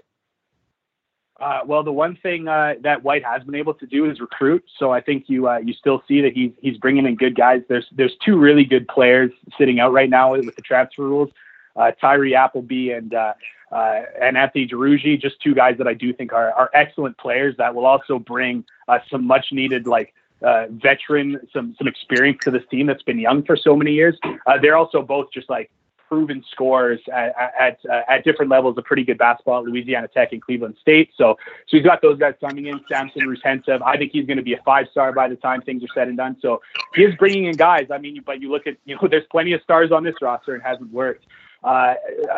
Uh, 1.39 1.59
well, 1.65 1.83
the 1.83 1.91
one 1.91 2.15
thing 2.23 2.47
uh, 2.47 2.73
that 2.81 3.03
White 3.03 3.23
has 3.23 3.43
been 3.43 3.55
able 3.55 3.73
to 3.75 3.85
do 3.85 4.09
is 4.09 4.19
recruit. 4.19 4.63
So 4.79 4.91
I 4.91 5.01
think 5.01 5.25
you 5.27 5.47
uh, 5.47 5.59
you 5.59 5.73
still 5.73 6.03
see 6.07 6.21
that 6.21 6.33
he's 6.33 6.51
he's 6.61 6.77
bringing 6.77 7.05
in 7.05 7.15
good 7.15 7.35
guys. 7.35 7.61
There's 7.69 7.85
there's 7.91 8.15
two 8.25 8.37
really 8.37 8.65
good 8.65 8.87
players 8.87 9.31
sitting 9.57 9.79
out 9.79 9.93
right 9.93 10.09
now 10.09 10.31
with 10.31 10.55
the 10.55 10.61
transfer 10.61 11.03
rules, 11.03 11.29
uh, 11.75 11.91
Tyree 12.01 12.33
Appleby 12.33 12.91
and 12.91 13.13
uh, 13.13 13.33
uh, 13.71 14.01
and 14.19 14.37
Anthony 14.37 14.67
Duruji, 14.67 15.21
just 15.21 15.39
two 15.41 15.53
guys 15.53 15.77
that 15.77 15.87
I 15.87 15.93
do 15.93 16.11
think 16.11 16.33
are 16.33 16.51
are 16.53 16.71
excellent 16.73 17.17
players 17.19 17.55
that 17.57 17.75
will 17.75 17.85
also 17.85 18.17
bring 18.17 18.65
some 19.11 19.27
much 19.27 19.47
needed 19.51 19.85
like 19.85 20.13
uh, 20.41 20.65
veteran, 20.69 21.39
some 21.53 21.75
some 21.77 21.87
experience 21.87 22.39
to 22.43 22.51
this 22.51 22.63
team 22.69 22.87
that's 22.87 23.03
been 23.03 23.19
young 23.19 23.43
for 23.43 23.55
so 23.55 23.75
many 23.75 23.91
years. 23.91 24.17
Uh, 24.23 24.57
they're 24.61 24.77
also 24.77 25.01
both 25.01 25.31
just 25.31 25.49
like 25.49 25.71
proven 26.07 26.43
scorers 26.51 26.99
at 27.13 27.33
at, 27.59 27.79
uh, 27.89 28.01
at 28.07 28.23
different 28.23 28.49
levels 28.49 28.77
of 28.77 28.83
pretty 28.85 29.03
good 29.03 29.17
basketball 29.17 29.59
at 29.59 29.65
Louisiana 29.65 30.07
Tech 30.07 30.31
and 30.31 30.41
Cleveland 30.41 30.75
State. 30.81 31.09
So 31.17 31.37
so 31.67 31.77
he's 31.77 31.85
got 31.85 32.01
those 32.01 32.17
guys 32.17 32.35
coming 32.39 32.67
in. 32.67 32.79
Samson 32.89 33.23
Ruzhentsev, 33.23 33.81
I 33.81 33.97
think 33.97 34.11
he's 34.11 34.25
going 34.25 34.37
to 34.37 34.43
be 34.43 34.53
a 34.53 34.61
five 34.63 34.87
star 34.91 35.11
by 35.11 35.27
the 35.27 35.35
time 35.35 35.61
things 35.61 35.83
are 35.83 35.87
said 35.93 36.07
and 36.07 36.17
done. 36.17 36.37
So 36.41 36.61
he 36.95 37.03
is 37.03 37.15
bringing 37.15 37.45
in 37.45 37.55
guys. 37.55 37.87
I 37.91 37.97
mean, 37.97 38.21
but 38.25 38.41
you 38.41 38.51
look 38.51 38.67
at 38.67 38.77
you 38.85 38.95
know 38.95 39.07
there's 39.11 39.25
plenty 39.31 39.53
of 39.53 39.61
stars 39.61 39.91
on 39.91 40.03
this 40.03 40.15
roster 40.21 40.53
and 40.53 40.63
hasn't 40.63 40.91
worked. 40.91 41.25
Uh, 41.63 41.95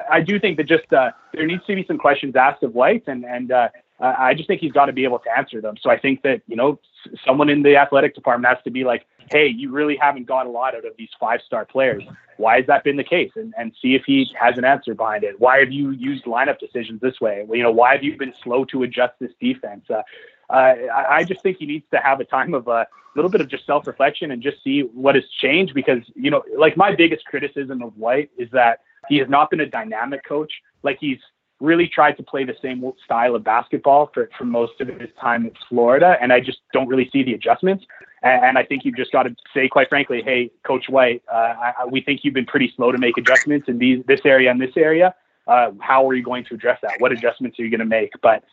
I 0.10 0.22
do 0.22 0.40
think 0.40 0.58
that 0.58 0.68
just 0.68 0.92
uh, 0.94 1.12
there 1.34 1.46
needs 1.46 1.66
to 1.68 1.76
be 1.76 1.86
some 1.86 1.98
questions 1.98 2.36
asked 2.36 2.64
of 2.64 2.74
White, 2.74 3.04
and 3.08 3.26
and 3.26 3.52
uh, 3.52 3.70
I 4.00 4.34
just 4.34 4.48
think 4.48 4.62
he's 4.62 4.72
got 4.72 4.86
to 4.86 4.94
be 4.94 5.04
able 5.04 5.20
to 5.20 5.38
answer 5.38 5.62
them. 5.62 5.76
So 5.82 5.90
I 5.90 6.00
think 6.00 6.22
that 6.24 6.42
you 6.48 6.56
know 6.56 6.80
someone 7.26 7.50
in 7.50 7.64
the 7.64 7.76
athletic 7.78 8.16
department 8.16 8.54
has 8.54 8.64
to 8.64 8.72
be 8.72 8.84
like, 8.84 9.06
hey, 9.32 9.48
you 9.48 9.72
really 9.72 9.96
haven't 9.96 10.26
got 10.26 10.48
a 10.48 10.50
lot 10.50 10.76
out 10.76 10.86
of 10.86 10.94
these 10.98 11.10
five 11.20 11.40
star 11.46 11.66
players. 11.66 12.04
Why 12.38 12.58
has 12.58 12.68
that 12.68 12.84
been 12.84 12.98
the 12.98 13.04
case? 13.04 13.32
And, 13.36 13.54
and 13.58 13.74
see 13.82 13.96
if 13.96 14.04
he 14.06 14.32
has 14.40 14.58
an 14.58 14.66
answer 14.66 14.94
behind 14.96 15.24
it. 15.24 15.40
Why 15.40 15.60
have 15.60 15.72
you 15.72 15.92
used 15.92 16.26
lineup 16.26 16.60
decisions 16.60 17.02
this 17.02 17.20
way? 17.20 17.46
You 17.52 17.64
know, 17.64 17.72
why 17.72 17.94
have 17.94 18.04
you 18.04 18.18
been 18.18 18.34
slow 18.44 18.66
to 18.66 18.84
adjust 18.84 19.14
this 19.20 19.32
defense? 19.40 19.86
Uh, 19.90 20.02
uh, 20.50 20.74
I 21.10 21.24
just 21.26 21.44
think 21.44 21.58
he 21.58 21.66
needs 21.66 21.86
to 21.92 22.00
have 22.00 22.20
a 22.20 22.26
time 22.26 22.54
of 22.54 22.68
a 22.68 22.88
little 23.16 23.30
bit 23.30 23.42
of 23.42 23.50
just 23.50 23.66
self 23.66 23.86
reflection 23.86 24.32
and 24.32 24.42
just 24.42 24.64
see 24.64 24.82
what 24.82 25.16
has 25.16 25.26
changed 25.42 25.74
because, 25.76 26.02
you 26.16 26.32
know, 26.32 26.44
like 26.58 26.76
my 26.76 26.96
biggest 26.96 27.26
criticism 27.26 27.84
of 27.84 27.96
White 27.98 28.32
is 28.38 28.50
that 28.52 28.80
he 29.10 29.18
has 29.18 29.30
not 29.30 29.50
been 29.50 29.60
a 29.60 29.66
dynamic 29.66 30.26
coach. 30.26 30.52
Like 30.82 30.98
he's 31.00 31.20
really 31.60 31.88
tried 31.88 32.14
to 32.14 32.24
play 32.24 32.44
the 32.44 32.56
same 32.62 32.90
style 33.04 33.36
of 33.36 33.44
basketball 33.44 34.10
for, 34.14 34.30
for 34.38 34.46
most 34.46 34.80
of 34.80 34.88
his 34.88 35.10
time 35.20 35.46
in 35.46 35.52
Florida. 35.68 36.18
And 36.22 36.32
I 36.32 36.40
just 36.40 36.60
don't 36.74 36.88
really 36.88 37.10
see 37.12 37.24
the 37.24 37.34
adjustments. 37.34 37.86
And, 38.24 38.46
and 38.46 38.58
I 38.58 38.64
think 38.64 38.86
you've 38.86 38.96
just 38.96 39.12
got 39.12 39.24
to 39.24 39.36
say, 39.54 39.68
quite 39.68 39.90
frankly, 39.90 40.22
hey, 40.24 40.52
Coach 40.64 40.86
White, 40.90 41.22
uh, 41.32 41.72
I, 41.80 41.86
we 41.90 42.02
think 42.02 42.22
you've 42.24 42.34
been 42.34 42.46
pretty 42.46 42.72
slow 42.76 42.92
to 42.92 42.98
make 42.98 43.18
adjustments 43.18 43.68
in 43.68 43.78
these, 43.78 44.04
this 44.08 44.22
area 44.24 44.50
and 44.52 44.62
this 44.62 44.76
area. 44.78 45.14
Uh, 45.48 45.72
how 45.80 46.08
are 46.08 46.14
you 46.14 46.24
going 46.24 46.46
to 46.46 46.54
address 46.54 46.80
that? 46.82 46.94
What 47.00 47.12
adjustments 47.12 47.60
are 47.60 47.64
you 47.64 47.70
going 47.70 47.80
to 47.80 47.86
make? 47.86 48.12
But 48.22 48.44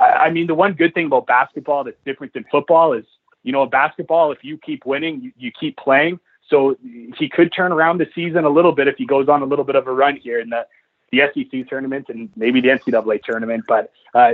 I 0.00 0.30
mean, 0.30 0.46
the 0.46 0.54
one 0.54 0.74
good 0.74 0.94
thing 0.94 1.06
about 1.06 1.26
basketball 1.26 1.84
that's 1.84 1.96
different 2.04 2.32
than 2.32 2.44
football 2.50 2.92
is, 2.92 3.04
you 3.42 3.52
know, 3.52 3.62
a 3.62 3.66
basketball, 3.66 4.32
if 4.32 4.38
you 4.42 4.56
keep 4.58 4.86
winning, 4.86 5.20
you, 5.20 5.32
you 5.36 5.50
keep 5.58 5.76
playing. 5.76 6.20
So 6.48 6.76
he 7.18 7.28
could 7.28 7.52
turn 7.52 7.72
around 7.72 7.98
the 7.98 8.06
season 8.14 8.44
a 8.44 8.48
little 8.48 8.72
bit 8.72 8.88
if 8.88 8.96
he 8.96 9.04
goes 9.04 9.28
on 9.28 9.42
a 9.42 9.44
little 9.44 9.64
bit 9.64 9.76
of 9.76 9.86
a 9.86 9.92
run 9.92 10.16
here 10.16 10.40
in 10.40 10.50
the 10.50 10.66
the 11.10 11.22
SEC 11.34 11.68
tournament 11.68 12.06
and 12.08 12.30
maybe 12.36 12.60
the 12.60 12.68
NCAA 12.68 13.22
tournament. 13.22 13.64
But 13.66 13.92
uh, 14.14 14.32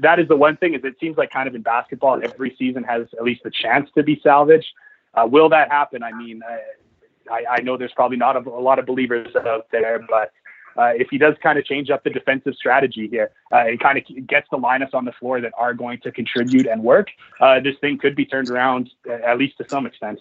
that 0.00 0.18
is 0.18 0.28
the 0.28 0.36
one 0.36 0.56
thing 0.56 0.74
is 0.74 0.84
it 0.84 0.96
seems 1.00 1.16
like 1.16 1.30
kind 1.30 1.48
of 1.48 1.54
in 1.54 1.62
basketball, 1.62 2.20
every 2.22 2.54
season 2.58 2.84
has 2.84 3.06
at 3.18 3.24
least 3.24 3.42
a 3.44 3.50
chance 3.50 3.90
to 3.96 4.02
be 4.02 4.20
salvaged. 4.22 4.68
Uh, 5.14 5.26
will 5.26 5.48
that 5.50 5.70
happen? 5.70 6.02
I 6.02 6.12
mean, 6.12 6.42
uh, 6.42 7.32
I, 7.32 7.44
I, 7.58 7.60
know 7.60 7.76
there's 7.76 7.92
probably 7.92 8.16
not 8.16 8.36
a, 8.36 8.40
a, 8.40 8.60
lot 8.60 8.78
of 8.78 8.86
believers 8.86 9.34
out 9.36 9.66
there, 9.70 10.04
but 10.08 10.32
uh, 10.76 10.92
if 10.96 11.08
he 11.10 11.18
does 11.18 11.36
kind 11.42 11.58
of 11.58 11.64
change 11.64 11.88
up 11.90 12.02
the 12.02 12.10
defensive 12.10 12.54
strategy 12.54 13.06
here, 13.08 13.30
uh, 13.52 13.58
it 13.58 13.80
kind 13.80 13.96
of 13.96 14.26
gets 14.26 14.48
the 14.50 14.56
lineups 14.56 14.92
on 14.92 15.04
the 15.04 15.12
floor 15.12 15.40
that 15.40 15.52
are 15.56 15.72
going 15.72 16.00
to 16.00 16.10
contribute 16.10 16.66
and 16.66 16.82
work. 16.82 17.08
Uh, 17.40 17.60
this 17.60 17.76
thing 17.80 17.96
could 17.96 18.16
be 18.16 18.26
turned 18.26 18.50
around 18.50 18.90
at 19.08 19.38
least 19.38 19.56
to 19.58 19.68
some 19.68 19.86
extent. 19.86 20.18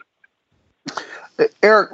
Eric, 1.63 1.89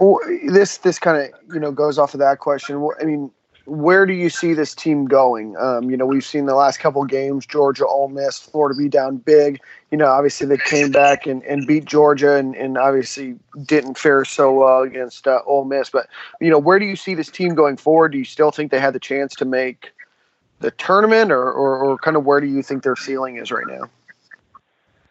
this 0.47 0.79
this 0.79 0.99
kind 0.99 1.17
of 1.17 1.53
you 1.53 1.59
know 1.59 1.71
goes 1.71 1.97
off 1.97 2.13
of 2.13 2.19
that 2.19 2.39
question. 2.39 2.85
I 2.99 3.05
mean, 3.05 3.31
where 3.69 4.05
do 4.05 4.13
you 4.13 4.29
see 4.29 4.53
this 4.53 4.73
team 4.73 5.05
going? 5.05 5.55
Um, 5.57 5.89
you 5.89 5.97
know, 5.97 6.05
we've 6.05 6.25
seen 6.25 6.45
the 6.45 6.55
last 6.55 6.79
couple 6.79 7.03
games, 7.05 7.45
Georgia, 7.45 7.85
Ole 7.85 8.09
Miss, 8.09 8.39
Florida 8.39 8.77
be 8.77 8.89
down 8.89 9.17
big. 9.17 9.61
You 9.91 9.97
know, 9.97 10.07
obviously 10.07 10.47
they 10.47 10.57
came 10.57 10.91
back 10.91 11.27
and, 11.27 11.43
and 11.43 11.65
beat 11.67 11.85
Georgia 11.85 12.35
and, 12.35 12.55
and 12.55 12.77
obviously 12.77 13.35
didn't 13.65 13.97
fare 13.97 14.25
so 14.25 14.53
well 14.53 14.81
against 14.81 15.27
uh, 15.27 15.41
Ole 15.45 15.65
Miss. 15.65 15.89
But, 15.89 16.07
you 16.41 16.49
know, 16.49 16.59
where 16.59 16.79
do 16.79 16.85
you 16.85 16.95
see 16.95 17.13
this 17.13 17.29
team 17.29 17.55
going 17.55 17.77
forward? 17.77 18.11
Do 18.11 18.17
you 18.17 18.25
still 18.25 18.51
think 18.51 18.71
they 18.71 18.79
had 18.79 18.93
the 18.93 18.99
chance 18.99 19.35
to 19.35 19.45
make 19.45 19.91
the 20.59 20.71
tournament 20.71 21.31
or, 21.31 21.51
or, 21.51 21.77
or 21.77 21.97
kind 21.97 22.17
of 22.17 22.25
where 22.25 22.41
do 22.41 22.47
you 22.47 22.63
think 22.63 22.83
their 22.83 22.95
ceiling 22.95 23.37
is 23.37 23.51
right 23.51 23.67
now? 23.67 23.89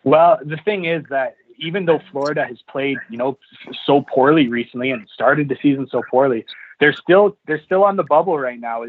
Well, 0.04 0.38
the 0.44 0.56
thing 0.56 0.84
is 0.84 1.04
that 1.10 1.36
even 1.58 1.86
though 1.86 2.00
Florida 2.10 2.44
has 2.44 2.62
played, 2.62 2.98
you 3.08 3.16
know, 3.16 3.38
so 3.84 4.02
poorly 4.02 4.48
recently 4.48 4.90
and 4.90 5.08
started 5.12 5.48
the 5.48 5.56
season 5.60 5.88
so 5.90 6.02
poorly, 6.10 6.44
they're 6.80 6.92
still 6.92 7.36
they're 7.46 7.62
still 7.62 7.84
on 7.84 7.96
the 7.96 8.04
bubble 8.04 8.38
right 8.38 8.58
now. 8.58 8.84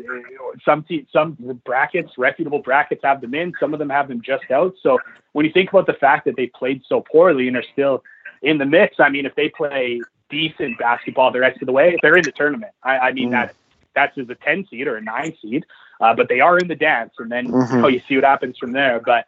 Some 0.63 0.83
te- 0.83 1.07
some 1.11 1.37
brackets, 1.65 2.17
reputable 2.17 2.59
brackets, 2.59 3.01
have 3.03 3.21
them 3.21 3.33
in. 3.33 3.53
Some 3.59 3.73
of 3.73 3.79
them 3.79 3.89
have 3.89 4.07
them 4.07 4.21
just 4.21 4.49
out. 4.51 4.75
So 4.81 4.99
when 5.33 5.45
you 5.45 5.51
think 5.51 5.69
about 5.69 5.87
the 5.87 5.93
fact 5.93 6.25
that 6.25 6.35
they 6.35 6.47
played 6.47 6.83
so 6.87 7.01
poorly 7.01 7.47
and 7.47 7.57
are 7.57 7.63
still 7.73 8.03
in 8.41 8.57
the 8.57 8.65
mix, 8.65 8.99
I 8.99 9.09
mean, 9.09 9.25
if 9.25 9.35
they 9.35 9.49
play 9.49 10.01
decent 10.29 10.77
basketball 10.77 11.31
the 11.31 11.39
rest 11.39 11.61
of 11.61 11.65
the 11.65 11.71
way, 11.71 11.97
they're 12.01 12.17
in 12.17 12.23
the 12.23 12.31
tournament. 12.31 12.71
I, 12.83 12.97
I 12.97 13.11
mean 13.11 13.29
mm. 13.29 13.31
that 13.31 13.55
that's 13.95 14.17
as 14.17 14.29
a 14.29 14.35
ten 14.35 14.67
seed 14.69 14.87
or 14.87 14.97
a 14.97 15.01
nine 15.01 15.35
seed, 15.41 15.65
uh, 15.99 16.13
but 16.13 16.29
they 16.29 16.39
are 16.39 16.57
in 16.57 16.67
the 16.67 16.75
dance, 16.75 17.13
and 17.17 17.31
then 17.31 17.47
mm-hmm. 17.47 17.75
you, 17.75 17.81
know, 17.81 17.87
you 17.87 18.01
see 18.07 18.15
what 18.15 18.23
happens 18.23 18.57
from 18.57 18.71
there. 18.71 19.01
But 19.03 19.25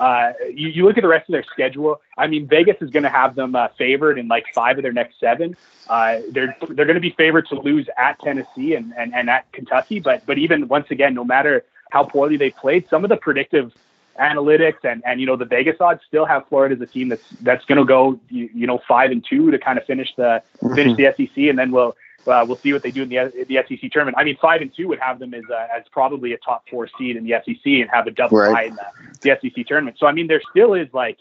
uh, 0.00 0.32
you, 0.52 0.68
you 0.68 0.84
look 0.84 0.96
at 0.98 1.02
the 1.02 1.08
rest 1.08 1.28
of 1.28 1.32
their 1.32 1.44
schedule. 1.44 2.00
I 2.16 2.26
mean, 2.26 2.46
Vegas 2.46 2.76
is 2.80 2.90
going 2.90 3.02
to 3.04 3.10
have 3.10 3.34
them 3.34 3.54
uh, 3.54 3.68
favored 3.78 4.18
in 4.18 4.28
like 4.28 4.44
five 4.54 4.78
of 4.78 4.82
their 4.82 4.92
next 4.92 5.20
seven. 5.20 5.56
Uh, 5.88 6.20
they're 6.30 6.56
they're 6.70 6.86
going 6.86 6.94
to 6.94 7.00
be 7.00 7.10
favored 7.10 7.46
to 7.48 7.60
lose 7.60 7.88
at 7.96 8.18
Tennessee 8.20 8.74
and, 8.74 8.92
and, 8.96 9.14
and 9.14 9.30
at 9.30 9.50
Kentucky. 9.52 10.00
But 10.00 10.26
but 10.26 10.38
even 10.38 10.68
once 10.68 10.90
again, 10.90 11.14
no 11.14 11.24
matter 11.24 11.64
how 11.90 12.04
poorly 12.04 12.36
they 12.36 12.50
played, 12.50 12.88
some 12.88 13.04
of 13.04 13.10
the 13.10 13.16
predictive 13.16 13.72
analytics 14.18 14.84
and, 14.84 15.02
and 15.04 15.20
you 15.20 15.26
know 15.26 15.36
the 15.36 15.44
Vegas 15.44 15.80
odds 15.80 16.00
still 16.06 16.24
have 16.24 16.46
Florida 16.48 16.74
as 16.74 16.80
a 16.80 16.86
team 16.86 17.08
that's 17.08 17.28
that's 17.40 17.64
going 17.64 17.78
to 17.78 17.84
go 17.84 18.18
you, 18.28 18.48
you, 18.54 18.66
know 18.66 18.80
five 18.86 19.10
and 19.10 19.24
two 19.28 19.50
to 19.50 19.58
kind 19.58 19.78
of 19.78 19.84
finish 19.84 20.14
the 20.16 20.42
finish 20.74 20.96
mm-hmm. 20.96 21.16
the 21.16 21.26
SEC, 21.26 21.36
and 21.36 21.58
then 21.58 21.72
we'll 21.72 21.96
uh, 22.26 22.44
we'll 22.46 22.56
see 22.56 22.72
what 22.72 22.82
they 22.82 22.90
do 22.90 23.02
in 23.02 23.08
the 23.08 23.46
the 23.48 23.58
SEC 23.68 23.90
tournament. 23.90 24.16
I 24.18 24.24
mean, 24.24 24.36
five 24.40 24.60
and 24.60 24.74
two 24.74 24.88
would 24.88 25.00
have 25.00 25.18
them 25.18 25.34
as 25.34 25.44
uh, 25.50 25.66
as 25.74 25.84
probably 25.90 26.32
a 26.32 26.38
top 26.38 26.64
four 26.70 26.88
seed 26.98 27.16
in 27.16 27.24
the 27.24 27.34
SEC 27.44 27.64
and 27.64 27.88
have 27.92 28.06
a 28.06 28.10
double 28.10 28.38
right. 28.38 28.68
in 28.68 28.76
the, 28.76 29.18
the 29.20 29.38
SEC 29.40 29.66
tournament. 29.66 29.96
So 29.98 30.06
I 30.06 30.12
mean, 30.12 30.26
there 30.26 30.42
still 30.50 30.74
is 30.74 30.88
like 30.92 31.18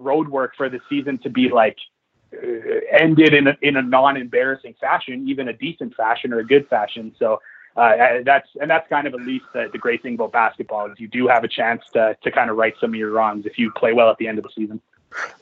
roadwork 0.00 0.50
for 0.56 0.68
the 0.68 0.80
season 0.88 1.18
to 1.18 1.30
be 1.30 1.48
like 1.48 1.76
uh, 2.32 2.46
ended 2.92 3.34
in 3.34 3.46
a, 3.48 3.56
in 3.62 3.76
a 3.76 3.82
non-embarrassing 3.82 4.74
fashion, 4.80 5.28
even 5.28 5.48
a 5.48 5.52
decent 5.52 5.94
fashion 5.94 6.32
or 6.32 6.40
a 6.40 6.46
good 6.46 6.68
fashion. 6.68 7.14
So 7.18 7.40
uh, 7.76 8.22
that's 8.24 8.48
and 8.60 8.70
that's 8.70 8.88
kind 8.88 9.06
of 9.06 9.14
at 9.14 9.20
least 9.20 9.44
the, 9.52 9.68
the 9.70 9.78
great 9.78 10.02
thing 10.02 10.14
about 10.14 10.32
basketball 10.32 10.90
is 10.90 10.98
you 10.98 11.08
do 11.08 11.28
have 11.28 11.44
a 11.44 11.48
chance 11.48 11.82
to 11.92 12.16
to 12.22 12.30
kind 12.30 12.50
of 12.50 12.56
right 12.56 12.74
some 12.80 12.90
of 12.90 12.96
your 12.96 13.10
wrongs 13.10 13.46
if 13.46 13.58
you 13.58 13.70
play 13.72 13.92
well 13.92 14.10
at 14.10 14.18
the 14.18 14.26
end 14.28 14.38
of 14.38 14.44
the 14.44 14.50
season. 14.54 14.80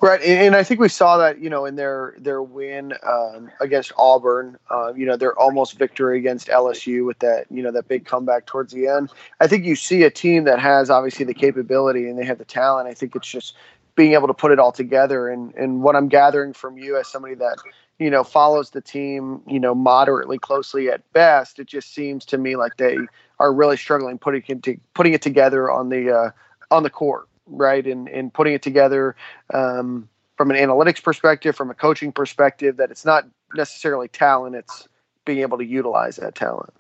Right, 0.01 0.21
and 0.23 0.55
I 0.55 0.63
think 0.63 0.81
we 0.81 0.89
saw 0.89 1.17
that 1.19 1.41
you 1.41 1.49
know 1.49 1.65
in 1.65 1.77
their 1.77 2.15
their 2.19 2.43
win 2.43 2.93
um, 3.03 3.51
against 3.61 3.93
Auburn, 3.97 4.59
uh, 4.71 4.93
you 4.95 5.07
know 5.07 5.17
their 5.17 5.39
almost 5.39 5.79
victory 5.79 6.19
against 6.19 6.49
LSU 6.49 7.07
with 7.07 7.19
that 7.21 7.47
you 7.51 7.63
know 7.63 7.73
that 7.73 7.89
big 7.89 8.05
comeback 8.05 8.47
towards 8.47 8.73
the 8.73 8.87
end. 8.87 9.11
I 9.41 9.47
think 9.47 9.65
you 9.65 9.75
see 9.77 10.03
a 10.03 10.11
team 10.11 10.45
that 10.45 10.59
has 10.59 10.91
obviously 10.91 11.25
the 11.25 11.35
capability 11.35 12.09
and 12.09 12.19
they 12.19 12.25
have 12.25 12.39
the 12.39 12.45
talent. 12.45 12.89
I 12.89 12.95
think 12.95 13.17
it's 13.17 13.29
just 13.29 13.57
being 13.95 14.13
able 14.13 14.27
to 14.27 14.35
put 14.35 14.53
it 14.53 14.59
all 14.59 14.73
together. 14.73 15.29
And 15.29 15.55
and 15.55 15.83
what 15.83 15.97
I'm 15.97 16.09
gathering 16.09 16.53
from 16.53 16.77
you 16.77 16.99
as 16.99 17.09
somebody 17.09 17.35
that 17.37 17.57
you 17.99 18.11
know 18.11 18.25
follows 18.25 18.71
the 18.71 18.81
team 18.81 19.41
you 19.47 19.59
know 19.59 19.75
moderately 19.75 20.39
closely 20.39 20.91
at 20.91 21.11
best, 21.13 21.59
it 21.59 21.67
just 21.67 21.95
seems 21.95 22.25
to 22.27 22.39
me 22.39 22.57
like 22.57 22.77
they 22.77 22.99
are 23.39 23.53
really 23.53 23.77
struggling 23.77 24.19
putting 24.19 24.43
it 24.47 24.63
to, 24.65 24.77
putting 24.93 25.15
it 25.15 25.23
together 25.23 25.71
on 25.71 25.89
the 25.89 26.15
uh, 26.15 26.31
on 26.71 26.83
the 26.83 26.91
court 26.91 27.27
right? 27.47 27.87
And 27.87 28.09
and 28.09 28.33
putting 28.33 28.55
it 28.55 28.63
together 28.63 29.17
um, 29.53 30.09
from 30.37 30.51
an 30.51 30.57
analytics 30.57 31.03
perspective, 31.03 31.57
from 31.57 31.71
a 31.71 31.75
coaching 31.75 32.13
perspective, 32.13 32.77
that 32.79 32.91
it's 32.91 33.05
not 33.05 33.27
necessarily 33.55 34.09
talent; 34.09 34.57
it's 34.57 34.89
being 35.25 35.41
able 35.41 35.59
to 35.59 35.65
utilize 35.65 36.17
that 36.17 36.35
talent. 36.35 36.73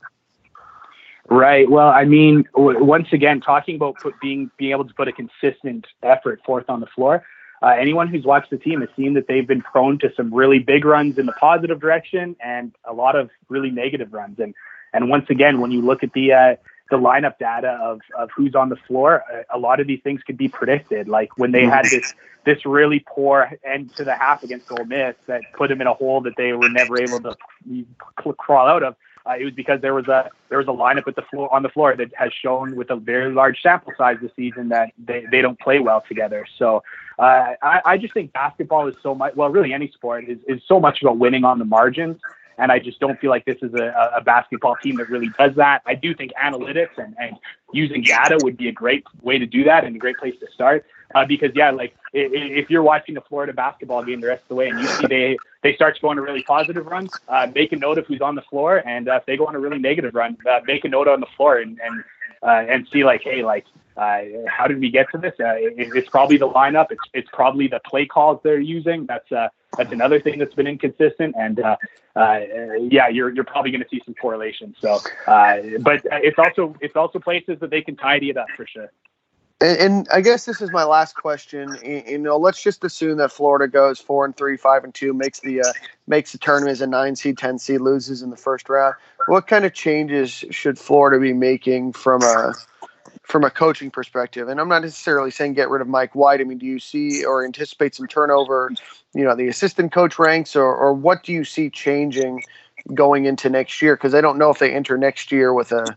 Right. 1.30 1.70
Well, 1.70 1.88
I 1.88 2.04
mean, 2.04 2.44
w- 2.54 2.84
once 2.84 3.08
again, 3.12 3.40
talking 3.40 3.76
about 3.76 3.96
put, 3.96 4.20
being 4.20 4.50
being 4.58 4.72
able 4.72 4.86
to 4.86 4.94
put 4.94 5.08
a 5.08 5.12
consistent 5.12 5.86
effort 6.02 6.42
forth 6.44 6.68
on 6.68 6.80
the 6.80 6.86
floor. 6.86 7.24
Uh, 7.62 7.68
anyone 7.68 8.08
who's 8.08 8.24
watched 8.24 8.50
the 8.50 8.58
team 8.58 8.82
has 8.82 8.90
seen 8.94 9.14
that 9.14 9.26
they've 9.26 9.46
been 9.46 9.62
prone 9.62 9.98
to 9.98 10.12
some 10.14 10.34
really 10.34 10.58
big 10.58 10.84
runs 10.84 11.16
in 11.16 11.24
the 11.24 11.32
positive 11.32 11.80
direction 11.80 12.36
and 12.44 12.74
a 12.84 12.92
lot 12.92 13.16
of 13.16 13.30
really 13.48 13.70
negative 13.70 14.12
runs. 14.12 14.38
And 14.38 14.54
and 14.92 15.08
once 15.08 15.30
again, 15.30 15.60
when 15.60 15.70
you 15.70 15.80
look 15.80 16.02
at 16.02 16.12
the 16.12 16.32
uh, 16.32 16.56
the 16.90 16.96
lineup 16.96 17.38
data 17.38 17.78
of, 17.82 18.00
of 18.16 18.30
who's 18.36 18.54
on 18.54 18.68
the 18.68 18.76
floor, 18.76 19.24
a, 19.32 19.56
a 19.56 19.58
lot 19.58 19.80
of 19.80 19.86
these 19.86 20.00
things 20.02 20.22
could 20.22 20.36
be 20.36 20.48
predicted. 20.48 21.08
Like 21.08 21.36
when 21.38 21.52
they 21.52 21.64
had 21.64 21.84
this 21.86 22.14
this 22.44 22.66
really 22.66 23.02
poor 23.06 23.50
end 23.64 23.94
to 23.96 24.04
the 24.04 24.14
half 24.14 24.42
against 24.42 24.70
Ole 24.70 24.84
Miss 24.84 25.14
that 25.26 25.42
put 25.56 25.68
them 25.70 25.80
in 25.80 25.86
a 25.86 25.94
hole 25.94 26.20
that 26.22 26.34
they 26.36 26.52
were 26.52 26.68
never 26.68 27.00
able 27.00 27.20
to 27.20 27.34
crawl 28.36 28.66
out 28.66 28.82
of. 28.82 28.96
uh, 29.26 29.34
it 29.38 29.44
was 29.44 29.54
because 29.54 29.80
there 29.80 29.94
was 29.94 30.06
a 30.08 30.30
there 30.50 30.58
was 30.58 30.68
a 30.68 30.70
lineup 30.70 31.08
at 31.08 31.16
the 31.16 31.22
floor 31.22 31.52
on 31.54 31.62
the 31.62 31.68
floor 31.70 31.96
that 31.96 32.12
has 32.14 32.30
shown 32.32 32.76
with 32.76 32.90
a 32.90 32.96
very 32.96 33.32
large 33.32 33.60
sample 33.62 33.92
size 33.96 34.18
this 34.20 34.30
season 34.36 34.68
that 34.68 34.92
they, 34.98 35.24
they 35.30 35.40
don't 35.40 35.58
play 35.58 35.78
well 35.78 36.04
together. 36.06 36.46
So 36.58 36.82
uh, 37.18 37.54
I, 37.62 37.80
I 37.84 37.98
just 37.98 38.12
think 38.12 38.32
basketball 38.32 38.86
is 38.88 38.94
so 39.02 39.14
much 39.14 39.34
well, 39.34 39.48
really 39.48 39.72
any 39.72 39.90
sport 39.90 40.28
is, 40.28 40.38
is 40.46 40.60
so 40.66 40.78
much 40.78 41.00
about 41.00 41.18
winning 41.18 41.44
on 41.44 41.58
the 41.58 41.64
margins. 41.64 42.20
And 42.58 42.70
I 42.70 42.78
just 42.78 43.00
don't 43.00 43.18
feel 43.20 43.30
like 43.30 43.44
this 43.44 43.58
is 43.62 43.74
a, 43.74 44.12
a 44.16 44.20
basketball 44.20 44.76
team 44.82 44.96
that 44.96 45.08
really 45.08 45.30
does 45.38 45.54
that. 45.56 45.82
I 45.86 45.94
do 45.94 46.14
think 46.14 46.32
analytics 46.42 46.96
and, 46.98 47.14
and 47.18 47.36
using 47.72 48.02
data 48.02 48.38
would 48.42 48.56
be 48.56 48.68
a 48.68 48.72
great 48.72 49.04
way 49.22 49.38
to 49.38 49.46
do 49.46 49.64
that 49.64 49.84
and 49.84 49.96
a 49.96 49.98
great 49.98 50.18
place 50.18 50.34
to 50.40 50.46
start. 50.52 50.84
Uh, 51.14 51.24
because 51.24 51.50
yeah, 51.54 51.70
like 51.70 51.94
if 52.12 52.70
you're 52.70 52.82
watching 52.82 53.14
the 53.14 53.20
Florida 53.22 53.52
basketball 53.52 54.04
game 54.04 54.20
the 54.20 54.26
rest 54.26 54.42
of 54.42 54.48
the 54.48 54.54
way 54.54 54.68
and 54.68 54.80
you 54.80 54.86
see 54.86 55.06
they 55.06 55.36
they 55.62 55.74
start 55.74 55.98
going 56.00 56.18
a 56.18 56.22
really 56.22 56.42
positive 56.42 56.86
run, 56.86 57.08
uh, 57.28 57.46
make 57.54 57.72
a 57.72 57.76
note 57.76 57.98
of 57.98 58.06
who's 58.06 58.20
on 58.20 58.34
the 58.34 58.42
floor, 58.42 58.82
and 58.86 59.08
uh, 59.08 59.14
if 59.14 59.26
they 59.26 59.36
go 59.36 59.46
on 59.46 59.54
a 59.54 59.58
really 59.58 59.78
negative 59.78 60.14
run, 60.14 60.36
uh, 60.50 60.60
make 60.66 60.84
a 60.84 60.88
note 60.88 61.08
on 61.08 61.20
the 61.20 61.26
floor 61.36 61.58
and 61.58 61.80
and 61.80 62.04
uh, 62.42 62.64
and 62.68 62.86
see 62.92 63.04
like, 63.04 63.22
hey, 63.22 63.44
like 63.44 63.64
uh, 63.96 64.20
how 64.48 64.66
did 64.66 64.80
we 64.80 64.90
get 64.90 65.06
to 65.12 65.18
this? 65.18 65.34
It, 65.38 65.92
it's 65.94 66.08
probably 66.08 66.36
the 66.36 66.48
lineup. 66.48 66.86
It's 66.90 67.02
it's 67.12 67.30
probably 67.32 67.68
the 67.68 67.80
play 67.86 68.06
calls 68.06 68.40
they're 68.42 68.58
using. 68.60 69.06
That's 69.06 69.30
that's 69.76 69.92
another 69.92 70.20
thing 70.20 70.38
that's 70.38 70.54
been 70.54 70.66
inconsistent. 70.66 71.34
And 71.38 71.60
uh, 71.60 71.76
uh, 72.16 72.40
yeah, 72.78 73.08
you're 73.08 73.34
you're 73.34 73.44
probably 73.44 73.70
going 73.70 73.82
to 73.82 73.88
see 73.88 74.00
some 74.04 74.14
correlation. 74.14 74.74
So, 74.80 75.00
uh, 75.26 75.58
but 75.80 76.02
it's 76.04 76.38
also 76.38 76.76
it's 76.80 76.96
also 76.96 77.18
places 77.18 77.58
that 77.60 77.70
they 77.70 77.82
can 77.82 77.96
tidy 77.96 78.30
it 78.30 78.36
up 78.36 78.48
for 78.56 78.66
sure. 78.66 78.90
And, 79.60 79.78
and, 79.78 80.08
I 80.12 80.20
guess 80.20 80.46
this 80.46 80.60
is 80.60 80.72
my 80.72 80.82
last 80.82 81.14
question. 81.14 81.78
You 81.84 82.18
know, 82.18 82.36
let's 82.36 82.60
just 82.60 82.82
assume 82.82 83.18
that 83.18 83.30
Florida 83.30 83.68
goes 83.68 84.00
four 84.00 84.24
and 84.24 84.36
three, 84.36 84.56
five 84.56 84.82
and 84.82 84.92
two, 84.92 85.14
makes 85.14 85.40
the 85.40 85.60
uh, 85.60 85.72
makes 86.06 86.32
the 86.32 86.38
tournament 86.38 86.72
as 86.72 86.80
a 86.80 86.86
nine 86.86 87.14
seed, 87.16 87.38
ten 87.38 87.58
seed, 87.58 87.80
loses 87.80 88.20
in 88.20 88.30
the 88.30 88.36
first 88.36 88.68
round. 88.68 88.96
What 89.26 89.46
kind 89.46 89.64
of 89.64 89.72
changes 89.72 90.44
should 90.50 90.78
Florida 90.78 91.20
be 91.20 91.32
making 91.32 91.92
from 91.92 92.22
a 92.22 92.52
from 93.24 93.42
a 93.44 93.50
coaching 93.50 93.90
perspective? 93.90 94.48
And 94.48 94.60
I'm 94.60 94.68
not 94.68 94.82
necessarily 94.82 95.30
saying 95.30 95.54
get 95.54 95.68
rid 95.68 95.82
of 95.82 95.88
Mike 95.88 96.14
White. 96.14 96.40
I 96.40 96.44
mean, 96.44 96.58
do 96.58 96.66
you 96.66 96.78
see 96.78 97.24
or 97.24 97.44
anticipate 97.44 97.94
some 97.94 98.06
turnover? 98.06 98.70
You 99.14 99.24
know, 99.24 99.34
the 99.34 99.48
assistant 99.48 99.92
coach 99.92 100.18
ranks, 100.18 100.54
or 100.54 100.74
or 100.74 100.94
what 100.94 101.24
do 101.24 101.32
you 101.32 101.44
see 101.44 101.70
changing 101.70 102.42
going 102.92 103.24
into 103.24 103.48
next 103.50 103.82
year? 103.82 103.96
Because 103.96 104.14
I 104.14 104.20
don't 104.20 104.38
know 104.38 104.50
if 104.50 104.58
they 104.58 104.72
enter 104.72 104.96
next 104.96 105.32
year 105.32 105.52
with 105.52 105.72
a 105.72 105.96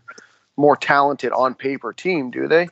more 0.56 0.76
talented 0.76 1.32
on 1.32 1.54
paper 1.54 1.92
team, 1.92 2.30
do 2.30 2.48
they? 2.48 2.68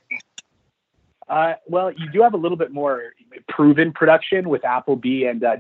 Uh, 1.29 1.55
well, 1.67 1.93
you 1.93 2.09
do 2.11 2.23
have 2.23 2.35
a 2.35 2.37
little 2.37 2.57
bit 2.57 2.73
more 2.73 3.15
proven 3.49 3.93
production 3.93 4.49
with 4.49 4.65
Appleby 4.65 5.25
and 5.25 5.43
uh, 5.45 5.57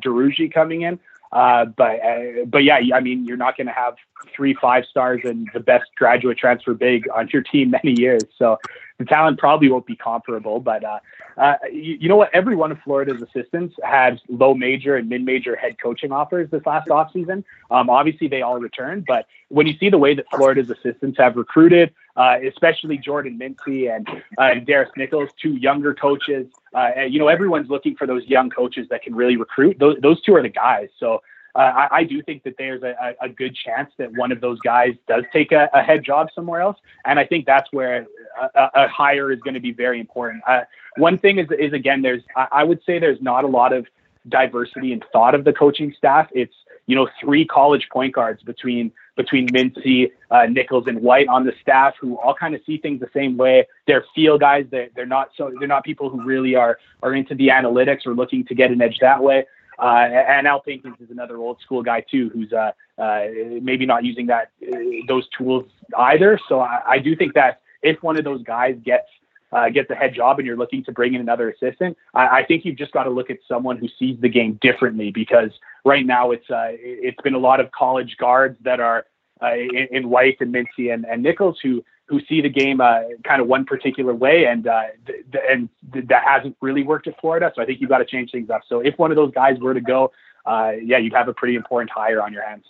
coming 0.52 0.82
in. 0.82 0.98
Uh, 1.32 1.64
but 1.64 2.01
uh, 2.02 2.44
but 2.47 2.62
yeah, 2.62 2.78
I 2.94 3.01
mean, 3.01 3.24
you're 3.24 3.36
not 3.36 3.56
going 3.56 3.66
to 3.66 3.73
have 3.73 3.97
three 4.34 4.55
five 4.60 4.84
stars 4.84 5.20
and 5.24 5.48
the 5.55 5.60
best 5.60 5.84
graduate 5.97 6.38
transfer 6.38 6.74
big 6.74 7.09
on 7.14 7.28
your 7.32 7.43
team 7.43 7.70
many 7.70 7.98
years. 7.98 8.22
So 8.38 8.59
the 8.98 9.05
talent 9.05 9.38
probably 9.38 9.68
won't 9.68 9.86
be 9.86 9.97
comparable. 9.97 10.60
But 10.60 10.84
uh, 10.84 10.98
uh, 11.36 11.56
you, 11.70 11.98
you, 12.01 12.09
know 12.09 12.16
what? 12.16 12.30
Every 12.32 12.56
one 12.56 12.72
of 12.72 12.78
Florida's 12.82 13.20
assistants 13.20 13.74
had 13.82 14.20
low 14.28 14.55
major 14.55 14.97
and 14.97 15.09
mid 15.09 15.24
major 15.24 15.55
head 15.55 15.76
coaching 15.82 16.12
offers 16.12 16.51
this 16.51 16.64
last 16.64 16.88
offseason. 16.88 17.44
Um, 17.70 17.90
obviously, 17.90 18.28
they 18.28 18.43
all 18.43 18.59
returned. 18.59 19.05
But 19.06 19.26
when 19.48 19.66
you 19.66 19.76
see 19.78 19.90
the 19.90 19.98
way 19.98 20.14
that 20.14 20.24
Florida's 20.34 20.70
assistants 20.70 21.18
have 21.18 21.36
recruited, 21.36 21.93
uh, 22.16 22.38
especially 22.47 22.97
Jordan 22.97 23.38
Mincy 23.38 23.94
and, 23.94 24.09
uh, 24.09 24.43
and 24.43 24.66
Darris 24.66 24.88
Nichols, 24.97 25.28
two 25.40 25.56
younger 25.56 25.94
coaches, 25.94 26.47
uh, 26.74 27.02
you 27.09 27.18
know, 27.18 27.28
everyone's 27.28 27.68
looking 27.68 27.97
for 27.97 28.06
those 28.06 28.24
young 28.26 28.48
coaches 28.48 28.86
that 28.90 29.02
can 29.02 29.14
really 29.14 29.36
recruit. 29.36 29.78
Those, 29.78 29.98
those 30.01 30.22
two 30.22 30.34
are 30.34 30.43
the 30.43 30.48
guys. 30.48 30.88
So 30.98 31.20
I, 31.58 31.88
I, 31.90 32.04
do 32.04 32.22
think 32.22 32.42
that 32.42 32.54
there's 32.58 32.82
a, 32.82 33.14
a, 33.20 33.28
good 33.28 33.54
chance 33.54 33.90
that 33.96 34.10
one 34.16 34.30
of 34.30 34.40
those 34.40 34.60
guys 34.60 34.94
does 35.08 35.24
take 35.32 35.52
a, 35.52 35.70
a 35.72 35.82
head 35.82 36.04
job 36.04 36.28
somewhere 36.34 36.60
else. 36.60 36.76
And 37.04 37.18
I 37.18 37.24
think 37.24 37.46
that's 37.46 37.72
where 37.72 38.06
a, 38.54 38.70
a 38.74 38.88
hire 38.88 39.32
is 39.32 39.40
going 39.40 39.54
to 39.54 39.60
be 39.60 39.72
very 39.72 39.98
important. 39.98 40.42
Uh, 40.46 40.62
one 40.96 41.18
thing 41.18 41.38
is, 41.38 41.46
is 41.58 41.72
again, 41.72 42.02
there's, 42.02 42.22
I, 42.36 42.62
would 42.62 42.80
say 42.84 42.98
there's 42.98 43.20
not 43.22 43.44
a 43.44 43.48
lot 43.48 43.72
of 43.72 43.86
diversity 44.28 44.92
in 44.92 45.02
thought 45.12 45.34
of 45.34 45.44
the 45.44 45.52
coaching 45.52 45.94
staff. 45.96 46.28
It's, 46.32 46.54
you 46.86 46.94
know, 46.94 47.08
three 47.20 47.44
college 47.44 47.88
point 47.90 48.14
guards 48.14 48.42
between 48.42 48.92
between 49.16 49.48
Mincy, 49.48 50.10
uh, 50.30 50.44
Nichols, 50.44 50.86
and 50.86 51.00
White 51.00 51.26
on 51.26 51.44
the 51.44 51.52
staff 51.60 51.94
who 52.00 52.18
all 52.18 52.34
kind 52.34 52.54
of 52.54 52.60
see 52.66 52.78
things 52.78 53.00
the 53.00 53.08
same 53.14 53.36
way. 53.36 53.66
They're 53.86 54.04
feel 54.14 54.38
guys. 54.38 54.66
They're, 54.70 54.88
they're 54.94 55.06
not 55.06 55.30
so 55.36 55.52
they're 55.58 55.68
not 55.68 55.84
people 55.84 56.10
who 56.10 56.22
really 56.22 56.54
are 56.54 56.78
are 57.02 57.14
into 57.14 57.34
the 57.34 57.48
analytics 57.48 58.06
or 58.06 58.14
looking 58.14 58.44
to 58.46 58.54
get 58.54 58.70
an 58.70 58.80
edge 58.80 58.98
that 59.00 59.22
way. 59.22 59.46
Uh, 59.78 60.08
and 60.28 60.46
Al 60.46 60.62
Pinkins 60.62 61.00
is 61.00 61.10
another 61.10 61.36
old 61.36 61.60
school 61.60 61.82
guy 61.82 62.00
too, 62.00 62.30
who's 62.30 62.52
uh, 62.52 62.72
uh, 62.98 63.26
maybe 63.60 63.86
not 63.86 64.04
using 64.04 64.26
that 64.26 64.50
uh, 64.62 64.76
those 65.06 65.28
tools 65.36 65.64
either. 65.98 66.38
So 66.48 66.60
I, 66.60 66.80
I 66.86 66.98
do 66.98 67.14
think 67.14 67.34
that 67.34 67.60
if 67.82 68.02
one 68.02 68.16
of 68.16 68.24
those 68.24 68.42
guys 68.42 68.76
gets 68.84 69.08
uh, 69.52 69.68
gets 69.70 69.90
a 69.90 69.94
head 69.94 70.14
job 70.14 70.38
and 70.38 70.46
you're 70.46 70.56
looking 70.56 70.82
to 70.84 70.92
bring 70.92 71.14
in 71.14 71.20
another 71.20 71.50
assistant, 71.50 71.96
I, 72.14 72.38
I 72.38 72.44
think 72.44 72.64
you've 72.64 72.76
just 72.76 72.92
got 72.92 73.04
to 73.04 73.10
look 73.10 73.30
at 73.30 73.38
someone 73.46 73.76
who 73.76 73.88
sees 73.98 74.20
the 74.20 74.28
game 74.28 74.58
differently 74.60 75.10
because 75.10 75.50
right 75.84 76.04
now 76.04 76.30
it's 76.30 76.48
uh, 76.50 76.68
it's 76.70 77.20
been 77.22 77.34
a 77.34 77.38
lot 77.38 77.60
of 77.60 77.70
college 77.72 78.16
guards 78.18 78.58
that 78.62 78.80
are 78.80 79.06
uh, 79.42 79.54
in, 79.54 79.88
in 79.90 80.08
White 80.08 80.38
and 80.40 80.54
Mincy 80.54 80.92
and, 80.92 81.04
and 81.04 81.22
Nichols 81.22 81.58
who 81.62 81.84
who 82.08 82.20
see 82.28 82.40
the 82.40 82.48
game 82.48 82.80
uh, 82.80 83.00
kind 83.24 83.42
of 83.42 83.48
one 83.48 83.64
particular 83.64 84.14
way, 84.14 84.44
and 84.44 84.68
uh, 84.68 84.82
th- 85.06 85.24
th- 85.32 85.44
and 85.50 85.68
th- 85.92 86.06
that 86.06 86.22
hasn't 86.24 86.56
really 86.60 86.84
worked 86.84 87.08
at 87.08 87.20
Florida. 87.20 87.52
So 87.54 87.60
I 87.60 87.66
think 87.66 87.80
you've 87.80 87.90
got 87.90 87.98
to 87.98 88.04
change 88.04 88.30
things 88.30 88.48
up. 88.48 88.62
So 88.68 88.78
if 88.78 88.96
one 88.96 89.10
of 89.10 89.16
those 89.16 89.32
guys 89.32 89.58
were 89.58 89.74
to 89.74 89.80
go, 89.80 90.12
uh, 90.44 90.72
yeah, 90.80 90.98
you'd 90.98 91.14
have 91.14 91.26
a 91.26 91.34
pretty 91.34 91.56
important 91.56 91.90
hire 91.90 92.22
on 92.22 92.32
your 92.32 92.46
hands. 92.46 92.64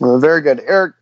Well, 0.00 0.18
very 0.18 0.40
good, 0.40 0.60
Eric 0.66 0.94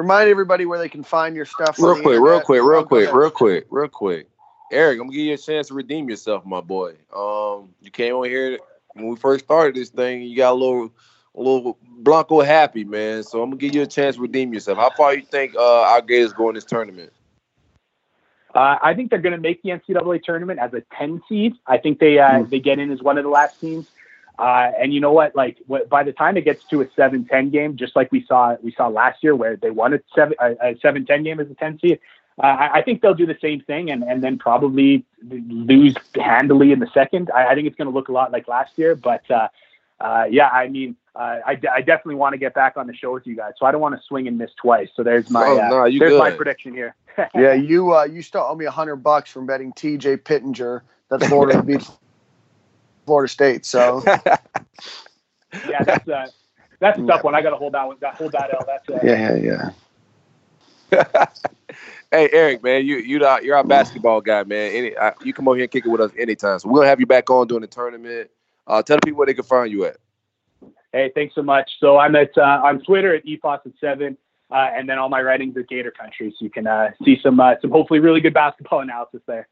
remind 0.00 0.30
everybody 0.30 0.64
where 0.64 0.78
they 0.78 0.88
can 0.88 1.02
find 1.02 1.36
your 1.36 1.44
stuff. 1.44 1.78
Real 1.78 2.00
quick, 2.00 2.20
real 2.20 2.40
quick, 2.40 2.62
real 2.62 2.84
quick, 2.84 3.12
real 3.12 3.30
quick, 3.30 3.66
real 3.70 3.88
quick. 3.88 4.28
Eric, 4.72 5.00
I'm 5.00 5.06
gonna 5.06 5.16
give 5.16 5.26
you 5.26 5.34
a 5.34 5.38
chance 5.38 5.68
to 5.68 5.74
redeem 5.74 6.08
yourself, 6.08 6.46
my 6.46 6.60
boy. 6.60 6.94
Um, 7.14 7.74
you 7.80 7.90
came 7.90 8.14
on 8.14 8.24
here 8.24 8.58
when 8.94 9.08
we 9.08 9.16
first 9.16 9.44
started 9.44 9.74
this 9.74 9.90
thing. 9.90 10.22
You 10.22 10.36
got 10.36 10.52
a 10.52 10.54
little, 10.54 10.90
a 11.36 11.40
little 11.40 11.78
Blanco 11.82 12.40
happy, 12.40 12.84
man. 12.84 13.22
So 13.22 13.42
I'm 13.42 13.50
gonna 13.50 13.60
give 13.60 13.74
you 13.74 13.82
a 13.82 13.86
chance 13.86 14.16
to 14.16 14.22
redeem 14.22 14.52
yourself. 14.52 14.78
How 14.78 14.90
far 14.90 15.14
you 15.14 15.22
think 15.22 15.54
uh, 15.54 15.82
our 15.82 16.02
Gators 16.02 16.32
go 16.32 16.48
in 16.48 16.54
this 16.54 16.64
tournament? 16.64 17.12
Uh, 18.54 18.78
I 18.82 18.94
think 18.94 19.10
they're 19.10 19.20
going 19.20 19.34
to 19.34 19.40
make 19.40 19.62
the 19.62 19.70
NCAA 19.70 20.24
tournament 20.24 20.58
as 20.58 20.74
a 20.74 20.82
10 20.98 21.22
seed. 21.28 21.54
I 21.68 21.78
think 21.78 22.00
they 22.00 22.18
uh, 22.18 22.30
mm. 22.30 22.50
they 22.50 22.58
get 22.58 22.78
in 22.78 22.90
as 22.90 23.00
one 23.00 23.16
of 23.16 23.24
the 23.24 23.30
last 23.30 23.60
teams. 23.60 23.86
Uh, 24.38 24.72
and 24.80 24.92
you 24.94 25.00
know 25.00 25.12
what? 25.12 25.36
Like 25.36 25.58
by 25.88 26.02
the 26.02 26.12
time 26.12 26.36
it 26.36 26.44
gets 26.46 26.64
to 26.64 26.80
a 26.80 26.86
7-10 26.86 27.52
game, 27.52 27.76
just 27.76 27.94
like 27.94 28.10
we 28.10 28.24
saw 28.24 28.56
we 28.62 28.72
saw 28.72 28.88
last 28.88 29.22
year, 29.22 29.36
where 29.36 29.56
they 29.56 29.70
won 29.70 29.92
a 29.92 30.00
seven 30.14 30.34
a 30.40 30.74
7-10 30.74 31.24
game 31.24 31.40
as 31.40 31.50
a 31.50 31.54
10 31.54 31.78
seed, 31.78 32.00
uh, 32.42 32.46
I, 32.46 32.78
I, 32.78 32.82
think 32.82 33.02
they'll 33.02 33.14
do 33.14 33.26
the 33.26 33.36
same 33.40 33.60
thing 33.60 33.90
and, 33.90 34.02
and 34.02 34.24
then 34.24 34.38
probably 34.38 35.04
lose 35.28 35.94
handily 36.14 36.72
in 36.72 36.78
the 36.78 36.88
second. 36.94 37.30
I, 37.34 37.48
I 37.48 37.54
think 37.54 37.66
it's 37.66 37.76
going 37.76 37.88
to 37.88 37.94
look 37.94 38.08
a 38.08 38.12
lot 38.12 38.32
like 38.32 38.48
last 38.48 38.78
year, 38.78 38.94
but 38.94 39.30
uh, 40.00 40.04
uh 40.04 40.24
yeah, 40.30 40.48
I 40.48 40.68
mean, 40.68 40.96
uh, 41.14 41.38
I, 41.46 41.60
I 41.72 41.80
definitely 41.80 42.14
want 42.14 42.34
to 42.34 42.38
get 42.38 42.54
back 42.54 42.76
on 42.76 42.86
the 42.86 42.94
show 42.94 43.12
with 43.12 43.26
you 43.26 43.36
guys, 43.36 43.52
so 43.58 43.66
I 43.66 43.72
don't 43.72 43.80
want 43.80 43.94
to 43.96 44.02
swing 44.06 44.28
and 44.28 44.38
miss 44.38 44.50
twice. 44.60 44.88
So 44.94 45.02
there's 45.02 45.30
my 45.30 45.46
oh, 45.46 45.56
no, 45.68 45.82
there's 45.84 45.98
good. 45.98 46.18
my 46.18 46.30
prediction 46.30 46.72
here. 46.72 46.94
yeah, 47.34 47.52
you 47.52 47.96
you 48.06 48.22
still 48.22 48.42
owe 48.42 48.54
me 48.54 48.66
a 48.66 48.70
hundred 48.70 48.96
bucks 48.96 49.30
from 49.30 49.46
betting 49.46 49.72
T.J. 49.72 50.18
Pittenger 50.18 50.82
that 51.08 51.22
Florida 51.24 51.62
beat 51.66 51.88
Florida 53.06 53.28
State. 53.28 53.66
So 53.66 54.02
yeah, 54.06 55.84
that's 55.84 56.08
a 56.08 56.28
that's 56.78 56.98
a 56.98 57.06
tough 57.06 57.24
one. 57.24 57.34
I 57.34 57.42
got 57.42 57.50
to 57.50 57.56
hold 57.56 57.74
that 57.74 57.86
one. 57.86 57.96
Hold 58.14 58.32
that 58.32 58.50
L. 58.54 58.64
That's 58.66 58.88
uh, 58.88 59.04
yeah, 59.04 59.36
yeah, 59.36 59.70
yeah. 60.92 61.24
hey 62.10 62.28
Eric, 62.32 62.62
man, 62.62 62.86
you 62.86 62.96
you 62.98 63.20
you're 63.42 63.56
our 63.56 63.64
basketball 63.64 64.20
guy, 64.20 64.44
man. 64.44 64.72
Any 64.72 64.96
uh, 64.96 65.12
you 65.24 65.32
come 65.32 65.48
over 65.48 65.56
here 65.56 65.64
and 65.64 65.70
kick 65.70 65.84
it 65.86 65.88
with 65.88 66.00
us 66.00 66.12
anytime. 66.18 66.58
So 66.58 66.68
we're 66.68 66.80
gonna 66.80 66.88
have 66.88 67.00
you 67.00 67.06
back 67.06 67.30
on 67.30 67.46
during 67.46 67.62
the 67.62 67.66
tournament. 67.66 68.30
Uh, 68.70 68.82
tell 68.82 68.96
the 68.96 69.02
people 69.02 69.18
where 69.18 69.26
they 69.26 69.34
can 69.34 69.44
find 69.44 69.70
you 69.70 69.84
at. 69.84 69.96
Hey, 70.92 71.10
thanks 71.14 71.34
so 71.34 71.42
much. 71.42 71.68
So 71.80 71.98
I'm 71.98 72.14
at 72.14 72.36
uh, 72.38 72.62
on 72.64 72.80
Twitter 72.82 73.14
at 73.14 73.24
efawcett7, 73.24 74.16
uh, 74.50 74.54
and 74.54 74.88
then 74.88 74.98
all 74.98 75.08
my 75.08 75.22
writings 75.22 75.56
at 75.56 75.68
Gator 75.68 75.90
Country, 75.90 76.30
so 76.30 76.44
you 76.44 76.50
can 76.50 76.66
uh, 76.66 76.90
see 77.04 77.18
some 77.22 77.40
uh, 77.40 77.54
some 77.60 77.70
hopefully 77.70 77.98
really 77.98 78.20
good 78.20 78.34
basketball 78.34 78.80
analysis 78.80 79.22
there. 79.26 79.48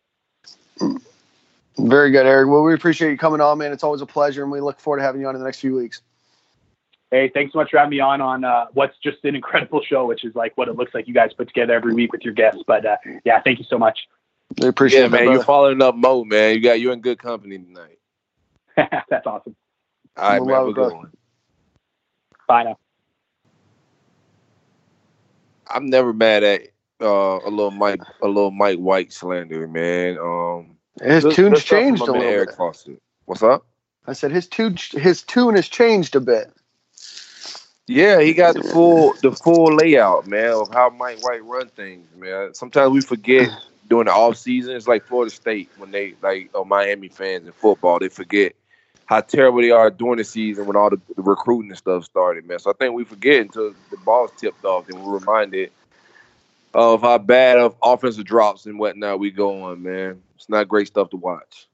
Very 1.79 2.11
good, 2.11 2.27
Eric. 2.27 2.49
Well, 2.49 2.63
we 2.63 2.75
appreciate 2.75 3.11
you 3.11 3.19
coming 3.19 3.41
on, 3.41 3.59
man. 3.59 3.73
It's 3.73 3.85
always 3.85 4.03
a 4.03 4.07
pleasure, 4.07 4.43
and 4.43 4.53
we 4.53 4.61
look 4.61 4.81
forward 4.81 4.99
to 4.99 5.05
having 5.05 5.21
you 5.21 5.29
on 5.29 5.35
in 5.35 5.41
the 5.41 5.45
next 5.45 5.61
few 5.61 5.75
weeks. 5.75 6.03
Hey, 7.11 7.31
thanks 7.33 7.53
so 7.53 7.59
much 7.59 7.71
for 7.71 7.79
having 7.79 7.91
me 7.91 8.01
on 8.01 8.21
on 8.21 8.45
uh, 8.45 8.67
what's 8.73 8.97
just 8.99 9.25
an 9.25 9.35
incredible 9.35 9.83
show, 9.83 10.07
which 10.07 10.25
is 10.25 10.35
like 10.37 10.57
what 10.57 10.69
it 10.69 10.77
looks 10.77 10.95
like 10.95 11.09
you 11.09 11.15
guys 11.15 11.33
put 11.33 11.49
together 11.49 11.75
every 11.75 11.95
week 11.95 12.13
with 12.13 12.23
your 12.23 12.35
guests. 12.35 12.63
But 12.67 12.87
uh, 12.87 12.97
yeah, 13.25 13.41
thank 13.43 13.59
you 13.59 13.65
so 13.69 13.79
much. 13.79 13.99
We 14.61 14.69
appreciate 14.69 15.01
yeah, 15.01 15.07
it, 15.07 15.11
man. 15.11 15.33
You're 15.33 15.45
following 15.45 15.83
up 15.83 15.95
Mo, 15.97 16.25
man. 16.25 16.55
You 16.55 16.61
got 16.61 16.81
you 16.81 16.93
in 16.93 17.01
good 17.01 17.19
company 17.19 17.59
tonight. 17.59 17.98
That's 19.11 19.27
awesome. 19.27 19.57
All 20.17 20.31
right, 20.31 20.43
man. 20.43 20.67
We're 20.67 20.73
going. 20.73 21.11
Bye 22.47 22.65
now. 22.65 22.79
I'm 25.69 25.91
never 25.91 26.13
mad 26.13 26.45
at 26.45 26.69
uh, 27.01 27.41
a 27.45 27.51
little 27.51 27.71
Mike, 27.71 28.01
a 28.23 28.27
little 28.27 28.51
Mike 28.51 28.79
White 28.79 29.13
slander, 29.13 29.69
man. 29.69 30.19
Um, 30.19 30.77
his 31.03 31.25
this, 31.25 31.35
tune's 31.35 31.63
changed 31.63 32.03
a 32.03 32.07
little 32.07 32.23
Eric 32.23 32.51
bit. 32.51 32.57
Fawcett. 32.57 33.03
What's 33.27 33.43
up? 33.43 33.67
I 34.07 34.15
said 34.15 34.31
his 34.31 34.47
tune 34.47 34.77
his 34.93 35.23
tune 35.23 35.57
has 35.57 35.69
changed 35.69 36.17
a 36.17 36.21
bit. 36.21 36.51
Yeah, 37.87 38.21
he 38.21 38.33
got 38.33 38.55
the 38.55 38.63
full 38.63 39.15
the 39.23 39.33
full 39.33 39.75
layout, 39.75 40.27
man, 40.27 40.53
of 40.53 40.73
how 40.73 40.89
Mike 40.91 41.23
White 41.23 41.45
run 41.45 41.69
things, 41.69 42.07
man. 42.17 42.55
Sometimes 42.55 42.91
we 42.91 43.01
forget 43.01 43.51
during 43.89 44.07
the 44.07 44.13
off 44.13 44.37
season. 44.37 44.77
It's 44.77 44.89
like 44.89 45.05
Florida 45.05 45.35
State 45.35 45.71
when 45.77 45.91
they 45.91 46.15
like 46.23 46.51
oh, 46.55 46.65
Miami 46.65 47.09
fans 47.09 47.47
in 47.47 47.53
football, 47.53 47.99
they 47.99 48.09
forget 48.09 48.55
how 49.09 49.23
terrible 49.23 49.63
they 49.63 49.71
are 49.71 49.91
during 49.91 50.19
the 50.19 50.25
season 50.25 50.67
when 50.67 50.77
all 50.77 50.91
the, 50.91 51.01
the 51.17 51.23
recruiting 51.23 51.71
and 51.71 51.79
stuff 51.79 52.05
started, 52.05 52.47
man. 52.47 52.59
So 52.59 52.71
I 52.71 52.75
think 52.75 52.95
we 52.95 53.05
forget 53.05 53.41
until 53.41 53.75
the 53.91 53.97
ball's 54.05 54.31
tipped 54.37 54.67
off 54.67 54.87
and 54.91 55.03
we're 55.03 55.19
reminded 55.19 55.73
of 56.75 57.01
how 57.01 57.17
bad 57.17 57.57
of 57.59 57.75
offensive 57.83 58.27
drops 58.27 58.67
and 58.67 58.79
whatnot 58.79 59.19
we 59.19 59.31
go 59.31 59.63
on, 59.63 59.83
man. 59.83 60.21
It's 60.37 60.51
not 60.51 60.69
great 60.69 60.89
stuff 60.89 61.09
to 61.11 61.17
watch. 61.17 61.67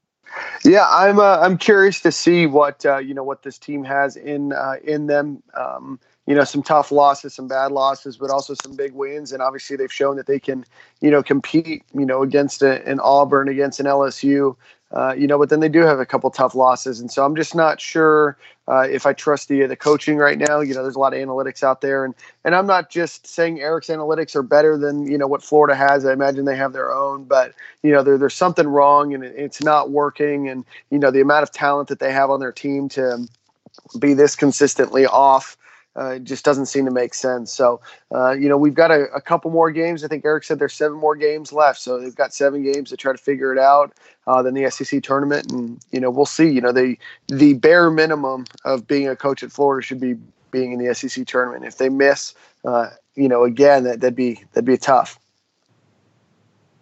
Yeah, 0.64 0.86
I'm 0.88 1.18
uh, 1.18 1.38
I'm 1.40 1.58
curious 1.58 2.00
to 2.02 2.12
see 2.12 2.46
what 2.46 2.86
uh, 2.86 2.98
you 2.98 3.14
know 3.14 3.24
what 3.24 3.42
this 3.42 3.58
team 3.58 3.84
has 3.84 4.16
in 4.16 4.52
uh, 4.52 4.76
in 4.84 5.06
them. 5.06 5.42
Um, 5.54 5.98
you 6.26 6.34
know, 6.34 6.44
some 6.44 6.62
tough 6.62 6.90
losses, 6.90 7.34
some 7.34 7.48
bad 7.48 7.70
losses, 7.70 8.16
but 8.16 8.30
also 8.30 8.54
some 8.62 8.74
big 8.74 8.94
wins. 8.94 9.32
And 9.32 9.42
obviously, 9.42 9.76
they've 9.76 9.92
shown 9.92 10.16
that 10.16 10.26
they 10.26 10.40
can, 10.40 10.64
you 11.00 11.10
know, 11.10 11.22
compete. 11.22 11.84
You 11.92 12.06
know, 12.06 12.22
against 12.22 12.62
a, 12.62 12.84
an 12.88 12.98
Auburn, 13.00 13.48
against 13.48 13.78
an 13.78 13.86
LSU. 13.86 14.56
Uh, 14.94 15.12
you 15.12 15.26
know, 15.26 15.38
but 15.38 15.50
then 15.50 15.58
they 15.58 15.68
do 15.68 15.80
have 15.80 15.98
a 15.98 16.06
couple 16.06 16.30
tough 16.30 16.54
losses, 16.54 17.00
and 17.00 17.10
so 17.10 17.24
I'm 17.24 17.34
just 17.34 17.52
not 17.52 17.80
sure 17.80 18.36
uh, 18.68 18.86
if 18.88 19.06
I 19.06 19.12
trust 19.12 19.48
the 19.48 19.66
the 19.66 19.74
coaching 19.74 20.18
right 20.18 20.38
now. 20.38 20.60
You 20.60 20.72
know, 20.72 20.82
there's 20.82 20.94
a 20.94 21.00
lot 21.00 21.12
of 21.12 21.18
analytics 21.18 21.64
out 21.64 21.80
there, 21.80 22.04
and 22.04 22.14
and 22.44 22.54
I'm 22.54 22.66
not 22.66 22.90
just 22.90 23.26
saying 23.26 23.60
Eric's 23.60 23.88
analytics 23.88 24.36
are 24.36 24.42
better 24.44 24.78
than 24.78 25.10
you 25.10 25.18
know 25.18 25.26
what 25.26 25.42
Florida 25.42 25.74
has. 25.74 26.06
I 26.06 26.12
imagine 26.12 26.44
they 26.44 26.56
have 26.56 26.72
their 26.72 26.94
own, 26.94 27.24
but 27.24 27.54
you 27.82 27.90
know, 27.90 28.04
there, 28.04 28.16
there's 28.16 28.34
something 28.34 28.68
wrong, 28.68 29.12
and 29.14 29.24
it, 29.24 29.34
it's 29.36 29.62
not 29.64 29.90
working. 29.90 30.48
And 30.48 30.64
you 30.90 31.00
know, 31.00 31.10
the 31.10 31.20
amount 31.20 31.42
of 31.42 31.50
talent 31.50 31.88
that 31.88 31.98
they 31.98 32.12
have 32.12 32.30
on 32.30 32.38
their 32.38 32.52
team 32.52 32.88
to 32.90 33.26
be 33.98 34.14
this 34.14 34.36
consistently 34.36 35.06
off 35.06 35.56
uh, 35.96 36.10
it 36.10 36.24
just 36.24 36.44
doesn't 36.44 36.66
seem 36.66 36.84
to 36.84 36.90
make 36.90 37.14
sense. 37.14 37.52
So, 37.52 37.80
uh, 38.12 38.32
you 38.32 38.48
know, 38.48 38.56
we've 38.56 38.74
got 38.74 38.90
a, 38.90 39.04
a, 39.14 39.20
couple 39.20 39.50
more 39.50 39.70
games. 39.70 40.02
I 40.02 40.08
think 40.08 40.24
Eric 40.24 40.44
said 40.44 40.58
there's 40.58 40.74
seven 40.74 40.98
more 40.98 41.14
games 41.14 41.52
left. 41.52 41.80
So 41.80 42.00
they've 42.00 42.14
got 42.14 42.34
seven 42.34 42.64
games 42.64 42.90
to 42.90 42.96
try 42.96 43.12
to 43.12 43.18
figure 43.18 43.52
it 43.52 43.58
out. 43.58 43.92
Uh, 44.26 44.42
then 44.42 44.54
the 44.54 44.68
SEC 44.70 45.02
tournament, 45.02 45.52
and 45.52 45.78
you 45.92 46.00
know, 46.00 46.10
we'll 46.10 46.26
see. 46.26 46.48
You 46.48 46.60
know, 46.60 46.72
the 46.72 46.96
the 47.28 47.54
bare 47.54 47.90
minimum 47.90 48.46
of 48.64 48.86
being 48.86 49.08
a 49.08 49.14
coach 49.14 49.42
at 49.42 49.52
Florida 49.52 49.84
should 49.84 50.00
be 50.00 50.16
being 50.50 50.72
in 50.72 50.84
the 50.84 50.94
SEC 50.94 51.26
tournament. 51.26 51.64
If 51.64 51.78
they 51.78 51.88
miss, 51.88 52.34
uh, 52.64 52.90
you 53.14 53.28
know, 53.28 53.44
again, 53.44 53.84
that 53.84 54.00
that'd 54.00 54.16
be 54.16 54.42
that'd 54.52 54.64
be 54.64 54.78
tough. 54.78 55.18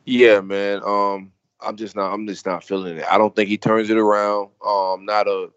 Yeah, 0.04 0.40
man. 0.40 0.82
Um, 0.84 1.32
I'm 1.60 1.76
just 1.76 1.96
not. 1.96 2.12
I'm 2.12 2.26
just 2.26 2.46
not 2.46 2.64
feeling 2.64 2.98
it. 2.98 3.04
I 3.10 3.18
don't 3.18 3.34
think 3.34 3.48
he 3.48 3.58
turns 3.58 3.90
it 3.90 3.96
around. 3.96 4.50
Um, 4.64 5.04
not 5.04 5.28
a 5.28 5.50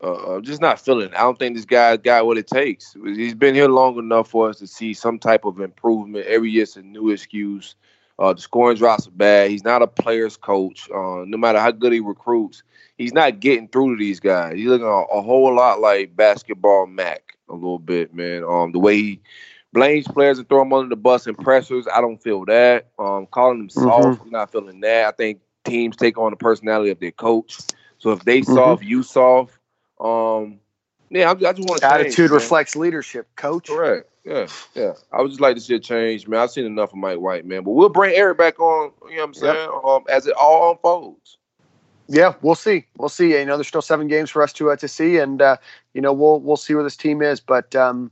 uh, 0.00 0.40
just 0.40 0.60
not 0.60 0.80
feeling. 0.80 1.08
It. 1.08 1.14
I 1.14 1.20
don't 1.20 1.38
think 1.38 1.56
this 1.56 1.64
guy's 1.64 1.98
got 1.98 2.26
what 2.26 2.38
it 2.38 2.46
takes. 2.46 2.96
He's 3.04 3.34
been 3.34 3.54
here 3.54 3.68
long 3.68 3.98
enough 3.98 4.28
for 4.28 4.48
us 4.48 4.58
to 4.58 4.66
see 4.66 4.94
some 4.94 5.18
type 5.18 5.44
of 5.44 5.60
improvement. 5.60 6.26
Every 6.26 6.50
year, 6.50 6.64
it's 6.64 6.76
a 6.76 6.82
new 6.82 7.10
excuse. 7.10 7.74
Uh, 8.18 8.32
the 8.32 8.40
scoring 8.40 8.76
drops 8.76 9.08
are 9.08 9.12
bad. 9.12 9.50
He's 9.50 9.64
not 9.64 9.82
a 9.82 9.86
player's 9.86 10.36
coach. 10.36 10.88
Uh, 10.90 11.24
no 11.26 11.36
matter 11.36 11.58
how 11.58 11.72
good 11.72 11.92
he 11.92 12.00
recruits, 12.00 12.62
he's 12.96 13.12
not 13.12 13.40
getting 13.40 13.68
through 13.68 13.96
to 13.96 13.98
these 13.98 14.20
guys. 14.20 14.54
He's 14.54 14.66
looking 14.66 14.86
a, 14.86 14.90
a, 14.90 15.20
whole 15.20 15.54
lot 15.54 15.80
like 15.80 16.14
basketball 16.14 16.86
Mac 16.86 17.36
a 17.48 17.54
little 17.54 17.80
bit, 17.80 18.14
man. 18.14 18.44
Um, 18.44 18.72
the 18.72 18.78
way 18.78 18.96
he 18.96 19.20
blames 19.72 20.06
players 20.06 20.38
and 20.38 20.48
throw 20.48 20.60
them 20.60 20.72
under 20.72 20.88
the 20.88 20.96
bus 20.96 21.26
and 21.26 21.36
pressures, 21.36 21.88
I 21.92 22.00
don't 22.00 22.22
feel 22.22 22.44
that. 22.44 22.86
Um, 22.98 23.26
calling 23.26 23.58
them 23.58 23.70
soft, 23.70 24.06
mm-hmm. 24.06 24.22
I'm 24.22 24.30
not 24.30 24.52
feeling 24.52 24.80
that. 24.80 25.06
I 25.06 25.10
think 25.10 25.40
teams 25.64 25.96
take 25.96 26.16
on 26.16 26.30
the 26.30 26.36
personality 26.36 26.90
of 26.90 27.00
their 27.00 27.10
coach. 27.10 27.58
So 27.98 28.12
if 28.12 28.24
they 28.24 28.40
mm-hmm. 28.40 28.54
soft, 28.54 28.84
you 28.84 29.02
soft. 29.02 29.53
Um, 30.04 30.60
yeah, 31.10 31.28
I, 31.28 31.32
I 31.32 31.52
just 31.52 31.68
want 31.68 31.80
to 31.80 31.92
attitude 31.92 32.14
change, 32.16 32.30
reflects 32.30 32.76
leadership, 32.76 33.26
coach. 33.36 33.68
Correct. 33.68 34.08
Yeah, 34.24 34.46
yeah. 34.74 34.92
I 35.12 35.20
would 35.20 35.30
just 35.30 35.40
like 35.40 35.54
to 35.54 35.60
see 35.60 35.74
a 35.74 35.78
change, 35.78 36.28
man. 36.28 36.40
I've 36.40 36.50
seen 36.50 36.64
enough 36.64 36.90
of 36.90 36.96
Mike 36.96 37.18
White, 37.18 37.44
man. 37.44 37.62
But 37.62 37.72
we'll 37.72 37.88
bring 37.88 38.14
Eric 38.14 38.38
back 38.38 38.58
on. 38.60 38.92
You 39.08 39.16
know 39.16 39.22
what 39.22 39.24
I'm 39.28 39.34
saying? 39.34 39.54
Yep. 39.54 39.84
Um, 39.84 40.04
as 40.08 40.26
it 40.26 40.34
all 40.34 40.72
unfolds. 40.72 41.38
Yeah, 42.08 42.34
we'll 42.42 42.54
see. 42.54 42.84
We'll 42.98 43.08
see. 43.08 43.32
You 43.32 43.44
know, 43.46 43.56
there's 43.56 43.68
still 43.68 43.82
seven 43.82 44.08
games 44.08 44.30
for 44.30 44.42
us 44.42 44.52
to 44.54 44.70
uh, 44.70 44.76
to 44.76 44.88
see, 44.88 45.18
and 45.18 45.40
uh, 45.40 45.56
you 45.94 46.00
know, 46.00 46.12
we'll 46.12 46.40
we'll 46.40 46.56
see 46.56 46.74
where 46.74 46.84
this 46.84 46.96
team 46.96 47.22
is. 47.22 47.40
But 47.40 47.74
um, 47.74 48.10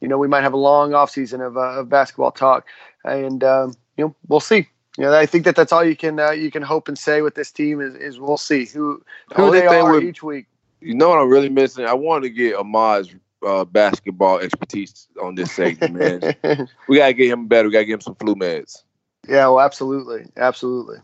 you 0.00 0.08
know, 0.08 0.18
we 0.18 0.28
might 0.28 0.42
have 0.42 0.52
a 0.52 0.58
long 0.58 0.94
off 0.94 1.10
season 1.10 1.40
of, 1.40 1.56
uh, 1.56 1.80
of 1.80 1.88
basketball 1.88 2.32
talk, 2.32 2.66
and 3.04 3.42
um, 3.44 3.74
you 3.96 4.04
know, 4.04 4.14
we'll 4.28 4.40
see. 4.40 4.68
You 4.98 5.04
know, 5.04 5.14
I 5.14 5.24
think 5.24 5.44
that 5.44 5.56
that's 5.56 5.72
all 5.72 5.84
you 5.84 5.96
can 5.96 6.18
uh, 6.18 6.32
you 6.32 6.50
can 6.50 6.62
hope 6.62 6.88
and 6.88 6.98
say 6.98 7.22
with 7.22 7.34
this 7.34 7.50
team 7.50 7.80
is, 7.80 7.94
is 7.94 8.18
we'll 8.18 8.36
see 8.36 8.66
who 8.66 9.02
who 9.34 9.46
the 9.46 9.52
they 9.52 9.66
are 9.66 9.90
with, 9.90 10.02
each 10.02 10.22
week. 10.22 10.46
You 10.80 10.94
know 10.94 11.08
what 11.08 11.18
I'm 11.18 11.28
really 11.28 11.48
missing? 11.48 11.84
I 11.84 11.94
want 11.94 12.24
to 12.24 12.30
get 12.30 12.56
Ahmad's 12.56 13.14
uh, 13.46 13.64
basketball 13.64 14.38
expertise 14.38 15.08
on 15.22 15.34
this 15.34 15.52
segment, 15.52 15.94
man. 15.94 16.68
we 16.88 16.98
gotta 16.98 17.12
get 17.12 17.30
him 17.30 17.46
better. 17.46 17.68
We 17.68 17.72
gotta 17.72 17.84
get 17.84 17.94
him 17.94 18.00
some 18.00 18.14
flu 18.14 18.34
meds. 18.34 18.82
Yeah, 19.28 19.48
well, 19.48 19.60
absolutely, 19.60 20.26
absolutely. 20.36 20.98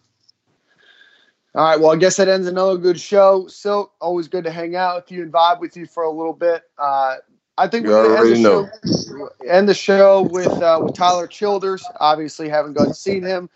All 1.55 1.65
right, 1.65 1.81
well, 1.81 1.93
I 1.93 1.97
guess 1.97 2.17
that 2.17 2.29
ends 2.29 2.47
another 2.47 2.77
good 2.77 3.01
show. 3.01 3.47
Silk, 3.47 3.93
always 4.01 4.29
good 4.29 4.45
to 4.45 4.51
hang 4.51 4.77
out 4.77 4.97
with 4.97 5.13
you 5.13 5.23
and 5.23 5.33
vibe 5.33 5.61
with 5.61 5.77
you 5.77 5.87
for 5.87 6.03
a 6.03 6.11
little 6.11 6.35
bit. 6.35 6.63
Uh, 6.79 7.17
I 7.57 7.69
think 7.69 7.87
we're 7.87 8.15
gonna 8.15 8.29
end 8.29 8.45
the, 8.45 9.07
show, 9.09 9.29
end 9.49 9.69
the 9.69 9.75
show 9.75 10.23
with 10.23 10.49
uh, 10.49 10.81
with 10.83 10.95
Tyler 10.95 11.27
Childers. 11.27 11.85
Obviously, 12.01 12.49
haven't 12.49 12.75
gone 12.75 12.93
seen 12.93 13.23
him. 13.23 13.49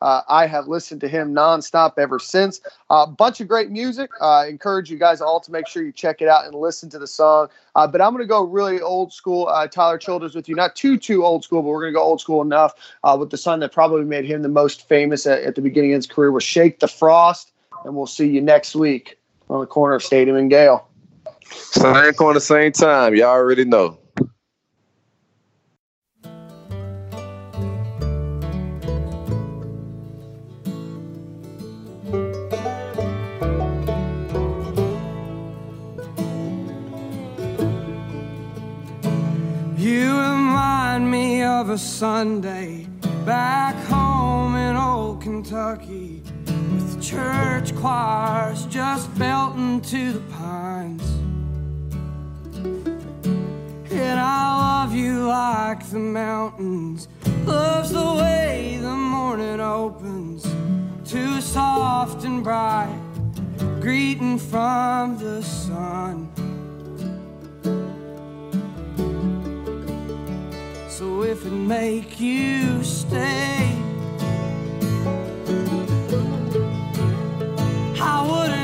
Uh, 0.00 0.22
I 0.28 0.46
have 0.46 0.68
listened 0.68 1.00
to 1.00 1.08
him 1.08 1.34
nonstop 1.34 1.94
ever 1.98 2.18
since. 2.18 2.60
A 2.90 2.94
uh, 2.94 3.06
bunch 3.06 3.40
of 3.40 3.48
great 3.48 3.70
music. 3.70 4.10
I 4.20 4.44
uh, 4.44 4.46
encourage 4.46 4.90
you 4.90 4.98
guys 4.98 5.20
all 5.20 5.40
to 5.40 5.50
make 5.50 5.66
sure 5.66 5.82
you 5.82 5.92
check 5.92 6.22
it 6.22 6.28
out 6.28 6.44
and 6.44 6.54
listen 6.54 6.88
to 6.90 6.98
the 6.98 7.06
song. 7.06 7.48
Uh, 7.74 7.86
but 7.86 8.00
I'm 8.00 8.12
going 8.12 8.22
to 8.22 8.28
go 8.28 8.44
really 8.44 8.80
old 8.80 9.12
school. 9.12 9.48
Uh, 9.48 9.66
Tyler 9.66 9.98
Childers 9.98 10.34
with 10.34 10.48
you. 10.48 10.54
Not 10.54 10.76
too, 10.76 10.96
too 10.98 11.24
old 11.24 11.44
school, 11.44 11.62
but 11.62 11.68
we're 11.68 11.80
going 11.80 11.92
to 11.92 11.98
go 11.98 12.02
old 12.02 12.20
school 12.20 12.42
enough 12.42 12.74
uh, 13.02 13.16
with 13.18 13.30
the 13.30 13.36
song 13.36 13.60
that 13.60 13.72
probably 13.72 14.04
made 14.04 14.24
him 14.24 14.42
the 14.42 14.48
most 14.48 14.88
famous 14.88 15.26
at, 15.26 15.42
at 15.42 15.54
the 15.56 15.62
beginning 15.62 15.92
of 15.92 15.98
his 15.98 16.06
career 16.06 16.30
was 16.30 16.44
Shake 16.44 16.78
the 16.80 16.88
Frost. 16.88 17.52
And 17.84 17.94
we'll 17.94 18.06
see 18.06 18.28
you 18.28 18.40
next 18.40 18.74
week 18.76 19.18
on 19.50 19.60
the 19.60 19.66
corner 19.66 19.94
of 19.94 20.02
Stadium 20.02 20.36
and 20.36 20.50
Gale. 20.50 20.88
Same 21.50 22.12
corner, 22.14 22.40
same 22.40 22.72
time. 22.72 23.14
Y'all 23.14 23.28
already 23.28 23.64
know. 23.64 23.98
Of 41.68 41.74
a 41.74 41.78
Sunday 41.78 42.86
back 43.26 43.74
home 43.88 44.56
in 44.56 44.74
old 44.74 45.20
Kentucky 45.20 46.22
with 46.46 47.02
church 47.02 47.76
choirs 47.76 48.64
just 48.66 49.14
belting 49.18 49.82
to 49.82 50.12
the 50.12 50.20
pines. 50.32 51.02
And 53.92 54.18
I 54.18 54.82
love 54.82 54.94
you 54.94 55.26
like 55.26 55.86
the 55.90 55.98
mountains, 55.98 57.08
loves 57.44 57.90
the 57.90 58.14
way 58.14 58.78
the 58.80 58.96
morning 58.96 59.60
opens, 59.60 60.44
too 61.04 61.38
soft 61.42 62.24
and 62.24 62.42
bright, 62.42 62.98
greeting 63.80 64.38
from 64.38 65.18
the 65.18 65.42
sun. 65.42 66.37
So 70.98 71.22
if 71.22 71.46
it 71.46 71.52
make 71.52 72.18
you 72.18 72.82
stay, 72.82 73.72
I 78.00 78.26
wouldn't 78.28 78.57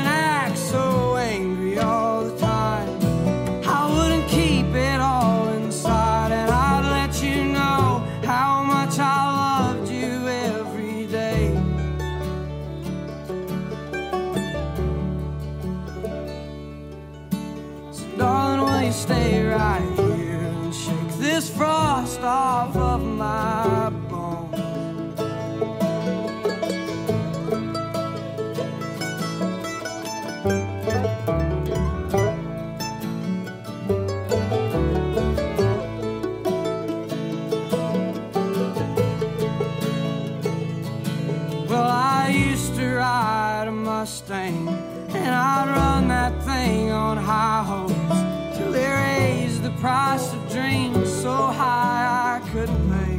price 49.85 50.33
of 50.33 50.41
dreams 50.49 51.13
so 51.21 51.35
high 51.61 52.39
I 52.39 52.49
couldn't 52.49 52.85
pay. 52.91 53.17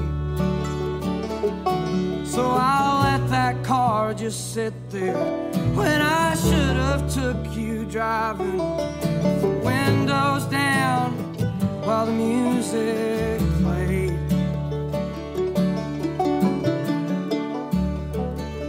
So 2.27 2.43
I'll 2.51 3.05
let 3.05 3.31
that 3.31 3.63
car 3.63 4.13
just 4.13 4.53
sit 4.53 4.75
there 4.91 5.15
when 5.77 6.01
I 6.03 6.35
should 6.35 6.77
have 6.87 7.05
took 7.15 7.57
you 7.57 7.85
driving. 7.85 8.59
Windows 9.63 10.45
down 10.47 11.13
while 11.85 12.07
the 12.07 12.13
music 12.27 13.39
played. 13.63 14.19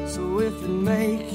So 0.08 0.40
if 0.40 0.54
it 0.54 0.70
make 0.70 1.27